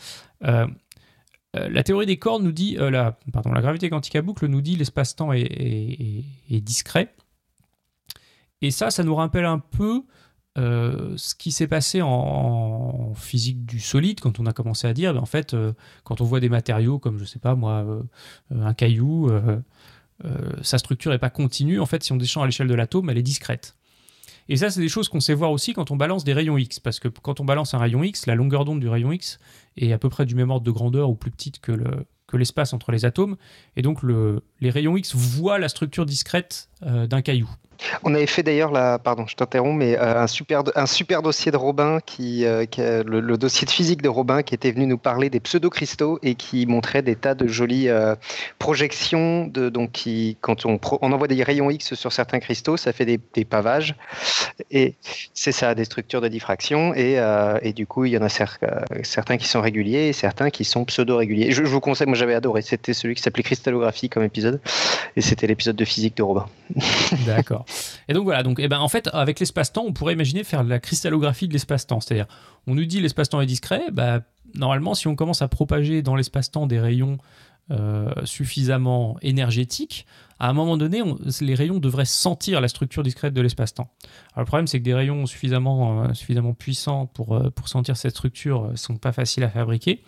Euh, 0.43 0.67
euh, 1.55 1.69
la 1.69 1.83
théorie 1.83 2.05
des 2.05 2.17
cordes 2.17 2.43
nous 2.43 2.51
dit, 2.51 2.77
euh, 2.79 2.89
la, 2.89 3.17
pardon, 3.31 3.51
la 3.51 3.61
gravité 3.61 3.89
quantique 3.89 4.15
à 4.15 4.21
boucle 4.21 4.47
nous 4.47 4.61
dit 4.61 4.75
l'espace-temps 4.75 5.33
est, 5.33 6.23
discret. 6.49 7.13
Et 8.61 8.71
ça, 8.71 8.91
ça 8.91 9.03
nous 9.03 9.15
rappelle 9.15 9.45
un 9.45 9.59
peu 9.59 10.03
ce 10.55 11.33
qui 11.33 11.51
s'est 11.51 11.67
passé 11.67 12.01
en, 12.03 13.13
physique 13.15 13.65
du 13.65 13.79
solide 13.79 14.19
quand 14.19 14.39
on 14.39 14.45
a 14.45 14.53
commencé 14.53 14.87
à 14.87 14.93
dire, 14.93 15.13
ben, 15.13 15.19
en 15.19 15.25
fait, 15.25 15.55
quand 16.03 16.21
on 16.21 16.25
voit 16.25 16.39
des 16.39 16.49
matériaux 16.49 16.99
comme, 16.99 17.17
je 17.17 17.25
sais 17.25 17.39
pas 17.39 17.55
moi, 17.55 17.85
un 18.51 18.73
caillou, 18.73 19.31
sa 20.61 20.77
structure 20.77 21.11
n'est 21.11 21.17
pas 21.17 21.31
continue. 21.31 21.79
En 21.79 21.85
fait, 21.87 22.03
si 22.03 22.11
on 22.13 22.17
descend 22.17 22.43
à 22.43 22.45
l'échelle 22.45 22.67
de 22.67 22.75
l'atome, 22.75 23.09
elle 23.09 23.17
est 23.17 23.23
discrète. 23.23 23.75
Et 24.49 24.57
ça, 24.57 24.69
c'est 24.69 24.81
des 24.81 24.89
choses 24.89 25.09
qu'on 25.09 25.19
sait 25.19 25.33
voir 25.33 25.51
aussi 25.51 25.73
quand 25.73 25.91
on 25.91 25.95
balance 25.95 26.23
des 26.23 26.33
rayons 26.33 26.57
X. 26.57 26.79
Parce 26.79 26.99
que 26.99 27.07
quand 27.07 27.39
on 27.39 27.45
balance 27.45 27.73
un 27.73 27.77
rayon 27.77 28.03
X, 28.03 28.25
la 28.25 28.35
longueur 28.35 28.65
d'onde 28.65 28.79
du 28.79 28.89
rayon 28.89 29.11
X 29.11 29.39
est 29.77 29.91
à 29.93 29.97
peu 29.97 30.09
près 30.09 30.25
du 30.25 30.35
même 30.35 30.51
ordre 30.51 30.65
de 30.65 30.71
grandeur 30.71 31.09
ou 31.09 31.15
plus 31.15 31.31
petite 31.31 31.59
que 31.59 31.71
le 31.71 32.05
que 32.27 32.37
l'espace 32.37 32.73
entre 32.73 32.91
les 32.91 33.05
atomes. 33.05 33.35
Et 33.75 33.81
donc, 33.81 34.01
le, 34.01 34.41
les 34.59 34.71
rayons 34.71 34.97
X 34.97 35.13
voient 35.13 35.59
la 35.59 35.69
structure 35.69 36.05
discrète 36.05 36.69
euh, 36.81 37.05
d'un 37.05 37.21
caillou. 37.21 37.49
On 38.03 38.13
avait 38.15 38.27
fait 38.27 38.43
d'ailleurs, 38.43 38.71
pardon, 39.01 39.25
je 39.27 39.35
t'interromps, 39.35 39.77
mais 39.77 39.97
euh, 39.97 40.21
un, 40.21 40.27
super, 40.27 40.63
un 40.75 40.85
super 40.85 41.21
dossier 41.21 41.51
de 41.51 41.57
Robin, 41.57 41.99
qui, 42.05 42.45
euh, 42.45 42.65
le, 43.05 43.37
dossier 43.37 43.65
de 43.65 43.71
physique 43.71 44.01
de 44.01 44.09
Robin, 44.09 44.43
qui 44.43 44.55
était 44.55 44.71
venu 44.71 44.85
nous 44.85 44.97
parler 44.97 45.29
des 45.29 45.39
pseudo-cristaux 45.39 46.19
et 46.23 46.35
qui 46.35 46.65
montrait 46.65 47.01
des 47.01 47.15
tas 47.15 47.35
de 47.35 47.47
jolies 47.47 47.89
euh, 47.89 48.15
projections. 48.59 49.47
De, 49.47 49.69
donc, 49.69 49.91
qui, 49.91 50.37
quand 50.41 50.65
on, 50.65 50.79
envoie 51.01 51.27
des 51.27 51.41
rayons 51.43 51.69
X 51.69 51.93
sur 51.93 52.11
certains 52.11 52.39
cristaux, 52.39 52.77
ça 52.77 52.93
fait 52.93 53.05
des, 53.05 53.45
pavages. 53.45 53.95
Et 54.71 54.95
c'est 55.33 55.51
ça, 55.51 55.75
des 55.75 55.85
structures 55.85 56.21
de 56.21 56.27
diffraction. 56.27 56.93
Et, 56.95 57.73
du 57.73 57.87
coup, 57.87 58.05
il 58.05 58.13
y 58.13 58.17
en 58.17 58.21
a 58.21 58.27
cer- 58.27 58.57
certains 59.03 59.37
qui 59.37 59.47
sont 59.47 59.61
réguliers 59.61 60.07
et 60.07 60.13
certains 60.13 60.49
qui 60.49 60.63
sont 60.63 60.85
pseudo-réguliers. 60.85 61.51
Je, 61.51 61.63
je 61.63 61.69
vous 61.69 61.79
conseille, 61.79 62.07
moi 62.07 62.15
j'avais 62.15 62.35
adoré, 62.35 62.61
c'était 62.61 62.93
celui 62.93 63.15
qui 63.15 63.21
s'appelait 63.21 63.43
Cristallographie 63.43 64.09
comme 64.09 64.23
épisode. 64.23 64.61
Et 65.15 65.21
c'était 65.21 65.47
l'épisode 65.47 65.75
de 65.75 65.85
physique 65.85 66.17
de 66.17 66.23
Robin. 66.23 66.45
D'accord. 67.25 67.62
Et 68.07 68.13
donc 68.13 68.23
voilà, 68.23 68.43
donc, 68.43 68.59
eh 68.59 68.67
ben, 68.67 68.79
en 68.79 68.87
fait, 68.89 69.09
avec 69.13 69.39
l'espace-temps, 69.39 69.83
on 69.85 69.93
pourrait 69.93 70.13
imaginer 70.13 70.43
faire 70.43 70.63
la 70.63 70.79
cristallographie 70.79 71.47
de 71.47 71.53
l'espace-temps. 71.53 71.99
C'est-à-dire, 71.99 72.27
on 72.67 72.75
nous 72.75 72.85
dit 72.85 72.99
l'espace-temps 73.01 73.41
est 73.41 73.45
discret, 73.45 73.83
bah, 73.91 74.21
normalement, 74.55 74.93
si 74.93 75.07
on 75.07 75.15
commence 75.15 75.41
à 75.41 75.47
propager 75.47 76.01
dans 76.01 76.15
l'espace-temps 76.15 76.67
des 76.67 76.79
rayons 76.79 77.17
euh, 77.71 78.11
suffisamment 78.25 79.17
énergétiques, 79.21 80.05
à 80.37 80.49
un 80.49 80.53
moment 80.53 80.75
donné, 80.75 81.01
on- 81.01 81.17
les 81.39 81.55
rayons 81.55 81.79
devraient 81.79 82.03
sentir 82.03 82.59
la 82.59 82.67
structure 82.67 83.03
discrète 83.03 83.33
de 83.33 83.39
l'espace-temps. 83.41 83.89
Alors, 84.33 84.41
le 84.41 84.45
problème, 84.45 84.67
c'est 84.67 84.79
que 84.79 84.83
des 84.83 84.93
rayons 84.93 85.25
suffisamment, 85.25 86.03
euh, 86.03 86.13
suffisamment 86.13 86.53
puissants 86.53 87.05
pour, 87.05 87.35
euh, 87.37 87.49
pour 87.51 87.69
sentir 87.69 87.95
cette 87.95 88.11
structure 88.11 88.71
ne 88.71 88.75
sont 88.75 88.97
pas 88.97 89.13
faciles 89.13 89.43
à 89.45 89.49
fabriquer. 89.49 90.03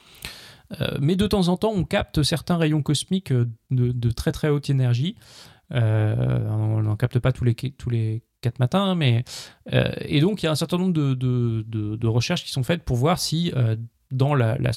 Mais 0.99 1.15
de 1.15 1.27
temps 1.27 1.47
en 1.49 1.57
temps, 1.57 1.71
on 1.75 1.83
capte 1.83 2.23
certains 2.23 2.57
rayons 2.57 2.81
cosmiques 2.81 3.31
de, 3.31 3.47
de 3.69 4.11
très 4.11 4.31
très 4.31 4.49
haute 4.49 4.69
énergie. 4.71 5.15
Euh, 5.71 6.47
on 6.49 6.81
n'en 6.83 6.95
capte 6.95 7.17
pas 7.19 7.31
tous 7.31 7.43
les, 7.43 7.55
tous 7.55 7.89
les 7.89 8.21
quatre 8.41 8.59
matins, 8.59 8.83
hein, 8.83 8.95
mais 8.95 9.23
euh, 9.73 9.91
et 10.01 10.21
donc 10.21 10.43
il 10.43 10.45
y 10.45 10.49
a 10.49 10.51
un 10.51 10.55
certain 10.55 10.77
nombre 10.77 10.93
de, 10.93 11.15
de- 11.15 11.63
de- 11.95 12.07
recherches 12.07 12.43
qui 12.43 12.51
sont 12.51 12.61
faites 12.61 12.83
pour 12.83 12.97
voir 12.97 13.17
si 13.17 13.51
euh, 13.55 13.75
dans 14.11 14.35
la, 14.35 14.57
la- 14.59 14.71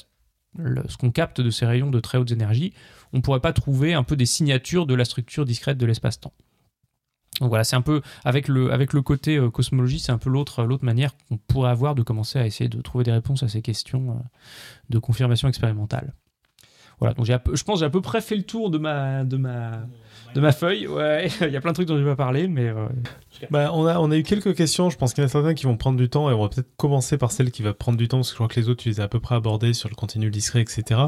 ce 0.87 0.97
qu'on 0.97 1.11
capte 1.11 1.41
de 1.41 1.51
ces 1.51 1.67
rayons 1.67 1.91
de 1.91 1.99
très 1.99 2.17
haute 2.17 2.31
énergie, 2.31 2.73
on 3.13 3.21
pourrait 3.21 3.39
pas 3.39 3.53
trouver 3.53 3.93
un 3.93 4.01
peu 4.03 4.15
des 4.15 4.25
signatures 4.25 4.87
de 4.87 4.95
la 4.95 5.05
structure 5.05 5.45
discrète 5.45 5.77
de 5.77 5.85
l'espace-temps. 5.85 6.33
Donc 7.39 7.49
voilà, 7.49 7.63
c'est 7.63 7.75
un 7.75 7.81
peu 7.81 8.01
avec 8.25 8.47
le, 8.47 8.73
avec 8.73 8.91
le 8.91 9.03
côté 9.03 9.39
cosmologie, 9.53 9.99
c'est 9.99 10.11
un 10.11 10.17
peu 10.17 10.31
l'autre 10.31 10.63
l'autre 10.63 10.83
manière 10.83 11.15
qu'on 11.15 11.37
pourrait 11.37 11.69
avoir 11.69 11.93
de 11.93 12.01
commencer 12.01 12.39
à 12.39 12.47
essayer 12.47 12.67
de 12.67 12.81
trouver 12.81 13.03
des 13.03 13.11
réponses 13.11 13.43
à 13.43 13.47
ces 13.47 13.61
questions 13.61 14.23
de 14.89 14.97
confirmation 14.97 15.47
expérimentale. 15.47 16.15
Voilà, 16.99 17.13
donc 17.13 17.25
je 17.27 17.63
pense 17.63 17.75
que 17.75 17.79
j'ai 17.79 17.85
à 17.85 17.89
peu 17.89 18.01
près 18.01 18.19
fait 18.19 18.35
le 18.35 18.43
tour 18.43 18.69
de 18.71 18.77
ma, 18.77 19.23
de 19.23 19.37
ma, 19.37 19.87
de 20.35 20.41
ma 20.41 20.51
feuille. 20.51 20.87
Ouais, 20.87 21.27
il 21.41 21.51
y 21.51 21.55
a 21.57 21.61
plein 21.61 21.71
de 21.71 21.75
trucs 21.75 21.87
dont 21.87 21.97
je 21.97 22.03
vais 22.03 22.09
pas 22.11 22.15
parler, 22.15 22.47
mais 22.47 22.67
euh, 22.67 22.87
Bah, 23.51 23.71
on, 23.73 23.85
a, 23.85 23.99
on 23.99 24.11
a 24.11 24.17
eu 24.17 24.23
quelques 24.23 24.55
questions. 24.55 24.89
Je 24.89 24.97
pense 24.97 25.13
qu'il 25.13 25.21
y 25.21 25.25
en 25.25 25.27
a 25.27 25.31
certains 25.31 25.53
qui 25.53 25.65
vont 25.65 25.77
prendre 25.77 25.97
du 25.97 26.09
temps 26.09 26.29
et 26.29 26.33
on 26.33 26.41
va 26.41 26.49
peut-être 26.49 26.69
commencer 26.77 27.17
par 27.17 27.31
celle 27.31 27.51
qui 27.51 27.61
va 27.63 27.73
prendre 27.73 27.97
du 27.97 28.07
temps 28.07 28.17
parce 28.17 28.29
que 28.29 28.33
je 28.33 28.37
crois 28.37 28.47
que 28.47 28.59
les 28.59 28.69
autres, 28.69 28.83
tu 28.83 28.89
les 28.89 28.99
as 28.99 29.03
à 29.03 29.07
peu 29.07 29.19
près 29.19 29.35
abordées 29.35 29.73
sur 29.73 29.89
le 29.89 29.95
contenu 29.95 30.29
discret, 30.29 30.61
etc. 30.61 30.99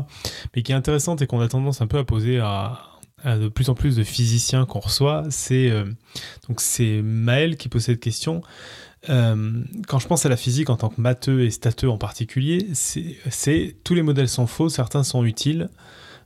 Mais 0.55 0.63
qui 0.63 0.71
est 0.71 0.75
intéressante 0.75 1.21
et 1.21 1.27
qu'on 1.27 1.39
a 1.41 1.47
tendance 1.47 1.81
un 1.81 1.87
peu 1.87 1.97
à 1.97 2.03
poser 2.03 2.39
à, 2.39 2.79
à 3.23 3.37
de 3.37 3.47
plus 3.47 3.69
en 3.69 3.75
plus 3.75 3.95
de 3.95 4.03
physiciens 4.03 4.65
qu'on 4.65 4.79
reçoit. 4.79 5.23
C'est 5.29 5.69
euh, 5.69 5.85
donc 6.47 6.59
c'est 6.61 7.01
Maël 7.03 7.57
qui 7.57 7.69
pose 7.69 7.83
cette 7.83 7.99
question. 7.99 8.41
Euh, 9.09 9.63
quand 9.87 9.97
je 9.97 10.07
pense 10.07 10.27
à 10.27 10.29
la 10.29 10.37
physique 10.37 10.69
en 10.69 10.75
tant 10.77 10.89
que 10.89 11.01
matheux 11.01 11.41
et 11.43 11.49
stateux 11.49 11.89
en 11.89 11.97
particulier, 11.97 12.67
c'est 12.73 13.15
c'est- 13.29 13.75
tous 13.83 13.95
les 13.95 14.03
modèles 14.03 14.29
sont 14.29 14.45
faux, 14.47 14.69
certains 14.69 15.03
sont 15.03 15.25
utiles. 15.25 15.69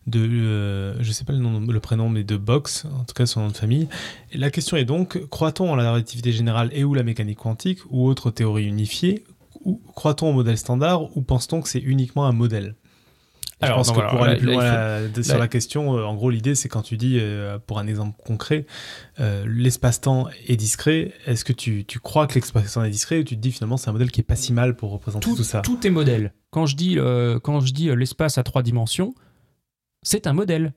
De, 0.08 0.20
euh, 0.20 0.96
je 1.02 1.12
sais 1.12 1.26
pas 1.26 1.34
le, 1.34 1.40
nom, 1.40 1.60
le 1.60 1.80
prénom, 1.80 2.10
mais 2.10 2.24
de 2.24 2.38
Box, 2.38 2.86
en 2.86 3.06
tout 3.06 3.14
cas 3.16 3.26
son 3.26 3.42
nom 3.42 3.48
de 3.50 3.58
famille. 3.58 3.88
Et 4.32 4.38
la 4.38 4.52
question 4.52 4.78
est 4.78 4.86
donc, 4.86 5.20
croit-on 5.30 5.72
en 5.72 5.76
la 5.76 5.92
relativité 5.92 6.32
générale 6.32 6.70
et 6.74 6.84
ou 6.84 6.94
la 6.94 7.02
mécanique 7.02 7.40
quantique 7.40 7.80
ou 7.90 8.06
autre 8.08 8.30
théorie 8.30 8.66
unifiée? 8.66 9.24
Ou 9.64 9.82
croit-on 9.96 10.30
au 10.30 10.34
modèle 10.34 10.60
standard 10.60 11.18
ou 11.18 11.22
pense-t-on 11.24 11.62
que 11.62 11.70
c'est 11.70 11.80
uniquement 11.80 12.28
un 12.28 12.34
modèle? 12.34 12.76
Alors, 13.62 13.78
pense 13.78 13.88
non, 13.88 13.96
que 13.96 14.10
pour 14.12 14.22
aller 14.22 14.36
plus 14.36 14.52
loin 14.52 14.62
faut- 15.14 15.24
sur 15.24 15.34
là- 15.34 15.40
la 15.40 15.48
question, 15.48 15.98
euh, 15.98 16.04
en 16.04 16.14
gros 16.14 16.30
l'idée 16.30 16.54
c'est 16.56 16.68
quand 16.70 16.82
tu 16.84 16.98
dis, 16.98 17.18
euh, 17.20 17.58
pour 17.66 17.80
un 17.80 17.88
exemple 17.88 18.16
concret, 18.24 18.66
euh, 19.20 19.46
l'espace-temps 19.48 20.28
est 20.48 20.58
discret, 20.58 21.14
est-ce 21.26 21.44
que 21.46 21.54
tu, 21.54 21.84
tu 21.86 22.00
crois 22.00 22.28
que 22.28 22.36
l'espace-temps 22.36 22.84
est 22.84 22.90
discret 22.92 23.20
ou 23.20 23.24
tu 23.24 23.36
te 23.38 23.42
dis 23.42 23.52
finalement 23.54 23.78
c'est 23.78 23.90
un 23.90 23.94
modèle 23.94 24.12
qui 24.12 24.20
est 24.22 24.26
pas 24.26 24.36
si 24.36 24.54
mal 24.54 24.76
pour 24.76 24.92
représenter 24.92 25.24
tout, 25.28 25.36
tout, 25.38 25.44
ça? 25.44 25.62
tout 25.62 25.88
est 25.88 25.90
modèle. 25.90 26.34
Quand 26.52 26.66
je 26.68 26.76
dis, 26.76 26.98
quand 27.44 27.60
je 27.62 27.74
dis 27.74 27.90
l'espace 27.96 28.38
à 28.38 28.44
trois 28.44 28.62
dimensions, 28.62 29.16
c'est 30.06 30.28
un 30.28 30.34
modèle. 30.34 30.74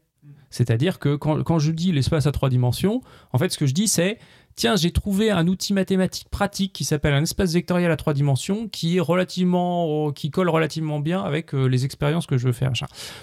C'est-à-dire 0.51 0.99
que 0.99 1.15
quand, 1.15 1.59
je 1.59 1.71
dis 1.71 1.93
l'espace 1.93 2.27
à 2.27 2.33
trois 2.33 2.49
dimensions, 2.49 3.03
en 3.33 3.39
fait, 3.39 3.51
ce 3.51 3.59
que 3.59 3.67
je 3.67 3.75
dis, 3.75 3.87
c'est 3.87 4.19
tiens, 4.57 4.77
j'ai 4.77 4.91
trouvé 4.91 5.31
un 5.31 5.47
outil 5.47 5.75
mathématique 5.75 6.31
pratique 6.31 6.73
qui 6.73 6.85
s'appelle 6.85 7.13
un 7.13 7.23
espace 7.23 7.53
vectoriel 7.53 7.91
à 7.91 7.97
trois 7.97 8.15
dimensions 8.15 8.67
qui 8.67 8.97
est 8.97 9.01
relativement, 9.01 10.11
qui 10.11 10.31
colle 10.31 10.49
relativement 10.49 11.01
bien 11.01 11.21
avec 11.21 11.55
euh, 11.55 11.67
les 11.67 11.85
expériences 11.85 12.27
que 12.27 12.39
je 12.39 12.47
veux 12.47 12.53
faire. 12.53 12.73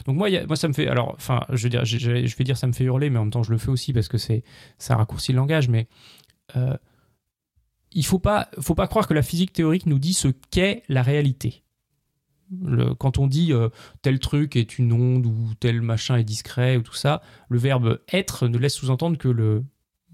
Donc 0.06 0.16
moi, 0.16 0.30
moi, 0.46 0.56
ça 0.56 0.68
me 0.68 0.74
fait, 0.74 0.88
alors, 0.88 1.14
enfin, 1.18 1.42
je 1.50 1.64
veux 1.64 1.70
dire, 1.70 1.84
je, 1.84 1.98
vais 2.10 2.44
dire 2.44 2.58
ça 2.58 2.68
me 2.68 2.74
fait 2.74 2.86
hurler, 2.86 3.10
mais 3.10 3.18
en 3.18 3.24
même 3.24 3.32
temps, 3.32 3.44
je 3.44 3.52
le 3.52 3.58
fais 3.58 3.70
aussi 3.70 3.92
parce 3.92 4.08
que 4.08 4.20
c'est, 4.20 4.44
c'est 4.78 4.94
un 4.94 4.98
raccourci 4.98 5.32
de 5.32 5.38
langage, 5.38 5.68
mais 5.68 5.88
euh, 6.56 6.78
il 7.92 8.06
faut 8.06 8.20
pas, 8.20 8.50
faut 8.62 8.76
pas 8.76 8.88
croire 8.88 9.08
que 9.08 9.16
la 9.16 9.24
physique 9.24 9.52
théorique 9.52 9.88
nous 9.88 10.00
dit 10.00 10.14
ce 10.14 10.28
qu'est 10.52 10.84
la 10.88 11.02
réalité. 11.02 11.65
Le- 12.64 12.94
quand 12.94 13.18
on 13.18 13.28
dit 13.28 13.54
euh, 13.54 13.70
tel 14.02 14.20
truc 14.20 14.56
est 14.56 14.78
une 14.78 14.92
onde 14.94 15.26
ou 15.26 15.36
tel 15.60 15.82
machin 15.82 16.18
est 16.18 16.24
discret 16.24 16.78
ou 16.78 16.82
tout 16.82 16.94
ça, 16.94 17.22
le 17.50 17.58
verbe 17.58 18.00
être 18.12 18.48
ne 18.48 18.58
laisse 18.58 18.76
sous-entendre 18.76 19.18
que 19.18 19.28
le 19.30 19.64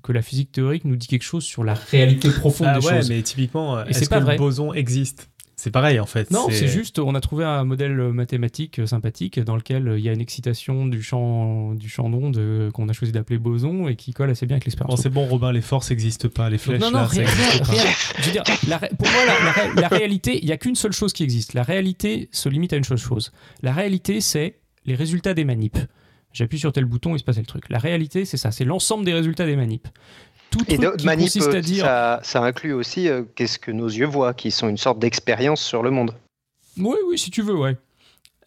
que 0.03 0.11
la 0.11 0.21
physique 0.23 0.51
théorique 0.51 0.83
nous 0.85 0.95
dit 0.95 1.05
quelque 1.07 1.21
chose 1.23 1.43
sur 1.43 1.63
la 1.63 1.73
réalité 1.75 2.29
profonde 2.31 2.69
Ah 2.71 2.79
des 2.79 2.85
ouais, 2.87 2.97
choses. 2.97 3.09
mais 3.09 3.21
typiquement, 3.21 3.83
est-ce 3.85 3.99
que 4.05 4.09
pas 4.09 4.19
le 4.19 4.25
vrai. 4.25 4.35
boson 4.37 4.73
existe? 4.73 5.29
C'est 5.63 5.69
pareil 5.69 5.99
en 5.99 6.07
fait. 6.07 6.31
Non, 6.31 6.47
c'est 6.49 6.67
juste, 6.67 6.97
on 6.97 7.13
a 7.13 7.21
trouvé 7.21 7.45
un 7.45 7.63
modèle 7.65 7.93
mathématique 7.95 8.79
euh, 8.79 8.87
sympathique 8.87 9.39
dans 9.39 9.55
lequel 9.55 9.87
euh, 9.87 9.99
il 9.99 10.03
y 10.03 10.09
a 10.09 10.11
une 10.11 10.19
excitation 10.19 10.87
du 10.87 11.03
champ, 11.03 11.75
du 11.75 11.87
champ 11.87 12.09
d'onde 12.09 12.37
euh, 12.37 12.71
qu'on 12.71 12.89
a 12.89 12.93
choisi 12.93 13.11
d'appeler 13.11 13.37
boson 13.37 13.87
et 13.87 13.95
qui 13.95 14.11
colle 14.11 14.31
assez 14.31 14.47
bien 14.47 14.55
avec 14.55 14.63
Bon, 14.63 14.69
l'expérience. 14.69 15.01
c'est 15.01 15.09
bon, 15.11 15.27
Robin, 15.27 15.51
les 15.51 15.61
forces 15.61 15.91
n'existent 15.91 16.29
pas, 16.29 16.49
les 16.49 16.57
flèches 16.57 16.81
non, 16.81 16.89
non, 16.89 16.97
là, 17.01 17.05
rien, 17.05 17.21
existe 17.21 17.51
rien, 17.51 17.59
pas. 17.59 17.71
rien. 17.73 17.83
Je 18.17 18.23
veux 18.23 18.31
dire, 18.31 18.43
la 18.67 18.77
ré- 18.79 18.89
pour 18.97 19.07
moi, 19.07 19.21
la, 19.27 19.45
la 19.45 19.51
ré- 19.51 19.69
la 19.81 19.87
réalité, 19.87 20.39
il 20.39 20.45
n'y 20.47 20.51
a 20.51 20.57
qu'une 20.57 20.73
seule 20.73 20.93
chose 20.93 21.13
qui 21.13 21.21
existe. 21.21 21.53
La 21.53 21.61
réalité 21.61 22.27
se 22.31 22.49
limite 22.49 22.73
à 22.73 22.77
une 22.77 22.83
seule 22.83 22.97
chose. 22.97 23.31
La 23.61 23.71
réalité, 23.71 24.19
c'est 24.19 24.55
les 24.87 24.95
résultats 24.95 25.35
des 25.35 25.45
manips. 25.45 25.77
J'appuie 26.33 26.57
sur 26.59 26.71
tel 26.71 26.85
bouton, 26.85 27.13
il 27.15 27.19
se 27.19 27.23
passe 27.25 27.35
tel 27.35 27.45
truc. 27.45 27.65
La 27.69 27.77
réalité, 27.77 28.23
c'est 28.25 28.37
ça, 28.37 28.51
c'est 28.51 28.63
l'ensemble 28.65 29.03
des 29.05 29.13
résultats 29.13 29.45
des 29.45 29.57
manips. 29.57 29.89
Tout 30.51 30.59
Et 30.67 30.77
truc 30.77 30.97
qui 30.97 31.05
manip, 31.05 31.23
consiste 31.25 31.47
à 31.47 31.57
euh, 31.57 31.61
dire... 31.61 31.85
ça, 31.85 32.19
ça 32.23 32.41
inclut 32.43 32.73
aussi 32.73 33.07
euh, 33.07 33.23
qu'est-ce 33.35 33.57
que 33.57 33.71
nos 33.71 33.87
yeux 33.87 34.05
voient, 34.05 34.33
qui 34.33 34.51
sont 34.51 34.67
une 34.69 34.77
sorte 34.77 34.99
d'expérience 34.99 35.61
sur 35.63 35.81
le 35.81 35.89
monde. 35.91 36.13
Oui, 36.77 36.97
oui, 37.07 37.17
si 37.17 37.31
tu 37.31 37.41
veux, 37.41 37.55
ouais. 37.57 37.77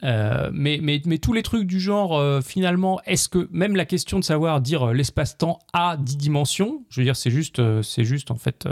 Euh, 0.03 0.51
mais, 0.53 0.81
mais, 0.83 1.01
mais 1.07 1.17
tous 1.17 1.33
les 1.33 1.43
trucs 1.43 1.67
du 1.67 1.81
genre, 1.81 2.19
euh, 2.19 2.43
finalement, 2.43 3.01
est-ce 3.07 3.29
que 3.31 3.49
même 3.53 3.75
la 3.75 3.87
question 3.87 4.19
de 4.19 4.25
savoir 4.25 4.61
dire 4.61 4.89
euh, 4.89 4.93
l'espace-temps 4.93 5.61
a 5.73 5.97
10 5.97 6.17
dimensions, 6.19 6.85
je 6.91 7.01
veux 7.01 7.05
dire, 7.05 7.17
c'est 7.17 7.31
juste, 7.31 7.63
c'est 7.83 8.05
juste 8.05 8.31
en 8.31 8.37
fait, 8.37 8.69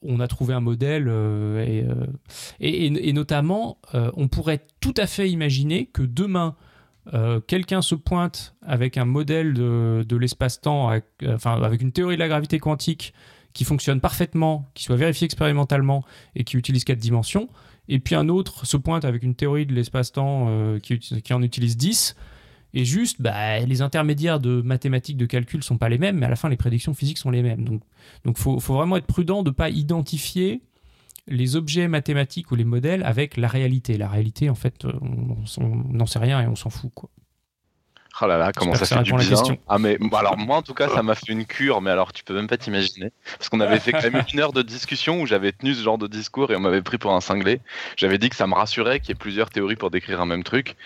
on 0.00 0.18
a 0.20 0.26
trouvé 0.28 0.54
un 0.54 0.60
modèle 0.60 1.08
et, 1.58 1.84
et, 2.60 2.86
et- 2.86 3.08
et 3.08 3.12
notamment, 3.12 3.78
on 3.92 4.28
pourrait 4.28 4.64
tout 4.80 4.94
à 4.96 5.06
fait 5.06 5.28
imaginer 5.28 5.86
que 5.86 6.02
demain, 6.02 6.56
euh, 7.14 7.40
quelqu'un 7.40 7.82
se 7.82 7.94
pointe 7.94 8.54
avec 8.62 8.96
un 8.96 9.04
modèle 9.04 9.54
de, 9.54 10.04
de 10.08 10.16
l'espace-temps, 10.16 10.88
avec, 10.88 11.04
euh, 11.22 11.34
enfin, 11.36 11.62
avec 11.62 11.82
une 11.82 11.92
théorie 11.92 12.16
de 12.16 12.20
la 12.20 12.28
gravité 12.28 12.58
quantique 12.58 13.14
qui 13.52 13.64
fonctionne 13.64 14.00
parfaitement, 14.00 14.70
qui 14.74 14.84
soit 14.84 14.96
vérifiée 14.96 15.24
expérimentalement 15.24 16.04
et 16.34 16.44
qui 16.44 16.56
utilise 16.56 16.84
quatre 16.84 16.98
dimensions 16.98 17.48
et 17.88 17.98
puis 17.98 18.14
un 18.14 18.28
autre 18.28 18.66
se 18.66 18.76
pointe 18.76 19.04
avec 19.04 19.22
une 19.22 19.34
théorie 19.34 19.66
de 19.66 19.74
l'espace-temps 19.74 20.46
euh, 20.48 20.78
qui, 20.78 21.32
en 21.32 21.42
utilise 21.42 21.76
10, 21.76 22.16
et 22.74 22.84
juste, 22.84 23.22
bah, 23.22 23.60
les 23.60 23.80
intermédiaires 23.80 24.40
de 24.40 24.60
mathématiques, 24.60 25.16
de 25.16 25.26
calcul 25.26 25.62
sont 25.62 25.78
pas 25.78 25.88
les 25.88 25.98
mêmes, 25.98 26.18
mais 26.18 26.26
à 26.26 26.28
la 26.28 26.36
fin, 26.36 26.48
les 26.48 26.56
prédictions 26.56 26.94
physiques 26.94 27.18
sont 27.18 27.30
les 27.30 27.42
mêmes. 27.42 27.64
Donc, 27.64 27.82
donc 28.24 28.38
faut, 28.38 28.60
faut 28.60 28.74
vraiment 28.74 28.96
être 28.96 29.06
prudent 29.06 29.42
de 29.42 29.50
pas 29.50 29.70
identifier 29.70 30.62
les 31.26 31.56
objets 31.56 31.88
mathématiques 31.88 32.50
ou 32.50 32.54
les 32.54 32.64
modèles 32.64 33.02
avec 33.04 33.36
la 33.36 33.48
réalité. 33.48 33.96
La 33.96 34.08
réalité, 34.08 34.48
en 34.50 34.54
fait, 34.54 34.84
euh, 34.84 34.92
on 35.00 35.66
n'en 35.92 36.06
sait 36.06 36.18
rien 36.18 36.40
et 36.40 36.46
on 36.46 36.56
s'en 36.56 36.70
fout, 36.70 36.90
quoi. 36.94 37.10
Oh 38.22 38.26
là 38.26 38.38
là, 38.38 38.50
comment 38.50 38.74
ça 38.74 38.86
fait 38.86 39.02
du 39.02 39.12
la 39.12 39.18
question. 39.18 39.58
Ah 39.68 39.78
mais 39.78 39.98
alors 40.14 40.38
moi 40.38 40.56
en 40.56 40.62
tout 40.62 40.72
cas 40.72 40.88
ça 40.88 41.02
m'a 41.02 41.14
fait 41.14 41.32
une 41.32 41.44
cure, 41.44 41.82
mais 41.82 41.90
alors 41.90 42.14
tu 42.14 42.24
peux 42.24 42.32
même 42.34 42.46
pas 42.46 42.56
t'imaginer. 42.56 43.12
Parce 43.36 43.50
qu'on 43.50 43.60
avait 43.60 43.78
fait 43.78 43.92
quand 43.92 44.10
même 44.10 44.22
une 44.32 44.40
heure 44.40 44.54
de 44.54 44.62
discussion 44.62 45.20
où 45.20 45.26
j'avais 45.26 45.52
tenu 45.52 45.74
ce 45.74 45.82
genre 45.82 45.98
de 45.98 46.06
discours 46.06 46.50
et 46.50 46.56
on 46.56 46.60
m'avait 46.60 46.80
pris 46.80 46.96
pour 46.96 47.12
un 47.12 47.20
cinglé. 47.20 47.60
J'avais 47.98 48.16
dit 48.16 48.30
que 48.30 48.36
ça 48.36 48.46
me 48.46 48.54
rassurait 48.54 49.00
qu'il 49.00 49.10
y 49.10 49.12
ait 49.12 49.16
plusieurs 49.16 49.50
théories 49.50 49.76
pour 49.76 49.90
décrire 49.90 50.22
un 50.22 50.26
même 50.26 50.44
truc 50.44 50.76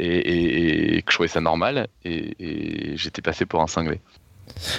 et, 0.00 0.06
et- 0.06 0.96
et 0.96 1.02
que 1.02 1.12
je 1.12 1.16
trouvais 1.16 1.28
ça 1.28 1.40
normal 1.40 1.86
et, 2.04 2.34
et 2.40 2.96
j'étais 2.96 3.22
passé 3.22 3.46
pour 3.46 3.62
un 3.62 3.68
cinglé. 3.68 4.00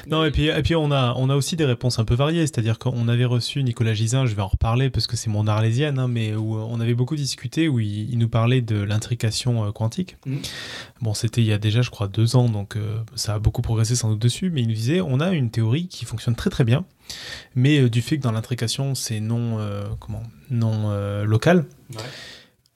Non, 0.08 0.24
et 0.26 0.32
puis, 0.32 0.48
et 0.48 0.62
puis 0.62 0.76
on, 0.76 0.92
a, 0.92 1.14
on 1.18 1.30
a 1.30 1.36
aussi 1.36 1.56
des 1.56 1.66
réponses 1.66 2.00
un 2.00 2.06
peu 2.06 2.16
variées. 2.16 2.42
C'est-à-dire 2.42 2.80
qu'on 2.80 3.08
avait 3.08 3.26
reçu 3.26 3.64
Nicolas 3.64 3.94
Gisin, 3.94 4.26
je 4.26 4.36
vais 4.36 4.42
en 4.42 4.48
reparler 4.48 4.90
parce 4.90 5.08
que 5.08 5.16
c'est 5.16 5.30
mon 5.30 5.48
arlésienne, 5.48 6.00
hein, 6.00 6.08
mais 6.08 6.36
où 6.36 6.56
on 6.56 6.80
avait 6.80 6.94
beaucoup 6.94 7.16
discuté, 7.16 7.68
où 7.68 7.80
il, 7.80 8.18
nous 8.18 8.30
parlait 8.30 8.62
de 8.62 8.82
l'intrication 8.82 9.66
euh, 9.66 9.72
quantique. 9.72 10.18
Mhm. 10.26 10.40
Bon, 11.02 11.14
c'était 11.14 11.42
il 11.42 11.48
y 11.48 11.54
a 11.54 11.58
déjà, 11.58 11.82
je 11.82 11.90
crois, 11.90 12.08
deux 12.08 12.36
ans, 12.36 12.50
donc 12.50 12.76
euh, 12.76 13.00
ça 13.16 13.36
a 13.36 13.40
beaucoup 13.40 13.62
progressé 13.62 13.96
sans 13.96 14.10
doute 14.10 14.20
dessus, 14.20 14.50
mais 14.50 14.62
il 14.62 14.68
nous 14.68 14.74
disait 14.74 15.02
on 15.02 15.20
a 15.20 15.32
une 15.32 15.52
théorie 15.52 15.88
qui 15.88 16.06
fonctionne 16.06 16.36
très 16.36 16.50
très 16.50 16.64
bien, 16.64 16.86
mais 17.56 17.80
euh, 17.80 17.90
du 17.90 18.02
fait 18.02 18.18
que 18.18 18.24
dans 18.24 18.32
l'intrication, 18.32 18.96
c'est 18.96 19.20
non, 19.20 19.60
comment, 20.00 20.24
non 20.50 20.90
local. 21.24 21.66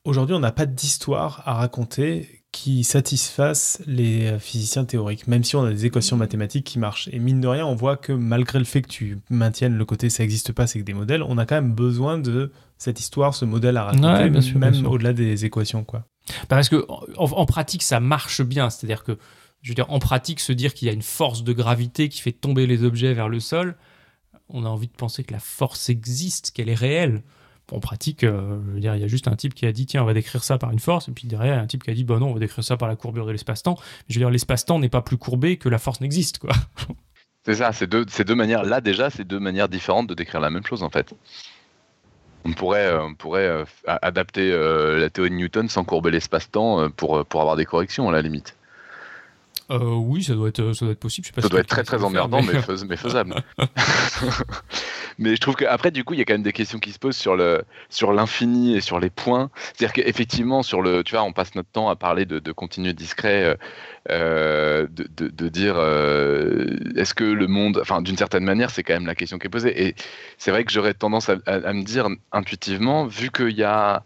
Aujourd'hui, 0.06 0.36
on 0.36 0.40
n'a 0.40 0.52
pas 0.52 0.66
d'histoire 0.66 1.42
à 1.46 1.54
raconter 1.54 2.43
qui 2.54 2.84
satisfassent 2.84 3.82
les 3.88 4.38
physiciens 4.40 4.86
théoriques, 4.86 5.28
même 5.28 5.44
si 5.44 5.56
on 5.56 5.66
a 5.66 5.72
des 5.72 5.88
équations 5.88 6.16
mathématiques 6.16 6.64
qui 6.64 6.78
marchent. 6.80 7.10
Et 7.12 7.18
mine 7.18 7.42
de 7.42 7.48
rien, 7.48 7.66
on 7.66 7.74
voit 7.74 7.98
que 7.98 8.14
malgré 8.14 8.60
le 8.60 8.66
fait 8.66 8.84
que 8.84 8.88
tu 8.88 9.18
maintiennes 9.30 9.76
le 9.76 9.84
côté 9.86 10.10
ça 10.12 10.22
n'existe 10.22 10.54
pas, 10.54 10.68
c'est 10.68 10.80
que 10.80 10.84
des 10.86 10.94
modèles, 10.94 11.24
on 11.24 11.40
a 11.40 11.48
quand 11.48 11.56
même 11.56 11.74
besoin 11.74 12.20
de 12.20 12.52
cette 12.78 13.00
histoire, 13.00 13.34
ce 13.34 13.44
modèle 13.44 13.76
à 13.76 13.86
raconter, 13.86 14.30
même 14.56 14.86
au-delà 14.86 15.14
des 15.14 15.46
équations. 15.46 15.84
Quoi. 15.84 16.06
Bah, 16.42 16.56
parce 16.56 16.70
que 16.70 16.86
en, 17.18 17.46
pratique, 17.46 17.82
ça 17.82 18.00
marche 18.00 18.44
bien. 18.44 18.70
C'est-à-dire 18.70 19.04
que, 19.04 19.18
je 19.64 19.70
veux 19.70 19.76
dire, 19.76 19.90
en 19.92 20.00
pratique, 20.00 20.40
se 20.40 20.54
dire 20.54 20.76
qu'il 20.76 20.88
y 20.88 20.92
a 20.92 20.94
une 20.94 21.02
force 21.02 21.44
de 21.44 21.54
gravité 21.54 22.08
qui 22.08 22.22
fait 22.22 22.32
tomber 22.32 22.68
les 22.68 22.84
objets 22.84 23.16
vers 23.16 23.30
le 23.30 23.40
sol, 23.40 23.76
on 24.48 24.64
a 24.64 24.70
envie 24.70 24.88
de 24.88 24.94
penser 24.94 25.24
que 25.24 25.34
la 25.34 25.40
force 25.40 25.90
existe, 25.90 26.52
qu'elle 26.52 26.70
est 26.70 26.76
réelle 26.76 27.24
en 27.74 27.80
pratique, 27.80 28.24
euh, 28.24 28.60
il 28.78 28.84
y 28.84 28.88
a 28.88 29.08
juste 29.08 29.28
un 29.28 29.36
type 29.36 29.54
qui 29.54 29.66
a 29.66 29.72
dit 29.72 29.86
tiens, 29.86 30.04
on 30.04 30.06
va 30.06 30.14
décrire 30.14 30.44
ça 30.44 30.58
par 30.58 30.72
une 30.72 30.80
force, 30.80 31.10
et 31.10 31.12
puis 31.12 31.28
derrière, 31.28 31.56
il 31.56 31.58
y 31.58 31.60
a 31.60 31.64
un 31.64 31.68
type 31.68 31.84
qui 31.84 31.90
a 31.90 31.94
dit 31.94 32.04
bah 32.04 32.20
non, 32.20 32.30
on 32.30 32.34
va 32.34 32.40
décrire 32.40 32.64
ça 32.64 32.78
par 32.78 32.88
la 32.88 32.96
courbure 32.96 33.26
de 33.26 33.32
l'espace-temps. 33.32 33.78
Je 34.08 34.16
veux 34.16 34.20
dire, 34.20 34.30
l'espace-temps 34.30 34.80
n'est 34.80 34.90
pas 34.90 35.02
plus 35.02 35.18
courbé 35.18 35.58
que 35.58 35.70
la 35.70 35.80
force 35.80 36.02
n'existe, 36.02 36.40
quoi. 36.40 36.52
C'est 37.46 37.56
ça, 37.56 37.74
c'est 37.74 37.88
deux, 37.88 38.06
deux 38.06 38.36
manières, 38.36 38.64
là 38.64 38.80
déjà, 38.80 39.10
c'est 39.10 39.26
deux 39.26 39.40
manières 39.40 39.68
différentes 39.68 40.08
de 40.08 40.14
décrire 40.14 40.40
la 40.40 40.50
même 40.50 40.66
chose 40.66 40.82
en 40.82 40.90
fait. 40.90 41.14
On 42.46 42.54
pourrait, 42.54 42.86
euh, 42.88 43.10
euh, 43.26 43.66
adapter 43.86 44.50
la 44.50 45.10
théorie 45.10 45.30
de 45.30 45.36
Newton 45.36 45.68
sans 45.68 45.84
courber 45.84 46.10
l'espace-temps 46.10 46.90
pour 46.92 47.20
avoir 47.34 47.58
des 47.58 47.66
corrections 47.66 48.08
à 48.08 48.14
la 48.14 48.22
limite. 48.22 48.56
Oui, 49.70 50.24
ça 50.24 50.34
doit 50.34 50.50
être, 50.50 50.74
ça 50.74 50.86
doit 50.86 50.94
être 50.94 51.00
possible. 51.00 51.28
ça 51.36 51.48
doit 51.48 51.60
être 51.60 51.68
très 51.68 51.84
très 51.84 52.04
emmerdant, 52.04 52.42
mais... 52.42 52.54
mais 52.88 52.98
faisable. 52.98 53.36
mais 55.18 55.36
je 55.36 55.42
trouve 55.42 55.56
qu'après, 55.56 55.92
du 55.92 56.04
coup, 56.04 56.14
il 56.14 56.20
y 56.20 56.22
a 56.22 56.26
quand 56.26 56.34
même 56.34 56.44
des 56.44 56.54
questions 56.54 56.80
qui 56.80 56.92
se 56.92 57.00
posent 57.00 57.18
sur 57.18 57.36
le 57.36 57.64
sur 57.90 58.14
l'infini 58.14 58.76
et 58.76 58.82
sur 58.82 59.00
les 59.00 59.10
points. 59.10 59.50
C'est-à-dire 59.74 59.94
qu'effectivement, 59.94 60.64
sur 60.64 60.82
le, 60.82 61.04
tu 61.04 61.16
vois, 61.16 61.24
on 61.24 61.34
passe 61.34 61.56
notre 61.56 61.70
temps 61.70 61.90
à 61.90 61.96
parler 61.96 62.26
de, 62.26 62.40
de 62.40 62.52
continuer 62.52 62.94
discret, 62.94 63.44
euh, 63.44 63.56
euh 64.10 64.88
de, 64.92 65.08
de, 65.16 65.28
de, 65.30 65.50
dire 65.50 65.76
euh, 65.78 66.68
est-ce 66.96 67.14
que 67.14 67.24
le 67.24 67.48
monde, 67.48 67.80
enfin, 67.82 68.02
d'une 68.02 68.18
certaine 68.18 68.44
manière, 68.44 68.70
c'est 68.70 68.84
quand 68.84 68.94
même 68.94 69.06
la 69.06 69.16
question 69.16 69.38
qui 69.38 69.48
est 69.48 69.50
posée. 69.50 69.88
Et 69.88 69.96
c'est 70.38 70.52
vrai 70.52 70.64
que 70.66 70.72
j'aurais 70.72 70.94
tendance 70.94 71.30
à, 71.30 71.38
à, 71.46 71.74
me 71.74 71.84
dire 71.84 72.08
intuitivement, 72.32 73.06
vu 73.06 73.32
qu'il 73.32 73.58
y 73.58 73.64
a 73.64 74.04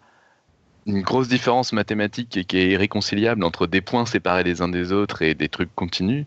une 0.87 1.01
grosse 1.01 1.27
différence 1.27 1.73
mathématique 1.73 2.37
et 2.37 2.45
qui 2.45 2.57
est 2.57 2.69
irréconciliable 2.69 3.43
entre 3.43 3.67
des 3.67 3.81
points 3.81 4.05
séparés 4.05 4.43
les 4.43 4.61
uns 4.61 4.69
des 4.69 4.91
autres 4.91 5.21
et 5.21 5.35
des 5.35 5.49
trucs 5.49 5.73
continus, 5.75 6.25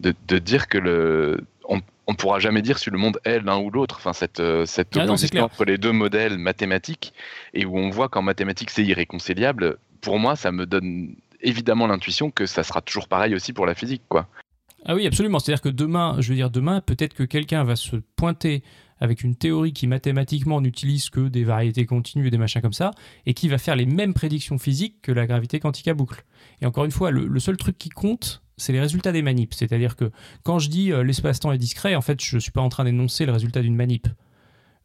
de, 0.00 0.12
de 0.26 0.38
dire 0.38 0.68
que 0.68 0.76
le, 0.76 1.40
on, 1.68 1.80
on 2.08 2.14
pourra 2.14 2.40
jamais 2.40 2.62
dire 2.62 2.78
si 2.78 2.90
le 2.90 2.98
monde 2.98 3.20
est 3.24 3.40
l'un 3.40 3.58
ou 3.58 3.70
l'autre. 3.70 3.96
Enfin, 3.98 4.12
cette, 4.12 4.40
euh, 4.40 4.66
cette 4.66 4.96
ah 4.96 5.04
opposition 5.04 5.44
entre 5.44 5.64
les 5.64 5.78
deux 5.78 5.92
modèles 5.92 6.36
mathématiques 6.36 7.12
et 7.54 7.64
où 7.64 7.78
on 7.78 7.90
voit 7.90 8.08
qu'en 8.08 8.22
mathématiques 8.22 8.70
c'est 8.70 8.84
irréconciliable. 8.84 9.78
Pour 10.00 10.18
moi, 10.18 10.34
ça 10.34 10.50
me 10.50 10.66
donne 10.66 11.14
évidemment 11.40 11.86
l'intuition 11.86 12.30
que 12.30 12.44
ça 12.46 12.64
sera 12.64 12.80
toujours 12.80 13.06
pareil 13.06 13.34
aussi 13.34 13.52
pour 13.52 13.66
la 13.66 13.74
physique, 13.74 14.02
quoi. 14.08 14.26
Ah 14.84 14.96
oui, 14.96 15.06
absolument. 15.06 15.38
C'est-à-dire 15.38 15.62
que 15.62 15.68
demain, 15.68 16.16
je 16.18 16.30
veux 16.30 16.34
dire 16.34 16.50
demain, 16.50 16.80
peut-être 16.80 17.14
que 17.14 17.22
quelqu'un 17.22 17.62
va 17.62 17.76
se 17.76 17.96
pointer 18.16 18.64
avec 19.02 19.24
une 19.24 19.34
théorie 19.34 19.72
qui 19.72 19.88
mathématiquement 19.88 20.60
n'utilise 20.60 21.10
que 21.10 21.28
des 21.28 21.42
variétés 21.42 21.86
continues 21.86 22.28
et 22.28 22.30
des 22.30 22.38
machins 22.38 22.62
comme 22.62 22.72
ça, 22.72 22.92
et 23.26 23.34
qui 23.34 23.48
va 23.48 23.58
faire 23.58 23.74
les 23.74 23.84
mêmes 23.84 24.14
prédictions 24.14 24.58
physiques 24.58 25.02
que 25.02 25.10
la 25.10 25.26
gravité 25.26 25.58
quantique 25.58 25.88
à 25.88 25.94
boucle. 25.94 26.24
Et 26.60 26.66
encore 26.66 26.84
une 26.84 26.92
fois, 26.92 27.10
le 27.10 27.40
seul 27.40 27.56
truc 27.56 27.76
qui 27.76 27.88
compte, 27.88 28.42
c'est 28.56 28.72
les 28.72 28.80
résultats 28.80 29.12
des 29.12 29.22
manips. 29.22 29.54
C'est-à-dire 29.54 29.96
que 29.96 30.10
quand 30.42 30.58
je 30.58 30.70
dis 30.70 30.92
euh, 30.92 31.02
l'espace-temps 31.02 31.52
est 31.52 31.58
discret, 31.58 31.94
en 31.94 32.00
fait, 32.00 32.22
je 32.22 32.36
ne 32.36 32.40
suis 32.40 32.52
pas 32.52 32.60
en 32.60 32.68
train 32.68 32.84
d'énoncer 32.84 33.26
le 33.26 33.32
résultat 33.32 33.60
d'une 33.60 33.76
manip. 33.76 34.08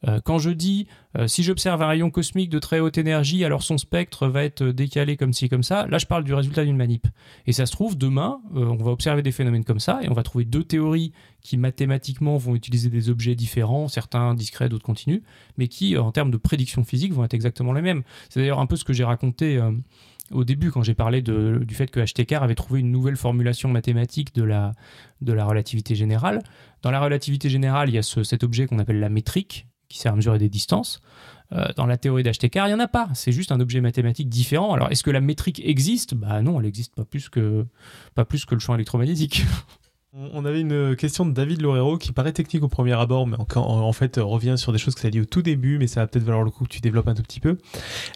Euh, 0.07 0.19
quand 0.23 0.37
je 0.37 0.49
dis 0.49 0.87
euh, 1.17 1.27
si 1.27 1.43
j'observe 1.43 1.81
un 1.81 1.87
rayon 1.87 2.09
cosmique 2.11 2.49
de 2.49 2.59
très 2.59 2.79
haute 2.79 2.97
énergie, 2.97 3.43
alors 3.43 3.63
son 3.63 3.77
spectre 3.77 4.27
va 4.27 4.43
être 4.43 4.63
décalé 4.65 5.17
comme 5.17 5.33
ci, 5.33 5.49
comme 5.49 5.63
ça, 5.63 5.87
là 5.87 5.97
je 5.97 6.05
parle 6.05 6.23
du 6.23 6.33
résultat 6.33 6.65
d'une 6.65 6.77
manip. 6.77 7.07
Et 7.45 7.53
ça 7.53 7.65
se 7.65 7.71
trouve, 7.71 7.97
demain, 7.97 8.39
on 8.53 8.75
va 8.75 8.91
observer 8.91 9.21
des 9.21 9.31
phénomènes 9.31 9.63
comme 9.63 9.79
ça 9.79 9.99
et 10.03 10.09
on 10.09 10.13
va 10.13 10.23
trouver 10.23 10.45
deux 10.45 10.63
théories 10.63 11.13
qui 11.41 11.57
mathématiquement 11.57 12.37
vont 12.37 12.55
utiliser 12.55 12.89
des 12.89 13.09
objets 13.09 13.35
différents, 13.35 13.87
certains 13.87 14.33
discrets, 14.33 14.69
d'autres 14.69 14.85
continus, 14.85 15.21
mais 15.57 15.67
qui, 15.67 15.97
en 15.97 16.11
termes 16.11 16.31
de 16.31 16.37
prédiction 16.37 16.83
physique, 16.83 17.13
vont 17.13 17.23
être 17.23 17.33
exactement 17.33 17.73
les 17.73 17.81
mêmes. 17.81 18.03
C'est 18.29 18.39
d'ailleurs 18.39 18.59
un 18.59 18.65
peu 18.65 18.75
ce 18.75 18.83
que 18.83 18.93
j'ai 18.93 19.03
raconté 19.03 19.59
au 20.31 20.43
début 20.43 20.71
quand 20.71 20.83
j'ai 20.83 20.93
parlé 20.93 21.21
du 21.21 21.73
fait 21.73 21.89
que 21.89 21.99
HTK 21.99 22.33
avait 22.33 22.55
trouvé 22.55 22.79
une 22.79 22.91
nouvelle 22.91 23.15
formulation 23.15 23.69
mathématique 23.69 24.35
de 24.35 24.43
la, 24.43 24.73
de 25.21 25.33
la 25.33 25.45
relativité 25.45 25.95
générale. 25.95 26.43
Dans 26.81 26.91
la 26.91 26.99
relativité 26.99 27.49
générale, 27.49 27.89
il 27.89 27.95
y 27.95 27.97
a 27.97 28.03
cet 28.03 28.43
objet 28.43 28.67
qu'on 28.67 28.79
appelle 28.79 28.99
la 28.99 29.09
métrique, 29.09 29.66
qui 29.89 29.99
sert 29.99 30.13
à 30.13 30.15
mesurer 30.15 30.39
des 30.39 30.49
distances. 30.49 31.01
Euh, 31.53 31.67
dans 31.77 31.85
la 31.85 31.97
théorie 31.97 32.23
d'HTK, 32.23 32.55
il 32.55 32.67
n'y 32.67 32.73
en 32.73 32.79
a 32.79 32.87
pas. 32.87 33.07
C'est 33.13 33.31
juste 33.31 33.51
un 33.51 33.59
objet 33.59 33.79
mathématique 33.79 34.27
différent. 34.27 34.73
Alors, 34.73 34.91
est-ce 34.91 35.03
que 35.03 35.11
la 35.11 35.21
métrique 35.21 35.61
existe? 35.63 36.13
Bah 36.13 36.41
non, 36.41 36.59
elle 36.59 36.65
n'existe 36.65 36.93
pas 36.93 37.05
plus 37.05 37.29
que 37.29 37.65
pas 38.15 38.25
plus 38.25 38.45
que 38.45 38.53
le 38.53 38.59
champ 38.59 38.75
électromagnétique. 38.75 39.45
On 40.19 40.45
avait 40.45 40.61
une 40.61 40.95
question 40.95 41.27
de 41.27 41.31
David 41.31 41.61
Lorero 41.61 41.97
qui 41.97 42.11
paraît 42.11 42.31
technique 42.31 42.63
au 42.63 42.67
premier 42.67 42.93
abord, 42.93 43.27
mais 43.27 43.37
en, 43.55 43.93
fait 43.93 44.17
revient 44.17 44.55
sur 44.57 44.71
des 44.71 44.79
choses 44.79 44.95
que 44.95 45.01
tu 45.01 45.07
as 45.07 45.11
dit 45.11 45.21
au 45.21 45.25
tout 45.25 45.43
début, 45.43 45.77
mais 45.77 45.85
ça 45.85 45.99
va 45.99 46.07
peut-être 46.07 46.23
valoir 46.23 46.43
le 46.43 46.49
coup 46.49 46.63
que 46.63 46.69
tu 46.69 46.79
développes 46.79 47.07
un 47.07 47.13
tout 47.13 47.21
petit 47.21 47.39
peu. 47.39 47.57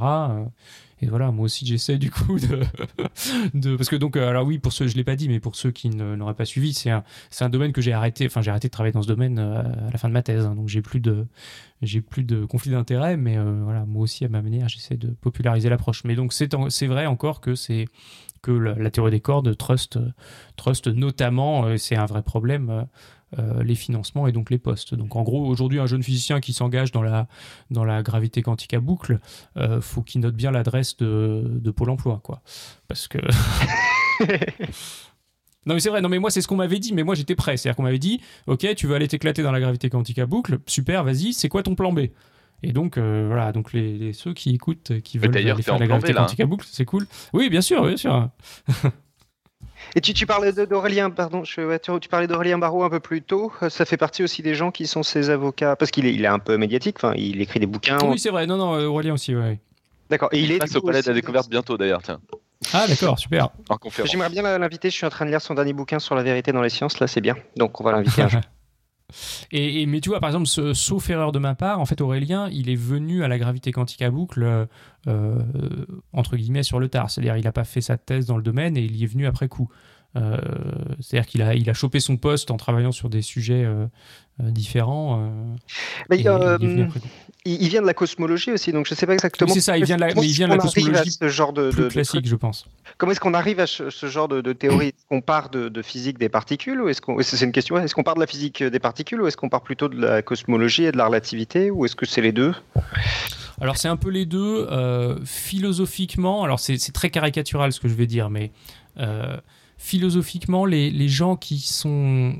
Et 1.01 1.07
voilà, 1.07 1.31
moi 1.31 1.45
aussi 1.45 1.65
j'essaie 1.65 1.97
du 1.97 2.09
coup 2.09 2.37
de, 3.53 3.75
parce 3.75 3.89
que 3.89 3.97
donc 3.97 4.15
euh, 4.15 4.29
alors 4.29 4.45
oui 4.45 4.59
pour 4.59 4.71
ceux 4.71 4.87
je 4.87 4.95
l'ai 4.95 5.03
pas 5.03 5.17
dit 5.17 5.27
mais 5.27 5.41
pour 5.41 5.55
ceux 5.55 5.71
qui 5.71 5.89
n'auraient 5.89 6.35
pas 6.35 6.45
suivi 6.45 6.73
c'est 6.73 6.89
un 6.89 7.03
un 7.41 7.49
domaine 7.49 7.73
que 7.73 7.81
j'ai 7.81 7.91
arrêté 7.91 8.25
enfin 8.25 8.41
j'ai 8.41 8.49
arrêté 8.49 8.69
de 8.69 8.71
travailler 8.71 8.93
dans 8.93 9.01
ce 9.01 9.07
domaine 9.07 9.37
euh, 9.37 9.61
à 9.61 9.91
la 9.91 9.97
fin 9.97 10.07
de 10.07 10.13
ma 10.13 10.23
thèse 10.23 10.45
hein, 10.45 10.55
donc 10.55 10.69
j'ai 10.69 10.81
plus 10.81 11.01
de 11.01 11.27
j'ai 11.81 12.01
plus 12.01 12.23
de 12.23 12.45
conflit 12.45 12.71
d'intérêt 12.71 13.17
mais 13.17 13.37
euh, 13.37 13.61
voilà 13.63 13.85
moi 13.85 14.03
aussi 14.03 14.23
à 14.23 14.29
ma 14.29 14.41
manière 14.41 14.69
j'essaie 14.69 14.95
de 14.95 15.09
populariser 15.09 15.69
l'approche. 15.69 16.05
Mais 16.05 16.15
donc 16.15 16.31
c'est 16.31 16.55
c'est 16.69 16.87
vrai 16.87 17.05
encore 17.07 17.41
que 17.41 17.55
c'est 17.55 17.87
que 18.41 18.51
la, 18.51 18.91
théorie 18.91 19.11
des 19.11 19.19
cordes 19.19 19.57
trust 19.57 19.99
trust 20.55 20.87
notamment 20.87 21.77
c'est 21.77 21.95
un 21.95 22.05
vrai 22.05 22.21
problème 22.21 22.85
euh, 23.39 23.63
les 23.63 23.75
financements 23.75 24.27
et 24.27 24.31
donc 24.31 24.49
les 24.49 24.57
postes. 24.57 24.95
Donc 24.95 25.15
en 25.15 25.23
gros, 25.23 25.45
aujourd'hui, 25.45 25.79
un 25.79 25.87
jeune 25.87 26.03
physicien 26.03 26.39
qui 26.39 26.53
s'engage 26.53 26.91
dans 26.91 27.01
la, 27.01 27.27
dans 27.71 27.83
la 27.83 28.03
gravité 28.03 28.41
quantique 28.41 28.73
à 28.73 28.79
boucle, 28.79 29.19
euh, 29.57 29.81
faut 29.81 30.01
qu'il 30.01 30.21
note 30.21 30.35
bien 30.35 30.51
l'adresse 30.51 30.95
de, 30.97 31.43
de, 31.45 31.71
Pôle 31.71 31.89
emploi, 31.89 32.19
quoi. 32.23 32.41
Parce 32.87 33.07
que. 33.07 33.17
Non 35.67 35.73
mais 35.73 35.79
c'est 35.79 35.89
vrai, 35.89 35.99
non 35.99 36.09
mais 36.09 36.19
moi 36.19 36.29
c'est 36.29 36.41
ce 36.41 36.47
qu'on 36.47 36.57
m'avait 36.57 36.77
dit, 36.77 36.93
mais 36.93 37.01
moi 37.01 37.15
j'étais 37.15 37.33
prêt. 37.33 37.57
C'est-à-dire 37.57 37.75
qu'on 37.75 37.81
m'avait 37.81 37.97
dit, 37.97 38.21
ok, 38.45 38.75
tu 38.75 38.85
veux 38.85 38.93
aller 38.93 39.07
t'éclater 39.07 39.41
dans 39.41 39.51
la 39.51 39.59
gravité 39.59 39.89
quantique 39.89 40.19
à 40.19 40.27
boucle, 40.27 40.59
super, 40.67 41.03
vas-y, 41.03 41.33
c'est 41.33 41.49
quoi 41.49 41.63
ton 41.63 41.73
plan 41.73 41.91
B? 41.91 42.01
Et 42.61 42.71
donc 42.71 42.99
euh, 42.99 43.25
voilà, 43.25 43.51
donc 43.51 43.73
les, 43.73 43.97
les- 43.97 44.13
ceux 44.13 44.35
qui 44.35 44.53
écoutent, 44.53 45.01
qui 45.01 45.17
veulent 45.17 45.35
aller 45.35 45.63
faire 45.63 45.79
la 45.79 45.87
gravité 45.87 46.11
hein. 46.11 46.17
quantique 46.17 46.39
à 46.39 46.45
boucle, 46.45 46.67
c'est 46.69 46.85
cool. 46.85 47.07
Oui, 47.33 47.49
bien 47.49 47.61
sûr, 47.61 47.83
bien 47.83 47.97
sûr. 47.97 48.29
Et 49.95 50.01
tu, 50.01 50.13
tu 50.13 50.25
parlais 50.25 50.51
de- 50.51 50.65
d'Aurélien, 50.65 51.09
pardon, 51.09 51.43
je, 51.43 51.61
ouais, 51.61 51.79
tu, 51.79 51.91
tu 52.01 52.09
parlais 52.09 52.27
d'Aurélien 52.27 52.57
Barraud 52.57 52.83
un 52.83 52.89
peu 52.89 52.99
plus 52.99 53.21
tôt. 53.21 53.51
Euh, 53.61 53.69
Ça 53.69 53.85
fait 53.85 53.97
partie 53.97 54.23
aussi 54.23 54.41
des 54.41 54.53
gens 54.55 54.71
qui 54.71 54.87
sont 54.87 55.03
ses 55.03 55.29
avocats, 55.29 55.75
parce 55.75 55.91
qu'il 55.91 56.05
est, 56.05 56.13
il 56.13 56.23
est 56.23 56.27
un 56.27 56.39
peu 56.39 56.57
médiatique. 56.57 56.97
Enfin, 56.99 57.13
il 57.15 57.41
écrit 57.41 57.59
des 57.59 57.65
bouquins. 57.65 57.97
Oui, 58.09 58.19
c'est 58.19 58.29
vrai. 58.29 58.45
Non, 58.47 58.57
non, 58.57 58.73
euh, 58.75 58.85
Aurélien 58.87 59.13
aussi, 59.13 59.35
ouais. 59.35 59.59
D'accord. 60.09 60.29
Et 60.33 60.39
il 60.39 60.51
est 60.51 60.57
passe 60.59 60.75
au 60.75 60.81
palais 60.81 61.01
de 61.01 61.07
la 61.07 61.13
découverte 61.13 61.49
bientôt 61.49 61.77
d'ailleurs, 61.77 62.01
tiens, 62.03 62.19
Ah 62.73 62.85
d'accord, 62.87 63.17
super. 63.17 63.49
J'aimerais 64.05 64.29
bien 64.29 64.57
l'inviter. 64.57 64.89
Je 64.89 64.95
suis 64.95 65.05
en 65.05 65.09
train 65.09 65.25
de 65.25 65.29
lire 65.31 65.41
son 65.41 65.53
dernier 65.53 65.73
bouquin 65.73 65.99
sur 65.99 66.15
la 66.15 66.23
vérité 66.23 66.51
dans 66.51 66.61
les 66.61 66.69
sciences. 66.69 66.99
Là, 66.99 67.07
c'est 67.07 67.21
bien. 67.21 67.35
Donc, 67.55 67.79
on 67.79 67.83
va 67.83 67.91
l'inviter. 67.93 68.21
Et, 69.51 69.85
mais 69.85 70.01
tu 70.01 70.09
vois, 70.09 70.19
par 70.19 70.29
exemple, 70.29 70.47
sauf 70.75 71.09
erreur 71.09 71.31
de 71.31 71.39
ma 71.39 71.55
part, 71.55 71.79
en 71.79 71.85
fait, 71.85 72.01
Aurélien, 72.01 72.49
il 72.51 72.69
est 72.69 72.75
venu 72.75 73.23
à 73.23 73.27
la 73.27 73.37
gravité 73.37 73.71
quantique 73.71 74.01
à 74.01 74.09
boucle, 74.09 74.43
euh, 74.43 74.65
euh, 75.07 75.39
entre 76.13 76.35
guillemets, 76.35 76.63
sur 76.63 76.79
le 76.79 76.89
tard. 76.89 77.09
C'est-à-dire, 77.09 77.37
il 77.37 77.43
n'a 77.43 77.51
pas 77.51 77.63
fait 77.63 77.81
sa 77.81 77.97
thèse 77.97 78.25
dans 78.25 78.37
le 78.37 78.43
domaine 78.43 78.77
et 78.77 78.83
il 78.83 78.95
y 78.95 79.03
est 79.03 79.07
venu 79.07 79.27
après 79.27 79.47
coup. 79.47 79.69
Euh, 80.15 80.37
C'est-à-dire 81.01 81.27
qu'il 81.29 81.41
a, 81.41 81.55
il 81.55 81.69
a 81.69 81.73
chopé 81.73 81.99
son 81.99 82.15
poste 82.17 82.49
en 82.51 82.57
travaillant 82.57 82.91
sur 82.91 83.09
des 83.09 83.21
sujets 83.21 83.65
euh, 83.65 83.85
euh, 84.41 84.49
différents. 84.51 85.29
Mais, 86.09 86.17
et 86.17 86.23
il 87.45 87.67
vient 87.69 87.81
de 87.81 87.85
la 87.87 87.93
cosmologie 87.93 88.51
aussi, 88.51 88.71
donc 88.71 88.87
je 88.87 88.93
ne 88.93 88.97
sais 88.97 89.05
pas 89.05 89.13
exactement. 89.13 89.49
Oui, 89.49 89.53
c'est 89.53 89.61
ça, 89.61 89.77
il 89.77 89.85
vient 89.85 89.97
de 89.97 90.01
la- 90.01 90.13
mais 90.15 90.25
il 90.27 90.31
vient 90.33 90.47
de 90.47 90.53
la 90.53 90.57
cosmologie 90.57 91.11
ce 91.11 91.27
genre 91.29 91.53
de, 91.53 91.69
Plus 91.69 91.79
de- 91.81 91.87
de 91.87 91.89
classique, 91.89 92.27
je 92.27 92.35
pense. 92.35 92.65
Comment 92.97 93.11
est-ce 93.11 93.19
qu'on 93.19 93.33
arrive 93.33 93.59
à 93.59 93.67
ce, 93.67 93.89
ce 93.89 94.07
genre 94.07 94.27
de, 94.27 94.53
théorie? 94.53 94.87
Est-ce 94.87 95.05
qu'on 95.09 95.21
part 95.21 95.49
de, 95.49 95.81
physique 95.81 96.17
des 96.17 96.29
particules 96.29 96.81
ou 96.81 96.87
est-ce 96.89 97.01
qu'on 97.01 97.21
c'est 97.21 97.43
une 97.45 97.51
question 97.51 97.77
Est-ce 97.77 97.93
qu'on 97.93 98.03
part 98.03 98.15
de 98.15 98.21
la 98.21 98.27
physique 98.27 98.63
des 98.63 98.79
particules 98.79 99.21
ou 99.21 99.27
est-ce 99.27 99.37
qu'on 99.37 99.49
part 99.49 99.61
plutôt 99.61 99.89
de 99.89 99.99
la 99.99 100.21
cosmologie 100.21 100.85
et 100.85 100.91
de 100.91 100.97
la 100.97 101.05
relativité 101.07 101.69
ou 101.71 101.85
est-ce 101.85 101.95
que 101.95 102.05
c'est 102.05 102.21
les 102.21 102.31
deux? 102.31 102.53
Alors 103.61 103.77
c'est 103.77 103.87
un 103.89 103.97
peu 103.97 104.09
les 104.09 104.25
deux. 104.25 104.67
euh, 104.71 105.17
philosophiquement, 105.25 106.43
alors 106.43 106.59
c'est 106.59 106.77
c'est 106.77 106.91
très 106.91 107.09
caricatural 107.09 107.71
ce 107.71 107.79
que 107.79 107.87
je 107.87 107.93
vais 107.93 108.07
dire, 108.07 108.29
mais 108.29 108.51
euh, 108.99 109.37
philosophiquement, 109.77 110.65
les, 110.65 111.07
gens 111.07 111.35
qui 111.35 111.59
sont, 111.59 112.35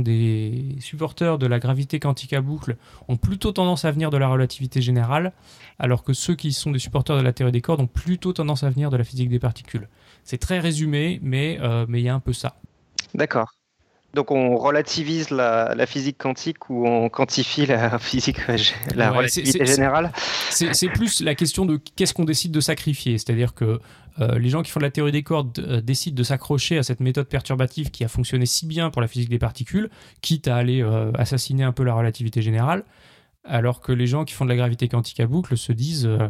des 0.00 0.76
supporters 0.80 1.38
de 1.38 1.46
la 1.46 1.58
gravité 1.58 1.98
quantique 1.98 2.32
à 2.32 2.40
boucle 2.40 2.76
ont 3.08 3.16
plutôt 3.16 3.52
tendance 3.52 3.84
à 3.84 3.90
venir 3.90 4.10
de 4.10 4.16
la 4.16 4.28
relativité 4.28 4.82
générale, 4.82 5.32
alors 5.78 6.02
que 6.02 6.12
ceux 6.12 6.34
qui 6.34 6.52
sont 6.52 6.70
des 6.70 6.78
supporters 6.78 7.16
de 7.16 7.22
la 7.22 7.32
théorie 7.32 7.52
des 7.52 7.60
cordes 7.60 7.80
ont 7.80 7.86
plutôt 7.86 8.32
tendance 8.32 8.62
à 8.62 8.70
venir 8.70 8.90
de 8.90 8.96
la 8.96 9.04
physique 9.04 9.28
des 9.28 9.38
particules. 9.38 9.88
C'est 10.24 10.38
très 10.38 10.58
résumé, 10.58 11.18
mais 11.22 11.58
euh, 11.60 11.86
mais 11.88 12.00
il 12.00 12.04
y 12.04 12.08
a 12.08 12.14
un 12.14 12.20
peu 12.20 12.32
ça. 12.32 12.56
D'accord. 13.14 13.59
Donc 14.14 14.32
on 14.32 14.56
relativise 14.56 15.30
la, 15.30 15.74
la 15.76 15.86
physique 15.86 16.18
quantique 16.18 16.68
ou 16.68 16.86
on 16.86 17.08
quantifie 17.08 17.66
la 17.66 17.98
physique, 18.00 18.38
la 18.96 19.10
Ouais, 19.12 19.16
relativité 19.18 19.58
c'est- 19.58 19.66
c'est- 19.66 19.74
générale 19.76 20.10
C'est 20.50 20.74
c'est 20.74 20.88
plus 20.88 21.20
la 21.22 21.34
question 21.36 21.64
de 21.64 21.80
qu'est-ce 21.96 22.12
qu'on 22.12 22.24
décide 22.24 22.50
de 22.52 22.60
sacrifier. 22.60 23.18
C'est-à-dire 23.18 23.54
que 23.54 23.78
euh, 24.18 24.38
les 24.38 24.48
gens 24.50 24.62
qui 24.62 24.70
font 24.72 24.80
de 24.80 24.84
la 24.84 24.90
théorie 24.90 25.12
des 25.12 25.22
cordes 25.22 25.56
euh, 25.60 25.80
décident 25.80 26.16
de 26.16 26.22
s'accrocher 26.24 26.76
à 26.76 26.82
cette 26.82 26.98
méthode 27.00 27.28
perturbative 27.28 27.90
qui 27.92 28.02
a 28.04 28.08
fonctionné 28.08 28.46
si 28.46 28.66
bien 28.66 28.90
pour 28.90 29.00
la 29.00 29.06
physique 29.08 29.30
des 29.30 29.38
particules, 29.38 29.88
quitte 30.22 30.48
à 30.48 30.56
aller 30.56 30.82
euh, 30.82 31.12
assassiner 31.14 31.62
un 31.62 31.72
peu 31.72 31.84
la 31.84 31.94
relativité 31.94 32.42
générale, 32.42 32.82
alors 33.44 33.80
que 33.80 33.92
les 33.92 34.08
gens 34.08 34.24
qui 34.24 34.34
font 34.34 34.44
de 34.44 34.50
la 34.50 34.56
gravité 34.56 34.88
quantique 34.88 35.20
à 35.20 35.26
boucle 35.28 35.56
se 35.56 35.72
disent 35.72 36.06
euh, 36.06 36.28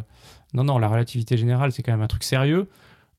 non, 0.53 0.63
non, 0.63 0.77
la 0.77 0.87
relativité 0.87 1.35
générale, 1.35 1.71
c'est 1.71 1.81
quand 1.81 1.91
même 1.91 2.01
un 2.01 2.07
truc 2.07 2.23
sérieux. 2.23 2.69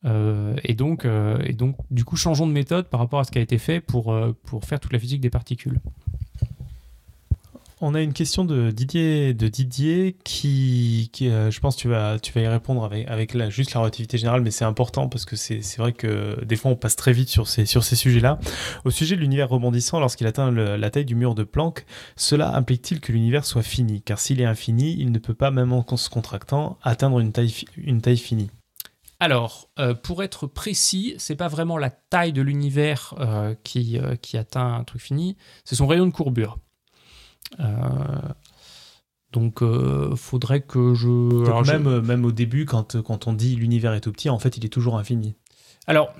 Euh, 0.04 0.54
et, 0.64 0.74
donc, 0.74 1.04
euh, 1.04 1.38
et 1.44 1.52
donc, 1.52 1.76
du 1.90 2.04
coup, 2.04 2.16
changeons 2.16 2.46
de 2.46 2.52
méthode 2.52 2.88
par 2.88 3.00
rapport 3.00 3.20
à 3.20 3.24
ce 3.24 3.30
qui 3.30 3.38
a 3.38 3.42
été 3.42 3.58
fait 3.58 3.80
pour, 3.80 4.12
euh, 4.12 4.36
pour 4.44 4.64
faire 4.64 4.80
toute 4.80 4.92
la 4.92 4.98
physique 4.98 5.20
des 5.20 5.30
particules. 5.30 5.80
On 7.84 7.96
a 7.96 8.00
une 8.00 8.12
question 8.12 8.44
de 8.44 8.70
Didier, 8.70 9.34
de 9.34 9.48
Didier 9.48 10.14
qui, 10.22 11.10
je 11.18 11.58
pense, 11.58 11.74
tu 11.74 11.88
vas, 11.88 12.20
tu 12.20 12.32
vas 12.32 12.40
y 12.42 12.46
répondre 12.46 12.84
avec, 12.84 13.08
avec 13.08 13.36
juste 13.50 13.74
la 13.74 13.80
relativité 13.80 14.18
générale, 14.18 14.40
mais 14.40 14.52
c'est 14.52 14.64
important 14.64 15.08
parce 15.08 15.24
que 15.24 15.34
c'est 15.34 15.76
vrai 15.78 15.92
que 15.92 16.44
des 16.44 16.54
fois 16.54 16.70
on 16.70 16.76
passe 16.76 16.94
très 16.94 17.12
vite 17.12 17.28
sur 17.28 17.48
ces, 17.48 17.66
sur 17.66 17.82
ces 17.82 17.96
sujets-là. 17.96 18.38
Au 18.84 18.92
sujet 18.92 19.16
de 19.16 19.20
l'univers 19.20 19.48
rebondissant, 19.48 19.98
lorsqu'il 19.98 20.28
atteint 20.28 20.52
la 20.52 20.90
taille 20.90 21.04
du 21.04 21.16
mur 21.16 21.34
de 21.34 21.42
Planck, 21.42 21.84
cela 22.14 22.54
implique-t-il 22.54 23.00
que 23.00 23.10
l'univers 23.10 23.44
soit 23.44 23.62
fini? 23.62 24.00
Car 24.00 24.20
s'il 24.20 24.40
est 24.40 24.44
infini, 24.44 24.94
il 24.96 25.10
ne 25.10 25.18
peut 25.18 25.34
pas, 25.34 25.50
même 25.50 25.72
en 25.72 25.84
se 25.96 26.08
contractant, 26.08 26.78
atteindre 26.84 27.18
une 27.18 27.32
taille, 27.32 27.52
une 27.76 28.00
taille 28.00 28.16
finie. 28.16 28.50
Alors, 29.24 29.68
euh, 29.78 29.94
pour 29.94 30.24
être 30.24 30.48
précis, 30.48 31.14
c'est 31.18 31.36
pas 31.36 31.46
vraiment 31.46 31.78
la 31.78 31.90
taille 31.90 32.32
de 32.32 32.42
l'univers 32.42 33.14
euh, 33.20 33.54
qui, 33.62 33.96
euh, 33.96 34.16
qui 34.16 34.36
atteint 34.36 34.74
un 34.74 34.82
truc 34.82 35.00
fini, 35.00 35.36
c'est 35.64 35.76
son 35.76 35.86
rayon 35.86 36.06
de 36.06 36.12
courbure. 36.12 36.58
Donc, 39.32 39.60
faudrait 40.16 40.60
que 40.60 40.94
je. 40.94 41.06
Donc 41.30 41.46
alors, 41.46 41.64
même, 41.64 42.00
même 42.00 42.24
au 42.24 42.32
début, 42.32 42.66
quand, 42.66 43.00
quand 43.00 43.26
on 43.28 43.32
dit 43.32 43.56
l'univers 43.56 43.94
est 43.94 44.00
tout 44.00 44.12
petit, 44.12 44.28
en 44.28 44.38
fait, 44.38 44.56
il 44.58 44.64
est 44.64 44.68
toujours 44.68 44.98
infini. 44.98 45.36
alors, 45.86 46.12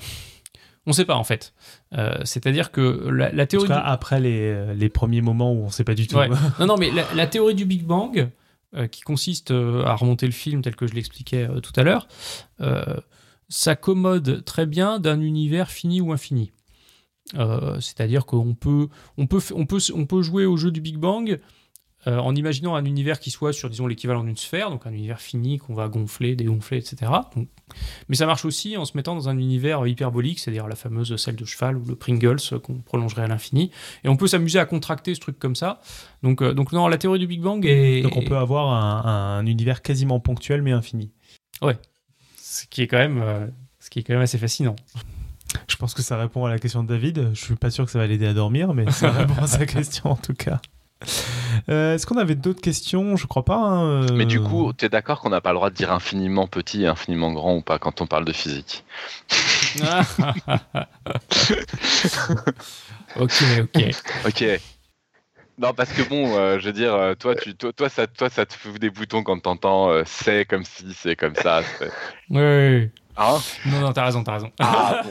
on 0.87 0.93
sait 0.93 1.05
pas 1.05 1.17
en 1.17 1.25
fait. 1.25 1.53
Euh, 1.95 2.15
C'est-à-dire 2.25 2.71
que 2.73 3.09
la, 3.09 3.31
la 3.33 3.43
En 3.43 3.47
théorie. 3.47 3.67
tout 3.67 3.73
cas, 3.73 3.81
du- 3.83 3.87
après 3.89 4.21
les, 4.21 4.75
les 4.75 4.89
premiers 4.89 5.21
moments 5.21 5.53
où 5.53 5.63
on 5.63 5.67
ne 5.67 5.71
sait 5.71 5.85
pas 5.85 5.95
du 5.95 6.07
tout. 6.07 6.17
Ouais. 6.17 6.29
Non, 6.59 6.67
non, 6.67 6.77
mais 6.79 6.91
la, 6.91 7.05
la 7.15 7.27
théorie 7.27 7.55
du 7.55 7.65
Big 7.67 7.85
Bang, 7.85 8.29
qui 8.87 9.03
consiste 9.03 9.51
euh, 9.51 9.85
à 9.85 9.95
remonter 9.95 10.27
le 10.27 10.33
film 10.33 10.63
tel 10.63 10.77
que 10.77 10.87
je 10.87 10.95
l'expliquais 10.95 11.49
euh, 11.49 11.61
tout 11.61 11.73
à 11.77 11.83
l'heure, 11.83 12.09
euh, 12.61 12.97
s'accommode 13.49 14.45
très 14.45 14.67
bien 14.67 14.99
d'un 14.99 15.21
univers 15.21 15.71
fini 15.71 16.01
ou 16.01 16.13
infini. 16.13 16.53
Euh, 17.35 17.81
C'est-à-dire 17.81 18.27
qu'on 18.27 18.55
peut, 18.55 18.89
on 19.17 19.29
on 19.55 20.07
peut 20.07 20.23
jouer 20.23 20.47
au 20.47 20.57
jeu 20.57 20.71
du 20.71 20.81
Big 20.81 20.97
Bang 20.97 21.39
euh, 22.07 22.19
en 22.19 22.35
imaginant 22.35 22.75
un 22.75 22.85
univers 22.85 23.21
qui 23.21 23.31
soit 23.31 23.53
sur, 23.53 23.71
disons, 23.71 23.87
l'équivalent 23.87 24.25
d'une 24.25 24.37
sphère, 24.37 24.71
donc 24.71 24.87
un 24.87 24.93
univers 24.93 25.21
fini 25.21 25.59
qu'on 25.59 25.75
va 25.75 25.89
gonfler, 25.89 26.35
dégonfler, 26.35 26.79
etc. 26.79 27.11
Donc- 27.37 27.49
mais 28.09 28.17
ça 28.17 28.27
marche 28.27 28.45
aussi 28.45 28.77
en 28.77 28.85
se 28.85 28.97
mettant 28.97 29.15
dans 29.15 29.29
un 29.29 29.39
univers 29.39 29.87
hyperbolique, 29.87 30.39
c'est-à-dire 30.41 30.67
la 30.69 30.75
fameuse 30.77 31.15
selle 31.17 31.37
de 31.37 31.45
cheval 31.45 31.77
ou 31.77 31.85
le 31.87 31.95
Pringles 31.95 32.41
qu'on 32.63 32.79
prolongerait 32.81 33.23
à 33.23 33.27
l'infini. 33.29 33.71
Et 34.05 34.09
on 34.09 34.17
peut 34.17 34.27
s'amuser 34.27 34.59
à 34.59 34.67
contracter 34.67 35.15
ce 35.15 35.21
truc 35.21 35.39
comme 35.39 35.57
ça. 35.57 35.81
Donc, 36.23 36.43
euh, 36.43 36.53
donc 36.55 36.73
non, 36.73 36.89
la 36.89 36.99
théorie 36.99 37.19
du 37.19 37.27
Big 37.27 37.41
Bang 37.41 37.65
est... 37.65 38.03
Donc 38.03 38.17
on 38.17 38.23
peut 38.23 38.37
avoir 38.37 38.71
un, 38.71 39.39
un 39.39 39.47
univers 39.47 39.81
quasiment 39.83 40.21
ponctuel 40.21 40.61
mais 40.63 40.73
infini. 40.73 41.11
Ce 42.37 42.67
qui 42.67 42.83
est 42.83 42.87
quand 42.87 42.99
même, 42.99 43.21
euh, 43.23 43.47
ce 43.81 43.89
qui 43.89 44.01
est 44.01 44.03
quand 44.03 44.13
même 44.13 44.23
assez 44.23 44.39
fascinant. 44.39 44.77
Je 45.69 45.77
pense 45.77 45.95
que 45.95 46.03
ça 46.03 46.17
répond 46.19 46.45
à 46.45 46.51
la 46.51 46.59
question 46.59 46.83
de 46.83 46.89
David. 46.89 47.31
Je 47.35 47.45
suis 47.45 47.55
pas 47.55 47.71
sûr 47.71 47.85
que 47.85 47.91
ça 47.91 47.99
va 47.99 48.07
l'aider 48.07 48.27
à 48.27 48.35
dormir, 48.35 48.75
mais 48.75 48.91
ça 48.91 49.11
répond 49.13 49.41
à 49.43 49.47
sa 49.47 49.65
question 49.67 50.11
en 50.11 50.17
tout 50.17 50.35
cas. 50.35 50.61
Euh, 51.69 51.95
Est-ce 51.95 52.07
qu'on 52.07 52.17
avait 52.19 52.35
d'autres 52.35 52.61
questions? 52.61 53.17
Je 53.17 53.27
crois 53.27 53.45
pas. 53.45 53.57
hein, 53.57 53.85
euh. 53.85 54.13
Mais 54.15 54.27
du 54.27 54.41
coup, 54.41 54.73
tu 54.77 54.85
es 54.85 54.89
d'accord 54.89 55.21
qu'on 55.21 55.31
n'a 55.31 55.41
pas 55.41 55.51
le 55.51 55.57
droit 55.57 55.71
de 55.71 55.75
dire 55.75 55.93
infiniment 55.93 56.47
petit 56.47 56.83
et 56.83 56.87
infiniment 56.87 57.33
grand 57.33 57.57
ou 57.57 57.63
pas 57.63 57.79
quand 57.79 58.01
on 58.01 58.07
parle 58.07 58.25
de 58.25 58.33
physique? 58.33 58.85
Ok, 63.17 63.33
ok. 63.77 63.91
Ok. 64.27 64.45
Non, 65.59 65.75
parce 65.75 65.93
que 65.93 66.03
bon, 66.03 66.35
euh, 66.37 66.59
je 66.59 66.67
veux 66.67 66.73
dire, 66.73 67.15
toi, 67.19 67.35
tu, 67.35 67.55
toi, 67.55 67.73
toi, 67.73 67.89
ça, 67.89 68.07
toi, 68.07 68.31
ça 68.31 68.47
te 68.47 68.55
fout 68.55 68.79
des 68.81 68.91
boutons 68.91 69.23
quand 69.23 69.39
t'entends 69.39 69.91
euh, 69.91 70.03
c'est 70.07 70.45
comme 70.47 70.65
si, 70.65 70.93
c'est 70.95 71.15
comme 71.15 71.35
ça. 71.37 71.61
ouais, 72.31 72.41
ouais. 72.41 72.91
Hein? 73.17 73.39
Non, 73.67 73.81
non, 73.81 73.93
t'as 73.93 74.07
raison, 74.07 74.25
t'as 74.25 74.33
raison. 74.33 74.51
Ah, 74.59 74.97
bon. 75.05 75.11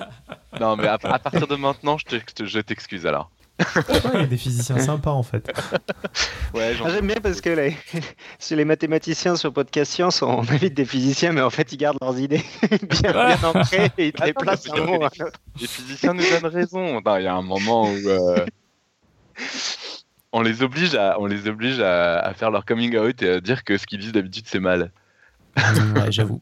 Non, 0.60 0.76
mais 0.76 0.88
à, 0.88 0.98
à 1.04 1.20
partir 1.20 1.48
de 1.48 1.56
maintenant, 1.56 1.98
je 1.98 2.18
te- 2.18 2.46
je 2.46 2.60
t'excuse 2.60 3.06
alors. 3.06 3.30
Ouais, 3.60 4.12
il 4.16 4.20
y 4.22 4.24
a 4.24 4.26
des 4.28 4.38
physiciens 4.38 4.80
sympas 4.80 5.12
en 5.12 5.22
fait. 5.24 5.48
Ouais, 6.54 6.76
Ah, 6.84 6.90
J'aime 6.90 7.08
bien 7.08 7.18
parce 7.22 7.42
que 7.42 7.50
les, 7.52 7.78
les 8.52 8.66
mathématiciens 8.66 9.36
sur 9.36 9.54
Podcast 9.54 9.92
Science, 9.92 10.22
on 10.24 10.40
invite 10.42 10.74
des 10.74 10.86
physiciens, 10.86 11.32
mais 11.32 11.42
en 11.42 11.50
fait, 11.52 11.72
ils 11.72 11.78
gardent 11.78 12.00
leurs 12.02 12.18
idées 12.20 12.44
bien, 12.90 13.12
bien 13.12 13.38
ancrées 13.44 13.92
et 14.00 14.08
ils 14.08 14.14
te 14.14 14.24
les 14.24 14.30
Attends, 14.32 14.42
placent 14.42 14.70
un 14.74 14.84
mot. 14.84 15.00
les 15.60 15.68
physiciens 15.68 16.14
nous 16.14 16.24
donnent 16.24 16.52
raison. 16.52 17.02
Non, 17.02 17.18
Il 17.18 17.24
y 17.24 17.28
a 17.28 17.36
un 17.36 17.42
moment 17.44 17.84
où 17.84 17.96
euh, 18.10 18.46
on 20.32 20.42
les 20.42 20.64
oblige, 20.64 20.96
à, 20.96 21.18
on 21.20 21.26
les 21.26 21.48
oblige 21.48 21.80
à, 21.80 22.20
à 22.20 22.34
faire 22.34 22.52
leur 22.52 22.66
coming 22.66 22.98
out 22.98 23.22
et 23.22 23.30
à 23.30 23.42
dire 23.42 23.64
que 23.64 23.78
ce 23.78 23.86
qu'ils 23.86 24.00
disent 24.00 24.14
d'habitude 24.14 24.46
c'est 24.48 24.60
mal. 24.60 24.92
ouais, 25.58 26.12
j'avoue. 26.12 26.42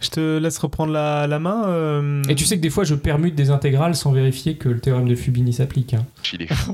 Je 0.00 0.10
te 0.10 0.38
laisse 0.38 0.58
reprendre 0.58 0.92
la, 0.92 1.26
la 1.26 1.38
main. 1.40 1.64
euh, 1.68 2.22
Et 2.28 2.34
tu 2.36 2.44
sais 2.44 2.56
que 2.56 2.62
des 2.62 2.70
fois, 2.70 2.84
je 2.84 2.94
permute 2.94 3.34
des 3.34 3.50
intégrales 3.50 3.96
sans 3.96 4.12
vérifier 4.12 4.56
que 4.56 4.68
le 4.68 4.78
théorème 4.78 5.08
de 5.08 5.14
Fubini 5.16 5.52
s'applique. 5.52 5.94
hein. 5.94 6.06
Il 6.32 6.42
est 6.42 6.52
fou. 6.54 6.72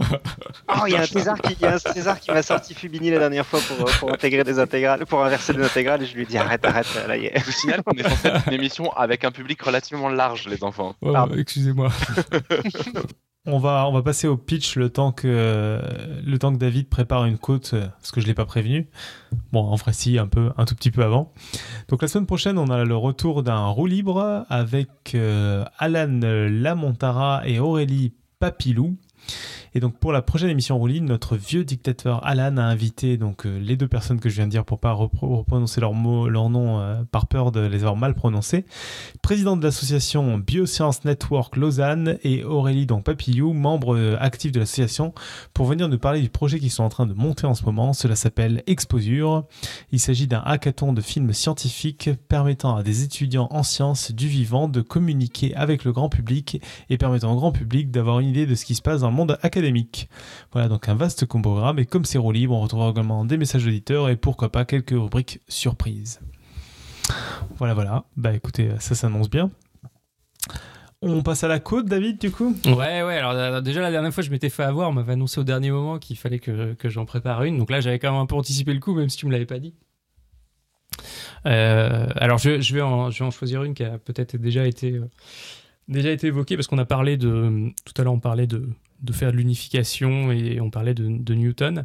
Oh, 0.68 0.80
il 0.86 0.92
y 0.92 0.96
a 0.96 1.00
un 1.00 1.06
César 1.06 1.40
qui, 1.40 1.54
il 1.58 1.62
y 1.62 1.66
a 1.66 1.74
un 1.74 1.78
César 1.78 2.20
qui 2.20 2.30
m'a 2.30 2.42
sorti 2.42 2.74
Fubini 2.74 3.10
la 3.10 3.18
dernière 3.18 3.46
fois 3.46 3.60
pour, 3.66 3.86
pour 3.98 4.12
intégrer 4.12 4.44
des 4.44 4.58
intégrales, 4.58 5.06
pour 5.06 5.24
inverser 5.24 5.54
des 5.54 5.62
intégrales, 5.64 6.02
et 6.02 6.06
je 6.06 6.14
lui 6.14 6.22
ai 6.22 6.26
dit 6.26 6.36
arrête, 6.36 6.64
arrête, 6.66 6.86
là, 7.08 7.16
y 7.16 7.26
est. 7.26 7.38
Je 7.38 7.44
vous 7.44 7.52
signale 7.52 7.82
qu'on 7.82 7.96
est 7.96 8.02
censé 8.08 8.28
être 8.28 8.46
une 8.48 8.52
émission 8.54 8.92
avec 8.92 9.24
un 9.24 9.30
public 9.30 9.60
relativement 9.62 10.08
large, 10.10 10.46
les 10.48 10.62
enfants. 10.62 10.94
Oh, 11.00 11.14
excusez-moi. 11.38 11.88
On 13.46 13.58
va, 13.58 13.86
on 13.86 13.92
va 13.92 14.02
passer 14.02 14.26
au 14.26 14.38
pitch 14.38 14.76
le 14.76 14.88
temps 14.88 15.12
que, 15.12 15.78
le 16.24 16.38
temps 16.38 16.50
que 16.50 16.58
David 16.58 16.88
prépare 16.88 17.26
une 17.26 17.36
côte, 17.36 17.72
euh, 17.74 17.86
parce 17.98 18.10
que 18.10 18.22
je 18.22 18.24
ne 18.24 18.30
l'ai 18.30 18.34
pas 18.34 18.46
prévenu. 18.46 18.88
Bon, 19.52 19.60
en 19.60 19.74
vrai, 19.74 19.92
si, 19.92 20.18
un, 20.18 20.26
peu, 20.26 20.50
un 20.56 20.64
tout 20.64 20.74
petit 20.74 20.90
peu 20.90 21.04
avant. 21.04 21.30
Donc 21.88 22.00
la 22.00 22.08
semaine 22.08 22.26
prochaine, 22.26 22.56
on 22.56 22.70
a 22.70 22.84
le 22.84 22.96
retour 22.96 23.42
d'un 23.42 23.66
roue 23.66 23.84
libre 23.86 24.46
avec 24.48 25.14
euh, 25.14 25.62
Alan 25.78 26.20
Lamontara 26.22 27.42
et 27.46 27.58
Aurélie 27.58 28.14
Papilou. 28.38 28.96
Et 29.76 29.80
donc 29.80 29.98
pour 29.98 30.12
la 30.12 30.22
prochaine 30.22 30.50
émission 30.50 30.78
Rouline, 30.78 31.04
notre 31.04 31.34
vieux 31.36 31.64
dictateur 31.64 32.24
Alan 32.24 32.58
a 32.58 32.62
invité 32.62 33.16
donc 33.16 33.44
euh, 33.44 33.58
les 33.58 33.76
deux 33.76 33.88
personnes 33.88 34.20
que 34.20 34.28
je 34.28 34.36
viens 34.36 34.46
de 34.46 34.52
dire 34.52 34.64
pour 34.64 34.78
pas 34.78 34.92
reprononcer 34.92 35.80
leur 35.80 35.94
mot, 35.94 36.28
leur 36.28 36.48
nom 36.48 36.78
euh, 36.78 37.02
par 37.10 37.26
peur 37.26 37.50
de 37.50 37.58
les 37.58 37.78
avoir 37.78 37.96
mal 37.96 38.14
prononcés. 38.14 38.66
Président 39.20 39.56
de 39.56 39.64
l'association 39.64 40.38
Bioscience 40.38 41.04
Network 41.04 41.56
Lausanne 41.56 42.18
et 42.22 42.44
Aurélie 42.44 42.86
donc 42.86 43.02
Papillou, 43.02 43.52
membre 43.52 43.96
euh, 43.96 44.16
actif 44.20 44.52
de 44.52 44.60
l'association, 44.60 45.12
pour 45.54 45.66
venir 45.66 45.88
nous 45.88 45.98
parler 45.98 46.20
du 46.20 46.30
projet 46.30 46.60
qu'ils 46.60 46.70
sont 46.70 46.84
en 46.84 46.88
train 46.88 47.06
de 47.06 47.14
monter 47.14 47.48
en 47.48 47.54
ce 47.54 47.64
moment. 47.64 47.92
Cela 47.94 48.14
s'appelle 48.14 48.62
Exposure. 48.68 49.42
Il 49.90 49.98
s'agit 49.98 50.28
d'un 50.28 50.42
hackathon 50.46 50.92
de 50.92 51.00
films 51.00 51.32
scientifiques 51.32 52.10
permettant 52.28 52.76
à 52.76 52.84
des 52.84 53.02
étudiants 53.02 53.48
en 53.50 53.64
sciences 53.64 54.12
du 54.12 54.28
vivant 54.28 54.68
de 54.68 54.82
communiquer 54.82 55.52
avec 55.56 55.82
le 55.82 55.90
grand 55.90 56.08
public 56.08 56.62
et 56.90 56.96
permettant 56.96 57.32
au 57.32 57.36
grand 57.36 57.50
public 57.50 57.90
d'avoir 57.90 58.20
une 58.20 58.28
idée 58.28 58.46
de 58.46 58.54
ce 58.54 58.64
qui 58.64 58.76
se 58.76 58.82
passe 58.82 59.00
dans 59.00 59.10
le 59.10 59.16
monde 59.16 59.36
académique 59.42 59.63
voilà 60.52 60.68
donc 60.68 60.88
un 60.88 60.94
vaste 60.94 61.26
programme 61.26 61.78
et 61.78 61.86
comme 61.86 62.04
c'est 62.04 62.18
roue 62.18 62.32
libre, 62.32 62.54
on 62.54 62.60
retrouvera 62.60 62.90
également 62.90 63.24
des 63.24 63.36
messages 63.36 63.64
d'auditeurs 63.64 64.08
et 64.08 64.16
pourquoi 64.16 64.50
pas 64.50 64.64
quelques 64.64 64.90
rubriques 64.90 65.40
surprises. 65.48 66.20
Voilà 67.56 67.74
voilà, 67.74 68.04
bah 68.16 68.32
écoutez, 68.32 68.70
ça 68.78 68.94
s'annonce 68.94 69.30
bien. 69.30 69.50
On 71.06 71.22
passe 71.22 71.44
à 71.44 71.48
la 71.48 71.60
côte, 71.60 71.84
David, 71.84 72.18
du 72.18 72.30
coup? 72.30 72.56
Ouais, 72.64 73.02
ouais. 73.02 73.18
Alors, 73.18 73.32
euh, 73.32 73.60
déjà, 73.60 73.82
la 73.82 73.90
dernière 73.90 74.12
fois, 74.12 74.22
je 74.22 74.30
m'étais 74.30 74.48
fait 74.48 74.62
avoir. 74.62 74.88
On 74.88 74.92
m'avait 74.92 75.12
annoncé 75.12 75.38
au 75.38 75.44
dernier 75.44 75.70
moment 75.70 75.98
qu'il 75.98 76.16
fallait 76.16 76.38
que, 76.38 76.72
que 76.72 76.88
j'en 76.88 77.04
prépare 77.04 77.42
une. 77.44 77.58
Donc 77.58 77.70
là, 77.70 77.82
j'avais 77.82 77.98
quand 77.98 78.10
même 78.10 78.20
un 78.22 78.26
peu 78.26 78.36
anticipé 78.36 78.72
le 78.72 78.80
coup, 78.80 78.94
même 78.94 79.10
si 79.10 79.18
tu 79.18 79.26
me 79.26 79.32
l'avais 79.32 79.44
pas 79.44 79.58
dit. 79.58 79.74
Euh, 81.44 82.06
alors, 82.16 82.38
je, 82.38 82.74
vais 82.74 82.80
en, 82.80 83.10
je 83.10 83.18
vais 83.18 83.24
en 83.26 83.30
choisir 83.30 83.64
une 83.64 83.74
qui 83.74 83.84
a 83.84 83.98
peut-être 83.98 84.38
déjà 84.38 84.66
été, 84.66 84.92
euh, 84.92 85.10
déjà 85.88 86.10
été 86.10 86.28
évoquée 86.28 86.56
parce 86.56 86.68
qu'on 86.68 86.78
a 86.78 86.86
parlé 86.86 87.18
de. 87.18 87.70
Tout 87.84 88.00
à 88.00 88.04
l'heure, 88.04 88.14
on 88.14 88.20
parlait 88.20 88.46
de, 88.46 88.66
de 89.04 89.12
faire 89.12 89.30
de 89.32 89.36
l'unification 89.36 90.32
et 90.32 90.60
on 90.60 90.70
parlait 90.70 90.94
de, 90.94 91.34
Newton 91.34 91.84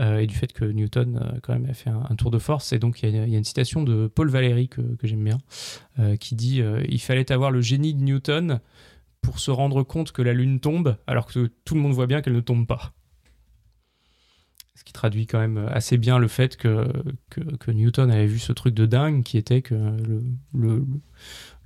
euh, 0.00 0.18
et 0.18 0.26
du 0.26 0.34
fait 0.34 0.52
que 0.52 0.64
Newton 0.64 1.20
euh, 1.22 1.38
quand 1.42 1.52
même 1.52 1.70
a 1.70 1.74
fait 1.74 1.90
un, 1.90 2.14
tour 2.16 2.30
de 2.30 2.38
force. 2.38 2.72
Et 2.72 2.78
donc 2.78 3.02
il 3.02 3.10
y, 3.10 3.18
a 3.18 3.38
une 3.38 3.44
citation 3.44 3.82
de 3.82 4.08
Paul 4.08 4.28
Valéry 4.28 4.68
que, 4.68 4.82
j'aime 5.02 5.24
bien 5.24 5.38
euh, 5.98 6.16
qui 6.16 6.34
dit 6.34 6.62
il 6.88 7.00
fallait 7.00 7.30
avoir 7.32 7.50
le 7.50 7.60
génie 7.60 7.94
de 7.94 8.02
Newton 8.02 8.60
pour 9.20 9.38
se 9.38 9.50
rendre 9.50 9.82
compte 9.82 10.12
que 10.12 10.22
la 10.22 10.32
lune 10.32 10.60
tombe 10.60 10.96
alors 11.06 11.26
que 11.26 11.50
tout 11.64 11.74
le 11.74 11.80
monde 11.80 11.92
voit 11.92 12.06
bien 12.06 12.20
qu'elle 12.20 12.34
ne 12.34 12.40
tombe 12.40 12.66
pas. 12.66 12.92
Ce 14.74 14.84
qui 14.84 14.92
traduit 14.92 15.26
quand 15.26 15.38
même 15.38 15.56
assez 15.70 15.96
bien 15.96 16.18
le 16.18 16.28
fait 16.28 16.56
que, 16.58 16.86
Newton 17.66 18.10
avait 18.10 18.26
vu 18.26 18.38
ce 18.38 18.52
truc 18.52 18.74
de 18.74 18.84
dingue 18.84 19.22
qui 19.22 19.38
était 19.38 19.62
que 19.62 19.74
le 20.52 20.84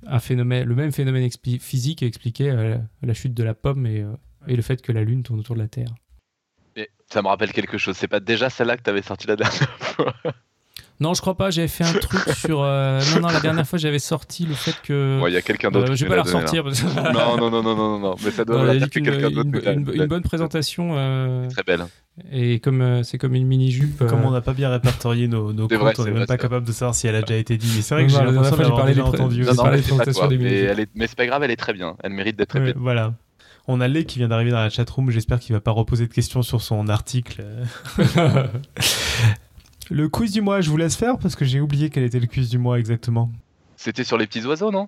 même 0.07 0.91
phénomène 0.93 1.29
physique 1.59 2.03
expliquait 2.03 2.79
la 3.03 3.13
chute 3.13 3.33
de 3.33 3.43
la 3.43 3.53
pomme 3.53 3.85
et 3.85 4.05
et 4.47 4.55
le 4.55 4.61
fait 4.61 4.81
que 4.81 4.91
la 4.91 5.03
Lune 5.03 5.23
tourne 5.23 5.39
autour 5.39 5.55
de 5.55 5.61
la 5.61 5.67
Terre. 5.67 5.93
Et 6.75 6.89
ça 7.09 7.21
me 7.21 7.27
rappelle 7.27 7.51
quelque 7.51 7.77
chose. 7.77 7.95
C'est 7.97 8.07
pas 8.07 8.19
déjà 8.19 8.49
celle-là 8.49 8.77
que 8.77 8.83
tu 8.83 8.89
avais 8.89 9.01
sorti 9.01 9.27
la 9.27 9.35
dernière 9.35 9.77
fois 9.79 10.13
non, 11.01 11.15
je 11.15 11.21
crois 11.21 11.35
pas. 11.35 11.49
J'avais 11.49 11.67
fait 11.67 11.83
un 11.83 11.93
truc 11.93 12.21
sur. 12.35 12.61
Euh, 12.61 13.01
non, 13.15 13.21
non, 13.21 13.27
la 13.29 13.39
dernière 13.39 13.67
fois, 13.67 13.79
j'avais 13.79 13.99
sorti 13.99 14.45
le 14.45 14.53
fait 14.53 14.75
que. 14.83 15.19
Il 15.27 15.33
y 15.33 15.37
a 15.37 15.41
quelqu'un 15.41 15.71
d'autre. 15.71 15.93
Euh, 15.93 15.95
je 15.95 16.05
vais 16.05 16.09
pas 16.09 16.15
la 16.15 16.21
ressortir. 16.21 16.63
non, 16.95 17.37
non, 17.37 17.49
non, 17.49 17.63
non, 17.63 17.75
non, 17.75 17.99
non, 17.99 18.15
Mais 18.23 18.29
ça 18.29 18.45
doit 18.45 18.75
être 18.75 18.87
quelqu'un 18.87 19.31
d'autre. 19.31 19.67
Une, 19.67 20.05
bonne 20.05 20.21
présentation. 20.21 20.91
Euh, 20.95 21.49
très 21.49 21.63
belle. 21.63 21.85
Et 22.31 22.59
comme 22.59 23.03
c'est 23.03 23.17
comme 23.17 23.33
une 23.33 23.47
mini 23.47 23.71
jupe. 23.71 24.05
Comme 24.05 24.23
on 24.23 24.31
n'a 24.31 24.41
pas 24.41 24.53
bien 24.53 24.69
répertorié 24.69 25.27
nos, 25.27 25.51
nos 25.53 25.67
comptes, 25.67 25.99
on 25.99 26.05
n'est 26.05 26.11
même 26.11 26.27
pas 26.27 26.37
capable 26.37 26.67
de 26.67 26.71
savoir 26.71 26.93
si 26.93 27.07
elle 27.07 27.15
a 27.15 27.21
déjà 27.21 27.39
été 27.39 27.57
dit. 27.57 27.81
C'est 27.81 27.95
vrai 27.95 28.05
que 28.05 28.11
j'ai 28.11 28.21
l'impression 28.21 28.57
d'avoir 28.57 28.85
déjà 28.85 29.03
entendu. 29.03 29.41
Non, 29.41 29.53
non, 29.55 29.71
mais 30.93 31.07
c'est 31.07 31.17
pas 31.17 31.25
grave, 31.25 31.41
elle 31.41 31.51
est 31.51 31.55
très 31.55 31.73
bien. 31.73 31.97
Elle 32.03 32.13
mérite 32.13 32.35
d'être 32.35 32.59
bien. 32.59 32.73
Voilà. 32.75 33.13
On 33.67 33.79
a 33.81 33.87
Lé 33.87 34.05
qui 34.05 34.19
vient 34.19 34.27
d'arriver 34.27 34.51
dans 34.51 34.59
la 34.59 34.69
chatroom. 34.69 35.11
J'espère 35.11 35.39
qu'il 35.39 35.53
va 35.53 35.61
pas 35.61 35.71
reposer 35.71 36.07
de 36.07 36.13
questions 36.13 36.41
sur 36.41 36.61
son 36.61 36.87
article. 36.87 37.43
le 39.91 40.09
quiz 40.09 40.31
du 40.31 40.41
mois, 40.41 40.61
je 40.61 40.69
vous 40.69 40.77
laisse 40.77 40.95
faire 40.95 41.17
parce 41.17 41.35
que 41.35 41.45
j'ai 41.45 41.59
oublié 41.59 41.89
quel 41.89 42.03
était 42.03 42.19
le 42.19 42.27
quiz 42.27 42.49
du 42.49 42.57
mois 42.57 42.79
exactement. 42.79 43.31
C'était 43.77 44.03
sur 44.03 44.17
les 44.17 44.27
petits 44.27 44.45
oiseaux, 44.45 44.71
non? 44.71 44.87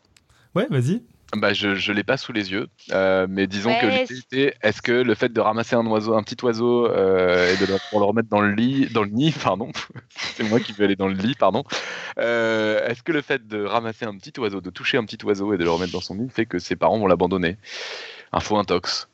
Ouais, 0.55 0.67
vas-y. 0.69 1.01
Bah, 1.35 1.53
je 1.53 1.69
ne 1.69 1.95
l'ai 1.95 2.03
pas 2.03 2.17
sous 2.17 2.31
les 2.31 2.51
yeux, 2.51 2.67
euh, 2.91 3.25
mais 3.27 3.47
disons 3.47 3.73
que 3.81 3.87
l'idée 4.13 4.53
est-ce 4.61 4.83
que 4.83 4.91
le 4.91 5.15
fait 5.15 5.33
de 5.33 5.41
ramasser 5.41 5.75
un 5.75 5.85
oiseau, 5.87 6.13
un 6.15 6.21
petit 6.21 6.37
oiseau 6.43 6.85
euh, 6.85 7.51
et 7.51 7.57
de 7.57 7.65
le, 7.65 7.77
pour 7.89 7.99
le 7.99 8.05
remettre 8.05 8.29
dans 8.29 8.41
le 8.41 8.53
lit, 8.53 8.87
dans 8.93 9.01
le 9.01 9.09
nid, 9.09 9.31
pardon, 9.43 9.71
c'est 10.35 10.43
moi 10.43 10.59
qui 10.59 10.73
vais 10.73 10.85
aller 10.85 10.95
dans 10.95 11.07
le 11.07 11.15
lit, 11.15 11.33
pardon. 11.33 11.63
Euh, 12.19 12.87
est-ce 12.87 13.01
que 13.01 13.11
le 13.11 13.21
fait 13.21 13.47
de 13.47 13.63
ramasser 13.63 14.05
un 14.05 14.15
petit 14.15 14.39
oiseau, 14.39 14.61
de 14.61 14.69
toucher 14.69 14.97
un 14.97 15.05
petit 15.05 15.23
oiseau 15.25 15.53
et 15.53 15.57
de 15.57 15.63
le 15.63 15.71
remettre 15.71 15.93
dans 15.93 16.01
son 16.01 16.15
nid 16.15 16.29
fait 16.29 16.45
que 16.45 16.59
ses 16.59 16.75
parents 16.75 16.99
vont 16.99 17.07
l'abandonner? 17.07 17.57
Info 18.33 18.57
intox. 18.57 19.07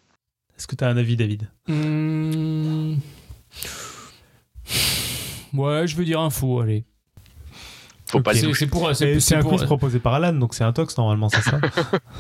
Est-ce 0.58 0.66
que 0.68 0.76
tu 0.76 0.84
as 0.84 0.88
un 0.88 0.98
avis, 0.98 1.16
David 1.16 1.50
mmh... 1.68 2.96
Ouais, 5.54 5.88
je 5.88 5.96
veux 5.96 6.06
dire 6.06 6.20
info, 6.20 6.62
allez. 6.62 6.86
Faut 8.08 8.22
pas 8.22 8.34
les 8.34 8.54
C'est 9.20 9.36
un 9.36 9.44
quiz 9.44 9.64
proposé 9.64 10.00
par 10.00 10.14
Alan, 10.16 10.34
donc 10.34 10.54
c'est 10.54 10.64
un 10.64 10.74
tox 10.74 10.98
normalement, 10.98 11.30
c'est 11.30 11.42
ça 11.42 11.60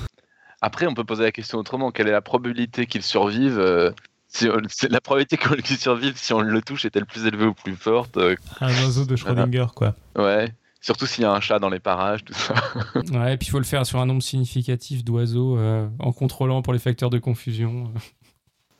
Après, 0.61 0.87
on 0.87 0.93
peut 0.93 1.05
poser 1.05 1.23
la 1.23 1.31
question 1.31 1.57
autrement. 1.57 1.91
Quelle 1.91 2.07
est 2.07 2.11
la 2.11 2.21
probabilité 2.21 2.85
qu'il 2.85 3.01
survive 3.01 3.57
euh, 3.57 3.91
si 4.27 4.47
La 4.89 4.99
probabilité 4.99 5.37
qu'il 5.37 5.77
survive 5.77 6.17
si 6.17 6.33
on 6.33 6.41
le 6.41 6.61
touche 6.61 6.85
est-elle 6.85 7.05
plus 7.05 7.25
élevée 7.25 7.45
ou 7.45 7.53
plus 7.53 7.75
forte 7.75 8.17
euh, 8.17 8.35
Un 8.59 8.69
oiseau 8.83 9.05
de 9.05 9.15
Schrödinger, 9.15 9.67
quoi. 9.73 9.95
Ouais. 10.17 10.53
Surtout 10.81 11.05
s'il 11.05 11.23
y 11.23 11.27
a 11.27 11.31
un 11.31 11.41
chat 11.41 11.59
dans 11.59 11.69
les 11.69 11.79
parages, 11.79 12.23
tout 12.23 12.33
ça. 12.33 12.53
ouais, 13.11 13.33
et 13.33 13.37
puis 13.37 13.47
il 13.47 13.51
faut 13.51 13.59
le 13.59 13.65
faire 13.65 13.85
sur 13.85 13.99
un 13.99 14.05
nombre 14.05 14.23
significatif 14.23 15.03
d'oiseaux 15.03 15.57
euh, 15.57 15.87
en 15.99 16.13
contrôlant 16.13 16.61
pour 16.61 16.71
les 16.71 16.79
facteurs 16.79 17.09
de 17.09 17.19
confusion. 17.19 17.91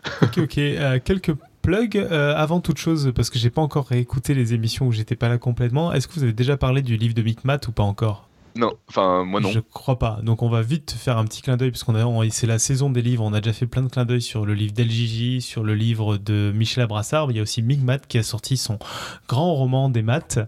ok, 0.22 0.38
ok. 0.38 0.58
Euh, 0.58 1.00
quelques 1.04 1.34
plugs 1.62 1.98
euh, 1.98 2.34
avant 2.38 2.62
toute 2.62 2.78
chose, 2.78 3.12
parce 3.14 3.30
que 3.30 3.38
j'ai 3.38 3.50
pas 3.50 3.62
encore 3.62 3.88
réécouté 3.88 4.34
les 4.34 4.54
émissions 4.54 4.88
où 4.88 4.94
j'étais 4.94 5.18
pas 5.18 5.28
là 5.28 5.38
complètement. 5.38 5.92
Est-ce 5.92 6.08
que 6.08 6.14
vous 6.14 6.24
avez 6.24 6.34
déjà 6.34 6.56
parlé 6.56 6.82
du 6.82 6.96
livre 6.96 7.14
de 7.14 7.22
Micmat 7.22 7.60
ou 7.68 7.72
pas 7.74 7.84
encore? 7.84 8.29
Non, 8.56 8.74
enfin 8.88 9.24
moi 9.24 9.40
non. 9.40 9.52
Je 9.52 9.60
crois 9.60 10.00
pas. 10.00 10.20
Donc 10.24 10.42
on 10.42 10.50
va 10.50 10.62
vite 10.62 10.92
faire 10.92 11.18
un 11.18 11.26
petit 11.26 11.42
clin 11.42 11.58
d'œil 11.58 11.72
parce 11.72 11.84
qu'on 11.84 11.96
a 11.96 12.30
c'est 12.30 12.48
la 12.48 12.60
saison 12.60 12.90
des 12.90 13.02
livres. 13.02 13.24
On 13.24 13.34
a 13.34 13.42
déjà 13.42 13.54
fait 13.54 13.68
plein 13.68 13.82
de 13.82 13.90
clins 13.90 14.06
d'œil 14.06 14.22
sur 14.22 14.46
le 14.46 14.54
livre 14.54 14.74
d'LJJ, 14.74 15.42
sur 15.42 15.64
le 15.64 15.76
livre 15.76 16.18
de 16.18 16.52
Michel 16.56 16.84
Abrassard. 16.84 17.32
Il 17.32 17.38
y 17.38 17.40
a 17.40 17.44
aussi 17.44 17.62
Migmat 17.62 18.00
qui 18.00 18.18
a 18.18 18.24
sorti 18.24 18.58
son 18.58 18.80
grand 19.28 19.54
roman 19.56 19.90
des 19.90 20.02
maths. 20.02 20.40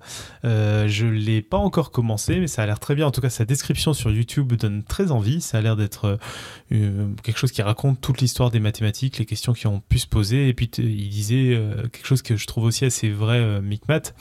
Euh, 0.46 0.88
je 0.88 1.06
l'ai 1.06 1.42
pas 1.42 1.58
encore 1.58 1.92
commencé, 1.92 2.40
mais 2.40 2.48
ça 2.48 2.64
a 2.64 2.66
l'air 2.66 2.80
très 2.80 2.96
bien. 2.96 3.08
En 3.08 3.12
tout 3.12 3.22
cas, 3.22 3.30
sa 3.30 3.46
description 3.46 3.94
sur 3.94 4.12
YouTube 4.12 4.54
donne 4.54 4.84
très 4.84 5.12
envie. 5.12 5.42
Ça 5.42 5.58
a 5.58 5.62
l'air 5.62 5.76
d'être 5.76 6.20
euh, 6.72 7.08
quelque 7.24 7.38
chose 7.38 7.52
qui 7.52 7.62
raconte 7.62 8.00
toute 8.00 8.22
l'histoire 8.22 8.50
des 8.52 8.60
mathématiques, 8.60 9.18
les 9.18 9.26
questions 9.26 9.54
qui 9.54 9.68
ont 9.68 9.82
pu 9.82 10.00
se 10.00 10.08
poser. 10.08 10.48
Et 10.48 10.54
puis 10.54 10.70
il 10.78 11.10
disait 11.10 11.54
euh, 11.54 11.88
quelque 11.88 12.06
chose 12.06 12.22
que 12.22 12.36
je 12.36 12.48
trouve 12.48 12.64
aussi 12.64 12.86
assez 12.86 13.10
vrai, 13.10 13.40
euh, 13.40 13.62
Migmat. 13.62 14.14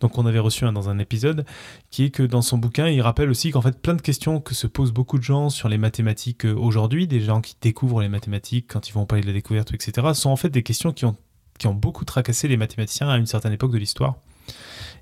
Donc 0.00 0.18
on 0.18 0.26
avait 0.26 0.38
reçu 0.38 0.64
un 0.64 0.72
dans 0.72 0.88
un 0.88 0.98
épisode, 0.98 1.44
qui 1.90 2.04
est 2.04 2.10
que 2.10 2.22
dans 2.22 2.42
son 2.42 2.58
bouquin, 2.58 2.88
il 2.88 3.00
rappelle 3.02 3.19
aussi 3.28 3.50
qu'en 3.50 3.60
fait, 3.60 3.80
plein 3.80 3.94
de 3.94 4.02
questions 4.02 4.40
que 4.40 4.54
se 4.54 4.66
posent 4.66 4.92
beaucoup 4.92 5.18
de 5.18 5.22
gens 5.22 5.50
sur 5.50 5.68
les 5.68 5.78
mathématiques 5.78 6.46
euh, 6.46 6.54
aujourd'hui, 6.54 7.06
des 7.06 7.20
gens 7.20 7.40
qui 7.40 7.56
découvrent 7.60 8.00
les 8.00 8.08
mathématiques 8.08 8.66
quand 8.68 8.88
ils 8.88 8.92
vont 8.92 9.04
parler 9.04 9.22
de 9.22 9.26
la 9.26 9.32
découverte, 9.32 9.74
etc., 9.74 10.08
sont 10.14 10.30
en 10.30 10.36
fait 10.36 10.48
des 10.48 10.62
questions 10.62 10.92
qui 10.92 11.04
ont, 11.04 11.16
qui 11.58 11.66
ont 11.66 11.74
beaucoup 11.74 12.04
tracassé 12.04 12.48
les 12.48 12.56
mathématiciens 12.56 13.08
à 13.08 13.18
une 13.18 13.26
certaine 13.26 13.52
époque 13.52 13.72
de 13.72 13.78
l'histoire 13.78 14.16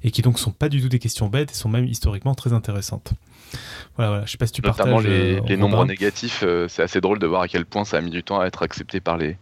et 0.03 0.11
qui 0.11 0.23
donc 0.23 0.39
sont 0.39 0.53
pas 0.53 0.69
du 0.69 0.81
tout 0.81 0.89
des 0.89 0.99
questions 0.99 1.29
bêtes 1.29 1.51
et 1.51 1.55
sont 1.55 1.69
même 1.69 1.87
historiquement 1.87 2.35
très 2.35 2.53
intéressantes. 2.53 3.13
Voilà, 3.97 4.11
voilà. 4.11 4.27
Je 4.27 4.33
sais 4.33 4.39
pas 4.39 4.47
si 4.47 4.53
tu 4.53 4.63
Notamment 4.63 4.97
partages. 4.97 5.11
les, 5.11 5.37
euh, 5.37 5.41
les 5.47 5.57
nombres 5.57 5.85
négatifs, 5.85 6.43
euh, 6.45 6.69
c'est 6.69 6.83
assez 6.83 7.01
drôle 7.01 7.19
de 7.19 7.27
voir 7.27 7.43
à 7.43 7.49
quel 7.49 7.65
point 7.65 7.85
ça 7.85 7.97
a 7.97 8.01
mis 8.01 8.11
du 8.11 8.23
temps 8.23 8.41
à 8.41 8.47
être 8.47 8.63
accepté 8.63 9.01
par 9.01 9.17
les, 9.17 9.37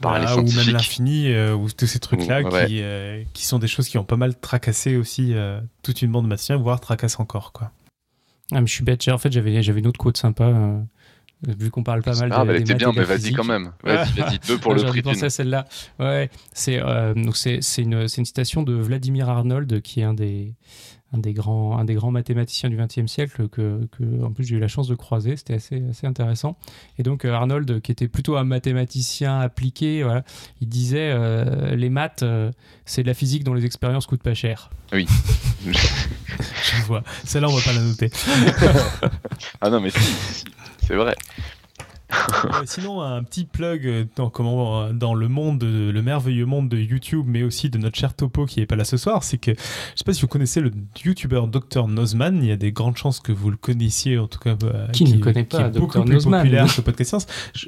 par 0.00 0.18
les 0.18 0.26
scientifiques. 0.26 0.62
Ou 0.62 0.66
même 0.66 0.74
l'infini, 0.74 1.36
ou 1.52 1.70
tous 1.70 1.86
ces 1.86 1.98
trucs-là 2.00 2.42
qui, 2.66 2.82
qui 3.32 3.46
sont 3.46 3.58
des 3.58 3.68
choses 3.68 3.88
qui 3.88 3.98
ont 3.98 4.04
pas 4.04 4.16
mal 4.16 4.38
tracassé 4.38 4.96
aussi 4.96 5.34
toute 5.82 6.02
une 6.02 6.12
bande 6.12 6.24
de 6.24 6.28
mathématiciens, 6.28 6.56
voire 6.56 6.80
tracassent 6.80 7.20
encore. 7.20 7.52
quoi. 7.52 7.70
Ah, 8.52 8.60
mais 8.60 8.66
je 8.66 8.72
suis 8.72 8.84
bête. 8.84 9.06
En 9.08 9.18
fait, 9.18 9.32
j'avais, 9.32 9.62
j'avais 9.62 9.80
une 9.80 9.86
autre 9.86 9.98
quote 9.98 10.16
sympa. 10.16 10.44
Euh, 10.44 10.78
vu 11.46 11.70
qu'on 11.70 11.82
parle 11.82 12.02
pas 12.02 12.14
mal 12.14 12.30
de. 12.30 12.34
Ah, 12.34 12.44
elle 12.48 12.60
était 12.60 12.74
bien, 12.74 12.92
mais 12.94 13.04
vas-y 13.04 13.32
quand 13.32 13.44
même. 13.44 13.72
Vas-y, 13.82 14.20
vas-y, 14.20 14.38
deux 14.46 14.58
pour 14.58 14.74
le 14.74 14.82
prix. 14.82 15.02
Pensé 15.02 15.24
à 15.24 15.30
celle-là. 15.30 15.66
Ouais, 15.98 16.30
c'est, 16.52 16.78
euh, 16.80 17.14
donc 17.14 17.36
c'est, 17.36 17.58
c'est, 17.62 17.82
une, 17.82 18.06
c'est 18.08 18.18
une 18.20 18.24
citation 18.26 18.62
de 18.62 18.74
Vladimir 18.74 19.28
Arnold, 19.28 19.80
qui 19.82 20.00
est 20.00 20.04
un 20.04 20.14
des, 20.14 20.54
un 21.12 21.18
des 21.18 21.34
grands, 21.34 21.78
un 21.78 21.84
des 21.84 21.94
grands 21.94 22.10
mathématiciens 22.10 22.70
du 22.70 22.76
XXe 22.76 23.10
siècle 23.10 23.48
que, 23.48 23.86
que, 23.98 24.24
en 24.24 24.32
plus, 24.32 24.44
j'ai 24.44 24.56
eu 24.56 24.58
la 24.58 24.68
chance 24.68 24.88
de 24.88 24.94
croiser. 24.94 25.36
C'était 25.36 25.54
assez, 25.54 25.82
assez 25.90 26.06
intéressant. 26.06 26.56
Et 26.98 27.02
donc, 27.02 27.24
euh, 27.24 27.32
Arnold, 27.32 27.80
qui 27.82 27.92
était 27.92 28.08
plutôt 28.08 28.36
un 28.36 28.44
mathématicien 28.44 29.38
appliqué, 29.38 30.02
voilà, 30.02 30.24
il 30.60 30.68
disait 30.68 31.12
euh, 31.12 31.76
les 31.76 31.90
maths, 31.90 32.22
euh, 32.22 32.50
c'est 32.86 33.02
de 33.02 33.08
la 33.08 33.14
physique 33.14 33.44
dont 33.44 33.54
les 33.54 33.66
expériences 33.66 34.06
coûtent 34.06 34.22
pas 34.22 34.34
cher. 34.34 34.70
Oui. 34.92 35.06
Je 35.66 36.82
vois. 36.86 37.02
Celle-là, 37.24 37.48
on 37.48 37.56
va 37.56 37.62
pas 37.62 37.72
la 37.72 37.82
noter. 37.82 38.10
ah 39.60 39.68
non, 39.70 39.80
mais 39.80 39.90
si, 39.90 40.44
c'est 40.86 40.96
vrai. 40.96 41.14
Sinon, 42.66 43.00
un 43.02 43.22
petit 43.22 43.44
plug 43.44 44.08
dans, 44.16 44.30
comment, 44.30 44.92
dans 44.92 45.14
le 45.14 45.28
monde, 45.28 45.62
le 45.62 46.02
merveilleux 46.02 46.46
monde 46.46 46.68
de 46.68 46.78
YouTube, 46.78 47.24
mais 47.26 47.42
aussi 47.42 47.70
de 47.70 47.78
notre 47.78 47.98
cher 47.98 48.14
Topo 48.14 48.46
qui 48.46 48.60
n'est 48.60 48.66
pas 48.66 48.76
là 48.76 48.84
ce 48.84 48.96
soir, 48.96 49.24
c'est 49.24 49.38
que 49.38 49.52
je 49.52 49.58
sais 49.96 50.04
pas 50.04 50.12
si 50.12 50.22
vous 50.22 50.28
connaissez 50.28 50.60
le 50.60 50.70
YouTuber 51.04 51.42
Dr 51.50 51.88
Nozman. 51.88 52.38
Il 52.42 52.48
y 52.48 52.52
a 52.52 52.56
des 52.56 52.72
grandes 52.72 52.96
chances 52.96 53.20
que 53.20 53.32
vous 53.32 53.50
le 53.50 53.56
connaissiez, 53.56 54.18
en 54.18 54.26
tout 54.26 54.38
cas. 54.38 54.56
qui, 54.92 55.04
ne 55.04 55.18
connaît 55.18 55.44
pas 55.44 55.68
Dr 55.68 55.80
beaucoup 55.80 56.02
plus 56.02 56.24
populaire 56.24 56.66
que 56.74 56.80
Podcast 56.80 57.08
Science. 57.10 57.26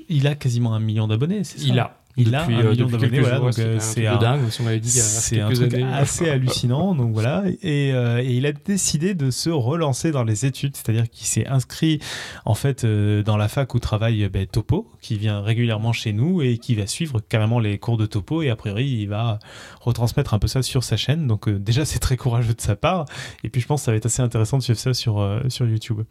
Il 0.08 0.26
a 0.26 0.34
quasiment 0.34 0.74
un 0.74 0.80
million 0.80 1.06
d'abonnés, 1.06 1.44
c'est 1.44 1.58
ça? 1.58 1.66
Il 1.66 1.78
a. 1.78 2.03
Il 2.16 2.34
a 2.34 2.44
un 2.44 2.50
euh, 2.50 2.70
million 2.70 2.86
d'abonnés, 2.86 3.20
voilà, 3.20 3.40
donc 3.40 3.58
euh, 3.58 3.78
c'est 3.80 4.06
un, 4.06 4.18
dingue, 4.18 4.48
si 4.48 4.60
on 4.60 4.64
m'avait 4.64 4.78
dit 4.78 4.88
c'est 4.88 5.40
un 5.40 5.50
truc 5.50 5.74
assez 5.74 6.28
hallucinant, 6.30 6.94
donc 6.94 7.12
voilà. 7.12 7.42
Et, 7.62 7.92
euh, 7.92 8.22
et, 8.22 8.34
il 8.34 8.46
a 8.46 8.52
décidé 8.52 9.14
de 9.14 9.30
se 9.32 9.50
relancer 9.50 10.12
dans 10.12 10.22
les 10.22 10.46
études, 10.46 10.76
c'est-à-dire 10.76 11.10
qu'il 11.10 11.26
s'est 11.26 11.46
inscrit 11.48 11.98
en 12.44 12.54
fait 12.54 12.86
dans 12.86 13.36
la 13.36 13.48
fac 13.48 13.74
où 13.74 13.80
travaille 13.80 14.28
ben, 14.28 14.46
Topo, 14.46 14.88
qui 15.00 15.18
vient 15.18 15.40
régulièrement 15.40 15.92
chez 15.92 16.12
nous 16.12 16.40
et 16.40 16.58
qui 16.58 16.76
va 16.76 16.86
suivre 16.86 17.20
carrément 17.20 17.58
les 17.58 17.78
cours 17.78 17.96
de 17.96 18.06
Topo 18.06 18.42
et 18.42 18.50
a 18.50 18.56
priori 18.56 18.86
il 18.86 19.08
va 19.08 19.40
retransmettre 19.80 20.34
un 20.34 20.38
peu 20.38 20.46
ça 20.46 20.62
sur 20.62 20.84
sa 20.84 20.96
chaîne. 20.96 21.26
Donc 21.26 21.48
déjà 21.48 21.84
c'est 21.84 21.98
très 21.98 22.16
courageux 22.16 22.54
de 22.54 22.60
sa 22.60 22.76
part, 22.76 23.06
et 23.42 23.48
puis 23.48 23.60
je 23.60 23.66
pense 23.66 23.80
que 23.80 23.86
ça 23.86 23.90
va 23.90 23.96
être 23.96 24.06
assez 24.06 24.22
intéressant 24.22 24.58
de 24.58 24.62
suivre 24.62 24.78
ça 24.78 24.94
sur 24.94 25.42
sur 25.48 25.66
YouTube. 25.66 26.02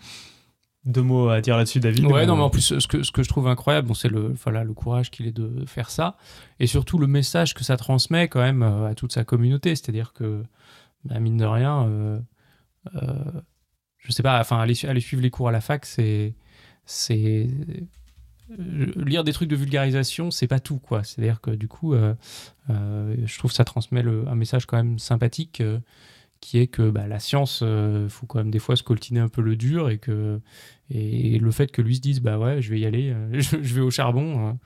Deux 0.85 1.01
mots 1.01 1.29
à 1.29 1.39
dire 1.39 1.55
là-dessus, 1.55 1.79
David 1.79 2.05
Ouais, 2.05 2.25
non, 2.25 2.35
mais 2.35 2.41
en 2.41 2.49
plus, 2.49 2.77
ce 2.77 2.87
que, 2.87 3.03
ce 3.03 3.11
que 3.11 3.23
je 3.23 3.29
trouve 3.29 3.47
incroyable, 3.47 3.87
bon, 3.87 3.93
c'est 3.93 4.09
le, 4.09 4.33
voilà, 4.43 4.65
le 4.65 4.73
courage 4.73 5.11
qu'il 5.11 5.25
est 5.25 5.31
de 5.31 5.63
faire 5.65 5.89
ça, 5.89 6.17
et 6.59 6.67
surtout 6.67 6.97
le 6.97 7.07
message 7.07 7.53
que 7.53 7.63
ça 7.63 7.77
transmet 7.77 8.27
quand 8.27 8.41
même 8.41 8.63
euh, 8.63 8.89
à 8.89 8.93
toute 8.93 9.13
sa 9.13 9.23
communauté. 9.23 9.75
C'est-à-dire 9.77 10.11
que, 10.11 10.43
bah, 11.05 11.19
mine 11.19 11.37
de 11.37 11.45
rien, 11.45 11.87
euh, 11.87 12.19
euh, 12.95 13.13
je 13.97 14.11
sais 14.11 14.23
pas, 14.23 14.41
enfin, 14.41 14.59
aller, 14.59 14.73
aller, 14.85 14.99
suivre 14.99 15.23
les 15.23 15.29
cours 15.29 15.47
à 15.47 15.53
la 15.53 15.61
fac, 15.61 15.85
c'est. 15.85 16.35
c'est 16.85 17.47
lire 18.57 19.23
des 19.23 19.31
trucs 19.31 19.49
de 19.49 19.55
vulgarisation, 19.55 20.31
c'est 20.31 20.47
pas 20.47 20.59
tout, 20.59 20.79
quoi. 20.79 21.05
C'est-à-dire 21.05 21.39
que 21.39 21.49
du 21.49 21.69
coup, 21.69 21.95
je 22.67 23.37
trouve 23.37 23.51
que 23.51 23.55
ça 23.55 23.63
transmet 23.63 24.03
le, 24.03 24.27
un 24.27 24.35
message 24.35 24.65
quand 24.65 24.77
même 24.77 24.99
sympathique 24.99 25.63
qui 26.43 26.59
est 26.59 26.67
que 26.67 26.89
bah, 26.89 27.07
la 27.07 27.19
science, 27.19 27.59
il 27.61 27.67
euh, 27.67 28.09
faut 28.09 28.25
quand 28.25 28.39
même 28.39 28.51
des 28.51 28.59
fois 28.59 28.75
se 28.75 28.83
coltiner 28.83 29.21
un 29.21 29.29
peu 29.29 29.41
le 29.41 29.55
dur 29.55 29.89
et 29.89 29.97
que 29.97 30.41
et 30.89 31.39
le 31.39 31.51
fait 31.51 31.71
que 31.71 31.81
lui 31.81 31.95
se 31.95 32.01
dise 32.01 32.19
bah 32.19 32.37
ouais, 32.37 32.61
je 32.61 32.69
vais 32.69 32.79
y 32.79 32.85
aller, 32.85 33.11
euh, 33.11 33.29
je, 33.39 33.73
vais 33.73 33.81
au 33.81 33.89
charbon, 33.89 34.59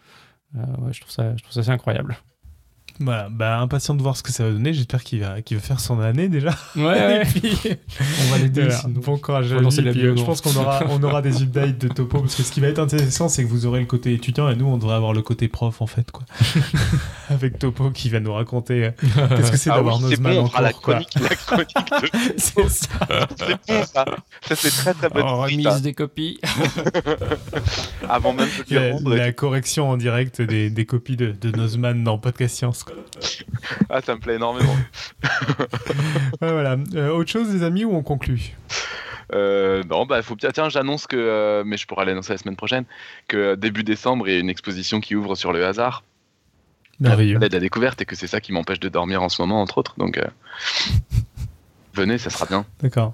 euh, 0.55 0.91
je 0.91 0.99
trouve 0.99 1.11
ça, 1.11 1.35
je 1.37 1.43
trouve 1.43 1.53
ça 1.53 1.59
assez 1.59 1.69
incroyable. 1.69 2.17
Voilà, 2.99 3.29
bah, 3.29 3.59
impatient 3.59 3.93
de 3.93 4.01
voir 4.01 4.17
ce 4.17 4.23
que 4.23 4.31
ça 4.31 4.43
va 4.43 4.51
donner. 4.51 4.73
J'espère 4.73 5.03
qu'il 5.03 5.19
va, 5.19 5.41
qu'il 5.41 5.57
va 5.57 5.63
faire 5.63 5.79
son 5.79 5.99
année 5.99 6.29
déjà. 6.29 6.49
Ouais, 6.75 7.21
on 7.95 8.31
va 8.31 8.37
l'aider. 8.39 8.69
Bon 8.87 9.17
courage 9.17 9.53
à 9.53 9.59
lui. 9.59 9.69
je 9.71 10.23
pense 10.23 10.41
qu'on 10.41 10.55
aura, 10.55 10.81
on 10.89 11.01
aura 11.03 11.21
des 11.21 11.43
updates 11.43 11.77
de 11.77 11.87
topo 11.89 12.21
parce 12.21 12.35
que 12.35 12.43
ce 12.43 12.51
qui 12.51 12.59
va 12.59 12.67
être 12.67 12.79
intéressant, 12.79 13.29
c'est 13.29 13.43
que 13.43 13.49
vous 13.49 13.65
aurez 13.65 13.79
le 13.79 13.85
côté 13.85 14.13
étudiant 14.13 14.49
et 14.49 14.55
nous, 14.55 14.65
on 14.65 14.77
devrait 14.77 14.95
avoir 14.95 15.13
le 15.13 15.21
côté 15.21 15.47
prof 15.47 15.81
en 15.81 15.87
fait, 15.87 16.09
quoi. 16.11 16.23
Avec 17.29 17.59
topo 17.59 17.91
qui 17.91 18.09
va 18.09 18.19
nous 18.19 18.33
raconter 18.33 18.85
euh, 18.85 18.91
qu'est-ce 19.35 19.51
que 19.51 19.57
c'est 19.57 19.69
ah 19.69 19.75
d'avoir 19.75 19.99
nos 19.99 20.09
Nozman 20.09 20.35
bon, 20.35 20.49
la 20.59 20.73
chronique, 20.73 21.13
la 21.19 21.35
chronique 21.35 21.73
c'est 22.37 22.69
ça. 22.69 22.87
C'est 23.37 23.57
bon 23.67 23.83
ça. 23.85 24.05
Ça 24.41 24.55
c'est 24.55 24.69
très 24.71 24.93
très 24.93 25.09
bonne. 25.09 25.23
On 25.23 25.41
remise 25.41 25.81
des 25.81 25.93
copies. 25.93 26.39
Avant 28.09 28.33
même 28.33 28.47
de 28.69 28.75
la, 28.75 29.15
la 29.25 29.31
correction 29.33 29.89
en 29.89 29.97
direct 29.97 30.41
des, 30.41 30.69
des 30.69 30.85
copies 30.85 31.17
de, 31.17 31.31
de 31.31 31.51
Nozman 31.55 32.03
dans 32.03 32.17
Podcast 32.17 32.55
Science. 32.55 32.85
Ah, 33.89 34.01
ça 34.01 34.15
me 34.15 34.19
plaît 34.19 34.35
énormément. 34.35 34.75
voilà. 36.41 36.77
Euh, 36.95 37.09
autre 37.09 37.29
chose, 37.29 37.53
les 37.53 37.63
amis, 37.63 37.85
ou 37.85 37.95
on 37.95 38.03
conclut 38.03 38.55
euh, 39.33 39.83
non, 39.89 40.05
bah, 40.05 40.21
faut 40.21 40.37
bien. 40.37 40.51
Tiens, 40.51 40.69
j'annonce 40.69 41.05
que, 41.05 41.17
euh, 41.17 41.63
mais 41.65 41.75
je 41.75 41.85
pourrais 41.85 42.05
l'annoncer 42.05 42.31
la 42.31 42.37
semaine 42.37 42.55
prochaine, 42.55 42.85
que 43.27 43.55
début 43.55 43.83
décembre, 43.83 44.29
il 44.29 44.33
y 44.33 44.37
a 44.37 44.39
une 44.39 44.49
exposition 44.49 45.01
qui 45.01 45.15
ouvre 45.15 45.35
sur 45.35 45.51
le 45.51 45.65
hasard. 45.65 46.05
Merveilleux. 47.01 47.37
L'aide 47.37 47.53
à 47.53 47.59
découverte 47.59 48.01
et 48.01 48.05
que 48.05 48.15
c'est 48.15 48.27
ça 48.27 48.39
qui 48.39 48.53
m'empêche 48.53 48.79
de 48.79 48.87
dormir 48.87 49.21
en 49.21 49.27
ce 49.27 49.41
moment, 49.41 49.61
entre 49.61 49.79
autres. 49.79 49.95
Donc, 49.97 50.17
venez, 51.93 52.17
ça 52.17 52.29
sera 52.29 52.45
bien. 52.45 52.65
D'accord. 52.81 53.11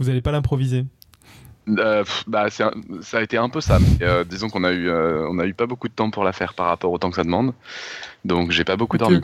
Vous 0.00 0.06
n'allez 0.06 0.22
pas 0.22 0.32
l'improviser 0.32 0.86
bah, 1.66 2.48
ça 2.50 2.70
a 3.12 3.22
été 3.22 3.36
un 3.36 3.48
peu 3.48 3.60
ça. 3.60 3.78
disons 4.28 4.48
qu'on 4.48 4.64
a 4.64 4.72
eu, 4.72 4.90
on 4.90 5.38
a 5.38 5.46
eu 5.46 5.54
pas 5.54 5.66
beaucoup 5.66 5.88
de 5.88 5.94
temps 5.94 6.10
pour 6.10 6.24
la 6.24 6.32
faire 6.32 6.54
par 6.54 6.66
rapport 6.66 6.92
au 6.92 6.98
temps 6.98 7.10
que 7.10 7.16
ça 7.16 7.24
demande. 7.24 7.52
Donc 8.24 8.50
j'ai 8.50 8.64
pas 8.64 8.76
beaucoup 8.76 8.98
dormi. 8.98 9.20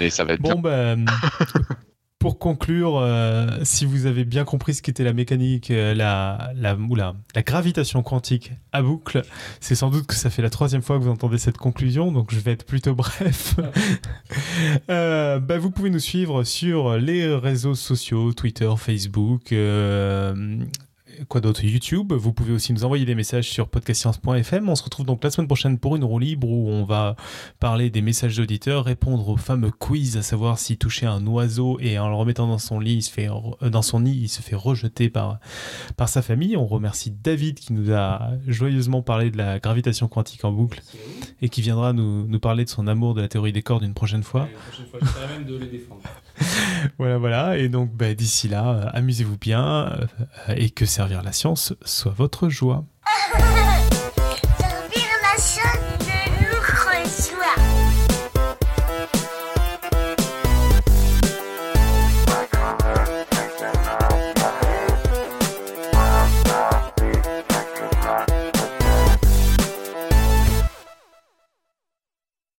Mais 0.00 0.10
ça 0.10 0.24
va 0.24 0.34
être 0.34 0.42
bon, 0.42 0.60
bien. 0.60 0.96
Bah, 0.96 1.12
pour 2.18 2.38
conclure, 2.38 2.96
euh, 2.96 3.46
si 3.62 3.84
vous 3.84 4.06
avez 4.06 4.24
bien 4.24 4.44
compris 4.44 4.74
ce 4.74 4.82
qu'était 4.82 5.04
la 5.04 5.12
mécanique, 5.12 5.70
euh, 5.70 5.94
la, 5.94 6.50
la, 6.56 6.76
la 7.34 7.42
gravitation 7.42 8.02
quantique 8.02 8.52
à 8.72 8.82
boucle, 8.82 9.22
c'est 9.60 9.76
sans 9.76 9.90
doute 9.90 10.06
que 10.06 10.14
ça 10.14 10.28
fait 10.28 10.42
la 10.42 10.50
troisième 10.50 10.82
fois 10.82 10.98
que 10.98 11.04
vous 11.04 11.10
entendez 11.10 11.38
cette 11.38 11.58
conclusion, 11.58 12.10
donc 12.10 12.34
je 12.34 12.40
vais 12.40 12.52
être 12.52 12.66
plutôt 12.66 12.94
bref. 12.96 13.54
euh, 14.90 15.38
bah, 15.38 15.58
vous 15.58 15.70
pouvez 15.70 15.90
nous 15.90 16.00
suivre 16.00 16.42
sur 16.42 16.96
les 16.96 17.32
réseaux 17.32 17.76
sociaux, 17.76 18.32
Twitter, 18.32 18.72
Facebook, 18.76 19.52
euh, 19.52 20.58
quoi 21.28 21.40
d'autre 21.40 21.64
YouTube. 21.64 22.12
Vous 22.12 22.32
pouvez 22.32 22.52
aussi 22.52 22.72
nous 22.72 22.84
envoyer 22.84 23.04
des 23.04 23.14
messages 23.14 23.48
sur 23.50 23.68
podcastscience.fm. 23.68 24.68
On 24.68 24.76
se 24.76 24.82
retrouve 24.82 25.06
donc 25.06 25.22
la 25.24 25.30
semaine 25.30 25.46
prochaine 25.46 25.78
pour 25.78 25.96
une 25.96 26.04
roue 26.04 26.18
libre 26.18 26.48
où 26.48 26.68
on 26.68 26.84
va 26.84 27.16
parler 27.60 27.90
des 27.90 28.02
messages 28.02 28.36
d'auditeurs, 28.36 28.84
répondre 28.84 29.28
aux 29.28 29.36
fameux 29.36 29.70
quiz, 29.70 30.16
à 30.16 30.22
savoir 30.22 30.58
si 30.58 30.76
toucher 30.76 31.06
un 31.06 31.26
oiseau 31.26 31.78
et 31.80 31.98
en 31.98 32.08
le 32.08 32.14
remettant 32.14 32.46
dans 32.46 32.58
son 32.58 32.80
lit, 32.80 32.94
il 32.94 33.02
se 33.02 33.10
fait, 33.10 33.28
euh, 33.28 33.70
dans 33.70 33.82
son 33.82 34.00
nid, 34.00 34.18
il 34.22 34.28
se 34.28 34.42
fait 34.42 34.56
rejeter 34.56 35.08
par, 35.08 35.38
par 35.96 36.08
sa 36.08 36.22
famille. 36.22 36.56
On 36.56 36.66
remercie 36.66 37.10
David 37.10 37.58
qui 37.58 37.72
nous 37.72 37.92
a 37.92 38.30
joyeusement 38.46 39.02
parlé 39.02 39.30
de 39.30 39.36
la 39.36 39.58
gravitation 39.58 40.08
quantique 40.08 40.44
en 40.44 40.52
boucle 40.52 40.82
et 41.42 41.48
qui 41.48 41.62
viendra 41.62 41.92
nous, 41.92 42.26
nous 42.26 42.40
parler 42.40 42.64
de 42.64 42.70
son 42.70 42.86
amour 42.86 43.14
de 43.14 43.20
la 43.20 43.28
théorie 43.28 43.52
des 43.52 43.62
cordes 43.62 43.84
une 43.84 43.94
prochaine 43.94 44.22
fois. 44.22 44.48
prochaine 44.68 44.86
fois, 44.86 45.00
je 45.02 45.34
même 45.34 45.44
de 45.46 45.56
les 45.56 45.66
défendre. 45.66 46.02
voilà, 46.98 47.18
voilà. 47.18 47.58
Et 47.58 47.68
donc, 47.68 47.92
bah, 47.94 48.14
d'ici 48.14 48.48
là, 48.48 48.68
euh, 48.68 48.90
amusez-vous 48.92 49.38
bien 49.38 49.86
euh, 50.48 50.54
et 50.54 50.70
que 50.70 50.86
servir 50.86 51.22
la 51.22 51.32
science 51.32 51.74
soit 51.84 52.12
votre 52.16 52.48
joie. 52.48 52.84